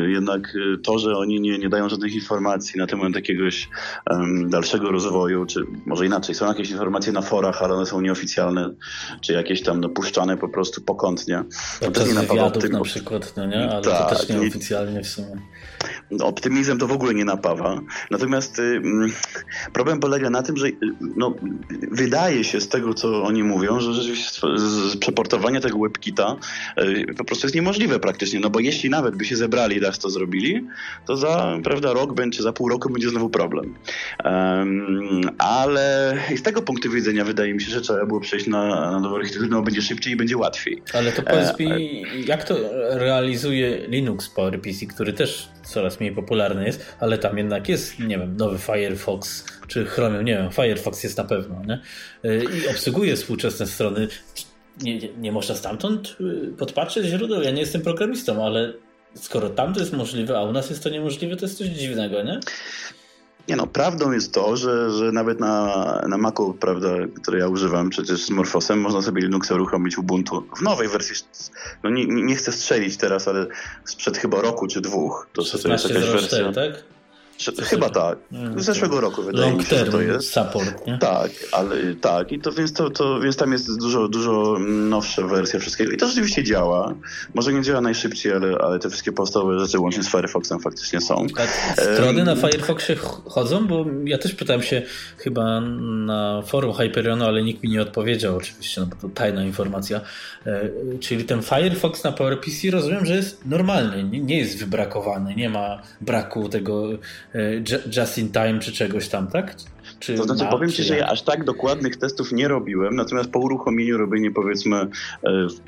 jednak 0.07 0.53
to, 0.83 0.99
że 0.99 1.17
oni 1.17 1.41
nie, 1.41 1.59
nie 1.59 1.69
dają 1.69 1.89
żadnych 1.89 2.13
informacji 2.15 2.79
na 2.79 2.87
temat 2.87 3.15
jakiegoś 3.15 3.69
um, 4.09 4.49
dalszego 4.49 4.91
rozwoju, 4.91 5.45
czy 5.45 5.65
może 5.85 6.05
inaczej, 6.05 6.35
są 6.35 6.47
jakieś 6.47 6.71
informacje 6.71 7.13
na 7.13 7.21
forach, 7.21 7.61
ale 7.61 7.73
one 7.73 7.85
są 7.85 8.01
nieoficjalne, 8.01 8.69
czy 9.21 9.33
jakieś 9.33 9.61
tam 9.61 9.81
dopuszczane 9.81 10.37
po 10.37 10.49
prostu 10.49 10.81
pokątnie. 10.81 11.43
To 11.85 11.91
też 11.91 12.07
nie 12.07 12.13
wywiadów 12.13 12.69
na 12.69 12.81
przykład, 12.81 13.33
no 13.37 13.45
nie? 13.45 13.69
ale 13.69 13.81
tak, 13.81 14.09
to 14.09 14.15
też 14.15 14.29
nieoficjalnie 14.29 15.03
w 15.03 15.07
sumie. 15.07 15.37
Optymizm 16.21 16.77
to 16.77 16.87
w 16.87 16.91
ogóle 16.91 17.13
nie 17.13 17.25
napawa. 17.25 17.81
Natomiast 18.11 18.59
y, 18.59 18.81
problem 19.73 19.99
polega 19.99 20.29
na 20.29 20.43
tym, 20.43 20.57
że 20.57 20.67
y, 20.67 20.73
no, 21.17 21.33
wydaje 21.91 22.43
się 22.43 22.61
z 22.61 22.67
tego, 22.67 22.93
co 22.93 23.23
oni 23.23 23.43
mówią, 23.43 23.79
że 23.79 23.93
rzeczywiście 23.93 24.47
przeportowanie 24.99 25.59
tego 25.59 25.79
webkita 25.79 26.35
y, 26.81 27.13
po 27.17 27.23
prostu 27.23 27.45
jest 27.45 27.55
niemożliwe 27.55 27.99
praktycznie, 27.99 28.39
no 28.39 28.49
bo 28.49 28.59
jeśli 28.59 28.89
nawet 28.89 29.15
by 29.15 29.25
się 29.25 29.35
zebrali 29.35 29.75
i 29.75 29.79
raz 29.79 29.99
to 29.99 30.09
zrobili, 30.09 30.67
to 31.05 31.17
za 31.17 31.57
prawda, 31.63 31.93
rok 31.93 32.13
czy 32.33 32.43
za 32.43 32.53
pół 32.53 32.69
roku 32.69 32.89
będzie 32.89 33.09
znowu 33.09 33.29
problem. 33.29 33.75
Um, 34.23 35.21
ale 35.37 36.17
z 36.37 36.41
tego 36.41 36.61
punktu 36.61 36.91
widzenia 36.91 37.25
wydaje 37.25 37.53
mi 37.53 37.61
się, 37.61 37.71
że 37.71 37.81
trzeba 37.81 38.05
było 38.05 38.19
przejść 38.19 38.47
na, 38.47 38.91
na 38.91 38.99
nową 38.99 39.15
architekturę, 39.15 39.49
no 39.51 39.61
będzie 39.61 39.81
szybciej 39.81 40.13
i 40.13 40.15
będzie 40.15 40.37
łatwiej. 40.37 40.81
Ale 40.93 41.11
to 41.11 41.21
powiedz 41.21 41.59
mi, 41.59 41.72
jak 42.25 42.43
to 42.43 42.55
realizuje 42.89 43.87
Linux 43.87 44.29
PowerPC, 44.29 44.85
który 44.85 45.13
też 45.13 45.49
coraz 45.63 45.99
mniej 45.99 46.15
popularny 46.15 46.65
jest, 46.65 46.95
ale 46.99 47.17
tam 47.17 47.37
jednak 47.37 47.69
jest, 47.69 47.99
nie 47.99 48.17
wiem, 48.17 48.37
nowy 48.37 48.57
Firefox 48.57 49.45
czy 49.67 49.85
Chromium, 49.85 50.25
nie 50.25 50.33
wiem, 50.33 50.51
Firefox 50.51 51.03
jest 51.03 51.17
na 51.17 51.23
pewno, 51.23 51.61
nie? 51.65 51.81
I 52.63 52.67
obsługuje 52.67 53.15
współczesne 53.15 53.67
strony. 53.67 54.07
Nie, 54.81 54.97
nie, 54.97 55.09
nie 55.17 55.31
można 55.31 55.55
stamtąd 55.55 56.17
y, 56.21 56.53
podpatrzeć 56.57 57.05
źródeł. 57.05 57.41
Ja 57.41 57.51
nie 57.51 57.61
jestem 57.61 57.81
programistą, 57.81 58.45
ale 58.45 58.73
skoro 59.15 59.49
tam 59.49 59.73
to 59.73 59.79
jest 59.79 59.93
możliwe, 59.93 60.37
a 60.37 60.43
u 60.43 60.51
nas 60.51 60.69
jest 60.69 60.83
to 60.83 60.89
niemożliwe, 60.89 61.35
to 61.35 61.45
jest 61.45 61.57
coś 61.57 61.67
dziwnego, 61.67 62.23
nie? 62.23 62.39
Nie 63.47 63.55
no, 63.55 63.67
prawdą 63.67 64.11
jest 64.11 64.33
to, 64.33 64.57
że, 64.57 64.91
że 64.91 65.11
nawet 65.11 65.39
na, 65.39 66.01
na 66.07 66.17
Macu, 66.17 66.53
prawda, 66.53 66.89
który 67.21 67.39
ja 67.39 67.47
używam 67.47 67.89
przecież 67.89 68.25
z 68.25 68.29
Morfosem, 68.29 68.81
można 68.81 69.01
sobie 69.01 69.21
Linuxa 69.21 69.55
uruchomić 69.55 69.97
Ubuntu 69.97 70.43
w 70.57 70.61
nowej 70.61 70.87
wersji. 70.87 71.15
No 71.83 71.89
nie, 71.89 72.05
nie 72.05 72.35
chcę 72.35 72.51
strzelić 72.51 72.97
teraz, 72.97 73.27
ale 73.27 73.47
sprzed 73.85 74.17
chyba 74.17 74.41
roku 74.41 74.67
czy 74.67 74.81
dwóch. 74.81 75.27
To, 75.33 75.43
to 75.43 75.69
jest 75.69 75.89
jakaś 75.89 76.09
wersja. 76.09 76.51
tak? 76.51 76.92
Chyba 77.63 77.89
tak. 77.89 78.17
Mm, 78.31 78.61
Z 78.61 78.65
zeszłego 78.65 79.01
roku 79.01 79.23
wydaje 79.23 79.53
mi 79.53 79.63
się, 79.63 79.77
że 79.77 79.85
to 79.85 80.01
jest. 80.01 80.33
support, 80.33 80.87
nie? 80.87 80.97
Tak, 80.97 81.31
ale 81.51 81.75
tak. 82.01 82.31
I 82.31 82.39
to 82.39 82.51
więc, 82.51 82.73
to, 82.73 82.89
to, 82.89 83.19
więc 83.19 83.35
tam 83.37 83.51
jest 83.51 83.79
dużo, 83.79 84.07
dużo 84.07 84.57
nowsza 84.69 85.21
wersja 85.21 85.59
wszystkiego. 85.59 85.91
I 85.91 85.97
to 85.97 86.07
rzeczywiście 86.07 86.43
działa. 86.43 86.93
Może 87.33 87.53
nie 87.53 87.61
działa 87.61 87.81
najszybciej, 87.81 88.31
ale, 88.33 88.57
ale 88.57 88.79
te 88.79 88.89
wszystkie 88.89 89.11
podstawowe 89.11 89.59
rzeczy 89.59 89.79
łącznie 89.79 90.03
z 90.03 90.09
Firefoxem 90.09 90.59
faktycznie 90.59 91.01
są. 91.01 91.25
A 91.77 91.81
strony 91.81 92.23
na 92.23 92.35
Firefoxie 92.35 92.95
chodzą? 93.25 93.67
Bo 93.67 93.85
ja 94.05 94.17
też 94.17 94.33
pytałem 94.35 94.61
się 94.63 94.81
chyba 95.17 95.61
na 95.61 96.41
forum 96.41 96.73
Hyperionu, 96.73 97.25
ale 97.25 97.43
nikt 97.43 97.63
mi 97.63 97.69
nie 97.69 97.81
odpowiedział 97.81 98.37
oczywiście, 98.37 98.81
no 98.81 98.87
bo 98.87 98.95
to 98.95 99.09
tajna 99.09 99.43
informacja. 99.43 100.01
E, 100.45 100.69
czyli 100.99 101.23
ten 101.23 101.41
Firefox 101.41 102.03
na 102.03 102.11
PowerPC 102.11 102.71
rozumiem, 102.71 103.05
że 103.05 103.15
jest 103.15 103.45
normalny, 103.45 104.03
nie 104.03 104.37
jest 104.37 104.57
wybrakowany, 104.57 105.35
nie 105.35 105.49
ma 105.49 105.81
braku 106.01 106.49
tego 106.49 106.87
just 107.97 108.17
in 108.17 108.31
time 108.31 108.59
czy 108.59 108.71
czegoś 108.71 109.09
tam, 109.09 109.27
tak? 109.27 109.55
Czy 110.05 110.13
to 110.13 110.23
znaczy, 110.23 110.43
ma, 110.43 110.49
powiem 110.49 110.69
Ci, 110.69 110.83
że 110.83 110.97
ja 110.97 111.07
aż 111.07 111.21
tak 111.21 111.43
dokładnych 111.43 111.97
testów 111.97 112.31
nie 112.31 112.47
robiłem, 112.47 112.95
natomiast 112.95 113.31
po 113.31 113.39
uruchomieniu 113.39 113.97
robienie 113.97 114.31
powiedzmy, 114.31 114.75
e, 114.75 114.87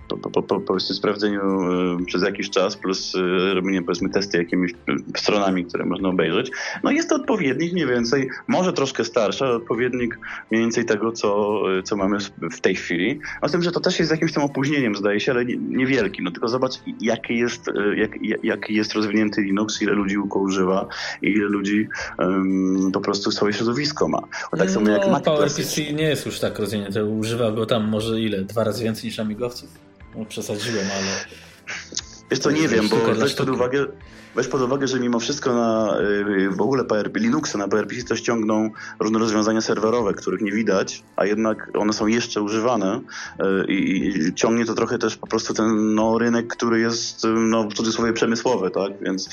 po, 0.08 0.18
po, 0.18 0.44
po, 0.44 0.60
po 0.60 0.80
sprawdzeniu 0.80 1.42
e, 1.42 2.06
przez 2.06 2.24
jakiś 2.24 2.50
czas, 2.50 2.78
plus 2.78 3.16
e, 3.16 3.54
robienie 3.54 3.82
powiedzmy 3.82 4.10
testy 4.10 4.38
jakimiś 4.38 4.72
stronami, 5.18 5.66
które 5.66 5.86
można 5.86 6.10
obejrzeć, 6.10 6.52
no 6.84 6.92
jest 6.92 7.10
to 7.10 7.16
odpowiednik 7.16 7.74
mniej 7.74 7.88
więcej, 7.88 8.30
może 8.48 8.74
troszkę 8.74 9.06
starszy, 9.06 9.46
ale 9.46 9.56
odpowiednik 9.56 10.20
mniej 10.52 10.64
więcej 10.64 10.86
tego, 10.86 11.12
co, 11.12 11.62
co 11.84 11.96
mamy 11.96 12.18
w 12.52 12.62
tej 12.62 12.76
chwili. 12.76 13.20
A 13.42 13.48
z 13.48 13.52
tym, 13.52 13.64
że 13.64 13.72
to 13.72 13.80
też 13.80 14.00
jest 14.00 14.10
z 14.10 14.12
jakimś 14.12 14.34
tam 14.34 14.44
opóźnieniem, 14.44 14.96
zdaje 14.96 15.20
się, 15.20 15.32
ale 15.32 15.46
niewielkim. 15.46 16.26
No 16.26 16.32
tylko 16.32 16.48
zobacz, 16.48 16.74
jaki 17.02 17.38
jest, 17.38 17.66
jak, 17.96 18.12
jak 18.44 18.70
jest 18.70 18.94
rozwinięty 18.94 19.42
Linux, 19.42 19.82
ile 19.82 19.94
ludzi 19.94 20.16
go 20.26 20.40
używa 20.40 20.88
i 21.22 21.28
ile 21.28 21.48
ludzi 21.48 21.88
um, 22.20 22.92
po 22.94 23.02
prostu 23.02 23.32
swoje 23.32 23.54
środowisko 23.54 24.08
ma. 24.08 24.25
O, 24.52 24.58
tak 24.58 24.70
samo 24.70 24.86
no, 24.86 24.92
jak 24.92 25.08
Mac 25.08 25.24
PowerPC 25.24 25.94
nie 25.94 26.04
jest 26.04 26.26
już 26.26 26.40
tak 26.40 26.60
rozwinięty. 26.60 27.06
Używa 27.06 27.52
go 27.52 27.66
tam 27.66 27.88
może 27.88 28.22
ile? 28.22 28.44
Dwa 28.44 28.64
razy 28.64 28.84
więcej 28.84 29.06
niż 29.06 29.20
amigowców? 29.20 29.70
No, 30.16 30.26
przesadziłem, 30.26 30.86
ale... 30.92 31.26
Wiesz 32.32 32.40
co, 32.40 32.52
nie 32.52 32.68
wiem, 32.68 32.90
bo 32.90 32.98
weź 33.16 33.34
pod 33.34 33.50
uwagę, 33.50 33.86
Weź 34.36 34.48
pod 34.48 34.62
uwagę, 34.62 34.88
że 34.88 35.00
mimo 35.00 35.20
wszystko 35.20 35.54
na 35.54 35.98
y, 36.00 36.50
w 36.50 36.62
ogóle 36.62 36.86
PRP, 36.86 37.20
Linuxy 37.20 37.58
na 37.58 37.68
PRP 37.68 37.96
też 38.08 38.22
ciągną 38.22 38.70
różne 39.00 39.20
rozwiązania 39.20 39.62
serwerowe, 39.62 40.14
których 40.14 40.42
nie 40.42 40.52
widać, 40.52 41.04
a 41.16 41.26
jednak 41.26 41.72
one 41.78 41.94
są 41.94 42.08
jeszcze 42.08 42.42
używane 42.42 43.00
y, 43.00 43.66
i 43.72 44.34
ciągnie 44.34 44.66
to 44.66 44.74
trochę 44.74 44.98
też 44.98 45.18
po 45.18 45.28
prostu 45.28 45.54
ten 45.54 45.96
no, 45.96 46.18
rynek, 46.18 46.48
który 46.48 46.80
jest 46.80 47.28
no, 47.36 47.64
w 47.64 47.74
cudzysłowie 47.74 48.14
przemysłowy, 48.14 48.72
tak? 48.72 48.92
Więc 49.02 49.30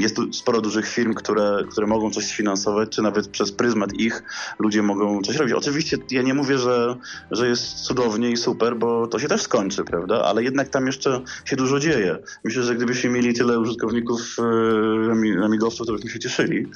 jest 0.00 0.16
tu 0.16 0.32
sporo 0.32 0.60
dużych 0.60 0.88
firm, 0.88 1.14
które, 1.14 1.64
które 1.70 1.86
mogą 1.86 2.10
coś 2.10 2.26
sfinansować, 2.26 2.88
czy 2.88 3.02
nawet 3.02 3.28
przez 3.28 3.52
pryzmat 3.52 3.92
ich 3.92 4.22
ludzie 4.58 4.82
mogą 4.82 5.22
coś 5.22 5.36
robić. 5.36 5.54
Oczywiście 5.54 5.98
ja 6.10 6.22
nie 6.22 6.34
mówię, 6.34 6.58
że, 6.58 6.96
że 7.30 7.48
jest 7.48 7.74
cudownie 7.74 8.30
i 8.30 8.36
super, 8.36 8.76
bo 8.76 9.06
to 9.06 9.18
się 9.18 9.28
też 9.28 9.42
skończy, 9.42 9.84
prawda? 9.84 10.24
Ale 10.24 10.42
jednak 10.44 10.68
tam 10.68 10.86
jeszcze 10.86 11.20
się 11.44 11.56
dużo 11.56 11.78
dzieje. 11.78 12.18
Myślę, 12.44 12.62
że 12.62 12.74
gdybyśmy 12.74 13.10
mieli 13.10 13.34
tyle 13.34 13.58
użytkowników 13.58 14.11
użytkowników 14.12 15.44
amigowców, 15.44 15.86
to 15.86 15.92
byśmy 15.92 16.10
się 16.10 16.18
cieszyli. 16.18 16.66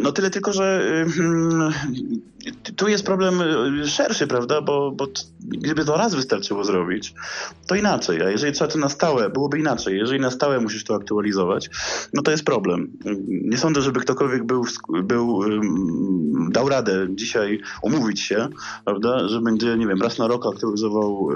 No 0.00 0.12
tyle 0.12 0.30
tylko, 0.30 0.52
że 0.52 0.82
tu 2.76 2.88
jest 2.88 3.04
problem 3.04 3.40
y, 3.82 3.88
szerszy, 3.88 4.26
prawda, 4.26 4.60
bo, 4.60 4.90
bo 4.90 5.06
gdyby 5.40 5.84
to 5.84 5.96
raz 5.96 6.14
wystarczyło 6.14 6.64
zrobić, 6.64 7.14
to 7.66 7.74
inaczej, 7.74 8.22
a 8.22 8.30
jeżeli 8.30 8.52
trzeba 8.52 8.70
to 8.70 8.78
na 8.78 8.88
stałe, 8.88 9.30
byłoby 9.30 9.58
inaczej. 9.58 9.98
Jeżeli 9.98 10.20
na 10.20 10.30
stałe 10.30 10.60
musisz 10.60 10.84
to 10.84 10.94
aktualizować, 10.94 11.70
no 12.14 12.22
to 12.22 12.30
jest 12.30 12.44
problem. 12.44 12.92
Nie 13.28 13.58
sądzę, 13.58 13.82
żeby 13.82 14.00
ktokolwiek 14.00 14.44
był, 14.44 14.64
był 15.02 15.40
dał 16.50 16.68
radę 16.68 17.06
dzisiaj 17.10 17.60
umówić 17.82 18.20
się, 18.20 18.48
prawda, 18.84 19.28
że 19.28 19.40
będzie, 19.40 19.76
nie 19.76 19.86
wiem, 19.86 20.02
raz 20.02 20.18
na 20.18 20.26
rok 20.26 20.46
aktualizował 20.46 21.28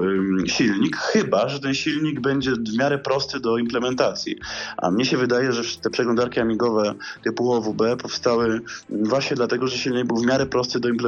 silnik, 0.46 0.96
chyba, 0.96 1.48
że 1.48 1.60
ten 1.60 1.74
silnik 1.74 2.20
będzie 2.20 2.50
w 2.50 2.78
miarę 2.78 2.98
prosty 2.98 3.40
do 3.40 3.58
implementacji. 3.58 4.36
A 4.76 4.90
mnie 4.90 5.04
się 5.04 5.16
wydaje, 5.16 5.52
że 5.52 5.62
te 5.82 5.90
przeglądarki 5.90 6.40
amigowe 6.40 6.94
typu 7.24 7.52
OWB 7.52 7.82
powstały 8.02 8.60
właśnie 8.90 9.36
dlatego, 9.36 9.66
że 9.66 9.78
silnik 9.78 10.06
był 10.06 10.16
w 10.16 10.26
miarę 10.26 10.46
prosty 10.46 10.80
do 10.80 10.88
implementacji. 10.88 11.01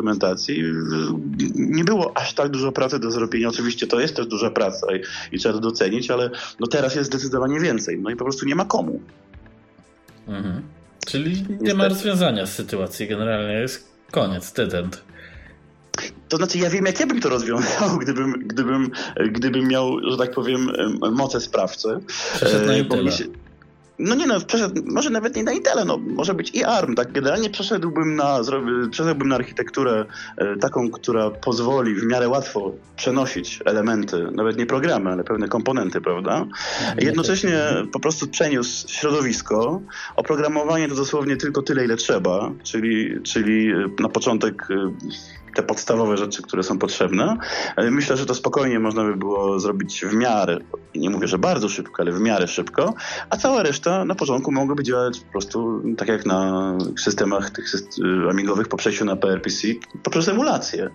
Nie 1.54 1.84
było 1.84 2.16
aż 2.16 2.34
tak 2.34 2.48
dużo 2.48 2.72
pracy 2.72 2.98
do 2.98 3.10
zrobienia. 3.10 3.48
Oczywiście 3.48 3.86
to 3.86 4.00
jest 4.00 4.16
też 4.16 4.26
duża 4.26 4.50
praca 4.50 4.86
i, 4.96 5.00
i 5.36 5.38
trzeba 5.38 5.54
to 5.54 5.60
docenić, 5.60 6.10
ale 6.10 6.30
no 6.60 6.66
teraz 6.66 6.94
jest 6.94 7.10
zdecydowanie 7.10 7.60
więcej. 7.60 7.98
No 7.98 8.10
i 8.10 8.16
po 8.16 8.24
prostu 8.24 8.46
nie 8.46 8.54
ma 8.54 8.64
komu. 8.64 9.00
Mhm. 10.28 10.62
Czyli 11.06 11.44
nie 11.60 11.74
ma 11.74 11.88
rozwiązania 11.88 12.46
z 12.46 12.52
sytuacji. 12.52 13.08
Generalnie 13.08 13.52
jest 13.52 13.88
koniec, 14.10 14.52
dead 14.52 15.02
To 16.28 16.36
znaczy, 16.36 16.58
ja 16.58 16.70
wiem, 16.70 16.86
jak 16.86 17.00
ja 17.00 17.06
bym 17.06 17.20
to 17.20 17.28
rozwiązał, 17.28 17.98
gdybym, 18.02 18.32
gdybym, 18.46 18.90
gdybym 19.30 19.68
miał, 19.68 20.10
że 20.10 20.16
tak 20.16 20.30
powiem, 20.30 20.72
moce 21.12 21.40
sprawcy. 21.40 21.88
Przeszedł 22.36 22.66
na 22.66 22.76
Intela. 22.76 23.10
No 23.98 24.14
nie 24.14 24.26
no, 24.26 24.40
przeszedł, 24.40 24.82
może 24.86 25.10
nawet 25.10 25.36
nie 25.36 25.42
na 25.42 25.52
Intel, 25.52 25.86
no 25.86 25.98
może 25.98 26.34
być 26.34 26.50
i 26.54 26.64
ARM, 26.64 26.94
tak? 26.94 27.12
Generalnie 27.12 27.50
przeszedłbym 27.50 28.16
na, 28.16 28.40
przeszedłbym 28.90 29.28
na 29.28 29.34
architekturę 29.34 30.04
e, 30.36 30.56
taką, 30.56 30.90
która 30.90 31.30
pozwoli 31.30 31.94
w 31.94 32.06
miarę 32.06 32.28
łatwo 32.28 32.72
przenosić 32.96 33.60
elementy, 33.64 34.26
nawet 34.32 34.58
nie 34.58 34.66
programy, 34.66 35.10
ale 35.10 35.24
pewne 35.24 35.48
komponenty, 35.48 36.00
prawda? 36.00 36.46
Jednocześnie 36.98 37.58
po 37.92 38.00
prostu 38.00 38.28
przeniósł 38.28 38.88
środowisko, 38.88 39.80
oprogramowanie 40.16 40.88
to 40.88 40.94
dosłownie 40.94 41.36
tylko 41.36 41.62
tyle, 41.62 41.84
ile 41.84 41.96
trzeba, 41.96 42.50
czyli, 42.62 43.22
czyli 43.22 43.72
na 44.00 44.08
początek 44.08 44.68
e, 44.70 44.90
te 45.54 45.62
podstawowe 45.62 46.16
rzeczy, 46.16 46.42
które 46.42 46.62
są 46.62 46.78
potrzebne. 46.78 47.36
Myślę, 47.90 48.16
że 48.16 48.26
to 48.26 48.34
spokojnie 48.34 48.78
można 48.80 49.04
by 49.04 49.16
było 49.16 49.60
zrobić 49.60 50.04
w 50.04 50.14
miarę, 50.14 50.58
nie 50.94 51.10
mówię, 51.10 51.28
że 51.28 51.38
bardzo 51.38 51.68
szybko, 51.68 52.02
ale 52.02 52.12
w 52.12 52.20
miarę 52.20 52.48
szybko, 52.48 52.94
a 53.30 53.36
cała 53.36 53.62
reszta 53.62 54.04
na 54.04 54.14
początku 54.14 54.52
mogłaby 54.52 54.82
działać 54.82 55.20
po 55.20 55.32
prostu 55.32 55.82
tak 55.96 56.08
jak 56.08 56.26
na 56.26 56.72
systemach 56.98 57.50
tych 57.50 57.64
amigowych 58.30 58.68
po 58.68 58.76
przejściu 58.76 59.04
na 59.04 59.16
PRPC 59.16 59.68
poprzez 60.02 60.28
emulację. 60.28 60.90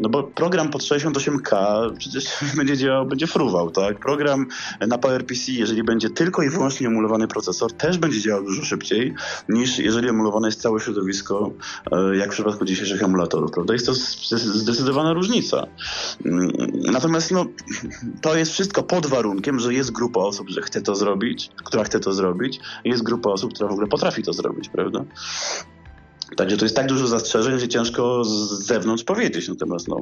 No 0.00 0.08
bo 0.08 0.22
program 0.22 0.70
pod 0.70 0.82
68K 0.82 1.56
przecież 1.98 2.24
będzie 2.58 2.76
działał, 2.76 3.06
będzie 3.06 3.26
fruwał, 3.26 3.70
tak? 3.70 3.98
Program 3.98 4.46
na 4.88 4.98
PowerPC, 4.98 5.52
jeżeli 5.52 5.82
będzie 5.82 6.10
tylko 6.10 6.42
i 6.42 6.50
wyłącznie 6.50 6.86
emulowany 6.86 7.28
procesor, 7.28 7.72
też 7.72 7.98
będzie 7.98 8.20
działał 8.20 8.44
dużo 8.44 8.64
szybciej 8.64 9.14
niż 9.48 9.78
jeżeli 9.78 10.08
emulowane 10.08 10.48
jest 10.48 10.60
całe 10.60 10.80
środowisko, 10.80 11.50
e, 11.92 12.16
jak 12.16 12.30
w 12.30 12.32
przypadku 12.32 12.64
dzisiejszych 12.64 13.02
emulatorów, 13.02 13.50
prawda? 13.50 13.72
Jest 13.72 13.86
to 13.86 13.91
to 14.30 14.38
zdecydowana 14.38 15.12
różnica. 15.12 15.66
Mm, 16.24 16.52
natomiast 16.92 17.30
no, 17.30 17.46
to 18.20 18.36
jest 18.36 18.52
wszystko 18.52 18.82
pod 18.82 19.06
warunkiem, 19.06 19.60
że 19.60 19.74
jest 19.74 19.92
grupa 19.92 20.20
osób, 20.20 20.48
że 20.48 20.62
chce 20.62 20.82
to 20.82 20.94
zrobić, 20.94 21.50
która 21.64 21.84
chce 21.84 22.00
to 22.00 22.12
zrobić, 22.12 22.60
jest 22.84 23.02
grupa 23.02 23.30
osób, 23.30 23.54
która 23.54 23.68
w 23.68 23.72
ogóle 23.72 23.86
potrafi 23.86 24.22
to 24.22 24.32
zrobić, 24.32 24.68
prawda? 24.68 25.04
Także 26.36 26.56
to 26.56 26.64
jest 26.64 26.76
tak 26.76 26.86
dużo 26.86 27.06
zastrzeżeń, 27.06 27.58
że 27.58 27.68
ciężko 27.68 28.24
z 28.24 28.66
zewnątrz 28.66 29.04
powiedzieć. 29.04 29.48
Natomiast 29.48 29.88
no, 29.88 30.00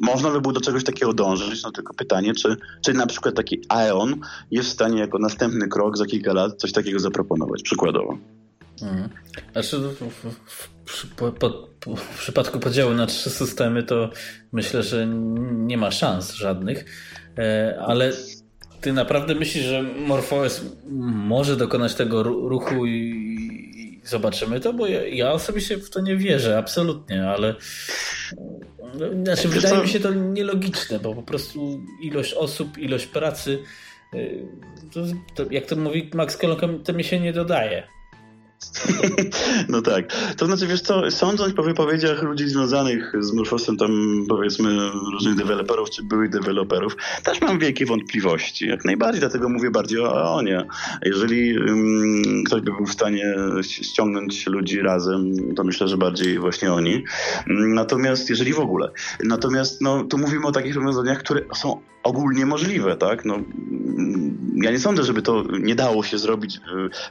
można 0.00 0.30
by 0.30 0.40
było 0.40 0.52
do 0.52 0.60
czegoś 0.60 0.84
takiego 0.84 1.12
dążyć, 1.12 1.62
no 1.62 1.72
tylko 1.72 1.94
pytanie, 1.94 2.34
czy, 2.34 2.56
czy 2.80 2.92
na 2.92 3.06
przykład 3.06 3.34
taki 3.34 3.60
Aeon 3.68 4.20
jest 4.50 4.68
w 4.68 4.72
stanie 4.72 5.00
jako 5.00 5.18
następny 5.18 5.68
krok 5.68 5.96
za 5.96 6.06
kilka 6.06 6.32
lat 6.32 6.56
coś 6.56 6.72
takiego 6.72 7.00
zaproponować, 7.00 7.62
przykładowo. 7.62 8.18
Mhm. 8.82 9.08
Znaczy, 9.52 9.78
w, 9.78 9.94
w, 9.94 10.71
po, 11.16 11.32
po, 11.32 11.96
w, 11.96 12.18
przypadku 12.18 12.58
podziału 12.58 12.94
na 12.94 13.06
trzy 13.06 13.30
systemy 13.30 13.82
to 13.82 14.10
myślę, 14.52 14.82
że 14.82 15.06
nie 15.52 15.78
ma 15.78 15.90
szans 15.90 16.32
żadnych, 16.32 16.84
e, 17.38 17.78
ale 17.86 18.12
ty 18.80 18.92
naprawdę 18.92 19.34
myślisz, 19.34 19.64
że 19.64 19.82
MorphOS 19.82 20.62
może 21.12 21.56
dokonać 21.56 21.94
tego 21.94 22.22
ruchu 22.22 22.86
i, 22.86 24.00
zobaczymy 24.04 24.60
to? 24.60 24.72
Bo 24.72 24.86
ja, 24.86 25.06
ja 25.06 25.32
osobiście 25.32 25.76
w 25.76 25.90
to 25.90 26.00
nie 26.00 26.16
wierzę, 26.16 26.58
absolutnie, 26.58 27.28
ale 27.28 27.54
no, 28.94 29.24
znaczy, 29.24 29.48
wydaje 29.48 29.82
mi 29.82 29.88
się 29.88 30.00
to 30.00 30.14
nielogiczne, 30.14 30.98
bo 30.98 31.14
po 31.14 31.22
prostu 31.22 31.80
ilość 32.02 32.34
osób, 32.34 32.78
ilość 32.78 33.06
pracy, 33.06 33.58
e, 34.14 34.18
to, 34.92 35.00
to, 35.34 35.50
jak 35.50 35.66
to 35.66 35.76
mówi 35.76 36.10
Max 36.14 36.36
Kolonka, 36.36 36.68
to 36.84 36.92
mi 36.92 37.04
się 37.04 37.20
nie 37.20 37.32
dodaje. 37.32 37.88
No 39.68 39.82
tak. 39.82 40.12
To 40.36 40.46
znaczy, 40.46 40.66
wiesz 40.66 40.80
co, 40.80 41.10
sądząc 41.10 41.54
po 41.54 41.62
wypowiedziach 41.62 42.22
ludzi 42.22 42.48
związanych 42.48 43.12
z 43.20 43.32
Morphosem, 43.32 43.76
tam 43.76 44.24
powiedzmy 44.28 44.90
różnych 45.12 45.34
deweloperów 45.34 45.90
czy 45.90 46.02
byłych 46.02 46.30
deweloperów, 46.30 46.96
też 47.22 47.40
mam 47.40 47.58
wielkie 47.58 47.86
wątpliwości. 47.86 48.68
Jak 48.68 48.84
najbardziej, 48.84 49.20
dlatego 49.20 49.48
mówię 49.48 49.70
bardziej 49.70 50.00
o 50.00 50.34
Onie. 50.34 50.66
Jeżeli 51.02 51.58
um, 51.58 52.22
ktoś 52.46 52.60
by 52.60 52.72
był 52.72 52.86
w 52.86 52.92
stanie 52.92 53.34
ściągnąć 53.62 54.46
ludzi 54.46 54.80
razem, 54.80 55.34
to 55.54 55.64
myślę, 55.64 55.88
że 55.88 55.96
bardziej 55.96 56.38
właśnie 56.38 56.72
oni. 56.72 57.04
Natomiast, 57.46 58.30
jeżeli 58.30 58.52
w 58.52 58.60
ogóle. 58.60 58.90
Natomiast, 59.24 59.80
no, 59.80 60.04
tu 60.04 60.18
mówimy 60.18 60.46
o 60.46 60.52
takich 60.52 60.74
rozwiązaniach, 60.74 61.18
które 61.18 61.40
są 61.54 61.80
ogólnie 62.02 62.46
możliwe, 62.46 62.96
tak? 62.96 63.24
No, 63.24 63.38
ja 64.62 64.70
nie 64.70 64.78
sądzę, 64.78 65.02
żeby 65.02 65.22
to 65.22 65.44
nie 65.60 65.74
dało 65.74 66.02
się 66.02 66.18
zrobić 66.18 66.60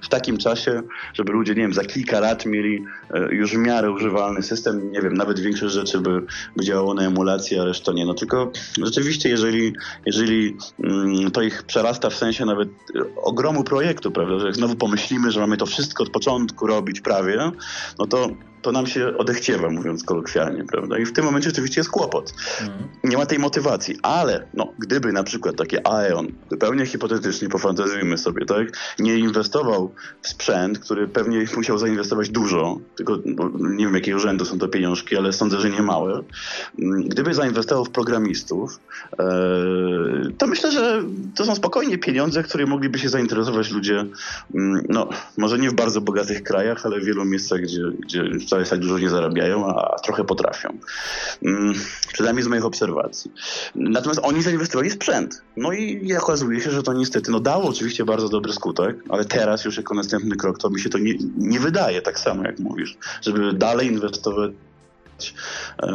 w 0.02 0.10
takim 0.10 0.38
czasie, 0.38 0.82
żeby 1.14 1.34
ludzie, 1.34 1.56
nie 1.56 1.62
wiem, 1.62 1.74
za 1.74 1.84
kilka 1.84 2.20
lat 2.20 2.46
mieli 2.46 2.86
e, 3.14 3.36
już 3.36 3.52
w 3.52 3.58
miarę 3.58 3.92
używalny 3.92 4.44
system, 4.44 4.92
nie 4.92 5.02
wiem, 5.02 5.14
nawet 5.14 5.40
większość 5.40 5.74
rzeczy 5.74 6.00
by, 6.00 6.22
by 6.56 6.64
działało 6.64 6.94
na 6.94 7.04
emulacji, 7.04 7.60
a 7.60 7.66
reszta 7.66 7.92
nie. 7.92 8.06
No 8.06 8.14
tylko 8.14 8.52
rzeczywiście, 8.84 9.30
jeżeli, 9.30 9.74
jeżeli 10.06 10.58
mm, 10.84 11.32
to 11.32 11.42
ich 11.42 11.64
przerasta 11.64 12.10
w 12.10 12.16
sensie 12.16 12.46
nawet 12.46 12.70
ogromu 13.16 13.64
projektu, 13.64 14.12
prawda, 14.12 14.40
że 14.40 14.54
znowu 14.54 14.76
pomyślimy, 14.76 15.32
że 15.32 15.40
mamy 15.40 15.58
to 15.58 15.66
wszystko 15.66 16.04
od 16.04 16.10
początku 16.10 16.68
robić 16.68 17.02
prawie, 17.02 17.52
no 18.00 18.08
to 18.08 18.30
to 18.62 18.72
nam 18.72 18.88
się 18.88 19.18
odechciewa, 19.18 19.70
mówiąc 19.70 20.04
kolokwialnie, 20.04 20.64
prawda? 20.64 20.98
I 21.00 21.06
w 21.06 21.14
tym 21.14 21.26
momencie 21.26 21.50
oczywiście 21.50 21.82
jest 21.82 21.90
kłopot. 21.90 22.34
Mm. 22.62 22.74
Nie 23.04 23.18
ma 23.18 23.26
tej 23.26 23.40
motywacji, 23.40 23.96
ale 24.02 24.48
no, 24.54 24.74
gdyby 24.80 25.14
na 25.14 25.24
przykład 25.24 25.56
takie 25.56 25.88
Aeon, 25.88 26.28
zupełnie 26.52 26.86
hipotetycznie 26.86 27.50
pofantazujmy 27.50 28.18
sobie, 28.18 28.46
tak, 28.46 28.68
nie 29.00 29.18
inwestował 29.18 29.94
w 30.22 30.28
sprzęt, 30.28 30.80
który 30.80 31.08
pewnie 31.08 31.46
musiał 31.56 31.78
zainwestować 31.78 32.30
dużo, 32.30 32.80
tylko 32.96 33.20
no, 33.26 33.52
nie 33.60 33.86
wiem 33.86 33.96
jakiego 33.96 34.20
rzędu 34.20 34.46
są 34.46 34.60
to 34.60 34.68
pieniążki, 34.68 35.18
ale 35.18 35.34
sądzę, 35.34 35.60
że 35.60 35.70
nie 35.70 35.82
małe. 35.82 36.24
Mm, 36.80 37.04
gdyby 37.04 37.34
zainwestował 37.34 37.86
w 37.86 37.90
programistów, 37.90 38.80
e, 39.20 39.26
to 40.38 40.48
myślę, 40.48 40.72
że 40.72 41.04
to 41.36 41.46
są 41.46 41.56
spokojnie 41.56 41.98
pieniądze, 41.98 42.44
które 42.44 42.66
mogliby 42.66 43.00
się 43.00 43.10
zainteresować 43.10 43.72
ludzie, 43.72 44.06
mm, 44.56 44.86
no 44.90 45.10
może 45.38 45.60
nie 45.60 45.70
w 45.70 45.74
bardzo 45.74 46.02
bogatych 46.02 46.44
krajach, 46.44 46.86
ale 46.86 47.00
w 47.00 47.06
wielu 47.06 47.26
miejscach, 47.26 47.62
gdzie, 47.62 47.82
gdzie 48.00 48.24
wcale 48.52 48.66
tak 48.66 48.80
dużo 48.80 49.00
nie 49.00 49.10
zarabiają, 49.10 49.68
a, 49.68 49.96
trochę 50.00 50.24
potrafią. 50.24 50.78
Mm, 51.46 51.74
przynajmniej 52.14 52.44
z 52.44 52.48
moich 52.48 52.66
obserwacji. 52.66 53.32
Natomiast 53.76 54.22
oni 54.24 54.42
zainwestowali 54.44 54.90
w 54.90 54.94
sprzęt. 54.94 55.42
No 55.58 55.72
i 55.72 56.16
okazuje 56.16 56.62
się, 56.62 56.72
że 56.72 56.84
to 56.84 56.94
niestety 56.94 57.32
no 57.32 57.40
dało 57.40 57.70
oczywiście 57.70 58.06
bardzo 58.06 58.30
dobry 58.30 58.54
skutek, 58.54 58.96
ale 59.10 59.26
teraz 59.26 59.66
już 59.66 59.78
jako 59.78 59.94
następny 59.94 60.36
krok 60.36 60.58
to 60.58 60.70
mi 60.70 60.80
się 60.80 60.90
to 60.90 60.98
nie, 60.98 61.14
nie 61.38 61.60
wydaje 61.60 62.02
tak 62.02 62.20
samo 62.20 62.44
jak 62.44 62.60
mówisz, 62.60 62.98
żeby 63.22 63.54
dalej 63.54 63.88
inwestować 63.88 64.52
e, 65.84 65.88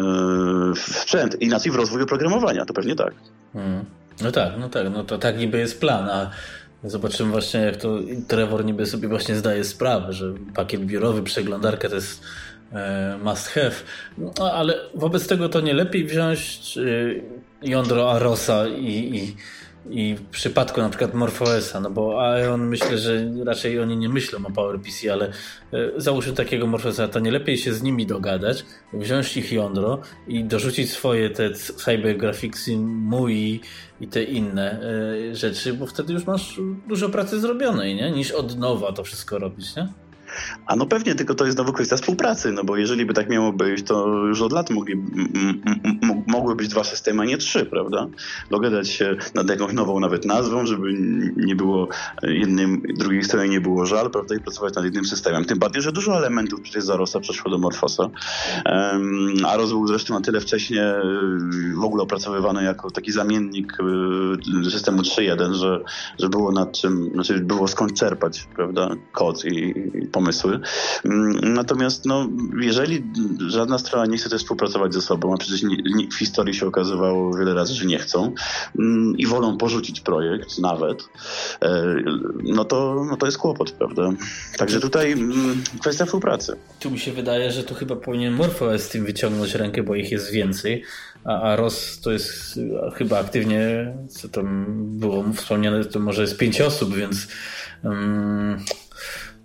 w 0.74 0.78
sprzęt, 0.78 1.43
inaczej 1.43 1.73
w 1.73 1.74
rozwój 1.74 2.03
oprogramowania, 2.03 2.65
to 2.65 2.74
pewnie 2.74 2.95
tak. 2.95 3.15
Hmm. 3.53 3.85
No 4.23 4.33
tak, 4.33 4.53
no 4.59 4.69
tak, 4.69 4.87
no 4.93 5.05
to 5.05 5.19
tak 5.19 5.39
niby 5.39 5.59
jest 5.59 5.81
plan, 5.81 6.11
a 6.11 6.31
Zobaczymy 6.85 7.31
właśnie, 7.31 7.61
jak 7.61 7.77
to 7.77 7.98
Trevor 8.28 8.65
niby 8.65 8.86
sobie 8.86 9.09
właśnie 9.09 9.36
zdaje 9.36 9.65
sprawę, 9.65 10.12
że 10.12 10.32
pakiet 10.55 10.85
biurowy, 10.85 11.23
przeglądarka 11.23 11.89
to 11.89 11.94
jest 11.94 12.23
e, 12.73 13.19
must 13.24 13.48
have. 13.48 13.74
No, 14.19 14.53
ale 14.53 14.74
wobec 14.94 15.27
tego 15.27 15.48
to 15.48 15.61
nie 15.61 15.74
lepiej 15.74 16.05
wziąć 16.05 16.78
e, 16.78 17.69
jądro 17.69 18.12
Arosa 18.12 18.69
i, 18.69 19.16
i 19.16 19.36
i 19.91 20.15
w 20.15 20.29
przypadku 20.29 20.81
na 20.81 20.89
przykład 20.89 21.15
MorphOSa, 21.15 21.81
no 21.81 21.91
bo 21.91 22.23
Aeon 22.23 22.67
myślę, 22.67 22.99
że 22.99 23.31
raczej 23.45 23.81
oni 23.81 23.97
nie 23.97 24.09
myślą 24.09 24.39
o 24.47 24.51
PowerPC, 24.51 25.13
ale 25.13 25.27
e, 25.27 25.33
załóżmy 25.97 26.33
takiego 26.33 26.67
MorphOSa, 26.67 27.09
to 27.09 27.21
nie 27.21 27.31
lepiej 27.31 27.59
się 27.59 27.75
z 27.75 27.83
nimi 27.83 28.07
dogadać, 28.07 28.65
wziąć 28.93 29.37
ich 29.37 29.53
jądro 29.53 30.01
i 30.29 30.45
dorzucić 30.45 30.91
swoje 30.91 31.31
te 31.31 31.51
Cyber 31.51 32.17
Graphicsy, 32.17 32.77
MUI 32.79 33.61
i 34.01 34.09
te 34.09 34.23
inne 34.23 34.81
e, 34.81 35.35
rzeczy, 35.35 35.75
bo 35.75 35.87
wtedy 35.87 36.13
już 36.13 36.27
masz 36.27 36.61
dużo 36.89 37.09
pracy 37.09 37.41
zrobionej, 37.41 37.95
nie? 37.95 38.11
Niż 38.11 38.33
od 38.33 38.59
nowa 38.59 38.93
to 38.93 39.05
wszystko 39.05 39.39
robić, 39.39 39.77
nie? 39.77 39.89
A 40.67 40.77
no 40.77 40.87
pewnie, 40.87 41.15
tylko 41.15 41.35
to 41.35 41.45
jest 41.45 41.57
znowu 41.57 41.73
kwestia 41.73 41.97
współpracy, 41.97 42.53
no 42.53 42.65
bo 42.65 42.77
jeżeli 42.77 43.07
by 43.07 43.15
tak 43.15 43.29
miało 43.29 43.53
być, 43.53 43.83
to 43.83 44.07
już 44.09 44.43
od 44.43 44.53
lat 44.53 44.71
mogli, 44.71 45.05
mogły 46.27 46.57
być 46.57 46.69
dwa 46.69 46.85
systemy, 46.85 47.23
a 47.23 47.25
nie 47.25 47.39
trzy, 47.39 47.67
prawda? 47.67 48.07
Dogadać 48.51 48.89
się 48.89 49.17
nad 49.35 49.51
jakąś 49.51 49.73
nową 49.73 50.01
nawet 50.01 50.25
nazwą, 50.25 50.67
żeby 50.67 50.93
nie 51.37 51.57
było 51.57 51.89
jednym, 52.23 52.83
drugiej 52.95 53.25
stronie 53.25 53.49
nie 53.49 53.61
było 53.61 53.87
żal, 53.87 54.11
prawda? 54.11 54.35
I 54.35 54.41
pracować 54.41 54.75
nad 54.75 54.85
jednym 54.85 55.05
systemem. 55.05 55.45
Tym 55.45 55.59
bardziej, 55.59 55.83
że 55.83 55.93
dużo 55.93 56.17
elementów 56.17 56.61
przecież 56.61 56.85
z 56.85 56.91
Arosa 56.91 57.21
przeszło 57.21 57.51
do 57.51 57.59
Morfosa. 57.59 58.11
Aros 59.47 59.71
był 59.71 59.87
zresztą 59.87 60.15
na 60.15 60.21
tyle 60.21 60.41
wcześnie 60.41 60.95
w 61.75 61.85
ogóle 61.85 62.03
opracowywany 62.03 62.65
jako 62.65 62.91
taki 62.91 63.13
zamiennik 63.13 63.73
y, 64.67 64.71
systemu 64.71 65.03
3.1, 65.03 65.53
że, 65.53 65.81
że 66.19 66.29
było 66.29 66.53
nad 66.53 66.73
czym, 66.73 67.11
znaczy 67.15 67.41
było 67.41 67.69
skąd 67.69 67.95
czerpać, 67.95 68.49
prawda? 68.57 68.91
Kod 69.13 69.45
i, 69.45 69.75
i 69.95 70.07
pomysł 70.07 70.26
pomysły. 70.27 70.61
Mm, 71.05 71.55
natomiast 71.55 72.05
no, 72.05 72.28
jeżeli 72.61 73.05
żadna 73.47 73.78
strona 73.78 74.07
nie 74.07 74.16
chce 74.16 74.31
też 74.31 74.43
współpracować 74.43 74.94
ze 74.94 75.03
sobą, 75.03 75.35
a 75.35 75.36
przecież 75.36 75.61
w 76.12 76.19
historii 76.19 76.55
się 76.55 76.66
okazywało 76.66 77.36
wiele 77.36 77.55
razy, 77.55 77.74
że 77.74 77.86
nie 77.86 77.98
chcą 77.98 78.32
mm, 78.78 79.19
i 79.19 79.27
wolą 79.27 79.59
porzucić 79.59 80.01
projekt 80.01 80.59
nawet, 80.59 81.09
e, 81.62 81.97
no 82.43 82.65
to, 82.65 83.07
no 83.11 83.16
to 83.16 83.27
jest 83.27 83.39
kłopot, 83.39 83.70
prawda? 83.73 84.11
Także 84.59 84.81
tutaj 84.81 85.12
mm, 85.12 85.62
kwestia 85.81 86.05
współpracy. 86.05 86.57
Tu 86.81 86.90
mi 86.90 86.98
się 86.98 87.12
wydaje, 87.12 87.53
że 87.53 87.65
tu 87.65 87.74
chyba 87.74 87.97
powinien 87.97 88.35
MorphOS 88.35 88.82
z 88.82 88.89
tym 88.89 89.05
wyciągnąć 89.05 89.55
rękę, 89.55 89.82
bo 89.82 89.94
ich 89.94 90.11
jest 90.11 90.31
więcej, 90.31 90.85
a, 91.24 91.43
a 91.43 91.57
ROS 91.57 92.01
to 92.01 92.12
jest 92.12 92.61
chyba 92.94 93.19
aktywnie, 93.19 93.94
co 94.09 94.28
tam 94.28 94.66
było 94.98 95.24
wspomniane, 95.35 95.85
to 95.85 96.01
może 96.01 96.23
jest 96.23 96.39
pięć 96.39 96.61
osób, 96.61 96.94
więc 96.94 97.28
um, 97.85 98.59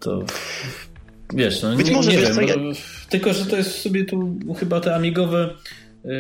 to 0.02 0.26
wiesz, 1.34 1.62
no 1.62 1.76
Być 1.76 1.88
nie, 1.88 1.94
może, 1.94 2.12
nie 2.12 2.18
wiem, 2.18 2.48
ja... 2.48 2.56
no, 2.56 2.72
tylko 3.10 3.34
że 3.34 3.46
to 3.46 3.58
jest 3.58 3.82
sobie 3.82 4.06
tu 4.06 4.36
chyba 4.60 4.80
te 4.80 4.96
amigowe 4.96 5.56
yy, 6.04 6.12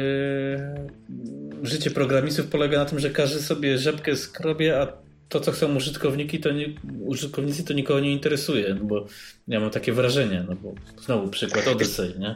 życie 1.63 1.91
programistów 1.91 2.47
polega 2.47 2.77
na 2.77 2.85
tym, 2.85 2.99
że 2.99 3.09
każdy 3.09 3.39
sobie 3.41 3.77
rzepkę 3.77 4.15
skrobie, 4.15 4.81
a 4.81 4.87
to, 5.29 5.39
co 5.39 5.51
chcą 5.51 5.75
użytkowniki, 5.75 6.39
to 6.39 6.51
nie, 6.51 6.65
użytkownicy, 7.05 7.63
to 7.63 7.73
nikogo 7.73 7.99
nie 7.99 8.11
interesuje, 8.11 8.75
no 8.79 8.85
bo 8.85 9.05
ja 9.47 9.59
mam 9.59 9.69
takie 9.69 9.93
wrażenie, 9.93 10.45
no 10.49 10.55
bo 10.55 10.73
znowu 11.01 11.27
przykład 11.27 11.67
Odyssey, 11.67 12.19
nie? 12.19 12.35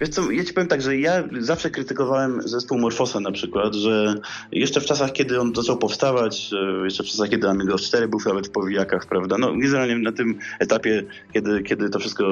Wiesz 0.00 0.08
co, 0.08 0.30
ja 0.30 0.44
ci 0.44 0.54
powiem 0.54 0.68
tak, 0.68 0.82
że 0.82 0.96
ja 0.96 1.24
zawsze 1.38 1.70
krytykowałem 1.70 2.42
zespół 2.42 2.78
Morfosa 2.78 3.20
na 3.20 3.32
przykład, 3.32 3.74
że 3.74 4.14
jeszcze 4.52 4.80
w 4.80 4.84
czasach, 4.84 5.12
kiedy 5.12 5.40
on 5.40 5.52
zaczął 5.54 5.76
powstawać, 5.76 6.50
jeszcze 6.84 7.02
w 7.02 7.06
czasach, 7.06 7.28
kiedy 7.28 7.48
Amiga 7.48 7.78
4 7.78 8.08
był 8.08 8.20
nawet 8.26 8.46
w 8.46 8.50
powijakach, 8.50 9.06
prawda, 9.06 9.38
no 9.38 9.52
generalnie 9.56 9.98
na 9.98 10.12
tym 10.12 10.38
etapie, 10.58 11.04
kiedy, 11.32 11.62
kiedy 11.62 11.90
to 11.90 11.98
wszystko 11.98 12.24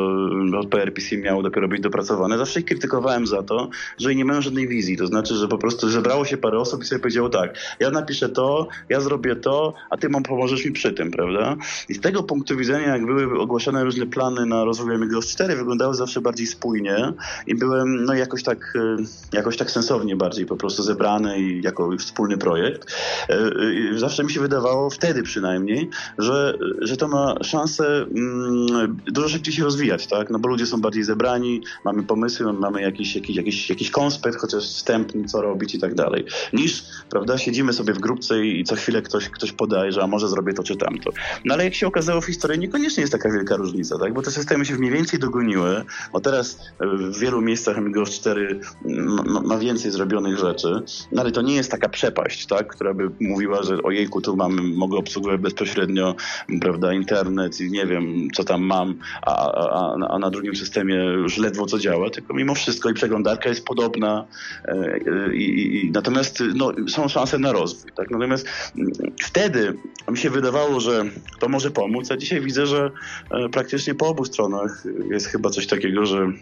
od 0.59 0.69
PRPC 0.69 1.17
miało 1.17 1.43
dopiero 1.43 1.69
być 1.69 1.81
dopracowane, 1.81 2.39
zawsze 2.39 2.61
ich 2.61 2.67
krytykowałem 2.67 3.27
za 3.27 3.43
to, 3.43 3.69
że 3.99 4.15
nie 4.15 4.25
mają 4.25 4.43
żadnej 4.43 4.69
wizji, 4.69 4.97
to 4.97 5.07
znaczy, 5.07 5.35
że 5.35 5.49
po 5.49 5.59
prostu 5.59 5.89
zebrało 5.89 6.25
się 6.25 6.37
parę 6.37 6.59
osób 6.59 6.83
i 6.83 6.87
sobie 6.87 7.01
powiedziało 7.01 7.29
tak, 7.29 7.59
ja 7.81 7.91
napiszę 7.91 8.29
to, 8.29 8.69
ja 8.89 9.01
zrobię 9.01 9.37
to, 9.37 9.75
a 9.91 9.97
ty 9.97 10.09
mam 10.09 10.23
pomożesz 10.23 10.65
mi 10.65 10.73
przy 10.73 10.93
tym, 10.93 11.11
prawda? 11.11 11.57
I 11.89 11.95
z 11.95 12.01
tego 12.01 12.23
punktu 12.23 12.57
widzenia, 12.57 12.87
jak 12.87 13.07
były 13.07 13.41
ogłaszane 13.41 13.85
różne 13.85 14.07
plany 14.07 14.47
na 14.47 14.65
rozwój 14.65 14.95
Amiga 14.95 15.21
4, 15.21 15.57
wyglądały 15.57 15.95
zawsze 15.95 16.21
bardziej 16.21 16.47
spójnie 16.47 17.13
i 17.47 17.56
byłem 17.57 18.05
no 18.05 18.15
jakoś 18.15 18.43
tak, 18.43 18.73
e, 18.77 19.37
jakoś 19.37 19.57
tak 19.57 19.71
sensownie 19.71 20.17
bardziej 20.17 20.47
po 20.47 20.57
prostu 20.57 20.83
zebrany 20.83 21.41
i 21.41 21.63
jako 21.63 21.91
wspólny 21.99 22.39
projekt. 22.39 22.93
E, 23.29 23.35
e, 23.35 23.99
zawsze 23.99 24.25
mi 24.25 24.33
się 24.33 24.41
wydawało, 24.41 24.91
wtedy 24.91 25.23
przynajmniej, 25.23 25.91
że, 26.19 26.59
że 26.81 26.97
to 26.97 27.09
ma 27.09 27.35
szansę 27.45 28.07
mm, 28.17 28.97
dużo 29.07 29.29
szybciej 29.29 29.55
się 29.55 29.65
rozwijać, 29.65 30.07
tak? 30.07 30.31
No 30.31 30.39
bo 30.39 30.49
ludzie 30.49 30.67
są 30.67 30.81
bardziej 30.81 31.05
zebrani, 31.05 31.63
mamy 31.85 32.03
pomysły, 32.03 32.53
mamy 32.53 32.83
jakiś, 32.83 33.15
jakiś, 33.15 33.37
jakiś, 33.37 33.71
jakiś 33.71 33.91
konspekt, 33.91 34.39
chociaż 34.39 34.65
wstępny, 34.65 35.25
co 35.25 35.43
robić 35.43 35.75
i 35.75 35.79
tak 35.79 35.95
dalej. 35.95 36.25
Niż, 36.53 36.85
prawda, 37.11 37.39
siedzimy 37.39 37.73
sobie 37.73 37.93
w 37.93 37.99
grupce 37.99 38.45
i 38.47 38.65
co 38.65 38.77
chwilę 38.77 39.03
ktoś, 39.03 39.29
ktoś 39.29 39.53
podaje, 39.53 39.93
że 39.93 40.03
a 40.03 40.07
może 40.07 40.29
zrobię 40.29 40.55
to 40.55 40.63
czy 40.63 40.77
tamto. 40.77 41.11
No 41.45 41.55
ale 41.55 41.65
jak 41.65 41.75
się 41.75 41.87
okazało 41.87 42.21
w 42.21 42.27
historii, 42.27 42.61
niekoniecznie 42.61 43.01
jest 43.01 43.13
taka 43.13 43.31
wielka 43.31 43.57
różnica, 43.57 43.99
tak? 43.99 44.15
Bo 44.15 44.23
te 44.23 44.31
systemy 44.31 44.65
się 44.65 44.75
mniej 44.75 44.93
więcej 44.93 45.19
dogoniły, 45.19 45.85
bo 46.13 46.21
teraz 46.21 46.59
w 46.81 47.19
wielu 47.19 47.43
miejscach 47.47 47.81
Migros 47.81 48.11
4 48.11 48.61
ma, 48.85 49.41
ma, 49.41 49.59
więcej 49.59 49.91
zrobionych 49.91 50.39
rzeczy, 50.39 50.83
no 51.13 51.23
ale 51.23 51.33
to 51.33 51.43
nie 51.43 51.55
jest 51.55 51.71
taka 51.71 51.89
przepaść, 51.89 52.47
tak, 52.47 52.67
która 52.67 52.95
by 52.95 53.11
mówiła, 53.21 53.63
że 53.63 53.83
ojejku, 53.83 54.21
tu 54.21 54.37
mam, 54.37 54.75
mogę 54.75 54.97
obsługiwać 54.97 55.41
bezpośrednio, 55.41 56.15
prawda, 56.61 56.93
internet 56.93 57.61
i 57.61 57.71
nie 57.71 57.87
wiem, 57.87 58.29
co 58.35 58.45
tam 58.45 58.63
mam, 58.63 58.95
a, 59.23 59.53
a, 59.53 59.95
a 60.09 60.19
na 60.19 60.31
drugim 60.31 60.57
systemie 60.57 60.95
już 60.95 61.39
ledwo 61.39 61.67
co 61.67 61.79
działa, 61.79 62.11
tylko 62.11 62.35
mimo 62.35 62.55
wszystko 62.55 62.91
i 62.91 62.95
przeglądarka 62.95 63.49
jest 63.49 63.65
podobna 63.65 64.27
e, 64.65 65.35
i, 65.35 65.77
i 65.87 65.91
natomiast 65.91 66.43
no, 66.55 66.73
są 66.89 67.09
szanse 67.09 67.39
na 67.39 67.53
rozwój, 67.53 67.91
tak, 67.97 68.11
natomiast 68.11 68.49
mm, 68.77 68.93
wtedy 69.23 69.77
mi 70.11 70.19
się 70.19 70.31
wydawało, 70.31 70.81
że 70.81 71.05
to 71.39 71.49
może 71.49 71.71
pomóc, 71.71 72.11
a 72.11 72.17
dzisiaj 72.17 72.41
widzę, 72.41 72.67
że 72.67 72.91
e, 73.31 73.49
praktycznie 73.49 73.95
po 73.95 74.09
obu 74.09 74.25
stronach 74.25 74.85
jest 75.11 75.27
chyba 75.27 75.51
coś 75.51 75.67
takiego, 75.67 76.07
że 76.07 76.33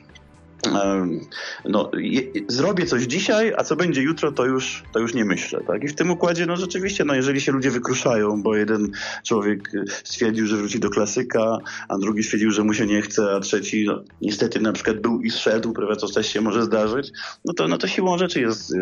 no, 1.64 1.90
je, 1.94 2.22
zrobię 2.48 2.86
coś 2.86 3.02
dzisiaj, 3.02 3.52
a 3.56 3.64
co 3.64 3.76
będzie 3.76 4.02
jutro, 4.02 4.32
to 4.32 4.46
już, 4.46 4.82
to 4.92 5.00
już 5.00 5.14
nie 5.14 5.24
myślę. 5.24 5.60
Tak? 5.66 5.84
I 5.84 5.88
w 5.88 5.94
tym 5.94 6.10
układzie, 6.10 6.46
no 6.46 6.56
rzeczywiście, 6.56 7.04
no, 7.04 7.14
jeżeli 7.14 7.40
się 7.40 7.52
ludzie 7.52 7.70
wykruszają, 7.70 8.42
bo 8.42 8.56
jeden 8.56 8.90
człowiek 9.24 9.72
stwierdził, 10.04 10.46
że 10.46 10.56
wróci 10.56 10.80
do 10.80 10.90
klasyka, 10.90 11.58
a 11.88 11.98
drugi 11.98 12.22
stwierdził, 12.22 12.50
że 12.50 12.64
mu 12.64 12.74
się 12.74 12.86
nie 12.86 13.02
chce, 13.02 13.34
a 13.36 13.40
trzeci 13.40 13.84
no, 13.86 14.02
niestety 14.20 14.60
na 14.60 14.72
przykład 14.72 15.00
był 15.00 15.20
i 15.20 15.30
szedł, 15.30 15.72
prawda, 15.72 15.96
co 15.96 16.08
też 16.08 16.26
się 16.32 16.40
może 16.40 16.62
zdarzyć, 16.62 17.12
no 17.44 17.54
to, 17.54 17.68
no 17.68 17.78
to 17.78 17.86
siłą 17.86 18.18
rzeczy 18.18 18.40
jest, 18.40 18.74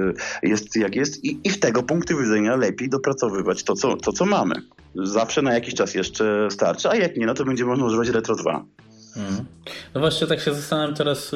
jest 0.43 0.77
jak 0.77 0.97
jest 0.97 1.25
i, 1.25 1.41
i 1.45 1.51
w 1.51 1.61
tego 1.61 1.83
punktu 1.83 2.19
widzenia 2.19 2.57
lepiej 2.57 2.89
dopracowywać 2.89 3.63
to 3.63 3.75
co, 3.75 3.97
to, 3.97 4.13
co 4.13 4.27
mamy. 4.27 4.55
Zawsze 4.95 5.43
na 5.43 5.55
jakiś 5.55 5.75
czas 5.75 5.95
jeszcze 5.95 6.49
starczy, 6.51 6.89
a 6.89 6.97
jak 6.97 7.17
nie, 7.17 7.27
no 7.27 7.35
to 7.35 7.45
będzie 7.45 7.65
można 7.65 7.85
używać 7.85 8.09
Retro 8.09 8.37
2. 8.37 8.65
Mhm. 9.17 9.45
No 9.95 10.01
właśnie 10.01 10.27
tak 10.27 10.41
się 10.41 10.55
zastanawiam 10.55 10.95
teraz 10.95 11.35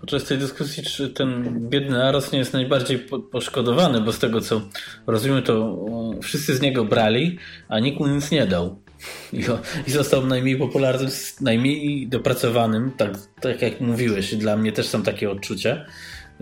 podczas 0.00 0.24
tej 0.24 0.38
dyskusji, 0.38 0.82
czy 0.82 1.08
ten 1.08 1.60
biedny 1.68 2.04
Aros 2.04 2.32
nie 2.32 2.38
jest 2.38 2.52
najbardziej 2.52 2.98
poszkodowany, 3.32 4.00
bo 4.00 4.12
z 4.12 4.18
tego 4.18 4.40
co 4.40 4.60
rozumiem, 5.06 5.42
to 5.42 5.78
wszyscy 6.22 6.56
z 6.56 6.60
niego 6.60 6.84
brali, 6.84 7.38
a 7.68 7.78
nikt 7.78 8.00
mu 8.00 8.06
nic 8.06 8.30
nie 8.30 8.46
dał. 8.46 8.78
I, 9.32 9.44
I 9.86 9.90
został 9.90 10.26
najmniej 10.26 10.56
popularnym, 10.56 11.10
najmniej 11.40 12.08
dopracowanym, 12.08 12.92
tak, 12.96 13.10
tak 13.40 13.62
jak 13.62 13.80
mówiłeś, 13.80 14.34
dla 14.34 14.56
mnie 14.56 14.72
też 14.72 14.88
są 14.88 15.02
takie 15.02 15.30
odczucia, 15.30 15.86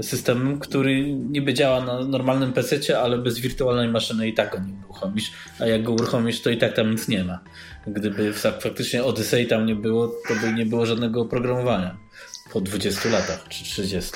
systemem, 0.01 0.59
który 0.59 1.13
niby 1.13 1.55
działa 1.55 1.85
na 1.85 2.05
normalnym 2.05 2.53
PC, 2.53 2.99
ale 3.01 3.19
bez 3.19 3.39
wirtualnej 3.39 3.89
maszyny 3.89 4.29
i 4.29 4.35
tak 4.35 4.53
go 4.53 4.59
nie 4.59 4.73
uruchomisz, 4.85 5.33
a 5.61 5.67
jak 5.67 5.83
go 5.83 5.93
uruchomisz, 5.93 6.43
to 6.43 6.51
i 6.51 6.57
tak 6.57 6.73
tam 6.73 6.91
nic 6.91 7.09
nie 7.09 7.25
ma. 7.25 7.41
Gdyby 7.87 8.33
faktycznie 8.33 9.05
Odyssey 9.05 9.47
tam 9.47 9.67
nie 9.67 9.75
było, 9.75 10.09
to 10.09 10.35
by 10.43 10.53
nie 10.53 10.67
było 10.67 10.87
żadnego 10.87 11.21
oprogramowania 11.21 12.08
po 12.53 12.61
20 12.61 13.09
latach 13.09 13.49
czy 13.49 13.65
30. 13.65 14.13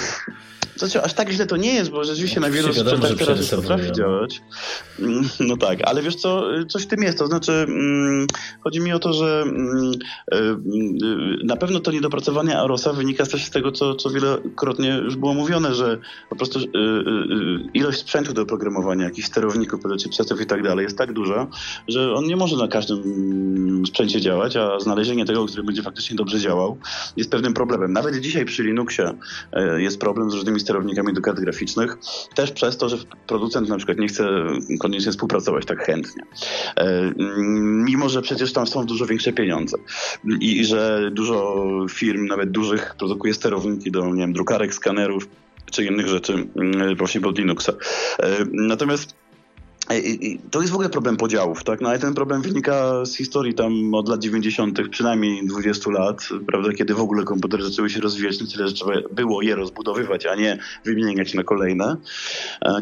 Znaczy, 0.76 1.02
aż 1.02 1.14
tak 1.14 1.30
źle 1.30 1.46
to 1.46 1.56
nie 1.56 1.74
jest, 1.74 1.90
bo 1.90 2.04
rzeczywiście 2.04 2.40
na 2.40 2.50
wielu 2.50 2.72
sprzętach 2.72 3.10
teraz 3.18 3.38
już 3.38 3.50
potrafi 3.50 3.92
działać. 3.92 4.42
Mm, 4.98 5.28
no 5.40 5.56
tak, 5.56 5.78
ale 5.84 6.02
wiesz 6.02 6.16
co, 6.16 6.44
coś 6.68 6.82
w 6.82 6.86
tym 6.86 7.02
jest. 7.02 7.18
To 7.18 7.26
znaczy, 7.26 7.52
mm, 7.52 8.26
chodzi 8.60 8.80
mi 8.80 8.92
o 8.92 8.98
to, 8.98 9.12
że 9.12 9.42
mm, 9.42 9.92
y, 10.34 10.36
y, 10.36 11.44
na 11.44 11.56
pewno 11.56 11.80
to 11.80 11.92
niedopracowanie 11.92 12.59
Arosa 12.59 12.92
wynika 12.92 13.26
też 13.26 13.44
z 13.44 13.50
tego, 13.50 13.72
co, 13.72 13.94
co 13.94 14.10
wielokrotnie 14.10 14.88
już 15.04 15.16
było 15.16 15.34
mówione, 15.34 15.74
że 15.74 15.98
po 16.30 16.36
prostu 16.36 16.59
y, 16.59 16.62
ilość 17.74 17.98
sprzętu 17.98 18.32
do 18.32 18.42
oprogramowania, 18.42 19.04
jakichś 19.04 19.28
sterowników, 19.28 19.80
chipsetów 20.02 20.40
i 20.40 20.46
tak 20.46 20.62
dalej 20.62 20.84
jest 20.84 20.98
tak 20.98 21.12
duża, 21.12 21.46
że 21.88 22.14
on 22.14 22.24
nie 22.24 22.36
może 22.36 22.56
na 22.56 22.68
każdym 22.68 23.02
sprzęcie 23.86 24.20
działać, 24.20 24.56
a 24.56 24.80
znalezienie 24.80 25.24
tego, 25.24 25.46
który 25.46 25.62
będzie 25.62 25.82
faktycznie 25.82 26.16
dobrze 26.16 26.40
działał, 26.40 26.78
jest 27.16 27.30
pewnym 27.30 27.54
problemem. 27.54 27.92
Nawet 27.92 28.14
dzisiaj 28.22 28.44
przy 28.44 28.62
Linuxie 28.62 29.12
jest 29.76 30.00
problem 30.00 30.30
z 30.30 30.34
różnymi 30.34 30.60
sterownikami 30.60 31.12
do 31.12 31.20
kart 31.20 31.40
graficznych, 31.40 31.96
też 32.34 32.52
przez 32.52 32.76
to, 32.76 32.88
że 32.88 32.96
producent 33.26 33.68
na 33.68 33.76
przykład 33.76 33.98
nie 33.98 34.08
chce 34.08 34.28
koniecznie 34.80 35.12
współpracować 35.12 35.66
tak 35.66 35.86
chętnie. 35.86 36.22
E, 36.76 37.12
mimo, 37.84 38.08
że 38.08 38.22
przecież 38.22 38.52
tam 38.52 38.66
są 38.66 38.86
dużo 38.86 39.06
większe 39.06 39.32
pieniądze 39.32 39.76
i, 40.40 40.60
i 40.60 40.64
że 40.64 41.10
dużo 41.12 41.66
firm, 41.90 42.26
nawet 42.26 42.50
dużych, 42.50 42.94
produkuje 42.98 43.34
sterowniki 43.34 43.90
do 43.90 44.14
nie 44.14 44.20
wiem, 44.20 44.32
drukarek, 44.32 44.74
skanerów 44.74 45.28
czy 45.72 45.84
innych 45.84 46.08
rzeczy 46.08 46.46
mm, 46.56 46.96
właśnie 46.96 47.20
pod 47.20 47.38
Linuxa. 47.38 47.72
E, 48.18 48.36
natomiast 48.52 49.21
to 50.50 50.60
jest 50.60 50.72
w 50.72 50.74
ogóle 50.74 50.88
problem 50.88 51.16
podziałów, 51.16 51.64
tak? 51.64 51.80
No 51.80 51.88
ale 51.88 51.98
ten 51.98 52.14
problem 52.14 52.42
wynika 52.42 53.04
z 53.04 53.16
historii 53.16 53.54
tam 53.54 53.94
od 53.94 54.09
lat 54.09 54.20
90., 54.20 54.88
przynajmniej 54.88 55.46
20 55.46 55.90
lat, 55.90 56.28
prawda, 56.46 56.72
kiedy 56.72 56.94
w 56.94 57.00
ogóle 57.00 57.24
komputery 57.24 57.64
zaczęły 57.64 57.90
się 57.90 58.00
rozwijać 58.00 58.40
na 58.40 58.46
tyle, 58.46 58.68
że 58.68 58.74
trzeba 58.74 58.92
było 59.12 59.42
je 59.42 59.54
rozbudowywać, 59.54 60.26
a 60.26 60.34
nie 60.34 60.59
wymieniać 60.84 61.34
na 61.34 61.42
kolejne, 61.42 61.96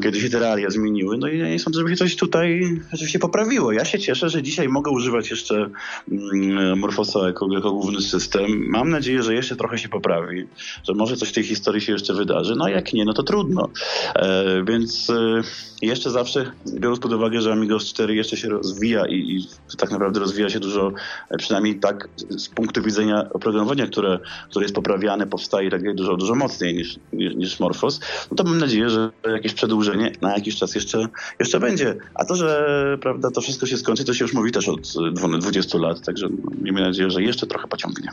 kiedy 0.03 0.21
się 0.21 0.31
te 0.31 0.39
realia 0.39 0.71
zmieniły. 0.71 1.19
No 1.19 1.29
i 1.29 1.39
nie 1.39 1.59
sądzę, 1.59 1.79
żeby 1.79 1.91
się 1.91 1.97
coś 1.97 2.17
tutaj 2.17 2.81
rzeczywiście 2.93 3.19
poprawiło. 3.19 3.73
Ja 3.73 3.85
się 3.85 3.99
cieszę, 3.99 4.29
że 4.29 4.43
dzisiaj 4.43 4.69
mogę 4.69 4.91
używać 4.91 5.31
jeszcze 5.31 5.71
mm, 6.13 6.79
Morfosa 6.79 7.27
jako, 7.27 7.49
jako 7.53 7.71
główny 7.71 8.01
system. 8.01 8.69
Mam 8.69 8.91
nadzieję, 8.91 9.23
że 9.23 9.35
jeszcze 9.35 9.57
trochę 9.57 9.79
się 9.79 9.89
poprawi, 9.89 10.47
że 10.85 10.95
może 10.95 11.17
coś 11.17 11.29
w 11.29 11.33
tej 11.33 11.45
historii 11.45 11.81
się 11.81 11.93
jeszcze 11.93 12.15
wydarzy. 12.15 12.55
No 12.57 12.69
jak 12.69 12.93
nie, 12.93 13.05
no 13.05 13.13
to 13.13 13.23
trudno. 13.23 13.69
E, 14.15 14.65
więc 14.65 15.11
e, 15.11 15.43
jeszcze 15.83 16.11
zawsze 16.11 16.53
biorąc 16.91 17.03
pod 17.03 17.13
uwagę, 17.13 17.41
że 17.41 17.53
Amigos 17.53 17.85
4 17.85 18.15
jeszcze 18.15 18.37
się 18.37 18.49
rozwija 18.49 19.07
i, 19.07 19.15
i, 19.15 19.49
tak 19.77 19.91
naprawdę 19.91 20.21
rozwija 20.21 20.51
się 20.51 20.61
dużo, 20.61 20.93
e, 21.31 21.37
przynajmniej 21.37 21.81
tak 21.81 22.09
z 22.31 22.49
punktu 22.49 22.83
widzenia 22.83 23.27
oprogramowania, 23.31 23.87
które, 23.87 24.19
które 24.51 24.65
jest 24.65 24.75
poprawiane, 24.75 25.27
powstaje 25.27 25.71
tak 25.71 25.95
dużo, 25.95 26.17
dużo 26.17 26.35
mocniej 26.35 26.75
niż, 26.75 26.97
niż, 27.13 27.35
niż 27.35 27.61
Morphos, 27.61 28.01
no 28.31 28.37
to 28.37 28.45
mam 28.45 28.59
nadzieję, 28.59 28.91
że 28.91 29.11
jakieś 29.33 29.55
przedłużenie 29.55 30.13
na 30.21 30.35
jakiś 30.35 30.57
czas 30.57 30.75
jeszcze, 30.75 31.09
jeszcze 31.41 31.61
będzie. 31.61 31.97
A 32.15 32.25
to, 32.25 32.37
że 32.37 32.99
prawda, 33.03 33.31
to 33.31 33.41
wszystko 33.41 33.67
się 33.67 33.77
skończy, 33.77 34.05
to 34.05 34.15
się 34.15 34.25
już 34.25 34.35
mówi 34.35 34.53
też 34.53 34.69
od 34.69 34.93
20 35.41 35.79
lat, 35.79 36.01
także 36.01 36.29
miejmy 36.63 36.81
nadzieję, 36.81 37.11
że 37.11 37.23
jeszcze 37.23 37.47
trochę 37.47 37.69
pociągnie. 37.69 38.09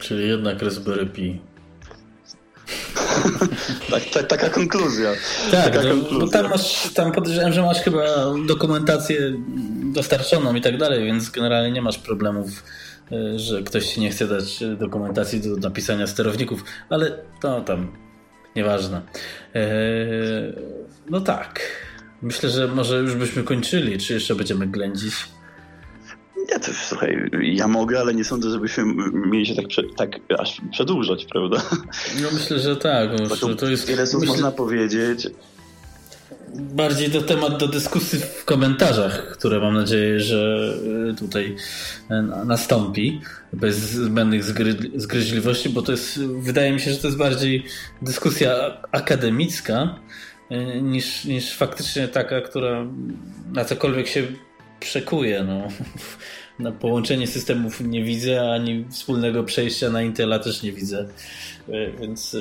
Czyli 0.00 0.28
jednak 0.28 0.62
Raspberry 0.62 1.06
Pi 1.06 1.38
tak, 3.90 4.02
tak, 4.12 4.26
taka 4.26 4.48
konkluzja. 4.50 5.10
Tak, 5.50 5.64
taka 5.64 5.82
no, 5.82 5.94
konkluzja. 5.94 6.42
tam, 6.42 6.50
masz, 6.50 6.90
tam 6.94 7.12
podejrzewam, 7.12 7.52
że 7.52 7.62
masz 7.62 7.80
chyba 7.80 8.04
dokumentację 8.46 9.32
dostarczoną 9.94 10.54
i 10.54 10.60
tak 10.60 10.78
dalej, 10.78 11.04
więc 11.04 11.30
generalnie 11.30 11.72
nie 11.72 11.82
masz 11.82 11.98
problemów, 11.98 12.48
e, 13.12 13.38
że 13.38 13.62
ktoś 13.62 13.86
ci 13.86 14.00
nie 14.00 14.10
chce 14.10 14.26
dać 14.26 14.64
dokumentacji 14.78 15.40
do 15.40 15.56
napisania 15.56 16.06
sterowników, 16.06 16.64
ale 16.90 17.18
to 17.40 17.60
tam 17.60 17.92
nieważne. 18.56 19.02
Eee, 19.54 20.52
no 21.10 21.20
tak. 21.20 21.60
Myślę, 22.22 22.50
że 22.50 22.68
może 22.68 22.98
już 22.98 23.14
byśmy 23.14 23.42
kończyli, 23.42 23.98
czy 23.98 24.14
jeszcze 24.14 24.34
będziemy 24.34 24.66
ględzić? 24.66 25.14
Ja 26.48 26.58
to, 26.58 26.70
słuchaj, 26.88 27.30
ja 27.42 27.68
mogę, 27.68 28.00
ale 28.00 28.14
nie 28.14 28.24
sądzę, 28.24 28.50
żebyśmy 28.50 28.84
mieli 29.12 29.46
się 29.46 29.54
tak, 29.54 29.68
prze, 29.68 29.82
tak 29.96 30.10
aż 30.38 30.60
przedłużać, 30.70 31.24
prawda? 31.24 31.62
No 32.22 32.28
myślę, 32.32 32.58
że 32.58 32.76
tak. 32.76 33.08
Że 33.48 33.56
to 33.56 33.70
jest, 33.70 33.88
wiele 33.88 34.06
słów 34.06 34.20
myślę, 34.20 34.34
można 34.34 34.50
powiedzieć. 34.50 35.28
Bardziej 36.54 37.10
to 37.10 37.22
temat 37.22 37.58
do 37.58 37.68
dyskusji 37.68 38.18
w 38.18 38.44
komentarzach, 38.44 39.30
które 39.32 39.60
mam 39.60 39.74
nadzieję, 39.74 40.20
że 40.20 40.74
y, 41.10 41.14
tutaj 41.14 41.56
y, 42.10 42.46
nastąpi 42.46 43.20
bez 43.52 43.76
zbędnych 43.76 44.44
zgry, 44.44 44.76
zgryźliwości, 44.94 45.68
bo 45.68 45.82
to 45.82 45.92
jest, 45.92 46.20
wydaje 46.20 46.72
mi 46.72 46.80
się, 46.80 46.90
że 46.90 46.96
to 46.96 47.06
jest 47.06 47.18
bardziej 47.18 47.64
dyskusja 48.02 48.82
akademicka 48.92 49.98
y, 50.50 50.82
niż, 50.82 51.24
niż 51.24 51.56
faktycznie 51.56 52.08
taka, 52.08 52.40
która 52.40 52.86
na 53.52 53.64
cokolwiek 53.64 54.06
się 54.06 54.26
przekuje. 54.84 55.44
No. 55.44 55.68
Na 56.58 56.72
połączenie 56.72 57.26
systemów 57.26 57.80
nie 57.80 58.04
widzę, 58.04 58.52
ani 58.52 58.84
wspólnego 58.90 59.44
przejścia 59.44 59.90
na 59.90 60.02
Intela 60.02 60.38
też 60.38 60.62
nie 60.62 60.72
widzę. 60.72 61.08
E, 61.68 61.90
więc 61.90 62.34
e, 62.34 62.38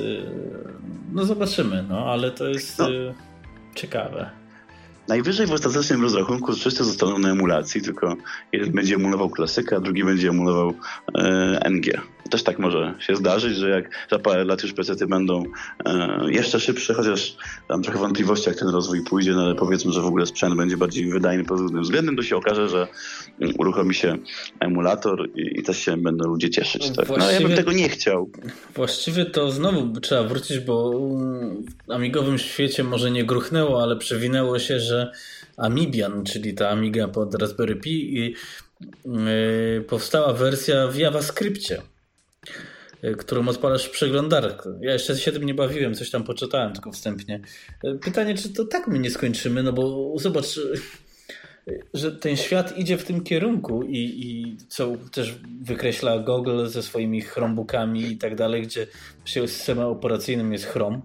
no 1.13 1.25
zobaczymy, 1.25 1.85
no 1.89 2.05
ale 2.05 2.31
to 2.31 2.47
jest 2.47 2.79
no. 2.79 2.89
E, 2.89 3.13
ciekawe. 3.75 4.29
Najwyżej 5.07 5.47
w 5.47 5.51
ostatecznym 5.51 6.01
rozrachunku 6.01 6.53
wszyscy 6.53 6.83
zostaną 6.83 7.19
na 7.19 7.31
emulacji, 7.31 7.81
tylko 7.81 8.15
jeden 8.51 8.71
będzie 8.71 8.95
emulował 8.95 9.29
klasyka, 9.29 9.75
a 9.75 9.79
drugi 9.79 10.03
będzie 10.03 10.29
emulował 10.29 10.73
e, 11.17 11.69
NG. 11.69 12.01
Też 12.33 12.43
tak 12.43 12.59
może 12.59 12.93
się 12.99 13.15
zdarzyć, 13.15 13.57
że 13.57 13.69
jak 13.69 13.89
za 14.11 14.19
parę 14.19 14.45
lat 14.45 14.63
już 14.63 14.73
PC 14.73 15.07
będą 15.07 15.43
e, 15.85 16.19
jeszcze 16.27 16.59
szybsze, 16.59 16.93
chociaż 16.93 17.35
mam 17.69 17.83
trochę 17.83 17.99
wątpliwości, 17.99 18.49
jak 18.49 18.59
ten 18.59 18.69
rozwój 18.69 19.03
pójdzie, 19.03 19.31
no 19.31 19.41
ale 19.41 19.55
powiedzmy, 19.55 19.91
że 19.91 20.01
w 20.01 20.05
ogóle 20.05 20.25
sprzęt 20.25 20.55
będzie 20.55 20.77
bardziej 20.77 21.09
wydajny 21.09 21.45
pod 21.45 21.59
różnym 21.59 21.83
względem, 21.83 22.15
to 22.15 22.23
się 22.23 22.35
okaże, 22.35 22.69
że 22.69 22.87
uruchomi 23.57 23.95
się 23.95 24.17
emulator 24.59 25.29
i, 25.35 25.59
i 25.59 25.63
też 25.63 25.77
się 25.77 25.97
będą 25.97 26.27
ludzie 26.27 26.49
cieszyć. 26.49 26.91
Tak? 26.95 27.09
No 27.09 27.31
ja 27.31 27.41
bym 27.41 27.55
tego 27.55 27.71
nie 27.71 27.89
chciał. 27.89 28.29
Właściwie 28.75 29.25
to 29.25 29.51
znowu 29.51 29.99
trzeba 29.99 30.23
wrócić, 30.23 30.59
bo 30.59 30.91
w 31.87 31.91
amigowym 31.91 32.37
świecie 32.37 32.83
może 32.83 33.11
nie 33.11 33.23
gruchnęło, 33.23 33.83
ale 33.83 33.95
przewinęło 33.95 34.59
się, 34.59 34.79
że 34.79 35.11
Amibian, 35.57 36.23
czyli 36.23 36.53
ta 36.53 36.69
Amiga 36.69 37.07
pod 37.07 37.35
Raspberry 37.35 37.75
Pi, 37.75 38.17
i, 38.17 38.35
yy, 39.05 39.85
powstała 39.87 40.33
wersja 40.33 40.87
w 40.87 40.95
JavaScriptie, 40.95 41.81
którą 43.17 43.47
odpalasz 43.47 43.85
w 43.85 43.91
przeglądarkę. 43.91 44.79
Ja 44.81 44.93
jeszcze 44.93 45.17
się 45.17 45.31
tym 45.31 45.43
nie 45.43 45.53
bawiłem, 45.53 45.95
coś 45.95 46.09
tam 46.09 46.23
poczytałem 46.23 46.73
tylko 46.73 46.91
wstępnie. 46.91 47.41
Yy, 47.83 47.99
pytanie, 47.99 48.35
czy 48.35 48.53
to 48.53 48.65
tak 48.65 48.87
my 48.87 48.99
nie 48.99 49.11
skończymy, 49.11 49.63
no 49.63 49.73
bo 49.73 50.13
zobacz, 50.17 50.59
że 51.93 52.11
ten 52.11 52.35
świat 52.35 52.77
idzie 52.77 52.97
w 52.97 53.03
tym 53.03 53.23
kierunku 53.23 53.83
i, 53.83 53.97
i 53.97 54.57
co 54.67 54.93
też 55.11 55.35
wykreśla 55.61 56.19
Google 56.19 56.65
ze 56.65 56.83
swoimi 56.83 57.21
Chromebookami 57.21 58.01
i 58.11 58.17
tak 58.17 58.35
dalej, 58.35 58.61
gdzie 58.61 58.87
systemem 59.25 59.85
operacyjnym 59.85 60.53
jest 60.53 60.65
Chrome 60.65 61.01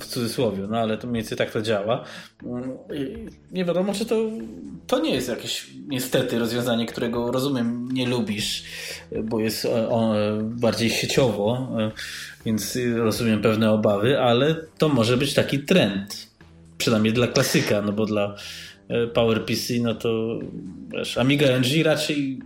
w 0.00 0.06
cudzysłowie, 0.06 0.66
no 0.70 0.78
ale 0.78 0.98
to 0.98 1.06
mniej 1.06 1.22
więcej 1.22 1.38
tak 1.38 1.50
to 1.50 1.62
działa. 1.62 2.04
Y, 2.92 3.26
nie 3.52 3.64
wiadomo, 3.64 3.94
czy 3.94 4.06
to, 4.06 4.14
to 4.86 4.98
nie 4.98 5.14
jest 5.14 5.28
jakieś 5.28 5.66
niestety 5.88 6.38
rozwiązanie, 6.38 6.86
którego 6.86 7.32
rozumiem 7.32 7.88
nie 7.92 8.06
lubisz, 8.06 8.64
bo 9.24 9.40
jest 9.40 9.64
e, 9.64 9.88
bardziej 10.42 10.90
sieciowo, 10.90 11.68
e, 11.78 11.90
więc 12.46 12.78
rozumiem 12.96 13.42
pewne 13.42 13.70
obawy, 13.70 14.20
ale 14.20 14.54
to 14.78 14.88
może 14.88 15.16
być 15.16 15.34
taki 15.34 15.58
trend. 15.58 16.28
Przynajmniej 16.78 17.12
dla 17.12 17.26
klasyka, 17.26 17.82
no 17.82 17.92
bo 17.92 18.06
dla 18.06 18.36
e, 18.88 19.06
PowerPC, 19.06 19.74
no 19.82 19.94
to 19.94 20.38
wiesz, 20.88 21.18
Amiga 21.18 21.46
NG 21.46 21.82
raczej 21.84 22.38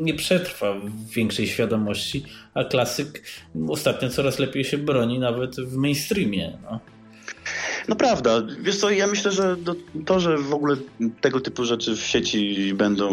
nie 0.00 0.14
przetrwa 0.14 0.74
w 0.74 1.10
większej 1.10 1.46
świadomości, 1.46 2.24
a 2.54 2.64
klasyk 2.64 3.22
ostatnio 3.68 4.08
coraz 4.08 4.38
lepiej 4.38 4.64
się 4.64 4.78
broni 4.78 5.18
nawet 5.18 5.56
w 5.56 5.76
mainstreamie. 5.76 6.58
No. 6.62 6.80
No 7.88 7.96
prawda. 7.96 8.42
Wiesz 8.60 8.76
co, 8.76 8.90
ja 8.90 9.06
myślę, 9.06 9.32
że 9.32 9.56
to, 10.06 10.20
że 10.20 10.38
w 10.38 10.54
ogóle 10.54 10.76
tego 11.20 11.40
typu 11.40 11.64
rzeczy 11.64 11.96
w 11.96 12.00
sieci 12.00 12.72
będą 12.74 13.08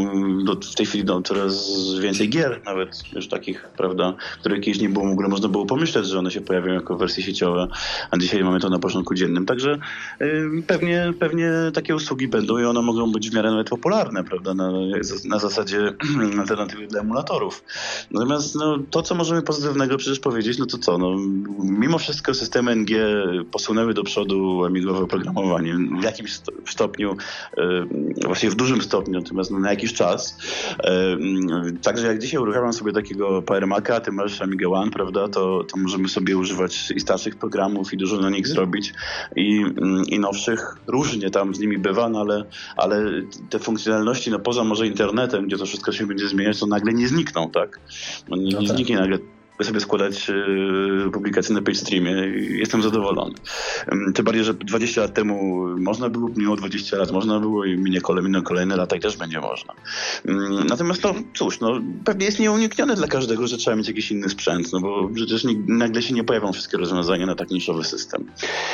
w 0.72 0.76
tej 0.76 0.86
chwili 0.86 1.04
no, 1.04 1.22
coraz 1.22 1.74
więcej 2.02 2.30
gier, 2.30 2.62
nawet 2.66 3.14
już 3.14 3.28
takich, 3.28 3.70
prawda, 3.78 4.14
które 4.40 4.60
kiedyś 4.60 4.82
nie 4.82 4.90
było 4.90 5.06
w 5.06 5.12
ogóle 5.12 5.28
można 5.28 5.48
było 5.48 5.66
pomyśleć, 5.66 6.06
że 6.08 6.20
one 6.20 6.32
się 6.32 6.42
pojawią 6.42 6.74
jako 6.74 6.98
wersje 6.98 7.24
sieciowe, 7.24 7.68
a 8.12 8.18
dzisiaj 8.18 8.44
mamy 8.44 8.60
to 8.60 8.70
na 8.70 8.80
porządku 8.80 9.16
dziennym. 9.16 9.46
Także 9.46 9.80
y, 10.22 10.64
pewnie, 10.68 11.14
pewnie 11.20 11.52
takie 11.74 11.96
usługi 11.96 12.28
będą 12.28 12.58
i 12.58 12.64
one 12.64 12.82
mogą 12.82 13.12
być 13.12 13.30
w 13.30 13.34
miarę 13.34 13.52
nawet 13.52 13.70
popularne, 13.70 14.24
prawda, 14.24 14.54
na, 14.54 14.72
na 15.26 15.40
zasadzie 15.40 15.94
alternatywy 16.40 16.88
dla 16.88 17.02
emulatorów. 17.02 17.64
Natomiast 18.12 18.56
no, 18.56 18.78
to, 18.90 19.02
co 19.02 19.16
możemy 19.16 19.42
pozytywnego 19.42 19.98
przecież 19.98 20.20
powiedzieć, 20.20 20.58
no 20.58 20.66
to 20.66 20.78
co, 20.78 20.98
no, 20.98 21.16
mimo 21.60 21.98
wszystko 21.98 22.34
systemy 22.34 22.76
NG 22.76 22.92
posunęły 23.52 23.94
do 23.94 24.04
przodu 24.04 24.61
amigowe 24.66 25.00
oprogramowanie 25.00 25.76
w 26.02 26.04
jakimś 26.04 26.40
stopniu, 26.68 27.18
y, 27.58 28.26
właściwie 28.26 28.52
w 28.52 28.56
dużym 28.56 28.82
stopniu, 28.82 29.20
natomiast 29.20 29.52
na 29.52 29.70
jakiś 29.70 29.94
czas. 29.94 30.38
Y, 31.70 31.80
także 31.82 32.08
jak 32.08 32.20
dzisiaj 32.20 32.42
uruchamiam 32.42 32.74
sobie 32.74 32.94
takiego 32.94 33.42
Power 33.42 33.68
Maca, 33.68 34.00
ty 34.00 34.12
masz 34.12 34.42
Amiga 34.42 34.68
One, 34.68 34.92
prawda, 34.92 35.28
to, 35.28 35.64
to 35.64 35.78
możemy 35.78 36.10
sobie 36.10 36.38
używać 36.38 36.92
i 36.96 37.00
starszych 37.00 37.36
programów 37.36 37.94
i 37.94 37.98
dużo 37.98 38.18
na 38.18 38.30
nich 38.30 38.48
zrobić 38.48 38.94
i, 39.36 39.66
i 40.08 40.20
nowszych. 40.20 40.78
Różnie 40.88 41.30
tam 41.30 41.56
z 41.56 41.60
nimi 41.60 41.78
bywa, 41.78 42.10
no 42.10 42.20
ale, 42.20 42.46
ale 42.78 43.12
te 43.50 43.60
funkcjonalności, 43.60 44.32
no 44.32 44.40
poza 44.40 44.64
może 44.64 44.88
internetem, 44.88 45.48
gdzie 45.48 45.58
to 45.58 45.66
wszystko 45.66 45.92
się 45.92 46.08
będzie 46.08 46.28
zmieniać, 46.28 46.60
to 46.60 46.66
nagle 46.66 46.94
nie 46.94 47.08
znikną, 47.08 47.50
tak? 47.50 47.80
No, 48.30 48.38
nie, 48.38 48.52
no 48.52 48.60
tak. 48.60 48.68
zniknie 48.68 48.96
nagle 48.96 49.18
sobie 49.64 49.80
składać 49.80 50.30
e, 50.30 50.34
publikacje 51.12 51.56
na 51.56 51.62
PageStreamie. 51.62 52.12
Jestem 52.38 52.82
zadowolony. 52.82 53.36
Tym 54.16 54.26
bardziej, 54.26 54.44
że 54.44 54.54
20 54.54 55.02
lat 55.02 55.14
temu 55.14 55.68
można 55.78 56.10
było, 56.10 56.30
minęło 56.30 56.56
20 56.56 56.98
lat 56.98 57.12
można 57.12 57.40
było 57.40 57.66
i 57.66 57.78
minie 57.78 58.02
kolejne, 58.02 58.42
kolejne 58.42 58.76
lata 58.76 58.96
i 58.96 59.00
też 59.00 59.18
będzie 59.18 59.40
można. 59.40 59.74
Natomiast 60.66 61.04
no 61.04 61.14
cóż, 61.34 61.60
no, 61.60 61.82
pewnie 62.06 62.26
jest 62.26 62.40
nieuniknione 62.40 62.96
dla 62.96 63.08
każdego, 63.08 63.48
że 63.48 63.58
trzeba 63.58 63.78
mieć 63.78 63.88
jakiś 63.88 64.12
inny 64.12 64.30
sprzęt, 64.30 64.74
no 64.74 64.80
bo 64.80 65.10
przecież 65.14 65.46
nagle 65.68 66.02
się 66.02 66.14
nie 66.14 66.24
pojawią 66.24 66.54
wszystkie 66.54 66.78
rozwiązania 66.78 67.26
na 67.26 67.36
tak 67.36 67.50
niszowy 67.50 67.84
system. 67.84 68.26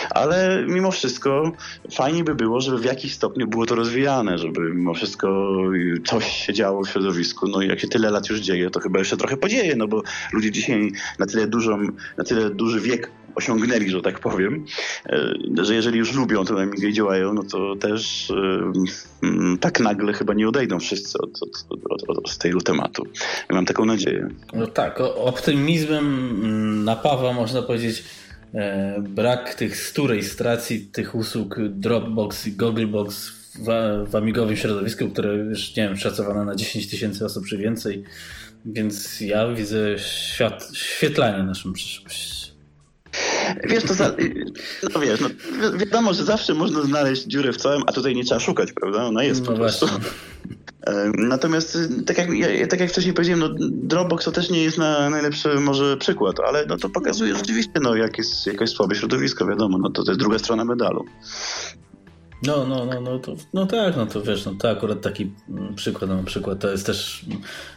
Ale 0.09 0.65
mimo 0.68 0.91
wszystko 0.91 1.51
fajnie 1.91 2.23
by 2.23 2.35
było, 2.35 2.61
żeby 2.61 2.77
w 2.77 2.85
jakiś 2.85 3.14
stopniu 3.14 3.47
było 3.47 3.65
to 3.65 3.76
rozwijane, 3.76 4.38
żeby 4.38 4.73
mimo 4.73 4.93
wszystko 4.93 5.57
coś 6.05 6.45
się 6.45 6.53
działo 6.53 6.84
w 6.84 6.89
środowisku. 6.89 7.47
No 7.47 7.61
i 7.61 7.68
jak 7.68 7.80
się 7.80 7.88
tyle 7.88 8.11
lat 8.11 8.30
już 8.30 8.39
dzieje, 8.39 8.69
to 8.69 8.80
chyba 8.80 8.99
jeszcze 8.99 9.18
trochę 9.18 9.38
podzieje, 9.38 9.76
no 9.76 9.88
bo 9.88 10.01
ludzie 10.34 10.51
dzisiaj 10.51 10.77
na 11.20 11.26
tyle 11.26 11.48
dużą, 11.48 11.88
na 12.18 12.24
tyle 12.24 12.49
duży 12.49 12.82
wiek 12.82 13.12
osiągnęli, 13.38 13.90
że 13.90 14.02
tak 14.02 14.20
powiem, 14.20 14.66
e, 15.10 15.34
że 15.64 15.76
jeżeli 15.76 15.99
już 15.99 16.14
lubią 16.14 16.45
to 16.45 16.62
Amigę 16.62 16.88
i 16.88 16.94
działają, 16.94 17.34
no 17.34 17.44
to 17.44 17.76
też 17.76 18.32
e, 18.32 19.58
tak 19.60 19.80
nagle 19.80 20.14
chyba 20.14 20.34
nie 20.34 20.49
odejdą 20.49 20.80
wszyscy 20.80 21.18
od, 21.18 21.30
od, 21.70 21.80
od, 22.10 22.18
od 22.18 22.38
tego 22.38 22.62
tematu. 22.62 23.04
Ja 23.49 23.56
mam 23.56 23.66
taką 23.66 23.86
nadzieję. 23.86 24.28
No 24.54 24.68
tak, 24.68 25.02
optymizmem 25.16 26.06
mm, 26.06 26.84
napawa, 26.84 27.34
można 27.34 27.62
powiedzieć, 27.62 28.04
e, 28.54 29.02
brak 29.10 29.54
tych 29.54 29.78
stu 29.78 30.08
rejestracji 30.08 30.80
tych 30.82 31.16
usług 31.16 31.56
Dropbox 31.70 32.48
i 32.48 32.52
Googlebox 32.52 33.38
w, 33.56 33.68
w 34.10 34.16
amigowym 34.16 34.56
środowisku, 34.56 35.10
które 35.10 35.36
już, 35.36 35.76
nie 35.76 35.84
wiem, 35.84 35.98
szacowane 35.98 36.45
na 36.45 36.56
10 36.56 36.90
tysięcy 36.90 37.26
osób 37.26 37.45
czy 37.45 37.58
więcej. 37.58 38.04
Więc 38.68 39.22
ja 39.22 39.53
widzę 39.53 39.99
świat, 39.99 40.69
świetlanie 40.73 41.44
naszą 41.44 41.73
przyszłość. 41.73 42.53
Wiesz, 43.64 43.84
to 43.84 43.94
za, 43.94 44.15
no 44.94 44.99
wiesz, 44.99 45.19
no, 45.19 45.30
wiadomo, 45.77 46.14
że 46.14 46.23
zawsze 46.23 46.53
można 46.53 46.81
znaleźć 46.81 47.23
dziurę 47.23 47.53
w 47.53 47.57
całym, 47.57 47.84
a 47.88 47.91
tutaj 47.91 48.15
nie 48.15 48.23
trzeba 48.23 48.39
szukać, 48.39 48.72
prawda? 48.72 49.06
Ona 49.06 49.23
jest 49.23 49.41
no 49.41 49.52
po 49.52 49.57
prostu. 49.57 49.88
Natomiast, 51.18 51.77
tak 52.06 52.18
jak, 52.18 52.30
tak 52.69 52.80
jak 52.80 52.89
wcześniej 52.89 53.14
powiedziałem, 53.14 53.39
no, 53.39 53.49
Dropbox 53.69 54.26
to 54.26 54.31
też 54.31 54.49
nie 54.49 54.64
jest 54.64 54.77
na 54.77 55.10
najlepszy 55.10 55.49
może 55.60 55.98
przykład, 55.98 56.39
ale 56.39 56.65
no, 56.65 56.77
to 56.77 56.89
pokazuje 56.89 57.35
rzeczywiście, 57.35 57.80
no, 57.81 57.95
jak 57.95 58.18
jest 58.18 58.48
jakaś 58.48 58.69
słabe 58.69 58.95
środowisko, 58.95 59.45
wiadomo, 59.45 59.77
no, 59.77 59.89
to, 59.89 60.03
to 60.03 60.11
jest 60.11 60.19
druga 60.19 60.39
strona 60.39 60.65
medalu. 60.65 61.06
No, 62.43 62.65
no, 62.65 62.85
no, 62.85 63.01
no, 63.01 63.19
to, 63.19 63.35
no 63.53 63.65
tak, 63.65 63.97
no 63.97 64.05
to 64.05 64.22
wiesz, 64.22 64.45
no 64.45 64.53
to 64.53 64.69
akurat 64.69 65.01
taki 65.01 65.31
przykład, 65.76 66.09
na 66.09 66.23
przykład 66.23 66.59
to 66.59 66.72
jest 66.72 66.85
też 66.85 67.26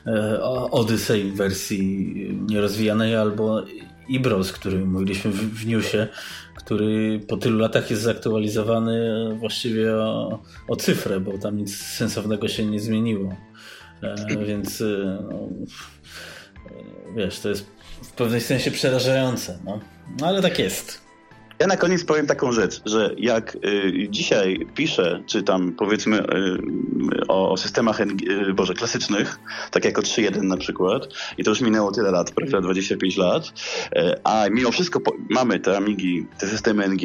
e, 0.07 0.43
Odyssey 0.71 1.31
w 1.31 1.37
wersji 1.37 2.15
nierozwijanej 2.49 3.17
albo 3.17 3.63
Ibros, 4.09 4.53
który 4.53 4.85
mówiliśmy 4.87 5.31
w, 5.31 5.61
w 5.61 5.67
newsie, 5.67 6.09
który 6.55 7.21
po 7.29 7.37
tylu 7.37 7.59
latach 7.59 7.91
jest 7.91 8.03
zaktualizowany 8.03 9.29
właściwie 9.39 9.97
o, 9.97 10.43
o 10.69 10.77
cyfrę, 10.77 11.21
bo 11.21 11.39
tam 11.39 11.57
nic 11.57 11.77
sensownego 11.77 12.49
się 12.49 12.65
nie 12.65 12.81
zmieniło. 12.81 13.37
E, 14.03 14.45
więc 14.45 14.81
e, 14.81 14.85
no, 15.31 15.49
e, 16.67 17.15
wiesz, 17.17 17.41
to 17.41 17.49
jest 17.49 17.67
w 18.03 18.13
pewnym 18.13 18.41
sensie 18.41 18.71
przerażające, 18.71 19.59
no. 19.65 19.81
no 20.21 20.27
ale 20.27 20.43
tak 20.43 20.59
jest. 20.59 21.10
Ja 21.61 21.67
na 21.67 21.77
koniec 21.77 22.05
powiem 22.05 22.27
taką 22.27 22.53
rzecz, 22.53 22.83
że 22.85 23.15
jak 23.19 23.57
y, 23.65 24.09
dzisiaj 24.11 24.67
piszę, 24.75 25.23
czy 25.27 25.43
tam 25.43 25.73
powiedzmy 25.73 26.19
y, 26.19 26.27
o, 27.29 27.51
o, 27.53 27.57
systemach 27.57 28.01
y, 28.01 28.07
Boże, 28.55 28.75
klasycznych, 28.75 29.39
tak 29.71 29.85
jak 29.85 29.99
o 29.99 30.03
3.1 30.03 30.43
na 30.43 30.57
przykład, 30.57 31.09
i 31.39 31.45
to 31.45 31.51
już 31.51 31.61
minęło 31.61 31.93
tyle 31.93 32.11
lat, 32.11 32.31
prawda, 32.31 32.61
25 32.61 33.17
lat, 33.17 33.45
y, 33.47 33.51
a 34.25 34.45
mimo 34.51 34.71
wszystko 34.71 35.01
po, 35.01 35.13
mamy 35.31 35.61
te 35.61 35.77
Amigi, 35.77 36.27
te 36.39 36.47
systemy 36.47 36.89
NG, 36.89 37.03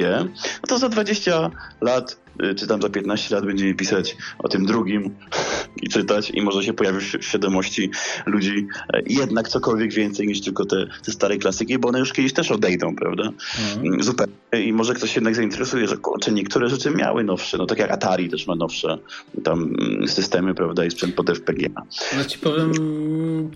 no 0.62 0.68
to 0.68 0.78
za 0.78 0.90
20 0.90 1.52
lat 1.82 2.25
czy 2.56 2.68
tam 2.68 2.82
za 2.82 2.90
15 2.90 3.36
lat 3.36 3.46
będziemy 3.46 3.74
pisać 3.74 4.18
o 4.40 4.48
tym 4.48 4.66
drugim 4.66 5.16
i 5.84 5.90
czytać 5.90 6.32
i 6.34 6.42
może 6.42 6.64
się 6.64 6.74
pojawi 6.74 7.00
w 7.00 7.26
świadomości 7.26 7.90
ludzi 8.26 8.68
e, 8.94 9.02
jednak 9.06 9.50
cokolwiek 9.50 9.94
więcej 9.94 10.28
niż 10.28 10.42
tylko 10.42 10.66
te, 10.66 10.88
te 11.06 11.12
stare 11.12 11.38
klasyki, 11.38 11.80
bo 11.80 11.88
one 11.90 12.00
już 12.00 12.14
kiedyś 12.14 12.34
też 12.34 12.52
odejdą, 12.52 12.96
prawda? 12.96 13.24
Mhm. 13.24 13.88
Mm. 13.88 14.04
Zupełnie. 14.04 14.34
I 14.66 14.74
może 14.74 14.94
ktoś 14.94 15.16
jednak 15.16 15.36
zainteresuje, 15.36 15.88
że 15.88 15.98
kurczę, 15.98 16.32
niektóre 16.32 16.70
rzeczy 16.70 16.92
miały 16.92 17.24
nowsze, 17.24 17.58
no 17.58 17.66
tak 17.66 17.80
jak 17.80 17.92
Atari 17.92 18.30
też 18.30 18.48
ma 18.48 18.56
nowsze 18.56 18.98
tam 19.44 19.76
mm, 19.80 20.08
systemy, 20.08 20.56
prawda, 20.56 20.86
i 20.86 20.92
sprzęt 20.92 21.16
pod 21.16 21.30
FPGA. 21.30 21.84
No 22.18 22.26
ci 22.26 22.40
powiem 22.40 22.72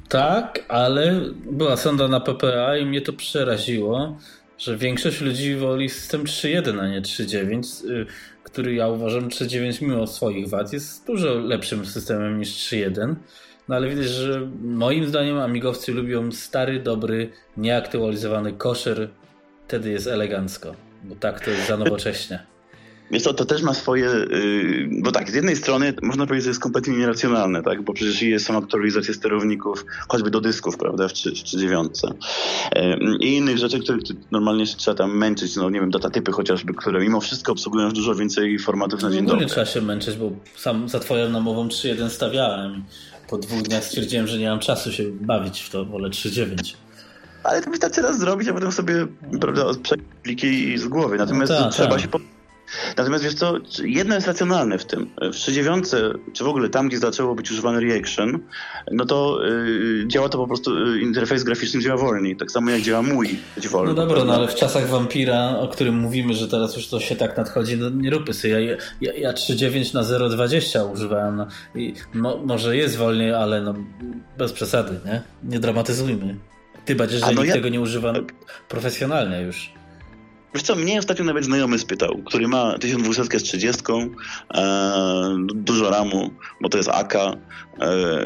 tak, 0.10 0.66
ale 0.68 1.22
była 1.52 1.78
sonda 1.78 2.08
na 2.08 2.20
PPA 2.20 2.78
i 2.78 2.86
mnie 2.86 3.02
to 3.02 3.14
przeraziło, 3.14 4.18
że 4.58 4.78
większość 4.78 5.22
ludzi 5.22 5.56
woli 5.56 5.90
system 5.90 6.24
3.1, 6.24 6.80
a 6.80 6.88
nie 6.88 7.02
3.9 7.02 7.84
który 8.52 8.74
ja 8.74 8.88
uważam 8.88 9.30
3.9 9.30 9.82
mimo 9.82 10.08
swoich 10.08 10.50
wad 10.50 10.74
jest 10.74 11.08
dużo 11.08 11.34
lepszym 11.34 11.86
systemem 11.86 12.40
niż 12.40 12.50
3.1. 12.50 13.16
No 13.68 13.76
ale 13.76 13.90
widać, 13.90 14.06
że 14.06 14.50
moim 14.62 15.08
zdaniem 15.08 15.40
amigowcy 15.40 15.92
lubią 15.92 16.32
stary, 16.32 16.80
dobry, 16.80 17.32
nieaktualizowany 17.58 18.54
koszer. 18.54 19.10
Wtedy 19.68 19.90
jest 19.90 20.08
elegancko, 20.08 20.76
bo 21.04 21.16
tak 21.16 21.40
to 21.46 21.52
jest 21.52 21.68
za 21.68 21.78
nowocześnie. 21.78 22.40
Wiesz 23.12 23.24
co, 23.24 23.34
to 23.34 23.46
też 23.46 23.62
ma 23.62 23.74
swoje, 23.74 24.06
yy, 24.06 24.90
bo 25.02 25.12
tak, 25.12 25.32
z 25.32 25.34
jednej 25.34 25.56
strony 25.56 25.94
można 26.02 26.26
powiedzieć, 26.26 26.44
że 26.44 26.50
jest 26.50 26.60
kompletnie 26.60 26.98
nieracjonalne, 26.98 27.64
tak, 27.64 27.82
bo 27.82 27.94
przecież 27.94 28.22
jest 28.22 28.46
są 28.46 28.58
aktualizacje 28.58 29.14
sterowników, 29.14 29.86
choćby 30.08 30.32
do 30.32 30.42
dysków, 30.42 30.78
prawda, 30.78 31.08
w 31.08 31.14
39. 31.14 32.02
Yy, 32.76 32.98
I 33.20 33.36
innych 33.36 33.58
rzeczy, 33.58 33.80
które 33.80 33.98
normalnie 34.32 34.66
trzeba 34.66 34.98
tam 34.98 35.18
męczyć, 35.18 35.56
no 35.56 35.70
nie 35.70 35.80
wiem, 35.80 35.92
datatypy 35.92 36.32
chociażby, 36.32 36.74
które 36.74 37.02
mimo 37.02 37.22
wszystko 37.22 37.52
obsługują 37.52 37.92
dużo 37.92 38.16
więcej 38.16 38.60
formatów 38.60 39.02
na 39.02 39.12
dzień 39.12 39.26
dobry. 39.26 39.46
Nie 39.46 39.52
trzeba 39.52 39.66
się 39.66 39.82
męczyć, 39.82 40.16
bo 40.16 40.32
sam 40.56 40.90
za 40.90 41.00
twoją 41.00 41.30
namową 41.30 41.68
3.1 41.68 42.10
stawiałem. 42.10 42.84
Po 43.30 43.38
dwóch 43.38 43.62
dniach 43.62 43.84
stwierdziłem, 43.84 44.28
że 44.28 44.38
nie 44.38 44.50
mam 44.50 44.60
czasu 44.60 44.92
się 44.92 45.04
bawić 45.12 45.62
w 45.62 45.70
to, 45.70 45.86
wolę 45.86 46.10
3.9 46.10 46.76
ale 47.44 47.62
to 47.62 47.70
wystarczy 47.70 48.02
raz 48.02 48.20
zrobić, 48.20 48.50
a 48.50 48.54
potem 48.54 48.72
sobie, 48.72 49.08
prawda, 49.42 49.66
pliki 50.24 50.78
z 50.78 50.88
głowy. 50.88 51.18
Natomiast 51.18 51.52
no 51.52 51.64
ta, 51.64 51.70
trzeba 51.70 51.96
ta. 51.96 52.00
się 52.00 52.08
Natomiast 52.98 53.24
wiesz 53.24 53.34
co, 53.34 53.54
jedno 53.84 54.16
jest 54.16 54.28
racjonalne 54.28 54.78
w 54.78 54.86
tym. 54.86 55.10
W 55.22 55.36
39, 55.36 55.86
czy 56.34 56.44
w 56.44 56.48
ogóle 56.48 56.70
tam, 56.70 56.88
gdzie 56.88 56.98
zaczęło 56.98 57.36
być 57.36 57.52
używany 57.52 57.82
reaction, 57.82 58.40
no 58.92 59.06
to 59.06 59.40
yy, 59.44 60.08
działa 60.08 60.30
to 60.30 60.38
po 60.38 60.48
prostu, 60.48 60.86
yy, 60.86 61.02
interfejs 61.02 61.44
graficzny 61.44 61.82
działa 61.82 61.98
wolniej, 61.98 62.38
tak 62.38 62.52
samo 62.52 62.72
jak 62.72 62.82
działa 62.82 63.02
mój 63.02 63.40
wolno. 63.70 63.94
No 63.94 64.08
dobra, 64.08 64.24
no 64.26 64.34
ale 64.36 64.48
w 64.48 64.56
czasach 64.56 64.90
Vampira, 64.90 65.58
o 65.58 65.68
którym 65.68 65.96
mówimy, 65.96 66.34
że 66.34 66.48
teraz 66.48 66.76
już 66.76 66.88
to 66.88 67.00
się 67.00 67.16
tak 67.16 67.38
nadchodzi, 67.38 67.78
no 67.78 67.90
nie 67.90 68.10
róbmy 68.10 68.34
sobie. 68.34 68.66
Ja, 68.66 68.78
ja, 69.02 69.14
ja 69.14 69.34
3.9 69.34 69.94
na 69.94 70.02
0.20 70.02 70.94
używałem 70.94 71.36
no, 71.36 71.48
i 71.76 71.94
mo, 72.14 72.38
może 72.38 72.78
jest 72.78 72.98
wolniej, 72.98 73.34
ale 73.34 73.62
no 73.62 73.74
bez 74.38 74.54
przesady, 74.54 75.00
nie? 75.06 75.22
Nie 75.44 75.60
dramatyzujmy. 75.60 76.36
Ty 76.86 76.96
bardziej, 76.96 77.20
że 77.20 77.26
no 77.26 77.32
nikt 77.32 77.48
ja... 77.48 77.54
tego 77.54 77.70
nie 77.70 77.82
używa 77.82 78.14
profesjonalnie 78.70 79.42
już. 79.42 79.74
Wiesz 80.54 80.64
co, 80.64 80.76
mnie 80.76 81.00
ostatnio 81.00 81.26
nawet 81.26 81.46
znajomy 81.46 81.80
spytał, 81.80 82.18
który 82.26 82.48
ma 82.48 82.78
1200 82.78 83.40
z 83.40 83.44
30, 83.44 83.84
e, 84.54 85.36
dużo 85.56 85.90
ramu, 85.90 86.30
bo 86.62 86.70
to 86.70 86.78
jest 86.78 86.90
AK, 86.90 87.16
e, 87.16 87.36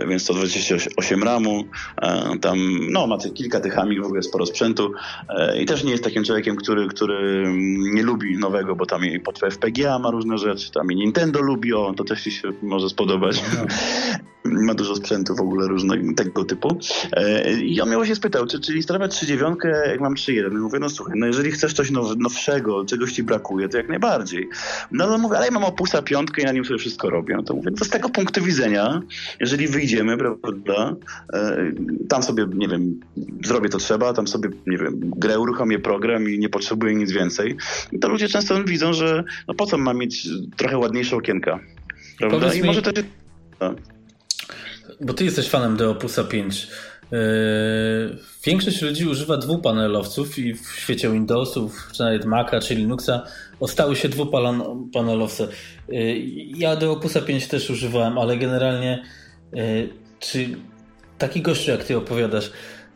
więc 0.07 0.23
128 0.23 1.23
ramu, 1.23 1.63
e, 2.01 2.39
tam 2.41 2.57
no, 2.91 3.07
ma 3.07 3.17
kilka 3.33 3.59
tych 3.59 3.79
amig, 3.79 4.01
w 4.01 4.05
ogóle 4.05 4.23
sporo 4.23 4.45
sprzętu 4.45 4.91
e, 5.29 5.61
i 5.61 5.65
też 5.65 5.83
nie 5.83 5.91
jest 5.91 6.03
takim 6.03 6.23
człowiekiem, 6.23 6.55
który, 6.55 6.87
który 6.87 7.45
nie 7.93 8.03
lubi 8.03 8.37
nowego, 8.37 8.75
bo 8.75 8.85
tam 8.85 9.05
i 9.05 9.19
pod 9.19 9.39
FPGA 9.39 9.99
ma 9.99 10.11
różne 10.11 10.37
rzeczy, 10.37 10.71
tam 10.71 10.91
i 10.91 10.95
Nintendo 10.95 11.41
lubi, 11.41 11.73
o, 11.73 11.93
to 11.97 12.03
też 12.03 12.23
ci 12.23 12.31
się 12.31 12.53
może 12.61 12.89
spodobać. 12.89 13.41
No. 13.53 13.65
ma 14.45 14.73
dużo 14.73 14.95
sprzętu 14.95 15.35
w 15.35 15.41
ogóle 15.41 15.67
różnego 15.67 16.13
tego 16.13 16.45
typu. 16.45 16.77
E, 17.11 17.51
I 17.61 17.81
on 17.81 17.87
mnie 17.87 17.97
właśnie 17.97 18.15
spytał, 18.15 18.47
czy, 18.47 18.59
czy 18.59 18.75
instalować 18.75 19.23
3.9, 19.23 19.55
jak 19.87 19.99
mam 20.01 20.13
3.1. 20.13 20.59
Mówię, 20.59 20.79
no 20.79 20.89
słuchaj, 20.89 21.13
no 21.17 21.27
jeżeli 21.27 21.51
chcesz 21.51 21.73
coś 21.73 21.91
now, 21.91 22.17
nowszego, 22.17 22.85
czegoś 22.85 23.11
ci 23.11 23.23
brakuje, 23.23 23.69
to 23.69 23.77
jak 23.77 23.89
najbardziej. 23.89 24.49
No 24.91 25.05
ale 25.05 25.17
mówię, 25.17 25.37
ale 25.37 25.45
ja 25.45 25.51
mam 25.51 25.63
opusa 25.63 26.01
piątkę 26.01 26.41
i 26.41 26.45
na 26.45 26.51
nim 26.51 26.65
sobie 26.65 26.79
wszystko 26.79 27.09
robię. 27.09 27.35
No 27.35 27.43
to 27.43 27.53
mówię, 27.53 27.71
to 27.71 27.85
z 27.85 27.89
tego 27.89 28.09
punktu 28.09 28.43
widzenia, 28.43 29.01
jeżeli 29.39 29.67
wyjdziemy, 29.67 30.17
prawda, 30.17 30.95
e, 31.33 31.71
tam 32.09 32.23
sobie, 32.23 32.45
nie 32.55 32.67
wiem, 32.67 32.99
zrobię 33.43 33.69
to 33.69 33.77
trzeba, 33.77 34.13
tam 34.13 34.27
sobie, 34.27 34.49
nie 34.67 34.77
wiem, 34.77 34.99
grę 35.17 35.39
uruchomię 35.39 35.79
program 35.79 36.29
i 36.29 36.39
nie 36.39 36.49
potrzebuję 36.49 36.95
nic 36.95 37.11
więcej, 37.11 37.55
to 38.01 38.09
ludzie 38.09 38.27
często 38.27 38.63
widzą, 38.63 38.93
że 38.93 39.23
no 39.47 39.53
po 39.53 39.65
co 39.65 39.77
mam 39.77 39.97
mieć 39.97 40.27
trochę 40.57 40.77
ładniejsze 40.77 41.15
okienka. 41.15 41.59
Prawda? 42.17 42.53
I 42.53 42.63
może 42.63 42.81
to 42.81 42.91
bo 45.03 45.13
ty 45.13 45.25
jesteś 45.25 45.49
fanem 45.49 45.77
do 45.77 45.91
Opusa 45.91 46.23
5. 46.23 46.67
Yy, 47.11 47.17
większość 48.45 48.81
ludzi 48.81 49.05
używa 49.05 49.37
dwupanelowców 49.37 50.39
i 50.39 50.53
w 50.53 50.69
świecie 50.77 51.11
Windowsów, 51.11 51.89
czy 51.91 52.03
nawet 52.03 52.25
Maca, 52.25 52.59
czy 52.59 52.75
Linuxa 52.75 53.23
ostały 53.59 53.95
się 53.95 54.09
dwupanelowce. 54.09 55.47
Yy, 55.87 56.19
ja 56.57 56.75
do 56.75 56.91
Opusa 56.91 57.21
5 57.21 57.47
też 57.47 57.69
używałem, 57.69 58.17
ale 58.17 58.37
generalnie 58.37 59.03
yy, 59.53 59.89
czy 60.19 60.49
taki 61.17 61.41
gościu 61.41 61.71
jak 61.71 61.83
ty 61.83 61.97
opowiadasz, 61.97 62.51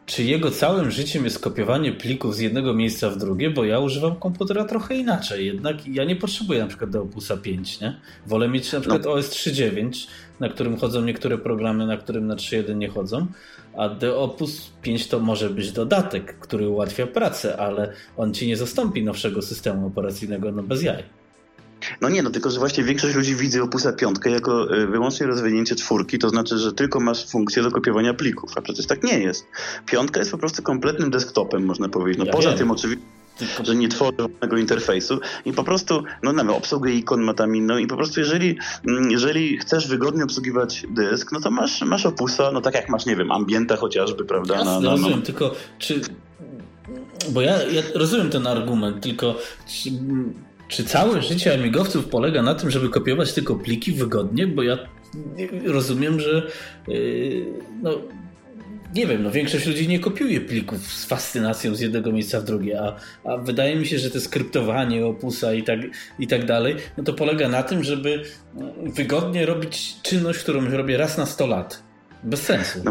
czy 0.07 0.23
jego 0.23 0.51
całym 0.51 0.91
życiem 0.91 1.23
jest 1.23 1.39
kopiowanie 1.39 1.91
plików 1.91 2.35
z 2.35 2.39
jednego 2.39 2.73
miejsca 2.73 3.09
w 3.09 3.17
drugie, 3.17 3.49
bo 3.49 3.65
ja 3.65 3.79
używam 3.79 4.15
komputera 4.15 4.65
trochę 4.65 4.95
inaczej. 4.95 5.45
Jednak 5.45 5.87
ja 5.87 6.03
nie 6.03 6.15
potrzebuję 6.15 6.59
na 6.59 6.67
przykład 6.67 6.89
do 6.89 7.01
Opusa 7.01 7.37
5, 7.37 7.81
nie? 7.81 7.99
Wolę 8.27 8.49
mieć 8.49 8.71
na 8.73 8.79
przykład 8.79 9.05
no. 9.05 9.11
OS 9.11 9.29
3.9, 9.29 10.07
na 10.39 10.49
którym 10.49 10.77
chodzą 10.77 11.01
niektóre 11.01 11.37
programy, 11.37 11.87
na 11.87 11.97
którym 11.97 12.27
na 12.27 12.35
3.1 12.35 12.75
nie 12.75 12.89
chodzą, 12.89 13.27
a 13.77 13.89
do 13.89 14.21
Opus 14.21 14.71
5 14.81 15.07
to 15.07 15.19
może 15.19 15.49
być 15.49 15.71
dodatek, 15.71 16.39
który 16.39 16.69
ułatwia 16.69 17.07
pracę, 17.07 17.57
ale 17.57 17.93
on 18.17 18.33
ci 18.33 18.47
nie 18.47 18.57
zastąpi 18.57 19.03
nowszego 19.03 19.41
systemu 19.41 19.87
operacyjnego, 19.87 20.51
no 20.51 20.63
bez 20.63 20.83
jaj. 20.83 21.03
No 22.01 22.09
nie, 22.09 22.23
no 22.23 22.29
tylko, 22.29 22.49
że 22.49 22.59
właśnie 22.59 22.83
większość 22.83 23.15
ludzi 23.15 23.35
widzi 23.35 23.59
Opusa 23.59 23.93
piątkę 23.93 24.29
jako 24.29 24.77
y, 24.77 24.87
wyłącznie 24.87 25.27
rozwinięcie 25.27 25.75
czwórki, 25.75 26.19
to 26.19 26.29
znaczy, 26.29 26.57
że 26.57 26.73
tylko 26.73 26.99
masz 26.99 27.29
funkcję 27.29 27.63
do 27.63 27.71
kopiowania 27.71 28.13
plików, 28.13 28.51
a 28.55 28.61
przecież 28.61 28.87
tak 28.87 29.03
nie 29.03 29.19
jest. 29.19 29.45
Piątka 29.85 30.19
jest 30.19 30.31
po 30.31 30.37
prostu 30.37 30.63
kompletnym 30.63 31.09
desktopem, 31.09 31.65
można 31.65 31.89
powiedzieć. 31.89 32.19
No 32.19 32.25
ja 32.25 32.31
poza 32.31 32.49
wiem. 32.49 32.57
tym 32.57 32.71
oczywiście 32.71 33.05
że 33.63 33.75
nie 33.75 33.87
tworzy 33.87 34.17
żadnego 34.19 34.57
interfejsu 34.57 35.19
i 35.45 35.53
po 35.53 35.63
prostu, 35.63 36.03
no 36.23 36.33
nawet 36.33 36.57
obsługę 36.57 36.91
ikon 36.91 37.21
ma 37.21 37.33
tam 37.33 37.55
inną 37.55 37.77
i 37.77 37.87
po 37.87 37.95
prostu 37.95 38.19
jeżeli, 38.19 38.57
mm, 38.87 39.11
jeżeli 39.11 39.57
chcesz 39.57 39.87
wygodnie 39.87 40.23
obsługiwać 40.23 40.83
dysk, 40.89 41.31
no 41.31 41.39
to 41.39 41.51
masz, 41.51 41.81
masz 41.81 42.05
opusa, 42.05 42.51
no 42.51 42.61
tak 42.61 42.75
jak 42.75 42.89
masz, 42.89 43.05
nie 43.05 43.15
wiem, 43.15 43.31
ambienta 43.31 43.75
chociażby, 43.75 44.25
prawda? 44.25 44.55
Jasne, 44.55 44.71
na, 44.71 44.79
na, 44.79 44.89
rozumiem, 44.89 45.21
tylko 45.21 45.55
czy... 45.79 46.01
Bo 47.29 47.41
ja, 47.41 47.63
ja 47.63 47.81
rozumiem 47.95 48.29
ten 48.29 48.47
argument, 48.47 49.03
tylko 49.03 49.39
czy, 49.67 49.89
czy 50.67 50.83
całe 50.83 51.21
życie 51.21 51.53
amigowców 51.53 52.05
polega 52.05 52.41
na 52.41 52.55
tym, 52.55 52.71
żeby 52.71 52.89
kopiować 52.89 53.33
tylko 53.33 53.55
pliki 53.55 53.91
wygodnie? 53.91 54.47
Bo 54.47 54.63
ja 54.63 54.77
rozumiem, 55.65 56.19
że 56.19 56.47
yy, 56.87 57.45
no, 57.81 57.91
nie 58.97 59.07
wiem, 59.07 59.23
no 59.23 59.31
większość 59.31 59.65
ludzi 59.65 59.87
nie 59.87 59.99
kopiuje 59.99 60.41
plików 60.41 60.93
z 60.93 61.05
fascynacją 61.05 61.75
z 61.75 61.79
jednego 61.79 62.11
miejsca 62.11 62.39
w 62.39 62.43
drugie, 62.43 62.81
a, 62.81 62.95
a 63.23 63.37
wydaje 63.37 63.75
mi 63.75 63.85
się, 63.85 63.99
że 63.99 64.11
to 64.11 64.21
skryptowanie 64.21 65.05
opusa 65.05 65.53
i 65.53 65.63
tak, 65.63 65.79
i 66.19 66.27
tak 66.27 66.45
dalej, 66.45 66.75
no 66.97 67.03
to 67.03 67.13
polega 67.13 67.49
na 67.49 67.63
tym, 67.63 67.83
żeby 67.83 68.23
wygodnie 68.85 69.45
robić 69.45 69.95
czynność, 70.01 70.39
którą 70.39 70.65
robię 70.65 70.97
raz 70.97 71.17
na 71.17 71.25
100 71.25 71.47
lat. 71.47 71.83
Bez 72.23 72.41
sensu. 72.41 72.83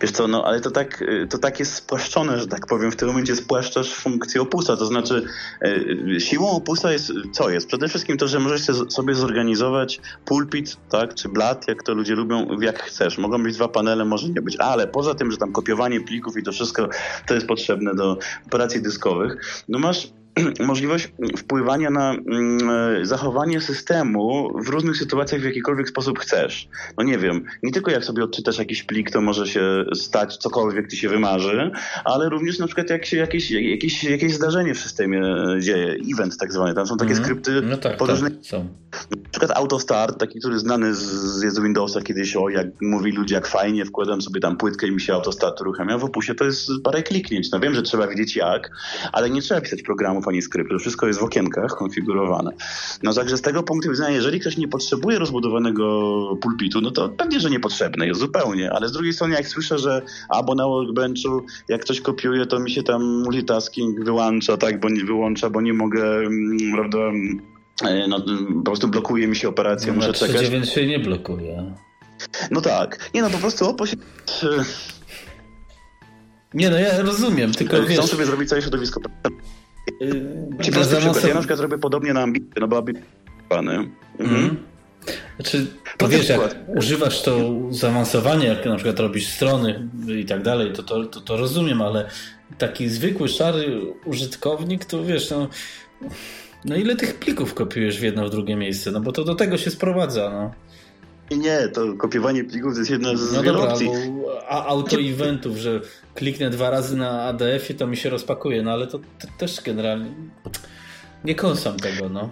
Wiesz 0.00 0.10
co, 0.10 0.28
no 0.28 0.44
ale 0.44 0.60
to 0.60 0.70
tak, 0.70 1.02
y, 1.02 1.26
to 1.30 1.38
tak 1.38 1.60
jest 1.60 1.74
spłaszczone, 1.74 2.40
że 2.40 2.46
tak 2.46 2.66
powiem. 2.66 2.90
W 2.90 2.96
tym 2.96 3.08
momencie 3.08 3.36
spłaszczasz 3.36 3.94
funkcję 3.94 4.42
opusa. 4.42 4.76
To 4.76 4.86
znaczy 4.86 5.24
y, 5.64 6.20
siłą 6.20 6.50
opusa 6.50 6.92
jest, 6.92 7.12
co 7.32 7.50
jest? 7.50 7.68
Przede 7.68 7.88
wszystkim 7.88 8.16
to, 8.16 8.28
że 8.28 8.40
możesz 8.40 8.62
sobie 8.88 9.14
zorganizować 9.14 10.00
pulpit, 10.24 10.76
tak, 10.90 11.14
czy 11.14 11.28
blat, 11.28 11.68
jak 11.68 11.82
to 11.82 11.94
ludzie 11.94 12.14
lubią, 12.14 12.60
jak 12.60 12.82
chcesz. 12.82 13.18
Mogą 13.18 13.42
być 13.42 13.54
dwa 13.54 13.68
panele, 13.68 14.04
może 14.04 14.28
nie 14.28 14.42
być, 14.42 14.56
ale 14.56 14.86
poza 14.86 15.14
tym, 15.14 15.30
że 15.30 15.36
tam 15.36 15.52
kopiowanie 15.52 16.00
plików 16.00 16.36
i 16.36 16.42
to 16.42 16.52
wszystko, 16.52 16.88
to 17.26 17.34
jest 17.34 17.46
potrzebne 17.46 17.94
do 17.94 18.18
operacji 18.46 18.82
dyskowych, 18.82 19.64
no 19.68 19.78
masz 19.78 20.08
możliwość 20.66 21.12
wpływania 21.36 21.90
na 21.90 22.10
mm, 22.10 22.70
e, 22.70 23.06
zachowanie 23.06 23.60
systemu 23.60 24.52
w 24.64 24.68
różnych 24.68 24.96
sytuacjach 24.96 25.40
w 25.40 25.44
jakikolwiek 25.44 25.88
sposób 25.88 26.18
chcesz. 26.18 26.68
No 26.98 27.04
nie 27.04 27.18
wiem, 27.18 27.44
nie 27.62 27.72
tylko 27.72 27.90
jak 27.90 28.04
sobie 28.04 28.24
odczytasz 28.24 28.58
jakiś 28.58 28.82
plik, 28.82 29.10
to 29.10 29.20
może 29.20 29.46
się 29.46 29.84
stać 29.94 30.36
cokolwiek 30.36 30.88
ci 30.90 30.96
się 30.96 31.08
wymarzy, 31.08 31.70
ale 32.04 32.28
również 32.28 32.58
na 32.58 32.66
przykład 32.66 32.90
jak 32.90 33.06
się 33.06 33.16
jakieś, 33.16 33.50
jakieś, 33.50 34.04
jakieś 34.04 34.34
zdarzenie 34.34 34.74
w 34.74 34.78
systemie 34.78 35.22
e, 35.22 35.60
dzieje, 35.60 35.96
event 36.14 36.36
tak 36.38 36.52
zwany, 36.52 36.74
tam 36.74 36.86
są 36.86 36.96
takie 36.96 37.12
mm 37.12 37.22
-hmm. 37.22 37.26
skrypty 37.26 37.62
no 37.62 37.76
tak, 37.76 37.96
po 37.96 38.06
tak, 38.06 38.16
są. 38.42 38.68
Na 39.10 39.30
przykład 39.30 39.58
AutoStart, 39.58 40.18
taki, 40.18 40.38
który 40.38 40.58
znany 40.58 40.94
z, 40.94 41.00
z 41.54 41.60
Windowsa 41.60 42.02
kiedyś, 42.02 42.36
o 42.36 42.48
jak 42.48 42.66
mówi 42.82 43.12
ludzie, 43.12 43.34
jak 43.34 43.46
fajnie, 43.46 43.84
wkładam 43.84 44.22
sobie 44.22 44.40
tam 44.40 44.56
płytkę 44.56 44.86
i 44.86 44.90
mi 44.90 45.00
się 45.00 45.14
AutoStart 45.14 45.60
uruchamia, 45.60 45.98
w 45.98 46.04
opusie 46.04 46.34
to 46.34 46.44
jest 46.44 46.70
parę 46.84 47.02
kliknięć. 47.02 47.50
No 47.50 47.60
wiem, 47.60 47.74
że 47.74 47.82
trzeba 47.82 48.06
wiedzieć 48.06 48.36
jak, 48.36 48.70
ale 49.12 49.30
nie 49.30 49.42
trzeba 49.42 49.60
pisać 49.60 49.82
programów 49.82 50.28
ani 50.28 50.42
skryptu. 50.42 50.78
Wszystko 50.78 51.06
jest 51.06 51.20
w 51.20 51.22
okienkach 51.22 51.70
konfigurowane. 51.70 52.50
No 53.02 53.12
także 53.12 53.36
z 53.36 53.42
tego 53.42 53.62
punktu 53.62 53.90
widzenia, 53.90 54.10
jeżeli 54.10 54.40
ktoś 54.40 54.56
nie 54.56 54.68
potrzebuje 54.68 55.18
rozbudowanego 55.18 55.84
pulpitu, 56.42 56.80
no 56.80 56.90
to 56.90 57.08
pewnie, 57.08 57.40
że 57.40 57.50
niepotrzebne 57.50 58.06
jest 58.06 58.20
zupełnie, 58.20 58.72
ale 58.72 58.88
z 58.88 58.92
drugiej 58.92 59.12
strony 59.12 59.34
jak 59.34 59.48
słyszę, 59.48 59.78
że 59.78 60.02
albo 60.28 60.54
na 60.54 60.66
workbenchu 60.66 61.46
jak 61.68 61.80
ktoś 61.80 62.00
kopiuje, 62.00 62.46
to 62.46 62.60
mi 62.60 62.70
się 62.70 62.82
tam 62.82 63.22
multitasking 63.22 64.04
wyłącza, 64.04 64.56
tak, 64.56 64.80
bo 64.80 64.88
nie 64.88 65.04
wyłącza, 65.04 65.50
bo 65.50 65.60
nie 65.60 65.72
mogę, 65.72 66.18
mm, 66.18 66.58
prawda, 66.74 66.98
no, 68.08 68.20
po 68.54 68.62
prostu 68.64 68.88
blokuje 68.88 69.28
mi 69.28 69.36
się 69.36 69.48
operacja, 69.48 69.92
no, 69.92 69.94
muszę 69.94 70.12
czekać. 70.12 70.40
9 70.42 70.68
się 70.68 70.86
nie 70.86 70.98
blokuje. 70.98 71.74
No 72.50 72.60
tak. 72.60 73.10
Nie 73.14 73.22
no, 73.22 73.30
po 73.30 73.38
prostu 73.38 73.86
się... 73.86 73.96
Nie 76.54 76.70
no, 76.70 76.78
ja 76.78 77.02
rozumiem, 77.02 77.52
tylko 77.52 77.76
Chcą 77.76 77.86
wiesz... 77.86 78.04
sobie 78.04 78.26
zrobić 78.26 78.48
całe 78.48 78.62
środowisko 78.62 79.00
Ci 80.62 80.72
prosty 80.72 80.96
przykład. 80.96 81.24
Ja 81.24 81.34
na 81.34 81.40
przykład 81.40 81.58
zrobię 81.58 81.78
podobnie 81.78 82.12
na 82.12 82.22
ambitny, 82.22 82.60
no 82.60 82.68
bo 82.68 82.78
ambitny 82.78 83.02
mhm. 83.50 83.90
mhm. 84.18 84.56
Znaczy, 85.36 85.66
to 85.96 86.08
wiesz, 86.08 86.28
jak 86.28 86.56
używasz 86.76 87.22
to 87.22 87.54
zaawansowanie, 87.70 88.46
jak 88.46 88.66
na 88.66 88.76
przykład 88.76 89.00
robisz 89.00 89.28
strony 89.28 89.88
i 90.20 90.24
tak 90.24 90.42
dalej, 90.42 90.72
to, 90.72 90.82
to, 90.82 91.04
to, 91.04 91.20
to 91.20 91.36
rozumiem, 91.36 91.82
ale 91.82 92.10
taki 92.58 92.88
zwykły, 92.88 93.28
szary 93.28 93.80
użytkownik, 94.04 94.84
to 94.84 95.04
wiesz, 95.04 95.30
no, 95.30 95.48
no 96.64 96.76
ile 96.76 96.96
tych 96.96 97.14
plików 97.14 97.54
kopiujesz 97.54 98.00
w 98.00 98.02
jedno, 98.02 98.26
w 98.26 98.30
drugie 98.30 98.56
miejsce? 98.56 98.90
No 98.90 99.00
bo 99.00 99.12
to 99.12 99.24
do 99.24 99.34
tego 99.34 99.58
się 99.58 99.70
sprowadza, 99.70 100.30
no. 100.30 100.54
Nie, 101.36 101.68
to 101.68 101.94
kopiowanie 101.94 102.44
plików 102.44 102.72
to 102.72 102.78
jest 102.78 102.90
jedna 102.90 103.16
z 103.16 103.32
no 103.32 103.42
wielu 103.42 103.58
dobra, 103.58 103.72
opcji. 103.72 103.90
A 104.48 104.64
auto-eventów, 104.66 105.56
że 105.56 105.80
kliknę 106.14 106.50
dwa 106.50 106.70
razy 106.70 106.96
na 106.96 107.22
ADF-ie, 107.22 107.78
to 107.78 107.86
mi 107.86 107.96
się 107.96 108.10
rozpakuje, 108.10 108.62
no 108.62 108.72
ale 108.72 108.86
to, 108.86 108.98
to 108.98 109.28
też 109.38 109.60
generalnie 109.60 110.10
nie 111.24 111.34
kąsam 111.34 111.76
tego, 111.76 112.08
no. 112.08 112.30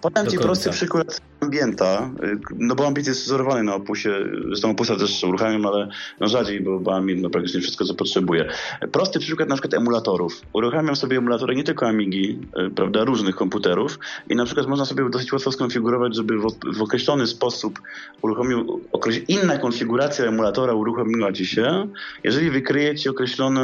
Podam 0.00 0.26
Ci 0.26 0.38
prosty 0.38 0.70
przykład 0.70 1.20
ambienta, 1.40 2.10
no 2.58 2.74
bo 2.74 2.86
ambient 2.86 3.08
jest 3.08 3.24
wzorowany 3.24 3.62
na 3.62 3.74
opusie, 3.74 4.10
zresztą 4.46 4.70
opusa 4.70 4.96
też 4.96 5.24
uruchamiam, 5.24 5.66
ale 5.66 5.88
no 6.20 6.28
rzadziej, 6.28 6.60
bo, 6.60 6.80
bo 6.80 6.96
ambient 6.96 7.22
no 7.22 7.30
praktycznie 7.30 7.60
wszystko, 7.60 7.84
co 7.84 7.94
potrzebuje. 7.94 8.48
Prosty 8.92 9.18
przykład 9.18 9.48
na 9.48 9.54
przykład 9.54 9.74
emulatorów. 9.74 10.42
Uruchamiam 10.52 10.96
sobie 10.96 11.16
emulatory 11.16 11.56
nie 11.56 11.64
tylko 11.64 11.86
Amigi, 11.86 12.38
e, 12.56 12.70
prawda, 12.70 13.04
różnych 13.04 13.36
komputerów 13.36 13.98
i 14.28 14.36
na 14.36 14.44
przykład 14.44 14.66
można 14.66 14.84
sobie 14.84 15.10
dosyć 15.10 15.32
łatwo 15.32 15.52
skonfigurować, 15.52 16.16
żeby 16.16 16.38
w, 16.38 16.46
w 16.76 16.82
określony 16.82 17.26
sposób 17.26 17.80
uruchomił, 18.22 18.80
okreś... 18.92 19.22
inna 19.28 19.58
konfiguracja 19.58 20.24
emulatora 20.24 20.72
uruchomiła 20.72 21.32
Ci 21.32 21.46
się, 21.46 21.88
jeżeli 22.24 22.50
wykryje 22.50 22.94
Ci 22.94 23.08
określony 23.08 23.60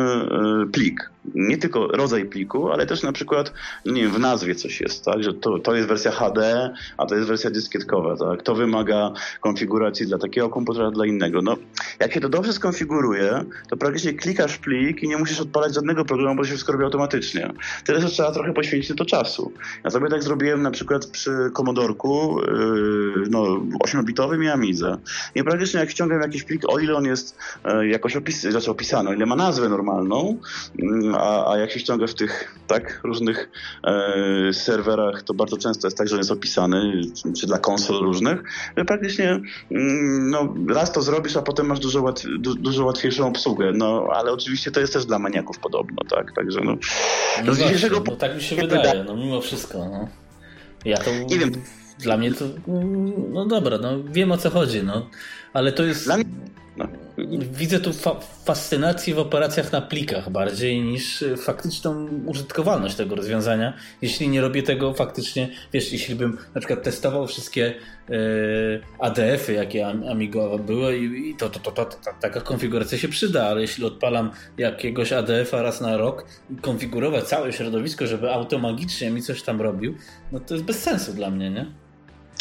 y, 0.65 0.67
plik 0.73 1.11
nie 1.35 1.59
tylko 1.59 1.87
rodzaj 1.87 2.25
pliku, 2.25 2.73
ale 2.73 2.87
też 2.87 3.03
na 3.03 3.13
przykład, 3.13 3.53
nie 3.87 4.03
wiem, 4.03 4.11
w 4.11 4.19
nazwie 4.19 4.55
coś 4.55 4.81
jest, 4.81 5.05
tak, 5.05 5.25
że 5.25 5.35
to, 5.35 5.59
to 5.59 5.75
jest 5.75 5.89
wersja 5.89 6.11
HD, 6.11 6.71
a 6.97 7.07
to 7.07 7.15
jest 7.15 7.29
wersja 7.29 7.51
dyskietkowa, 7.65 8.17
tak, 8.17 8.43
to 8.43 8.55
wymaga 8.55 9.13
konfiguracji 9.41 10.07
dla 10.07 10.19
takiego 10.19 10.49
komputera, 10.49 10.91
dla 10.91 11.07
innego. 11.07 11.43
No, 11.43 11.57
jak 12.01 12.13
się 12.13 12.21
to 12.21 12.29
dobrze 12.29 12.53
skonfiguruje, 12.53 13.45
to 13.71 13.77
praktycznie 13.77 14.13
klikasz 14.13 14.59
plik 14.59 15.03
i 15.03 15.09
nie 15.09 15.17
musisz 15.17 15.41
odpalać 15.41 15.75
żadnego 15.75 16.05
programu, 16.05 16.37
bo 16.37 16.45
się 16.45 16.51
wszystko 16.51 16.73
robi 16.73 16.85
automatycznie. 16.85 17.53
Tyle, 17.85 18.01
że 18.01 18.09
trzeba 18.09 18.33
trochę 18.33 18.53
poświęcić 18.53 18.97
to 18.99 19.05
czasu. 19.05 19.53
Ja 19.85 19.91
sobie 19.91 20.09
tak 20.09 20.23
zrobiłem 20.23 20.63
na 20.63 20.71
przykład 20.71 21.07
przy 21.07 21.51
Commodorku, 21.55 22.41
yy, 22.41 23.29
no, 23.31 23.45
8-bitowym 23.85 24.45
i 24.45 24.49
Amidze. 24.49 24.99
I 25.35 25.45
praktycznie 25.45 25.81
jak 25.81 25.91
ściągam 25.91 26.21
jakiś 26.21 26.43
plik, 26.43 26.63
o 26.69 26.79
ile 26.79 26.95
on 26.95 27.05
jest 27.05 27.39
yy, 27.65 27.89
jakoś 27.89 28.17
opis, 28.17 28.41
znaczy 28.41 28.71
opisany, 28.71 29.11
o 29.11 29.13
ile 29.13 29.27
ma 29.27 29.37
nazwę 29.37 29.69
normalną, 29.69 30.39
yy, 30.79 31.15
a, 31.17 31.53
a 31.53 31.59
jak 31.59 31.71
się 31.71 31.81
ściąga 31.81 32.07
w 32.07 32.15
tych 32.15 32.55
tak 32.67 33.01
różnych 33.05 33.51
yy, 34.47 34.53
serwerach, 34.53 35.23
to 35.23 35.35
bardzo 35.35 35.57
często 35.57 35.87
jest 35.87 35.99
tak, 35.99 36.09
że 36.09 36.15
on 36.15 36.21
jest 36.21 36.31
opisany, 36.31 37.01
czy 37.37 37.47
dla 37.47 37.54
konsol 37.59 38.03
różnych, 38.03 38.43
praktycznie 38.87 39.41
yy, 39.71 39.81
no, 40.21 40.55
raz 40.69 40.93
to 40.93 41.03
zrobisz, 41.03 41.37
a 41.37 41.43
potem 41.43 41.67
masz 41.67 41.81
dużo, 41.81 42.03
łat, 42.03 42.23
du, 42.39 42.55
dużo 42.55 42.85
łatwiejszą 42.85 43.29
obsługę. 43.29 43.73
No, 43.75 44.09
ale 44.13 44.33
oczywiście 44.33 44.71
to 44.71 44.81
jest 44.81 44.93
też 44.93 45.07
dla 45.07 45.19
maniaków 45.19 45.59
podobno, 45.59 45.97
tak? 46.11 46.33
Także 46.37 46.61
no. 46.65 46.77
no, 47.45 47.55
z 47.55 47.59
dzisiejszego... 47.59 48.03
no 48.07 48.17
tak 48.17 48.35
mi 48.35 48.43
się 48.43 48.57
wydaje, 48.57 49.05
no 49.05 49.17
mimo 49.17 49.41
wszystko. 49.41 49.79
No. 49.79 50.09
Ja 50.85 50.99
to. 50.99 51.11
Nie 51.11 51.39
wiem. 51.39 51.53
Dla 51.99 52.17
mnie 52.17 52.33
to. 52.33 52.45
No 53.33 53.47
dobra, 53.47 53.79
no 53.79 53.91
wiem 54.05 54.33
o 54.33 54.37
co 54.37 54.51
chodzi, 54.51 54.83
no. 54.83 55.11
Ale 55.53 55.73
to 55.73 55.83
jest. 55.83 56.05
Dla 56.05 56.17
mnie 56.17 56.25
no. 56.77 56.89
Widzę 57.53 57.81
tu 57.81 57.93
fa 57.93 58.17
fascynację 58.45 59.15
w 59.15 59.19
operacjach 59.19 59.73
na 59.73 59.81
plikach 59.81 60.31
bardziej 60.31 60.83
niż 60.83 61.25
faktyczną 61.37 62.09
użytkowalność 62.27 62.97
tego 62.97 63.15
rozwiązania. 63.15 63.73
Jeśli 64.03 64.29
nie 64.29 64.41
robię 64.41 64.63
tego 64.63 64.95
faktycznie, 64.95 65.49
wiesz, 65.73 65.93
jeśli 65.93 66.15
bym 66.15 66.39
na 66.55 66.61
przykład 66.61 66.83
testował 66.83 67.27
wszystkie 67.27 67.75
e, 68.11 68.15
ADF-y, 68.99 69.53
jakie 69.53 69.87
Amigo 69.87 70.59
były 70.59 70.99
i 70.99 71.35
to, 71.35 71.51
to, 71.51 71.61
to, 71.61 71.85
to, 71.85 71.97
taka 72.21 72.41
konfiguracja 72.41 72.99
się 72.99 73.09
przyda, 73.09 73.47
ale 73.47 73.61
jeśli 73.61 73.85
odpalam 73.85 74.31
jakiegoś 74.59 75.13
ADF-a 75.13 75.63
raz 75.63 75.81
na 75.81 75.97
rok 75.97 76.25
i 76.51 76.57
konfigurować 76.57 77.25
całe 77.25 77.53
środowisko, 77.53 78.07
żeby 78.07 78.33
automagicznie 78.33 79.11
mi 79.11 79.23
coś 79.23 79.43
tam 79.43 79.61
robił, 79.61 79.95
no 80.33 80.41
to 80.41 80.55
jest 80.55 80.67
bez 80.67 80.83
sensu 80.83 81.13
dla 81.13 81.31
mnie, 81.31 81.51
nie? 81.51 81.84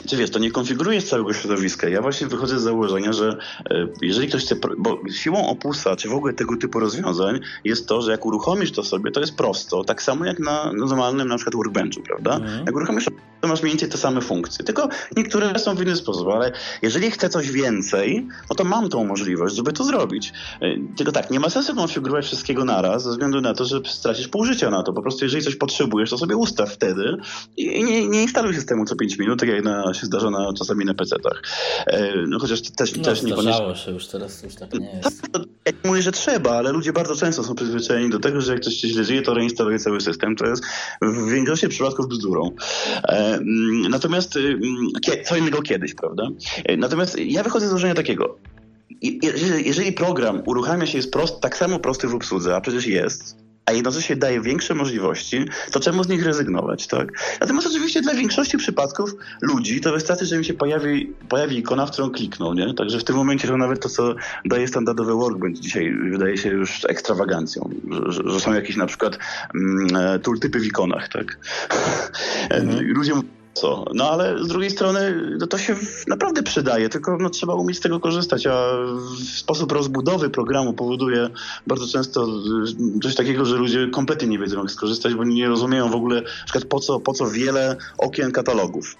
Czy 0.07 0.17
wiesz, 0.17 0.29
to 0.29 0.39
nie 0.39 0.51
konfigurujesz 0.51 1.03
całego 1.03 1.33
środowiska. 1.33 1.89
Ja 1.89 2.01
właśnie 2.01 2.27
wychodzę 2.27 2.59
z 2.59 2.61
założenia, 2.61 3.13
że 3.13 3.37
e, 3.69 3.87
jeżeli 4.01 4.27
ktoś 4.27 4.45
chce, 4.45 4.55
bo 4.77 4.99
siłą 5.11 5.47
opusa, 5.47 5.95
czy 5.95 6.09
w 6.09 6.13
ogóle 6.13 6.33
tego 6.33 6.57
typu 6.57 6.79
rozwiązań 6.79 7.39
jest 7.63 7.87
to, 7.87 8.01
że 8.01 8.11
jak 8.11 8.25
uruchomisz 8.25 8.71
to 8.71 8.83
sobie, 8.83 9.11
to 9.11 9.19
jest 9.19 9.35
prosto, 9.35 9.83
tak 9.83 10.01
samo 10.01 10.25
jak 10.25 10.39
na 10.39 10.73
normalnym 10.73 11.27
na 11.27 11.35
przykład 11.35 11.55
workbenchu, 11.55 12.01
prawda? 12.01 12.35
Mhm. 12.35 12.65
Jak 12.65 12.75
uruchomisz 12.75 13.05
to 13.43 13.47
masz 13.47 13.61
mniej 13.61 13.71
więcej 13.71 13.89
te 13.89 13.97
same 13.97 14.21
funkcje, 14.21 14.65
tylko 14.65 14.89
niektóre 15.17 15.59
są 15.59 15.75
w 15.75 15.81
inny 15.81 15.95
sposób, 15.95 16.27
ale 16.27 16.51
jeżeli 16.81 17.11
chcę 17.11 17.29
coś 17.29 17.51
więcej, 17.51 18.27
no 18.49 18.55
to 18.55 18.63
mam 18.63 18.89
tą 18.89 19.05
możliwość, 19.05 19.55
żeby 19.55 19.73
to 19.73 19.83
zrobić. 19.83 20.33
E, 20.61 20.75
tylko 20.97 21.11
tak, 21.11 21.31
nie 21.31 21.39
ma 21.39 21.49
sensu 21.49 21.75
konfigurować 21.75 22.25
wszystkiego 22.25 22.65
naraz, 22.65 23.03
ze 23.03 23.09
względu 23.09 23.41
na 23.41 23.53
to, 23.53 23.65
że 23.65 23.81
stracisz 23.85 24.27
pół 24.27 24.45
życia 24.45 24.69
na 24.69 24.83
to. 24.83 24.93
Po 24.93 25.01
prostu 25.01 25.25
jeżeli 25.25 25.43
coś 25.43 25.55
potrzebujesz, 25.55 26.09
to 26.09 26.17
sobie 26.17 26.35
ustaw 26.35 26.73
wtedy 26.73 27.17
i 27.57 27.83
nie, 27.83 28.07
nie 28.07 28.21
instaluj 28.21 28.53
systemu 28.55 28.85
co 28.85 28.95
5 28.95 29.17
minut, 29.17 29.39
tak 29.39 29.49
jak 29.49 29.63
na, 29.63 29.92
się 29.93 30.05
zdarza 30.05 30.29
na, 30.29 30.53
czasami 30.53 30.85
na 30.85 30.93
PC-tach. 30.93 31.41
E, 31.87 32.13
no 32.27 32.39
chociaż 32.39 32.61
też, 32.61 32.95
no, 32.95 33.03
też 33.03 33.23
niekoniecznie... 33.23 33.75
się 33.75 33.91
już, 33.91 34.07
teraz 34.07 34.43
już 34.43 34.55
tak 34.55 34.73
nie 34.73 35.01
jest. 35.03 35.29
Ja 35.65 35.71
mówię, 35.83 36.01
że 36.01 36.11
trzeba, 36.11 36.51
ale 36.51 36.71
ludzie 36.71 36.93
bardzo 36.93 37.15
często 37.15 37.43
są 37.43 37.55
przyzwyczajeni 37.55 38.09
do 38.09 38.19
tego, 38.19 38.41
że 38.41 38.53
jak 38.53 38.61
coś 38.61 38.73
się 38.73 38.87
źle 38.87 39.05
dzieje, 39.05 39.21
to 39.21 39.33
reinstaluje 39.33 39.79
cały 39.79 40.01
system. 40.01 40.35
To 40.35 40.45
jest 40.45 40.63
w 41.01 41.31
większości 41.31 41.67
przypadków 41.67 42.07
bzdurą. 42.07 42.49
E, 43.03 43.33
Mm, 43.43 43.89
natomiast 43.89 44.37
mm, 44.37 44.91
co 45.25 45.37
innego 45.37 45.61
kiedyś, 45.61 45.95
prawda? 45.95 46.27
E, 46.65 46.77
natomiast 46.77 47.19
ja 47.19 47.43
wychodzę 47.43 47.65
z 47.65 47.69
założenia 47.69 47.93
takiego. 47.93 48.37
Jeżeli 49.65 49.91
program 49.91 50.43
uruchamia 50.45 50.85
się 50.85 50.97
jest 50.97 51.11
prost, 51.11 51.41
tak 51.41 51.57
samo 51.57 51.79
prosty 51.79 52.07
w 52.07 52.15
obsłudze, 52.15 52.55
a 52.55 52.61
przecież 52.61 52.87
jest, 52.87 53.37
a 53.65 53.71
jednocześnie 53.71 54.15
daje 54.15 54.41
większe 54.41 54.75
możliwości, 54.75 55.45
to 55.71 55.79
czemu 55.79 56.03
z 56.03 56.07
nich 56.07 56.25
rezygnować, 56.25 56.87
tak? 56.87 57.37
Natomiast 57.41 57.67
oczywiście 57.67 58.01
dla 58.01 58.13
większości 58.13 58.57
przypadków 58.57 59.15
ludzi 59.41 59.81
to 59.81 59.91
wystarczy, 59.91 60.25
że 60.25 60.35
im 60.35 60.43
się 60.43 60.53
pojawi, 60.53 61.13
pojawi 61.29 61.57
ikona, 61.57 61.85
w 61.85 61.91
którą 61.91 62.09
klikną, 62.09 62.53
nie? 62.53 62.73
Także 62.73 62.99
w 62.99 63.03
tym 63.03 63.15
momencie 63.15 63.47
to 63.47 63.57
nawet 63.57 63.81
to, 63.81 63.89
co 63.89 64.15
daje 64.45 64.67
standardowy 64.67 65.13
workbench 65.13 65.59
dzisiaj 65.59 65.95
wydaje 66.11 66.37
się 66.37 66.49
już 66.49 66.85
ekstrawagancją, 66.85 67.69
że, 68.07 68.29
że 68.29 68.39
są 68.39 68.53
jakieś 68.53 68.75
na 68.75 68.85
przykład 68.85 69.17
mm, 69.55 69.95
e, 69.95 70.19
tooltypy 70.19 70.59
w 70.59 70.65
ikonach, 70.65 71.09
tak? 71.09 71.25
Mhm. 72.49 72.87
Ludzie 72.87 73.13
co. 73.53 73.85
No 73.93 74.09
ale 74.09 74.43
z 74.43 74.47
drugiej 74.47 74.71
strony 74.71 75.21
no, 75.39 75.47
to 75.47 75.57
się 75.57 75.75
naprawdę 76.07 76.43
przydaje, 76.43 76.89
tylko 76.89 77.17
no, 77.17 77.29
trzeba 77.29 77.53
umieć 77.53 77.77
z 77.77 77.81
tego 77.81 77.99
korzystać, 77.99 78.47
a 78.47 78.71
sposób 79.35 79.71
rozbudowy 79.71 80.29
programu 80.29 80.73
powoduje 80.73 81.29
bardzo 81.67 81.87
często 81.87 82.27
y, 82.97 82.99
coś 83.03 83.15
takiego, 83.15 83.45
że 83.45 83.55
ludzie 83.55 83.87
kompletnie 83.87 84.27
nie 84.27 84.39
wiedzą 84.39 84.59
jak 84.59 84.71
skorzystać, 84.71 85.13
bo 85.13 85.23
nie 85.23 85.47
rozumieją 85.47 85.89
w 85.89 85.95
ogóle 85.95 86.21
na 86.21 86.45
przykład 86.45 86.65
po 86.65 86.79
co, 86.79 86.99
po 86.99 87.13
co 87.13 87.29
wiele 87.29 87.77
okien 87.97 88.31
katalogów. 88.31 88.95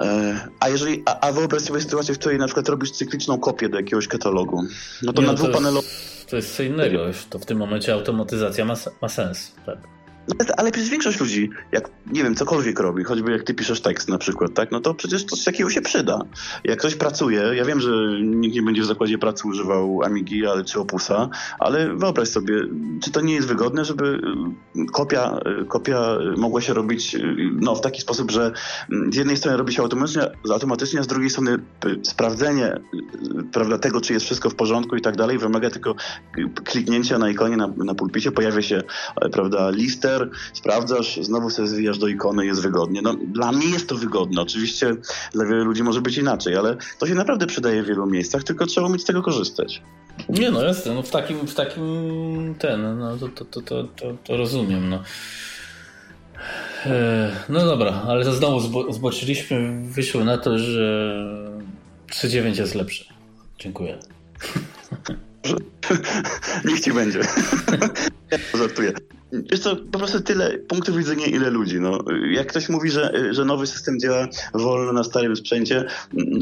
E, 0.00 0.48
a 0.60 0.68
jeżeli, 0.68 1.02
a, 1.06 1.20
a 1.20 1.32
wyobraź 1.32 1.62
sobie 1.62 1.80
sytuację, 1.80 2.14
w 2.14 2.18
której 2.18 2.38
na 2.38 2.46
przykład 2.46 2.68
robisz 2.68 2.90
cykliczną 2.90 3.38
kopię 3.38 3.68
do 3.68 3.76
jakiegoś 3.76 4.08
katalogu, 4.08 4.64
no 5.02 5.12
to 5.12 5.20
nie, 5.20 5.26
na 5.26 5.32
no 5.32 5.38
dwupanelowym... 5.38 5.90
To 6.30 6.36
jest 6.36 6.56
co 6.56 6.62
innego 6.62 7.06
już, 7.06 7.24
to 7.30 7.38
w 7.38 7.46
tym 7.46 7.58
momencie 7.58 7.92
automatyzacja 7.92 8.64
ma, 8.64 8.74
ma 9.02 9.08
sens, 9.08 9.52
tak. 9.66 9.97
Ale 10.56 10.70
przecież 10.72 10.90
większość 10.90 11.20
ludzi, 11.20 11.50
jak 11.72 11.90
nie 12.12 12.22
wiem, 12.22 12.34
cokolwiek 12.34 12.80
robi, 12.80 13.04
choćby 13.04 13.32
jak 13.32 13.42
ty 13.42 13.54
piszesz 13.54 13.80
tekst 13.80 14.08
na 14.08 14.18
przykład, 14.18 14.54
tak, 14.54 14.70
no 14.70 14.80
to 14.80 14.94
przecież 14.94 15.24
coś 15.24 15.44
takiego 15.44 15.70
się 15.70 15.80
przyda. 15.80 16.20
Jak 16.64 16.78
ktoś 16.78 16.94
pracuje, 16.94 17.42
ja 17.54 17.64
wiem, 17.64 17.80
że 17.80 17.90
nikt 18.20 18.54
nie 18.54 18.62
będzie 18.62 18.82
w 18.82 18.86
zakładzie 18.86 19.18
pracy 19.18 19.48
używał 19.48 20.02
Amigi 20.04 20.46
ale, 20.46 20.64
czy 20.64 20.80
Opusa, 20.80 21.28
ale 21.58 21.96
wyobraź 21.96 22.28
sobie, 22.28 22.54
czy 23.02 23.10
to 23.10 23.20
nie 23.20 23.34
jest 23.34 23.48
wygodne, 23.48 23.84
żeby 23.84 24.20
y, 24.76 24.86
kopia, 24.92 25.38
y, 25.62 25.64
kopia 25.64 26.18
mogła 26.36 26.60
się 26.60 26.74
robić 26.74 27.14
y, 27.14 27.36
no, 27.60 27.74
w 27.74 27.80
taki 27.80 28.00
sposób, 28.00 28.30
że 28.30 28.52
mm, 28.92 29.12
z 29.12 29.16
jednej 29.16 29.36
strony 29.36 29.56
robi 29.56 29.72
się 29.72 29.82
automatycznie, 29.82 30.22
automatycznie 30.52 31.00
a 31.00 31.02
z 31.02 31.06
drugiej 31.06 31.30
strony 31.30 31.58
sprawdzenie 32.02 32.80
prawda, 33.52 33.78
tego, 33.78 34.00
czy 34.00 34.12
jest 34.12 34.26
wszystko 34.26 34.50
w 34.50 34.54
porządku 34.54 34.96
i 34.96 35.00
tak 35.00 35.16
dalej, 35.16 35.38
wymaga 35.38 35.70
tylko 35.70 35.94
kliknięcia 36.64 37.18
na 37.18 37.30
ikonie 37.30 37.56
na, 37.56 37.66
na 37.66 37.94
pulpicie, 37.94 38.32
pojawia 38.32 38.62
się 38.62 38.82
prawda, 39.32 39.70
sprawdzasz, 40.52 41.18
znowu 41.22 41.50
sobie 41.50 41.68
zwijasz 41.68 41.98
do 41.98 42.08
ikony, 42.08 42.46
jest 42.46 42.62
wygodnie. 42.62 43.02
No, 43.02 43.14
dla 43.14 43.52
mnie 43.52 43.66
jest 43.66 43.88
to 43.88 43.94
wygodne. 43.94 44.42
Oczywiście 44.42 44.94
dla 45.32 45.44
wielu 45.44 45.64
ludzi 45.64 45.82
może 45.82 46.00
być 46.00 46.18
inaczej, 46.18 46.56
ale 46.56 46.76
to 46.98 47.06
się 47.06 47.14
naprawdę 47.14 47.46
przydaje 47.46 47.82
w 47.82 47.86
wielu 47.86 48.06
miejscach, 48.06 48.44
tylko 48.44 48.66
trzeba 48.66 48.86
umieć 48.86 49.02
z 49.02 49.04
tego 49.04 49.22
korzystać. 49.22 49.82
Nie 50.28 50.50
no, 50.50 50.62
jasne, 50.62 50.94
no 50.94 51.02
w 51.02 51.10
takim, 51.10 51.46
w 51.46 51.54
takim 51.54 51.84
ten, 52.58 52.98
no 52.98 53.16
to, 53.16 53.28
to, 53.28 53.44
to, 53.44 53.62
to, 53.62 53.84
to, 53.84 54.16
to 54.24 54.36
rozumiem, 54.36 54.88
no. 54.88 55.02
E, 56.86 57.30
no 57.48 57.66
dobra, 57.66 58.02
ale 58.06 58.24
to 58.24 58.32
znowu 58.32 58.60
zbo 58.60 58.92
zboczyliśmy, 58.92 59.82
wyszło 59.84 60.24
na 60.24 60.38
to, 60.38 60.58
że 60.58 61.14
3.9 62.10 62.58
jest 62.58 62.74
lepsze. 62.74 63.04
Dziękuję. 63.58 63.98
Niech 66.64 66.80
ci 66.80 66.92
będzie. 66.92 67.20
ja 68.30 68.38
żartuję. 68.58 68.92
Jest 69.32 69.64
to 69.64 69.76
po 69.76 69.98
prostu 69.98 70.20
tyle 70.20 70.58
punktów 70.58 70.96
widzenia, 70.96 71.26
ile 71.26 71.50
ludzi. 71.50 71.80
No. 71.80 71.98
Jak 72.30 72.46
ktoś 72.46 72.68
mówi, 72.68 72.90
że, 72.90 73.12
że 73.30 73.44
nowy 73.44 73.66
system 73.66 74.00
działa 74.00 74.28
wolno 74.54 74.92
na 74.92 75.04
starym 75.04 75.36
sprzęcie, 75.36 75.84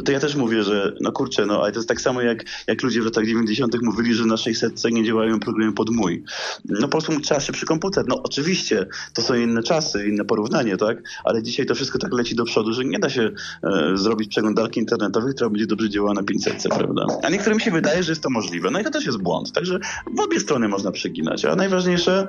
to 0.05 0.13
ja 0.13 0.21
też 0.21 0.35
mówię, 0.35 0.63
że 0.63 0.93
no 1.01 1.13
kurczę, 1.13 1.47
no 1.47 1.63
ale 1.63 1.73
to 1.73 1.79
jest 1.79 1.89
tak 1.89 2.01
samo 2.01 2.23
jak, 2.23 2.45
jak 2.67 2.83
ludzie 2.83 3.03
w 3.03 3.05
latach 3.05 3.27
90. 3.27 3.83
mówili, 3.83 4.15
że 4.15 4.25
na 4.25 4.37
600 4.37 4.85
nie 4.85 5.05
działają 5.05 5.41
programy 5.41 5.73
pod 5.73 5.91
mój. 5.91 6.25
No 6.65 6.81
po 6.81 6.89
prostu 6.89 7.21
trzeba 7.21 7.41
szybszy 7.41 7.67
komputer. 7.67 8.05
No 8.09 8.23
oczywiście, 8.23 8.87
to 9.15 9.23
są 9.23 9.35
inne 9.35 9.63
czasy, 9.63 10.09
inne 10.09 10.25
porównanie, 10.25 10.77
tak? 10.77 10.99
Ale 11.25 11.43
dzisiaj 11.43 11.67
to 11.67 11.75
wszystko 11.75 11.99
tak 11.99 12.13
leci 12.13 12.35
do 12.35 12.45
przodu, 12.45 12.73
że 12.73 12.85
nie 12.85 12.99
da 12.99 13.11
się 13.11 13.31
e, 13.63 13.93
zrobić 13.95 14.29
przeglądarki 14.29 14.81
internetowej, 14.81 15.35
która 15.35 15.51
będzie 15.51 15.67
dobrze 15.67 15.91
działała 15.91 16.15
na 16.15 16.23
500, 16.23 16.63
prawda? 16.63 17.07
A 17.23 17.29
niektórym 17.29 17.61
się 17.61 17.71
wydaje, 17.71 18.03
że 18.03 18.13
jest 18.13 18.23
to 18.23 18.31
możliwe. 18.31 18.71
No 18.71 18.81
i 18.81 18.85
to 18.85 18.91
też 18.91 19.07
jest 19.07 19.19
błąd. 19.19 19.53
Także 19.53 19.79
w 20.17 20.21
obie 20.21 20.41
strony 20.41 20.69
można 20.69 20.93
przeginać. 20.93 21.45
A 21.45 21.57
najważniejsze 21.57 22.29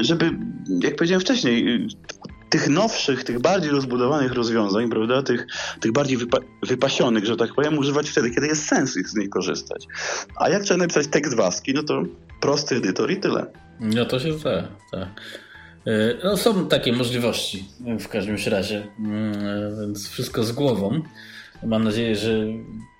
żeby, 0.00 0.30
jak 0.82 0.96
powiedziałem 0.96 1.20
wcześniej, 1.20 1.88
tych 2.50 2.68
nowszych, 2.68 3.24
tych 3.24 3.38
bardziej 3.38 3.70
rozbudowanych 3.70 4.32
rozwiązań, 4.32 4.90
prawda, 4.90 5.22
tych, 5.22 5.46
tych 5.80 5.92
bardziej 5.92 6.16
wypa 6.16 6.38
wypasionych, 6.62 7.24
że 7.24 7.36
tak 7.36 7.54
powiem, 7.54 7.78
używać 7.78 8.10
wtedy, 8.10 8.30
kiedy 8.30 8.46
jest 8.46 8.66
sens 8.66 8.92
z 8.92 9.14
nich 9.14 9.30
korzystać. 9.30 9.86
A 10.36 10.48
jak 10.48 10.62
trzeba 10.62 10.78
napisać 10.78 11.06
tekst 11.06 11.36
w 11.36 11.40
ASCII, 11.40 11.74
no 11.74 11.82
to 11.82 12.02
prosty 12.40 12.76
edytor 12.76 13.10
i 13.10 13.16
tyle. 13.16 13.46
No 13.80 14.04
to 14.04 14.20
się 14.20 14.32
zdaje, 14.32 14.68
tak. 14.92 15.08
E, 15.86 16.14
no, 16.24 16.36
są 16.36 16.68
takie 16.68 16.92
możliwości 16.92 17.64
w 18.00 18.08
każdym 18.08 18.36
razie, 18.46 18.86
mm, 18.98 19.80
więc 19.80 20.08
wszystko 20.08 20.44
z 20.44 20.52
głową. 20.52 21.02
Mam 21.62 21.84
nadzieję, 21.84 22.16
że 22.16 22.30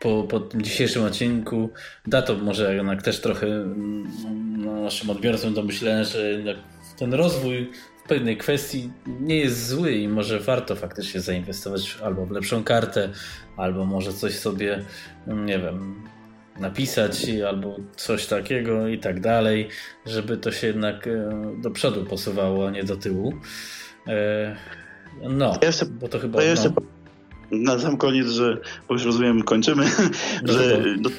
po, 0.01 0.23
po 0.23 0.41
tym 0.41 0.62
dzisiejszym 0.62 1.05
odcinku 1.05 1.70
da 2.07 2.23
to 2.23 2.35
może 2.35 2.74
jednak 2.74 3.03
też 3.03 3.20
trochę 3.20 3.47
mm, 3.47 4.82
naszym 4.82 5.11
odbiorcom 5.11 5.55
do 5.55 5.62
myślenia, 5.62 6.05
że 6.05 6.41
ten 6.99 7.15
rozwój 7.15 7.70
w 8.05 8.09
pewnej 8.09 8.37
kwestii 8.37 8.91
nie 9.20 9.37
jest 9.37 9.69
zły 9.69 9.93
i 9.93 10.09
może 10.09 10.41
warto 10.41 10.77
faktycznie 10.77 11.20
zainwestować 11.20 11.99
albo 12.05 12.27
w 12.27 12.31
lepszą 12.31 12.65
kartę, 12.65 13.09
albo 13.57 13.85
może 13.85 14.12
coś 14.12 14.39
sobie, 14.39 14.85
nie 15.27 15.59
wiem, 15.59 16.03
napisać 16.59 17.27
albo 17.49 17.77
coś 17.97 18.27
takiego 18.27 18.89
i 18.89 18.99
tak 18.99 19.20
dalej, 19.20 19.69
żeby 20.07 20.37
to 20.37 20.53
się 20.53 20.66
jednak 20.66 21.07
e, 21.07 21.31
do 21.62 21.70
przodu 21.70 22.05
posuwało, 22.05 22.66
a 22.66 22.70
nie 22.70 22.85
do 22.85 22.97
tyłu. 22.97 23.32
E, 24.07 24.57
no, 25.23 25.59
jeszcze, 25.62 25.87
bo 25.87 26.09
to 26.09 26.19
chyba... 26.19 26.43
Ja 26.43 26.51
jeszcze 26.51 26.69
no. 26.69 26.99
Na 27.51 27.78
sam 27.78 27.97
koniec, 27.97 28.28
że, 28.28 28.59
bo 28.89 28.94
już 28.94 29.05
rozumiem, 29.05 29.43
kończymy, 29.43 29.85
że... 30.52 30.82
Do, 30.98 31.10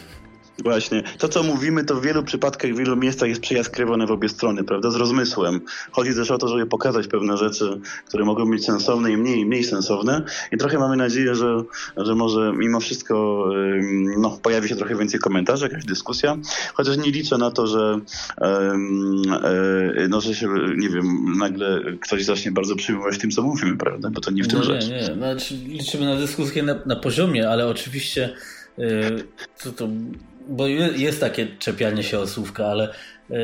Właśnie. 0.60 1.04
To, 1.18 1.30
co 1.30 1.44
mówimy, 1.44 1.84
to 1.84 1.96
w 1.96 2.04
wielu 2.04 2.24
przypadkach, 2.24 2.72
w 2.72 2.78
wielu 2.78 2.96
miejscach 2.96 3.30
jest 3.30 3.42
przyjaskrywane 3.42 4.08
w 4.08 4.12
obie 4.12 4.30
strony, 4.30 4.64
prawda? 4.64 4.92
Z 4.92 4.96
rozmysłem. 4.96 5.62
Chodzi 5.92 6.16
też 6.16 6.32
o 6.32 6.38
to, 6.38 6.48
żeby 6.48 6.66
pokazać 6.66 7.08
pewne 7.08 7.38
rzeczy, 7.38 7.82
które 8.08 8.26
mogą 8.26 8.50
być 8.50 8.66
sensowne 8.66 9.12
i 9.12 9.18
mniej, 9.18 9.46
mniej 9.46 9.64
sensowne. 9.64 10.22
I 10.52 10.58
trochę 10.58 10.80
mamy 10.80 10.98
nadzieję, 10.98 11.36
że, 11.36 11.64
że 11.98 12.16
może 12.16 12.54
mimo 12.58 12.80
wszystko 12.80 13.46
no, 14.18 14.40
pojawi 14.44 14.70
się 14.70 14.76
trochę 14.76 14.96
więcej 14.96 15.20
komentarzy, 15.20 15.66
jakaś 15.66 15.86
dyskusja. 15.86 16.38
Chociaż 16.74 16.98
nie 16.98 17.12
liczę 17.12 17.38
na 17.38 17.52
to, 17.52 17.68
że, 17.68 18.00
no, 20.10 20.22
że 20.22 20.36
się, 20.36 20.48
nie 20.78 20.90
wiem, 20.90 21.38
nagle 21.38 21.82
ktoś 22.02 22.26
zacznie 22.26 22.52
bardzo 22.52 22.76
przyjmować 22.76 23.18
tym, 23.18 23.32
co 23.32 23.42
mówimy, 23.42 23.78
prawda? 23.78 24.10
Bo 24.10 24.22
to 24.22 24.32
nie 24.32 24.44
w 24.44 24.48
tym 24.48 24.60
no, 24.60 24.66
rzecz. 24.66 24.88
Nie, 24.88 24.96
nie. 24.96 25.06
Znaczy, 25.06 25.56
liczymy 25.56 26.06
na 26.06 26.16
dyskusję 26.16 26.64
na, 26.64 26.76
na 26.86 26.96
poziomie, 26.96 27.50
ale 27.50 27.68
oczywiście 27.68 28.36
yy, 28.78 29.24
to, 29.64 29.72
to 29.72 29.88
bo 30.48 30.68
jest 30.68 31.20
takie 31.20 31.48
czepianie 31.60 32.04
się 32.04 32.20
o 32.20 32.28
słówka, 32.28 32.66
ale 32.66 32.94
e, 33.30 33.36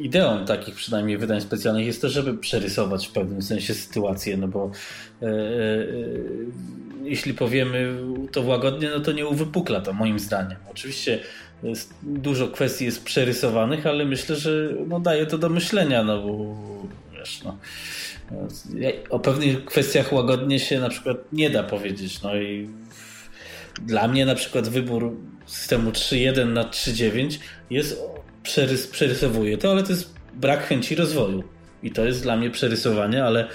ideą 0.00 0.44
takich 0.44 0.74
przynajmniej 0.74 1.18
wydań 1.18 1.40
specjalnych 1.40 1.86
jest 1.86 2.02
to, 2.02 2.08
żeby 2.08 2.38
przerysować 2.38 3.06
w 3.06 3.12
pewnym 3.12 3.42
sensie 3.42 3.74
sytuację, 3.74 4.36
no 4.36 4.48
bo 4.48 4.70
e, 5.22 5.26
e, 5.26 5.30
jeśli 7.02 7.34
powiemy 7.34 7.94
to 8.32 8.42
łagodnie, 8.42 8.90
no 8.90 9.00
to 9.00 9.12
nie 9.12 9.26
uwypukla 9.26 9.80
to 9.80 9.92
moim 9.92 10.18
zdaniem. 10.18 10.56
Oczywiście 10.70 11.18
dużo 12.02 12.48
kwestii 12.48 12.84
jest 12.84 13.04
przerysowanych, 13.04 13.86
ale 13.86 14.04
myślę, 14.04 14.36
że 14.36 14.68
no, 14.86 15.00
daje 15.00 15.26
to 15.26 15.38
do 15.38 15.48
myślenia, 15.48 16.04
no 16.04 16.22
bo 16.22 16.56
wiesz, 17.12 17.42
no, 17.44 17.58
o 19.10 19.18
pewnych 19.18 19.64
kwestiach 19.64 20.12
łagodnie 20.12 20.60
się 20.60 20.80
na 20.80 20.88
przykład 20.88 21.16
nie 21.32 21.50
da 21.50 21.62
powiedzieć, 21.62 22.22
no 22.22 22.36
i 22.36 22.68
dla 23.86 24.08
mnie 24.08 24.26
na 24.26 24.34
przykład 24.34 24.68
wybór 24.68 25.16
systemu 25.52 25.90
3.1 25.90 26.46
na 26.46 26.64
3.9 26.64 27.38
jest 27.70 28.02
przerys, 28.42 28.86
przerysowuje 28.86 29.58
to, 29.58 29.70
ale 29.70 29.82
to 29.82 29.92
jest 29.92 30.14
brak 30.34 30.66
chęci 30.66 30.94
rozwoju. 30.94 31.44
I 31.82 31.90
to 31.90 32.04
jest 32.04 32.22
dla 32.22 32.36
mnie 32.36 32.50
przerysowanie, 32.50 33.24
ale 33.24 33.48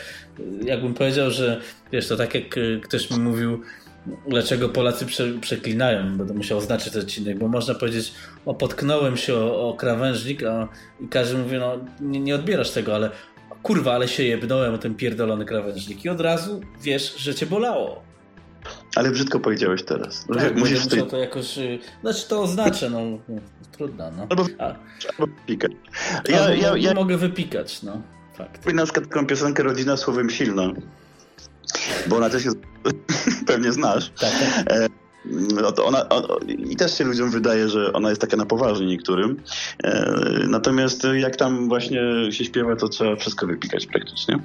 jakbym 0.65 0.93
powiedział, 0.93 1.31
że 1.31 1.61
wiesz, 1.91 2.07
to 2.07 2.17
tak 2.17 2.35
jak 2.35 2.57
e, 2.57 2.61
ktoś 2.83 3.11
mi 3.11 3.19
mówił, 3.19 3.61
dlaczego 4.27 4.69
Polacy 4.69 5.05
prze, 5.05 5.33
przeklinają, 5.41 6.17
będę 6.17 6.33
musiał 6.33 6.57
oznaczyć 6.57 6.93
ten 6.93 7.01
odcinek, 7.01 7.37
bo 7.37 7.47
można 7.47 7.75
powiedzieć, 7.75 8.13
o 8.45 8.53
potknąłem 8.53 9.17
się 9.17 9.35
o, 9.35 9.69
o 9.69 9.73
krawężnik, 9.73 10.43
a 10.43 10.67
i 11.01 11.07
każdy 11.07 11.37
mówi, 11.37 11.57
no 11.57 11.79
nie, 12.01 12.19
nie 12.19 12.35
odbierasz 12.35 12.71
tego, 12.71 12.95
ale 12.95 13.09
kurwa, 13.63 13.93
ale 13.93 14.07
się 14.07 14.23
jebnąłem 14.23 14.73
o 14.73 14.77
ten 14.77 14.95
pierdolony 14.95 15.45
krawężnik 15.45 16.05
i 16.05 16.09
od 16.09 16.21
razu 16.21 16.61
wiesz, 16.81 17.17
że 17.17 17.35
cię 17.35 17.45
bolało. 17.45 18.06
Ale 18.97 19.11
brzydko 19.11 19.39
powiedziałeś 19.39 19.83
teraz. 19.83 20.25
Tak, 20.33 20.55
musisz 20.55 20.87
tej... 20.87 21.07
to 21.07 21.17
jakoś... 21.17 21.57
Y, 21.57 21.79
znaczy 22.01 22.27
to 22.27 22.41
oznaczę, 22.41 22.89
no. 22.89 23.01
Trudno, 23.71 24.11
no. 24.17 24.27
Albo, 24.29 24.45
A. 24.59 24.65
albo 25.09 25.35
wypikać. 25.35 25.71
Ja, 26.29 26.39
albo 26.39 26.53
ja, 26.53 26.77
ja, 26.77 26.93
mogę 26.93 27.17
wypikać, 27.17 27.83
no. 27.83 28.01
Fakt. 28.33 28.73
Na 28.73 28.83
przykład 28.83 29.07
taką 29.07 29.25
piosenkę 29.27 29.63
Rodzina 29.63 29.97
słowem 29.97 30.29
silna. 30.29 30.63
Bo 32.07 32.17
ona 32.17 32.29
też 32.29 32.45
jest... 32.45 32.57
pewnie 33.47 33.71
znasz. 33.71 34.11
Tak, 34.19 34.31
tak. 34.65 35.06
E 35.27 35.61
no 35.61 35.71
to 35.71 35.85
ona, 35.85 36.05
I 36.47 36.75
też 36.75 36.97
się 36.97 37.03
ludziom 37.03 37.31
wydaje, 37.31 37.69
że 37.69 37.93
ona 37.93 38.09
jest 38.09 38.21
taka 38.21 38.37
na 38.37 38.45
poważnie 38.45 38.85
niektórym. 38.85 39.41
E, 39.83 40.45
natomiast 40.47 41.07
jak 41.19 41.35
tam 41.35 41.67
właśnie 41.67 42.01
się 42.29 42.45
śpiewa, 42.45 42.75
to 42.75 42.89
trzeba 42.89 43.15
wszystko 43.15 43.47
wypikać 43.47 43.85
praktycznie. 43.85 44.39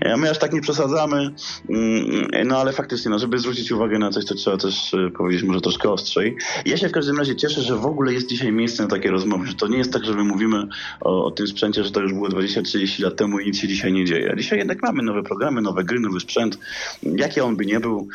E, 0.00 0.16
my 0.16 0.30
aż 0.30 0.38
tak 0.38 0.52
nie 0.52 0.60
przesadzamy, 0.60 1.30
mm, 1.68 2.28
no 2.46 2.58
ale 2.58 2.72
faktycznie, 2.72 3.10
no, 3.10 3.18
żeby 3.18 3.38
zwrócić 3.38 3.72
uwagę 3.72 3.98
na 3.98 4.10
coś, 4.10 4.24
to 4.24 4.34
trzeba 4.34 4.56
też 4.56 4.94
e, 4.94 5.10
powiedzieć 5.10 5.42
może 5.42 5.60
troszkę 5.60 5.90
ostrzej. 5.90 6.36
Ja 6.66 6.76
się 6.76 6.88
w 6.88 6.92
każdym 6.92 7.18
razie 7.18 7.36
cieszę, 7.36 7.62
że 7.62 7.76
w 7.76 7.86
ogóle 7.86 8.12
jest 8.12 8.28
dzisiaj 8.28 8.52
miejsce 8.52 8.82
na 8.82 8.88
takie 8.88 9.10
rozmowy, 9.10 9.46
że 9.46 9.54
to 9.54 9.68
nie 9.68 9.78
jest 9.78 9.92
tak, 9.92 10.04
że 10.04 10.14
my 10.14 10.24
mówimy 10.24 10.66
o, 11.00 11.24
o 11.24 11.30
tym 11.30 11.46
sprzęcie, 11.46 11.84
że 11.84 11.90
to 11.90 12.00
już 12.00 12.12
było 12.12 12.28
20-30 12.28 13.02
lat 13.02 13.16
temu 13.16 13.38
i 13.38 13.46
nic 13.46 13.58
się 13.58 13.68
dzisiaj 13.68 13.92
nie 13.92 14.04
dzieje. 14.04 14.34
Dzisiaj 14.38 14.58
jednak 14.58 14.82
mamy 14.82 15.02
nowe 15.02 15.22
programy, 15.22 15.60
nowe 15.60 15.84
gry, 15.84 16.00
nowy 16.00 16.20
sprzęt. 16.20 16.58
Jaki 17.02 17.40
on 17.40 17.56
by 17.56 17.66
nie 17.66 17.80
był, 17.80 18.08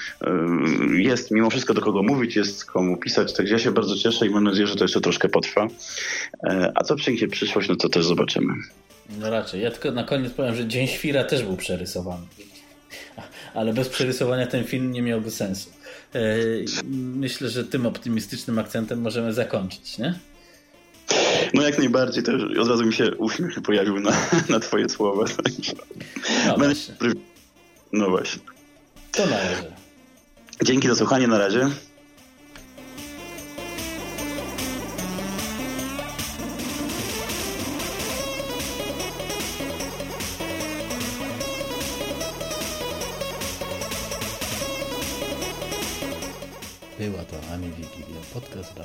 jest 0.98 1.32
mimo 1.32 1.50
wszystko 1.50 1.74
do 1.74 1.82
kogo 1.82 2.04
mówić 2.04 2.13
mówić, 2.14 2.36
jest 2.36 2.66
komu 2.66 2.98
pisać, 2.98 3.34
także 3.34 3.54
ja 3.54 3.60
się 3.60 3.72
bardzo 3.72 3.96
cieszę 3.96 4.28
i 4.28 4.30
mam 4.30 4.44
nadzieję, 4.44 4.68
że 4.68 4.76
to 4.76 4.84
jeszcze 4.84 5.02
troszkę 5.02 5.30
potrwa. 5.30 5.68
E, 6.44 6.72
a 6.76 6.84
co 6.84 6.96
przyniesie 6.96 7.28
przyszłość, 7.28 7.70
no 7.70 7.76
to 7.76 7.90
też 7.90 8.06
zobaczymy. 8.06 8.54
No 9.20 9.30
raczej. 9.30 9.62
Ja 9.62 9.72
tylko 9.72 9.92
na 9.92 10.04
koniec 10.04 10.34
powiem, 10.34 10.56
że 10.56 10.68
Dzień 10.68 10.88
Świra 10.88 11.24
też 11.24 11.44
był 11.44 11.58
przerysowany. 11.58 12.26
Ale 13.54 13.74
bez 13.74 13.90
przerysowania 13.90 14.48
ten 14.48 14.64
film 14.64 14.92
nie 14.92 15.02
miałby 15.02 15.32
sensu. 15.32 15.70
E, 16.16 16.20
myślę, 17.16 17.50
że 17.50 17.64
tym 17.64 17.86
optymistycznym 17.86 18.60
akcentem 18.60 19.02
możemy 19.02 19.34
zakończyć, 19.34 19.98
nie? 19.98 20.20
No 21.54 21.62
jak 21.62 21.78
najbardziej, 21.78 22.24
też 22.24 22.42
od 22.60 22.68
razu 22.68 22.86
mi 22.86 22.94
się 22.94 23.16
uśmiech 23.16 23.62
pojawił 23.62 24.00
na, 24.00 24.12
na 24.50 24.60
twoje 24.60 24.90
słowa. 24.90 25.26
No 26.48 26.58
właśnie. 26.58 26.96
No 27.92 28.10
właśnie. 28.10 28.42
To 29.12 29.26
na 29.26 29.38
razie. 29.38 29.72
Dzięki 30.64 30.88
za 30.88 30.96
słuchanie, 30.96 31.28
na 31.28 31.38
razie. 31.38 31.70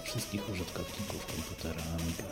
Wszystkich 0.09 0.51
użytkowników 0.51 1.27
komputera 1.27 1.83
Amiga. 1.95 2.28